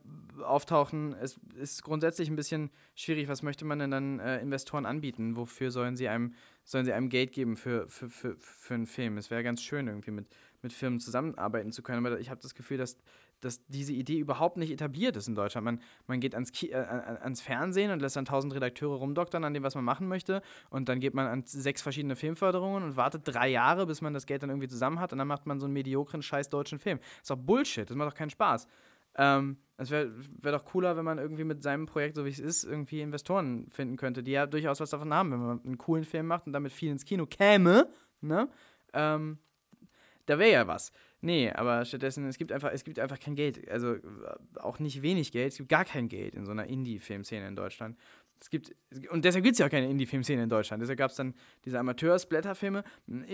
auftauchen. 0.42 1.14
Es 1.20 1.38
ist 1.57 1.82
grundsätzlich 1.82 2.30
ein 2.30 2.36
bisschen 2.36 2.70
schwierig. 2.94 3.28
Was 3.28 3.42
möchte 3.42 3.66
man 3.66 3.78
denn 3.78 3.90
dann 3.90 4.18
äh, 4.18 4.40
Investoren 4.40 4.86
anbieten? 4.86 5.36
Wofür 5.36 5.70
sollen 5.70 5.96
sie 5.96 6.09
einem 6.09 6.34
sollen 6.64 6.86
sie 6.86 6.92
einem 6.92 7.11
Geld 7.11 7.32
geben 7.32 7.57
für, 7.57 7.86
für, 7.88 8.09
für, 8.09 8.36
für 8.38 8.74
einen 8.74 8.86
Film. 8.86 9.18
Es 9.18 9.30
wäre 9.30 9.42
ganz 9.42 9.62
schön, 9.62 9.86
irgendwie 9.86 10.11
mit, 10.11 10.26
mit 10.62 10.72
Firmen 10.72 10.98
zusammenarbeiten 10.98 11.72
zu 11.72 11.82
können. 11.82 12.05
Aber 12.05 12.18
ich 12.18 12.30
habe 12.30 12.40
das 12.40 12.55
Gefühl, 12.55 12.78
dass, 12.78 12.96
dass 13.45 13.64
diese 13.66 13.92
Idee 13.92 14.18
überhaupt 14.18 14.57
nicht 14.57 14.70
etabliert 14.70 15.16
ist 15.16 15.28
in 15.28 15.34
Deutschland. 15.34 15.64
Man, 15.64 15.80
man 16.07 16.20
geht 16.20 16.34
ans, 16.34 16.53
Ki 16.53 16.70
äh, 16.70 16.76
ans 16.76 17.40
Fernsehen 17.40 17.90
und 17.90 18.01
lässt 18.01 18.16
dann 18.16 18.24
tausend 18.24 18.55
Redakteure 18.55 18.97
rumdoktern 18.97 19.45
an 19.45 19.55
dem, 19.55 19.62
was 19.62 19.74
man 19.74 19.84
machen 19.84 20.09
möchte. 20.09 20.42
Und 20.70 20.88
dann 20.88 21.01
geht 21.01 21.14
man 21.14 21.26
an 21.26 21.42
sechs 21.45 21.82
verschiedene 21.82 22.16
Filmförderungen 22.16 22.82
und 22.82 22.97
wartet 22.97 23.22
drei 23.24 23.49
Jahre, 23.49 23.86
bis 23.86 24.01
man 24.01 24.14
das 24.14 24.26
Geld 24.26 24.42
dann 24.42 24.51
irgendwie 24.51 24.68
zusammen 24.68 25.01
hat. 25.01 25.12
Und 25.12 25.18
dann 25.18 25.28
macht 25.28 25.47
man 25.47 25.61
so 25.61 25.66
einen 25.66 25.74
mediokren, 25.74 26.22
scheiß 26.22 26.49
deutschen 26.49 26.78
Film. 26.78 26.99
Das 26.99 27.22
ist 27.22 27.30
doch 27.30 27.36
Bullshit. 27.36 27.88
Das 27.88 27.97
macht 27.97 28.12
doch 28.12 28.16
keinen 28.16 28.30
Spaß. 28.30 28.66
Ähm, 29.16 29.59
es 29.76 29.90
wäre 29.90 30.12
wär 30.40 30.53
doch 30.53 30.64
cooler, 30.64 30.97
wenn 30.97 31.05
man 31.05 31.18
irgendwie 31.18 31.45
mit 31.45 31.62
seinem 31.62 31.86
Projekt, 31.86 32.16
so 32.16 32.24
wie 32.24 32.30
es 32.30 32.38
ist, 32.38 32.64
irgendwie 32.64 33.01
Investoren 33.01 33.68
finden 33.70 33.97
könnte, 33.97 34.22
die 34.22 34.32
ja 34.32 34.47
durchaus 34.47 34.80
was 34.80 34.90
davon 34.90 35.12
haben, 35.12 35.32
wenn 35.32 35.38
man 35.40 35.61
einen 35.64 35.78
coolen 35.78 36.05
Film 36.05 36.26
macht 36.26 36.47
und 36.47 36.53
damit 36.53 36.72
viel 36.72 36.90
ins 36.90 37.05
Kino 37.05 37.26
käme, 37.26 37.88
ne? 38.20 38.49
Ähm, 38.92 39.38
da 40.26 40.38
wäre 40.38 40.53
ja 40.53 40.66
was. 40.66 40.90
Nee, 41.25 41.51
aber 41.51 41.87
stattdessen, 41.87 42.27
es 42.27 42.37
gibt 42.37 42.53
einfach, 42.53 42.70
es 42.70 42.85
gibt 42.85 42.99
einfach 42.99 43.18
kein 43.18 43.35
Geld. 43.35 43.66
Also 43.70 43.97
auch 44.57 44.79
nicht 44.79 45.01
wenig 45.01 45.33
Geld, 45.33 45.53
es 45.53 45.57
gibt 45.57 45.70
gar 45.70 45.87
kein 45.87 46.09
Geld 46.09 46.35
in 46.35 46.45
so 46.45 46.53
einer 46.53 46.66
Indie-Filmszene 46.66 47.49
in 47.49 47.57
Deutschland 47.57 47.97
es 48.45 48.51
gibt, 48.51 48.75
und 49.11 49.25
deshalb 49.25 49.43
gibt 49.43 49.55
es 49.55 49.59
ja 49.59 49.66
auch 49.66 49.70
keine 49.70 49.89
Indie-Filmszene 49.89 50.43
in 50.43 50.49
Deutschland. 50.49 50.83
Deshalb 50.83 50.99
gab 50.99 51.11
es 51.11 51.16
dann 51.16 51.35
diese 51.64 51.79
Amateur-Splatter-Filme. 51.79 52.85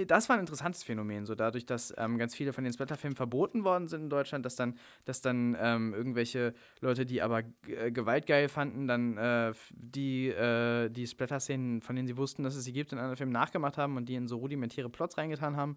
Das 0.06 0.28
war 0.28 0.36
ein 0.36 0.40
interessantes 0.40 0.84
Phänomen, 0.84 1.26
so 1.26 1.34
dadurch, 1.34 1.66
dass 1.66 1.92
ähm, 1.98 2.16
ganz 2.16 2.34
viele 2.34 2.52
von 2.52 2.62
den 2.62 2.72
Splatter-Filmen 2.72 3.16
verboten 3.16 3.64
worden 3.64 3.88
sind 3.88 4.04
in 4.04 4.10
Deutschland, 4.10 4.46
dass 4.46 4.54
dann, 4.54 4.78
dass 5.04 5.20
dann 5.20 5.56
ähm, 5.60 5.94
irgendwelche 5.94 6.54
Leute, 6.80 7.06
die 7.06 7.22
aber 7.22 7.42
äh, 7.66 7.90
Gewalt 7.90 8.26
geil 8.26 8.48
fanden, 8.48 8.86
dann 8.86 9.16
äh, 9.16 9.52
die, 9.70 10.28
äh, 10.28 10.88
die 10.90 11.06
Splatter-Szenen, 11.06 11.82
von 11.82 11.96
denen 11.96 12.06
sie 12.06 12.16
wussten, 12.16 12.44
dass 12.44 12.54
es 12.54 12.64
sie 12.64 12.72
gibt, 12.72 12.92
in 12.92 12.98
anderen 12.98 13.16
Filmen 13.16 13.32
nachgemacht 13.32 13.78
haben 13.78 13.96
und 13.96 14.08
die 14.08 14.14
in 14.14 14.28
so 14.28 14.38
rudimentäre 14.38 14.88
Plots 14.88 15.18
reingetan 15.18 15.56
haben. 15.56 15.76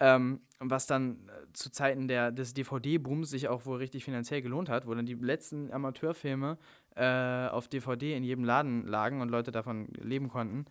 Ähm, 0.00 0.40
was 0.60 0.86
dann 0.86 1.28
äh, 1.28 1.52
zu 1.52 1.70
Zeiten 1.70 2.08
der, 2.08 2.30
des 2.30 2.54
DVD-Booms 2.54 3.30
sich 3.30 3.48
auch 3.48 3.66
wohl 3.66 3.78
richtig 3.78 4.04
finanziell 4.04 4.42
gelohnt 4.42 4.68
hat, 4.68 4.86
wo 4.86 4.94
dann 4.94 5.06
die 5.06 5.14
letzten 5.14 5.72
Amateurfilme 5.72 6.58
äh, 6.94 7.48
auf 7.48 7.68
DVD 7.68 8.16
in 8.16 8.24
jedem 8.24 8.44
Laden 8.44 8.86
lagen 8.86 9.20
und 9.20 9.28
Leute 9.28 9.50
davon 9.50 9.88
leben 10.00 10.28
konnten. 10.28 10.66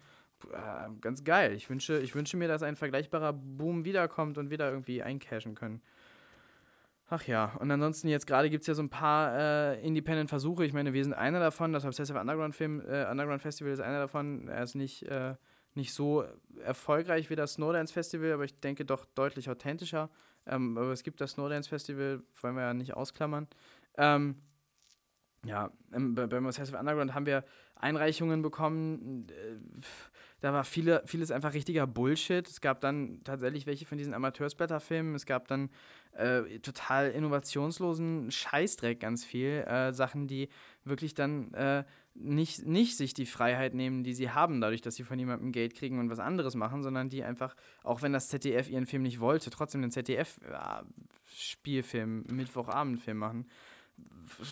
Äh, 0.51 0.89
ganz 1.01 1.23
geil. 1.23 1.53
Ich 1.53 1.69
wünsche, 1.69 1.99
ich 1.99 2.15
wünsche 2.15 2.37
mir, 2.37 2.47
dass 2.47 2.63
ein 2.63 2.75
vergleichbarer 2.75 3.33
Boom 3.33 3.85
wiederkommt 3.85 4.37
und 4.37 4.49
wieder 4.49 4.69
irgendwie 4.69 5.01
eincashen 5.01 5.55
können. 5.55 5.81
Ach 7.09 7.23
ja, 7.23 7.53
und 7.59 7.71
ansonsten 7.71 8.09
jetzt 8.09 8.27
gerade 8.27 8.49
gibt 8.49 8.61
es 8.61 8.67
ja 8.67 8.73
so 8.73 8.83
ein 8.83 8.89
paar 8.89 9.33
äh, 9.37 9.85
Independent-Versuche. 9.85 10.65
Ich 10.65 10.73
meine, 10.73 10.91
wir 10.91 11.03
sind 11.03 11.13
einer 11.13 11.39
davon. 11.39 11.71
Das 11.71 11.85
Obsessive 11.85 12.19
Underground 12.19 12.53
Film, 12.53 12.81
äh, 12.81 13.05
Underground 13.09 13.41
Festival 13.41 13.71
ist 13.71 13.79
einer 13.79 13.99
davon. 13.99 14.49
Er 14.49 14.63
ist 14.63 14.75
nicht, 14.75 15.03
äh, 15.03 15.35
nicht 15.77 15.93
so 15.93 16.25
erfolgreich 16.63 17.29
wie 17.29 17.35
das 17.35 17.53
Snowdance 17.53 17.93
Festival, 17.93 18.33
aber 18.33 18.43
ich 18.43 18.59
denke 18.59 18.83
doch 18.83 19.05
deutlich 19.05 19.49
authentischer. 19.49 20.09
Ähm, 20.45 20.77
aber 20.77 20.91
es 20.91 21.03
gibt 21.03 21.21
das 21.21 21.31
Snowdance 21.31 21.69
Festival, 21.69 22.21
wollen 22.41 22.55
wir 22.55 22.63
ja 22.63 22.73
nicht 22.73 22.95
ausklammern. 22.95 23.47
Ähm, 23.97 24.35
ja, 25.45 25.71
beim 25.89 26.45
Obsessive 26.45 26.77
Underground 26.77 27.13
haben 27.13 27.25
wir 27.25 27.45
Einreichungen 27.75 28.41
bekommen. 28.41 29.27
Äh, 29.29 29.81
da 30.41 30.51
war 30.51 30.63
viele, 30.63 31.03
vieles 31.05 31.31
einfach 31.31 31.53
richtiger 31.53 31.87
Bullshit. 31.87 32.47
Es 32.47 32.59
gab 32.59 32.81
dann 32.81 33.21
tatsächlich 33.23 33.65
welche 33.65 33.85
von 33.85 33.97
diesen 33.97 34.13
Amateursblätterfilmen. 34.13 35.15
Es 35.15 35.25
gab 35.25 35.47
dann 35.47 35.69
äh, 36.13 36.59
total 36.59 37.11
innovationslosen 37.11 38.31
Scheißdreck 38.31 38.99
ganz 38.99 39.23
viel. 39.25 39.63
Äh, 39.67 39.93
Sachen, 39.93 40.27
die 40.27 40.49
wirklich 40.83 41.13
dann 41.13 41.53
äh, 41.53 41.83
nicht, 42.19 42.65
nicht 42.65 42.97
sich 42.97 43.13
die 43.13 43.25
Freiheit 43.25 43.73
nehmen, 43.73 44.03
die 44.03 44.13
sie 44.13 44.31
haben, 44.31 44.59
dadurch, 44.61 44.81
dass 44.81 44.95
sie 44.95 45.03
von 45.03 45.19
jemandem 45.19 45.51
Geld 45.51 45.75
kriegen 45.75 45.99
und 45.99 46.09
was 46.09 46.19
anderes 46.19 46.55
machen, 46.55 46.83
sondern 46.83 47.09
die 47.09 47.21
einfach, 47.23 47.55
auch 47.83 48.01
wenn 48.01 48.13
das 48.13 48.29
ZDF 48.29 48.69
ihren 48.69 48.85
Film 48.85 49.03
nicht 49.03 49.19
wollte, 49.19 49.49
trotzdem 49.49 49.81
den 49.81 49.91
ZDF-Spielfilm, 49.91 52.23
Mittwochabendfilm 52.29 53.17
machen 53.17 53.47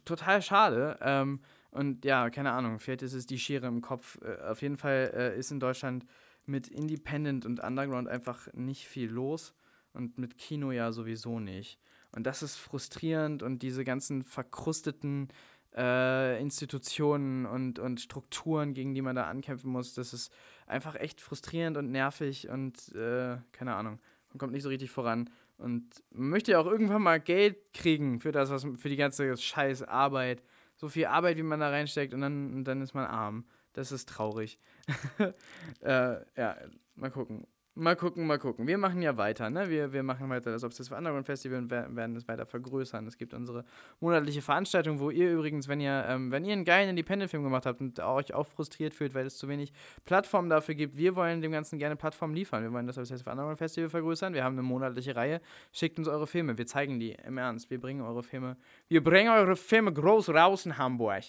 total 0.05 0.41
schade. 0.41 0.97
Ähm, 1.01 1.39
und 1.71 2.05
ja, 2.05 2.29
keine 2.29 2.51
Ahnung, 2.51 2.79
vielleicht 2.79 3.01
ist 3.01 3.13
es 3.13 3.25
die 3.25 3.39
Schere 3.39 3.67
im 3.67 3.81
Kopf. 3.81 4.17
Äh, 4.21 4.41
auf 4.43 4.61
jeden 4.61 4.77
Fall 4.77 5.11
äh, 5.13 5.37
ist 5.37 5.51
in 5.51 5.59
Deutschland 5.59 6.05
mit 6.45 6.67
Independent 6.67 7.45
und 7.45 7.59
Underground 7.59 8.07
einfach 8.07 8.47
nicht 8.53 8.87
viel 8.87 9.09
los 9.09 9.53
und 9.93 10.17
mit 10.17 10.37
Kino 10.37 10.71
ja 10.71 10.91
sowieso 10.91 11.39
nicht. 11.39 11.79
Und 12.11 12.25
das 12.25 12.43
ist 12.43 12.55
frustrierend 12.55 13.43
und 13.43 13.61
diese 13.61 13.83
ganzen 13.83 14.23
verkrusteten 14.23 15.27
äh, 15.75 16.39
Institutionen 16.39 17.45
und, 17.45 17.79
und 17.79 17.99
Strukturen, 17.99 18.73
gegen 18.73 18.93
die 18.93 19.01
man 19.01 19.15
da 19.15 19.25
ankämpfen 19.25 19.71
muss, 19.71 19.93
das 19.93 20.13
ist 20.13 20.31
einfach 20.67 20.95
echt 20.95 21.21
frustrierend 21.21 21.77
und 21.77 21.91
nervig 21.91 22.49
und 22.49 22.93
äh, 22.95 23.37
keine 23.51 23.75
Ahnung. 23.75 23.99
Man 24.29 24.39
kommt 24.39 24.53
nicht 24.53 24.63
so 24.63 24.69
richtig 24.69 24.91
voran. 24.91 25.29
Und 25.57 26.03
man 26.11 26.29
möchte 26.29 26.51
ja 26.51 26.59
auch 26.59 26.65
irgendwann 26.65 27.01
mal 27.01 27.19
Geld 27.19 27.73
kriegen 27.73 28.19
für 28.19 28.31
das, 28.31 28.49
was 28.49 28.65
für 28.77 28.89
die 28.89 28.97
ganze 28.97 29.35
scheiß 29.37 29.83
Arbeit. 29.83 30.43
So 30.75 30.89
viel 30.89 31.05
Arbeit, 31.05 31.37
wie 31.37 31.43
man 31.43 31.61
da 31.61 31.69
reinsteckt 31.69 32.13
und 32.13 32.21
dann, 32.21 32.53
und 32.53 32.63
dann 32.65 32.81
ist 32.81 32.93
man 32.93 33.05
arm. 33.05 33.45
Das 33.71 33.91
ist 33.91 34.09
traurig. 34.09 34.59
äh, 35.81 36.15
ja, 36.35 36.57
mal 36.95 37.11
gucken. 37.11 37.47
Mal 37.77 37.97
gucken, 37.97 38.25
mal 38.25 38.39
gucken. 38.39 38.67
Wir 38.67 38.77
machen 38.77 39.01
ja 39.01 39.17
weiter, 39.17 39.49
ne? 39.49 39.69
Wir, 39.69 39.91
wir 39.91 40.01
machen 40.01 40.29
weiter 40.29 40.49
das 40.49 40.63
Obsessive 40.63 40.95
Underground 40.95 41.25
Festival 41.25 41.57
und 41.57 41.69
werden 41.69 42.15
es 42.15 42.25
weiter 42.25 42.45
vergrößern. 42.45 43.05
Es 43.05 43.17
gibt 43.17 43.33
unsere 43.33 43.65
monatliche 43.99 44.41
Veranstaltung, 44.41 44.99
wo 45.01 45.09
ihr 45.09 45.29
übrigens, 45.29 45.67
wenn 45.67 45.81
ihr, 45.81 46.05
ähm, 46.07 46.31
wenn 46.31 46.45
ihr 46.45 46.53
einen 46.53 46.63
geilen 46.63 46.91
Independent-Film 46.91 47.43
gemacht 47.43 47.65
habt 47.65 47.81
und 47.81 47.99
euch 47.99 48.33
auch 48.33 48.47
frustriert 48.47 48.93
fühlt, 48.93 49.13
weil 49.13 49.25
es 49.25 49.37
zu 49.37 49.49
wenig 49.49 49.73
Plattformen 50.05 50.49
dafür 50.49 50.73
gibt, 50.75 50.95
wir 50.95 51.17
wollen 51.17 51.41
dem 51.41 51.51
Ganzen 51.51 51.77
gerne 51.77 51.97
Plattformen 51.97 52.33
liefern. 52.33 52.63
Wir 52.63 52.71
wollen 52.71 52.87
das 52.87 52.97
Obsessive 52.97 53.29
Underground 53.29 53.57
Festival 53.57 53.89
vergrößern. 53.89 54.33
Wir 54.33 54.45
haben 54.45 54.53
eine 54.53 54.63
monatliche 54.63 55.13
Reihe. 55.13 55.41
Schickt 55.73 55.99
uns 55.99 56.07
eure 56.07 56.27
Filme. 56.27 56.57
Wir 56.57 56.67
zeigen 56.67 56.97
die 56.97 57.11
im 57.11 57.37
Ernst. 57.37 57.69
Wir 57.69 57.81
bringen 57.81 57.99
eure 57.99 58.23
Filme, 58.23 58.55
wir 58.87 59.03
bringen 59.03 59.31
eure 59.31 59.57
Filme 59.57 59.91
groß 59.91 60.29
raus 60.29 60.65
in 60.65 60.77
Hamburg. 60.77 61.23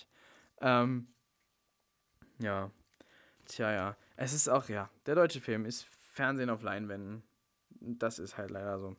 Ähm, 0.60 1.08
ja. 2.38 2.70
Tja, 3.46 3.72
ja. 3.72 3.96
Es 4.16 4.32
ist 4.32 4.48
auch, 4.48 4.68
ja, 4.68 4.88
der 5.06 5.16
deutsche 5.16 5.40
Film 5.40 5.66
ist 5.66 5.86
Fernsehen 6.16 6.50
auf 6.50 6.62
Leinwänden. 6.62 7.22
Das 7.80 8.18
ist 8.18 8.38
halt 8.38 8.50
leider 8.50 8.78
so. 8.78 8.96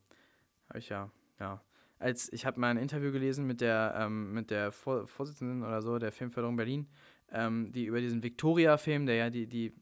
Habe 0.70 0.80
ich 0.80 0.90
ja, 0.90 1.12
ja. 1.40 1.62
Als 2.00 2.32
ich 2.32 2.46
habe 2.46 2.60
mal 2.60 2.70
ein 2.70 2.78
Interview 2.78 3.12
gelesen 3.12 3.48
mit 3.48 3.60
der, 3.60 3.96
ähm, 3.98 4.34
mit 4.34 4.52
der 4.52 4.72
Vor 4.72 5.08
Vorsitzenden 5.08 5.64
oder 5.64 5.82
so 5.82 5.98
der 5.98 6.12
Filmförderung 6.12 6.56
Berlin, 6.56 6.88
ähm, 7.32 7.72
die 7.72 7.86
über 7.86 8.00
diesen 8.00 8.22
Victoria-Film, 8.22 9.08
der 9.08 9.16
ja 9.16 9.30
die, 9.32 9.48
die 9.48 9.74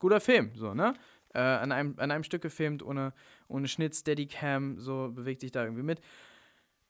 guter 0.00 0.20
Film, 0.20 0.50
so, 0.56 0.74
ne? 0.74 0.94
Äh, 1.32 1.38
an, 1.38 1.70
einem, 1.70 1.94
an 1.98 2.10
einem 2.10 2.24
Stück 2.24 2.42
gefilmt, 2.42 2.82
ohne, 2.82 3.14
ohne 3.48 3.68
Schnitt, 3.68 3.94
Steadicam, 3.94 4.78
so 4.78 5.12
bewegt 5.14 5.40
sich 5.40 5.52
da 5.52 5.62
irgendwie 5.62 5.84
mit. 5.84 6.00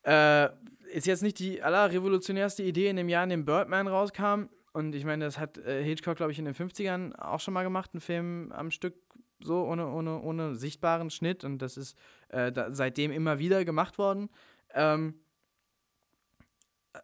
Äh, 0.01 0.49
ist 0.91 1.05
jetzt 1.05 1.21
nicht 1.21 1.39
die 1.39 1.61
allerrevolutionärste 1.61 2.63
Idee 2.63 2.89
in 2.89 2.97
dem 2.97 3.07
Jahr, 3.07 3.23
in 3.23 3.29
dem 3.29 3.45
Birdman 3.45 3.87
rauskam. 3.87 4.49
Und 4.73 4.95
ich 4.95 5.05
meine, 5.05 5.25
das 5.25 5.37
hat 5.37 5.57
äh, 5.59 5.83
Hitchcock, 5.83 6.17
glaube 6.17 6.31
ich, 6.31 6.39
in 6.39 6.45
den 6.45 6.55
50ern 6.55 7.15
auch 7.15 7.39
schon 7.39 7.53
mal 7.53 7.63
gemacht, 7.63 7.91
einen 7.93 8.01
Film 8.01 8.51
am 8.51 8.71
Stück 8.71 8.95
so 9.39 9.63
ohne, 9.65 9.87
ohne, 9.87 10.19
ohne 10.21 10.55
sichtbaren 10.55 11.09
Schnitt. 11.09 11.43
Und 11.43 11.59
das 11.59 11.77
ist 11.77 11.97
äh, 12.29 12.51
da, 12.51 12.73
seitdem 12.73 13.11
immer 13.11 13.39
wieder 13.39 13.65
gemacht 13.65 13.97
worden. 13.97 14.29
Ähm, 14.73 15.15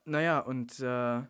naja, 0.05 0.39
und 0.39 0.79
äh, 0.79 1.21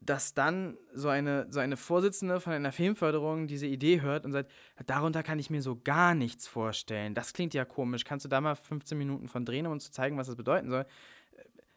dass 0.00 0.34
dann 0.34 0.76
so 0.92 1.08
eine, 1.08 1.46
so 1.50 1.60
eine 1.60 1.76
Vorsitzende 1.76 2.40
von 2.40 2.52
einer 2.52 2.72
Filmförderung 2.72 3.46
diese 3.46 3.66
Idee 3.66 4.02
hört 4.02 4.26
und 4.26 4.32
sagt, 4.32 4.52
darunter 4.86 5.22
kann 5.22 5.38
ich 5.38 5.48
mir 5.48 5.62
so 5.62 5.80
gar 5.82 6.14
nichts 6.14 6.46
vorstellen. 6.46 7.14
Das 7.14 7.32
klingt 7.32 7.54
ja 7.54 7.64
komisch. 7.64 8.04
Kannst 8.04 8.24
du 8.24 8.28
da 8.28 8.40
mal 8.40 8.54
15 8.54 8.98
Minuten 8.98 9.28
von 9.28 9.46
drehen, 9.46 9.66
um 9.66 9.72
uns 9.72 9.86
zu 9.86 9.92
zeigen, 9.92 10.18
was 10.18 10.26
das 10.26 10.36
bedeuten 10.36 10.68
soll? 10.68 10.84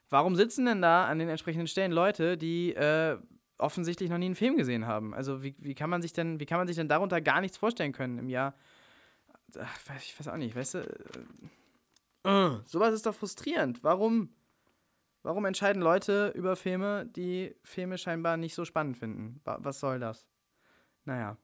Warum 0.10 0.36
sitzen 0.36 0.66
denn 0.66 0.82
da 0.82 1.06
an 1.06 1.20
den 1.20 1.30
entsprechenden 1.30 1.68
Stellen 1.68 1.92
Leute, 1.92 2.38
die 2.38 2.74
äh, 2.74 3.18
offensichtlich 3.58 4.10
noch 4.10 4.18
nie 4.18 4.26
einen 4.28 4.36
Film 4.36 4.58
gesehen 4.58 4.86
haben. 4.86 5.14
Also 5.14 5.44
wie, 5.44 5.56
wie 5.60 5.76
kann 5.76 5.90
man 5.90 6.02
sich 6.02 6.14
denn, 6.14 6.40
wie 6.40 6.46
kann 6.46 6.58
man 6.58 6.68
sich 6.68 6.76
denn 6.76 6.88
darunter 6.88 7.22
gar 7.22 7.42
nichts 7.42 7.58
vorstellen 7.58 7.92
können 7.92 8.18
im 8.18 8.30
Jahr? 8.30 8.54
Ach, 9.60 9.80
ich 9.98 10.20
weiß 10.20 10.28
auch 10.28 10.38
nicht, 10.38 10.56
weißt 10.56 10.76
du? 10.76 11.00
Uh, 12.26 12.60
sowas 12.66 12.94
ist 12.94 13.06
doch 13.06 13.16
frustrierend. 13.16 13.84
Warum? 13.84 14.30
Warum 15.24 15.46
entscheiden 15.46 15.82
Leute 15.82 16.32
über 16.36 16.56
Filme, 16.56 17.06
die 17.06 17.56
Filme 17.64 17.98
scheinbar 17.98 18.38
nicht 18.38 18.56
so 18.56 18.64
spannend 18.64 18.98
finden? 18.98 19.42
Was 19.44 19.80
soll 19.80 20.00
das? 20.00 20.26
Naja. 21.06 21.38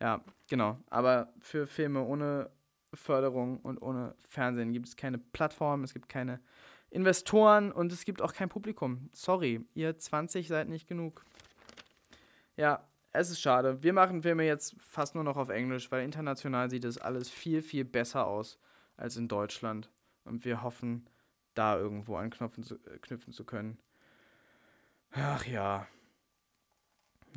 Ja, 0.00 0.24
genau. 0.48 0.78
Aber 0.88 1.32
für 1.40 1.66
Filme 1.66 2.04
ohne 2.04 2.50
Förderung 2.94 3.58
und 3.60 3.82
ohne 3.82 4.14
Fernsehen 4.28 4.72
gibt 4.72 4.88
es 4.88 4.96
keine 4.96 5.18
Plattform, 5.18 5.84
es 5.84 5.92
gibt 5.92 6.08
keine 6.08 6.40
Investoren 6.90 7.70
und 7.70 7.92
es 7.92 8.04
gibt 8.04 8.22
auch 8.22 8.32
kein 8.32 8.48
Publikum. 8.48 9.10
Sorry, 9.12 9.60
ihr 9.74 9.98
20 9.98 10.48
seid 10.48 10.68
nicht 10.68 10.86
genug. 10.86 11.24
Ja, 12.58 12.84
es 13.12 13.30
ist 13.30 13.40
schade. 13.40 13.84
Wir 13.84 13.92
machen 13.92 14.22
Filme 14.22 14.44
jetzt 14.44 14.74
fast 14.80 15.14
nur 15.14 15.22
noch 15.22 15.36
auf 15.36 15.48
Englisch, 15.48 15.92
weil 15.92 16.04
international 16.04 16.68
sieht 16.68 16.84
es 16.84 16.98
alles 16.98 17.30
viel, 17.30 17.62
viel 17.62 17.84
besser 17.84 18.26
aus 18.26 18.58
als 18.96 19.16
in 19.16 19.28
Deutschland. 19.28 19.90
Und 20.24 20.44
wir 20.44 20.62
hoffen, 20.62 21.08
da 21.54 21.78
irgendwo 21.78 22.16
anknüpfen 22.16 22.64
zu, 22.64 22.74
äh, 22.74 22.98
knüpfen 23.00 23.32
zu 23.32 23.44
können. 23.44 23.78
Ach 25.12 25.46
ja. 25.46 25.86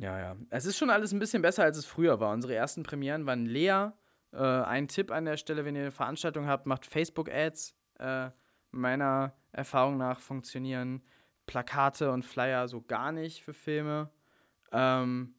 Ja, 0.00 0.18
ja. 0.18 0.36
Es 0.50 0.66
ist 0.66 0.76
schon 0.76 0.90
alles 0.90 1.12
ein 1.12 1.20
bisschen 1.20 1.40
besser, 1.40 1.62
als 1.62 1.78
es 1.78 1.86
früher 1.86 2.18
war. 2.18 2.32
Unsere 2.32 2.56
ersten 2.56 2.82
Premieren 2.82 3.24
waren 3.24 3.46
leer. 3.46 3.96
Äh, 4.32 4.38
ein 4.38 4.88
Tipp 4.88 5.12
an 5.12 5.24
der 5.24 5.36
Stelle, 5.36 5.64
wenn 5.64 5.76
ihr 5.76 5.82
eine 5.82 5.92
Veranstaltung 5.92 6.48
habt, 6.48 6.66
macht 6.66 6.84
Facebook-Ads. 6.84 7.76
Äh, 8.00 8.30
meiner 8.72 9.34
Erfahrung 9.52 9.98
nach 9.98 10.18
funktionieren 10.18 11.04
Plakate 11.46 12.10
und 12.10 12.24
Flyer 12.24 12.66
so 12.66 12.82
gar 12.82 13.12
nicht 13.12 13.44
für 13.44 13.54
Filme. 13.54 14.10
Ähm, 14.72 15.34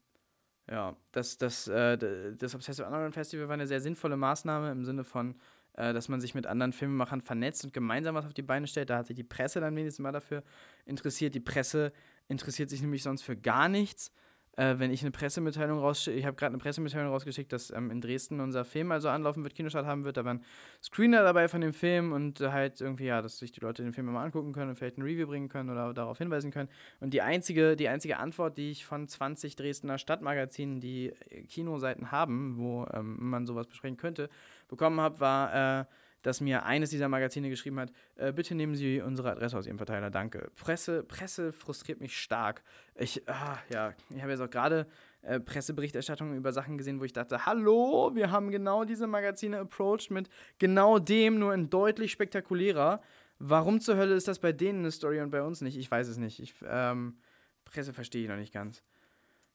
ja, 0.70 0.96
das, 1.12 1.36
das, 1.36 1.68
äh, 1.68 2.34
das 2.36 2.54
Obsessive 2.54 2.86
Underground 2.86 3.14
Festival 3.14 3.48
war 3.48 3.54
eine 3.54 3.66
sehr 3.66 3.80
sinnvolle 3.80 4.16
Maßnahme 4.16 4.70
im 4.70 4.84
Sinne 4.84 5.04
von, 5.04 5.34
äh, 5.74 5.92
dass 5.92 6.08
man 6.08 6.20
sich 6.20 6.34
mit 6.34 6.46
anderen 6.46 6.72
Filmemachern 6.72 7.20
vernetzt 7.20 7.64
und 7.64 7.72
gemeinsam 7.72 8.14
was 8.14 8.24
auf 8.24 8.32
die 8.32 8.42
Beine 8.42 8.66
stellt. 8.66 8.90
Da 8.90 8.98
hat 8.98 9.06
sich 9.06 9.16
die 9.16 9.24
Presse 9.24 9.60
dann 9.60 9.76
wenigstens 9.76 10.02
mal 10.02 10.12
dafür 10.12 10.42
interessiert. 10.86 11.34
Die 11.34 11.40
Presse 11.40 11.92
interessiert 12.28 12.70
sich 12.70 12.80
nämlich 12.80 13.02
sonst 13.02 13.22
für 13.22 13.36
gar 13.36 13.68
nichts 13.68 14.12
äh, 14.56 14.78
wenn 14.78 14.92
ich 14.92 15.02
eine 15.02 15.10
Pressemitteilung 15.10 15.78
rausschicke, 15.78 16.16
ich 16.16 16.24
habe 16.24 16.36
gerade 16.36 16.52
eine 16.52 16.58
Pressemitteilung 16.58 17.10
rausgeschickt, 17.10 17.52
dass 17.52 17.70
ähm, 17.70 17.90
in 17.90 18.00
Dresden 18.00 18.40
unser 18.40 18.64
Film 18.64 18.92
also 18.92 19.08
anlaufen 19.08 19.42
wird, 19.42 19.54
Kinostart 19.54 19.86
haben 19.86 20.04
wird, 20.04 20.16
da 20.16 20.24
waren 20.24 20.44
Screener 20.82 21.22
dabei 21.22 21.48
von 21.48 21.60
dem 21.60 21.72
Film 21.72 22.12
und 22.12 22.40
äh, 22.40 22.50
halt 22.50 22.80
irgendwie, 22.80 23.06
ja, 23.06 23.22
dass 23.22 23.38
sich 23.38 23.52
die 23.52 23.60
Leute 23.60 23.82
den 23.82 23.92
Film 23.92 24.06
mal 24.06 24.24
angucken 24.24 24.52
können 24.52 24.70
und 24.70 24.76
vielleicht 24.76 24.98
ein 24.98 25.02
Review 25.02 25.26
bringen 25.26 25.48
können 25.48 25.70
oder 25.70 25.92
darauf 25.92 26.18
hinweisen 26.18 26.50
können. 26.50 26.68
Und 27.00 27.14
die 27.14 27.22
einzige, 27.22 27.76
die 27.76 27.88
einzige 27.88 28.18
Antwort, 28.18 28.56
die 28.56 28.70
ich 28.70 28.84
von 28.84 29.08
20 29.08 29.56
Dresdner 29.56 29.98
Stadtmagazinen, 29.98 30.80
die 30.80 31.12
äh, 31.30 31.42
Kinoseiten 31.42 32.12
haben, 32.12 32.56
wo 32.58 32.86
ähm, 32.92 33.16
man 33.18 33.46
sowas 33.46 33.66
besprechen 33.66 33.96
könnte, 33.96 34.28
bekommen 34.68 35.00
habe, 35.00 35.20
war, 35.20 35.80
äh, 35.80 35.84
dass 36.24 36.40
mir 36.40 36.64
eines 36.64 36.90
dieser 36.90 37.08
Magazine 37.08 37.50
geschrieben 37.50 37.78
hat, 37.78 37.92
äh, 38.16 38.32
bitte 38.32 38.54
nehmen 38.54 38.74
Sie 38.74 39.00
unsere 39.00 39.30
Adresse 39.30 39.56
aus 39.58 39.66
Ihrem 39.66 39.76
Verteiler, 39.76 40.10
danke. 40.10 40.50
Presse, 40.56 41.04
Presse 41.04 41.52
frustriert 41.52 42.00
mich 42.00 42.16
stark. 42.16 42.62
Ich, 42.94 43.28
ah, 43.28 43.58
ja, 43.70 43.92
ich 44.08 44.22
habe 44.22 44.32
jetzt 44.32 44.40
auch 44.40 44.50
gerade 44.50 44.86
äh, 45.20 45.38
Presseberichterstattungen 45.38 46.34
über 46.34 46.50
Sachen 46.52 46.78
gesehen, 46.78 46.98
wo 46.98 47.04
ich 47.04 47.12
dachte, 47.12 47.44
hallo, 47.44 48.10
wir 48.14 48.30
haben 48.30 48.50
genau 48.50 48.84
diese 48.84 49.06
Magazine 49.06 49.58
approached 49.58 50.10
mit 50.10 50.30
genau 50.58 50.98
dem, 50.98 51.38
nur 51.38 51.52
in 51.52 51.68
deutlich 51.68 52.10
spektakulärer. 52.10 53.02
Warum 53.38 53.80
zur 53.80 53.96
Hölle 53.96 54.14
ist 54.14 54.26
das 54.26 54.38
bei 54.38 54.52
denen 54.52 54.78
eine 54.78 54.90
Story 54.90 55.20
und 55.20 55.30
bei 55.30 55.42
uns 55.42 55.60
nicht? 55.60 55.76
Ich 55.76 55.90
weiß 55.90 56.08
es 56.08 56.16
nicht. 56.16 56.40
Ich, 56.40 56.54
ähm, 56.66 57.18
Presse 57.66 57.92
verstehe 57.92 58.22
ich 58.22 58.28
noch 58.30 58.36
nicht 58.36 58.54
ganz. 58.54 58.82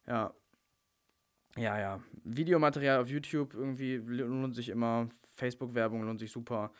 Ja. 0.06 0.32
Ja, 1.56 1.80
ja. 1.80 2.00
Videomaterial 2.22 3.00
auf 3.00 3.08
YouTube 3.08 3.54
irgendwie 3.54 3.96
lohnt 3.96 4.54
sich 4.54 4.68
immer. 4.68 5.08
Facebook-Werbung 5.40 6.04
lohnt 6.04 6.20
sich 6.20 6.30
super. 6.30 6.70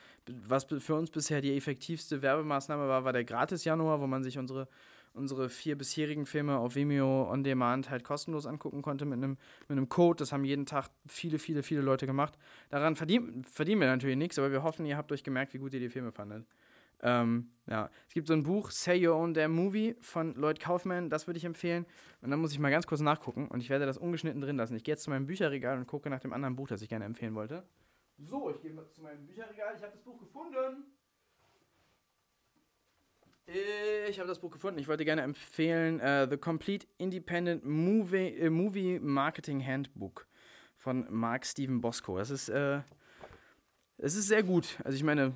Was 0.47 0.65
für 0.65 0.95
uns 0.95 1.11
bisher 1.11 1.41
die 1.41 1.57
effektivste 1.57 2.23
Werbemaßnahme 2.23 2.89
war, 2.89 3.05
war 3.05 3.13
der 3.13 3.25
Gratis-Januar, 3.25 4.01
wo 4.01 4.07
man 4.07 4.23
sich 4.23 4.39
unsere, 4.39 4.69
unsere 5.15 5.49
vier 5.49 5.77
bisherigen 5.77 6.27
Filme 6.27 6.59
auf 6.59 6.77
Vimeo 6.77 7.29
on 7.31 7.43
Demand 7.43 7.91
halt 7.91 8.05
kostenlos 8.05 8.47
angucken 8.47 8.83
konnte 8.83 9.05
mit 9.05 9.19
einem, 9.19 9.37
mit 9.69 9.77
einem 9.77 9.89
Code. 9.89 10.19
Das 10.19 10.33
haben 10.33 10.45
jeden 10.45 10.67
Tag 10.67 10.91
viele, 11.07 11.39
viele, 11.39 11.63
viele 11.63 11.81
Leute 11.81 12.07
gemacht. 12.07 12.39
Daran 12.69 12.97
verdienen, 12.97 13.45
verdienen 13.45 13.81
wir 13.81 13.89
natürlich 13.89 14.17
nichts, 14.17 14.39
aber 14.39 14.53
wir 14.53 14.63
hoffen, 14.63 14.87
ihr 14.87 14.97
habt 14.97 15.11
euch 15.11 15.25
gemerkt, 15.25 15.55
wie 15.55 15.59
gut 15.59 15.75
ihr 15.75 15.81
die 15.81 15.89
Filme 15.89 16.13
fandet. 16.13 16.47
Ähm, 17.03 17.51
ja, 17.67 17.91
es 18.09 18.15
gibt 18.15 18.27
so 18.27 18.35
ein 18.35 18.43
Buch, 18.43 18.71
Say 18.71 19.07
Your 19.07 19.17
Own 19.17 19.33
Damn 19.33 19.53
Movie 19.53 19.97
von 20.01 20.35
Lloyd 20.35 20.61
Kaufman, 20.61 21.09
das 21.09 21.27
würde 21.27 21.39
ich 21.39 21.45
empfehlen. 21.45 21.87
Und 22.21 22.31
dann 22.31 22.41
muss 22.41 22.53
ich 22.53 22.59
mal 22.59 22.71
ganz 22.71 22.87
kurz 22.87 23.01
nachgucken 23.01 23.49
und 23.49 23.61
ich 23.61 23.71
werde 23.71 23.87
das 23.87 23.97
ungeschnitten 23.97 24.41
drin 24.41 24.57
lassen. 24.57 24.77
Ich 24.77 24.85
gehe 24.85 24.93
jetzt 24.93 25.05
zu 25.05 25.11
meinem 25.11 25.27
Bücherregal 25.27 25.79
und 25.79 25.87
gucke 25.87 26.11
nach 26.11 26.21
dem 26.21 26.33
anderen 26.33 26.57
Buch, 26.57 26.69
das 26.69 26.83
ich 26.83 26.89
gerne 26.89 27.07
empfehlen 27.07 27.35
wollte. 27.35 27.65
So, 28.27 28.51
ich 28.51 28.61
gehe 28.61 28.75
zu 28.91 29.03
meinem 29.03 29.27
Bücherregal. 29.27 29.75
Ich 29.77 29.83
habe 29.83 29.93
das 29.93 30.03
Buch 30.03 30.19
gefunden. 30.19 30.85
Ich 34.09 34.19
habe 34.19 34.29
das 34.29 34.39
Buch 34.39 34.51
gefunden. 34.51 34.79
Ich 34.79 34.87
wollte 34.87 35.05
gerne 35.05 35.23
empfehlen 35.23 36.01
uh, 36.01 36.29
The 36.31 36.37
Complete 36.37 36.87
Independent 36.99 37.65
Movie, 37.65 38.47
uh, 38.47 38.51
Movie 38.51 39.01
Marketing 39.01 39.65
Handbook 39.65 40.27
von 40.77 41.07
Mark 41.11 41.45
Steven 41.45 41.81
Bosco. 41.81 42.19
Das 42.19 42.31
ist, 42.31 42.49
uh, 42.49 42.81
das 43.99 44.15
ist 44.15 44.29
sehr 44.29 44.43
gut. 44.43 44.79
Also 44.85 44.97
ich 44.97 45.03
meine, 45.03 45.35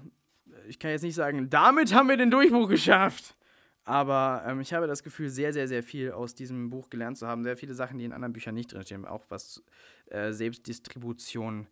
ich 0.68 0.78
kann 0.78 0.90
jetzt 0.90 1.02
nicht 1.02 1.16
sagen, 1.16 1.50
damit 1.50 1.92
haben 1.92 2.08
wir 2.08 2.16
den 2.16 2.30
Durchbruch 2.30 2.68
geschafft. 2.68 3.36
Aber 3.84 4.44
ähm, 4.46 4.60
ich 4.60 4.72
habe 4.72 4.86
das 4.86 5.02
Gefühl, 5.02 5.28
sehr, 5.28 5.52
sehr, 5.52 5.68
sehr 5.68 5.82
viel 5.82 6.12
aus 6.12 6.34
diesem 6.34 6.70
Buch 6.70 6.88
gelernt 6.88 7.18
zu 7.18 7.26
haben. 7.26 7.44
Sehr 7.44 7.56
viele 7.56 7.74
Sachen, 7.74 7.98
die 7.98 8.04
in 8.04 8.12
anderen 8.12 8.32
Büchern 8.32 8.54
nicht 8.54 8.72
drinstehen. 8.72 9.04
Auch 9.04 9.24
was 9.28 9.62
äh, 10.06 10.32
Selbstdistribution 10.32 11.66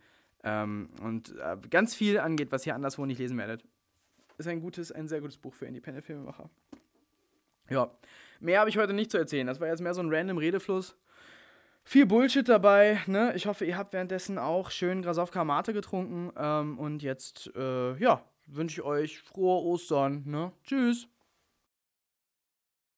ähm, 0.45 0.90
und 1.03 1.36
äh, 1.38 1.57
ganz 1.70 1.95
viel 1.95 2.18
angeht, 2.18 2.53
was 2.53 2.66
ihr 2.66 2.74
anderswo 2.74 3.07
nicht 3.07 3.18
lesen 3.18 3.38
werdet. 3.38 3.64
Ist 4.38 4.49
ein 4.49 4.61
gutes, 4.61 4.90
ein 4.93 5.09
sehr 5.09 5.20
gutes 5.20 5.38
Buch 5.38 5.55
für 5.55 5.66
Independent-Filmemacher. 5.66 6.51
Ja, 7.70 7.90
mehr 8.40 8.61
habe 8.61 8.70
ich 8.70 8.76
heute 8.76 8.93
nicht 8.93 9.11
zu 9.11 9.18
erzählen. 9.18 9.47
Das 9.47 9.61
war 9.61 9.68
jetzt 9.68 9.80
mehr 9.80 9.95
so 9.95 10.03
ein 10.03 10.12
random 10.12 10.38
Redefluss. 10.38 10.97
Viel 11.84 12.07
Bullshit 12.07 12.49
dabei, 12.49 13.01
ne? 13.07 13.32
Ich 13.34 13.47
hoffe, 13.47 13.64
ihr 13.64 13.76
habt 13.76 13.93
währenddessen 13.93 14.38
auch 14.38 14.70
schön 14.70 15.03
Grasowka 15.03 15.45
Mate 15.45 15.72
getrunken. 15.72 16.32
Ähm, 16.36 16.78
und 16.78 17.03
jetzt, 17.03 17.51
äh, 17.57 17.97
ja, 17.97 18.24
wünsche 18.47 18.80
ich 18.80 18.86
euch 18.86 19.20
frohe 19.20 19.62
Ostern, 19.62 20.22
ne? 20.26 20.53
Tschüss. 20.64 21.09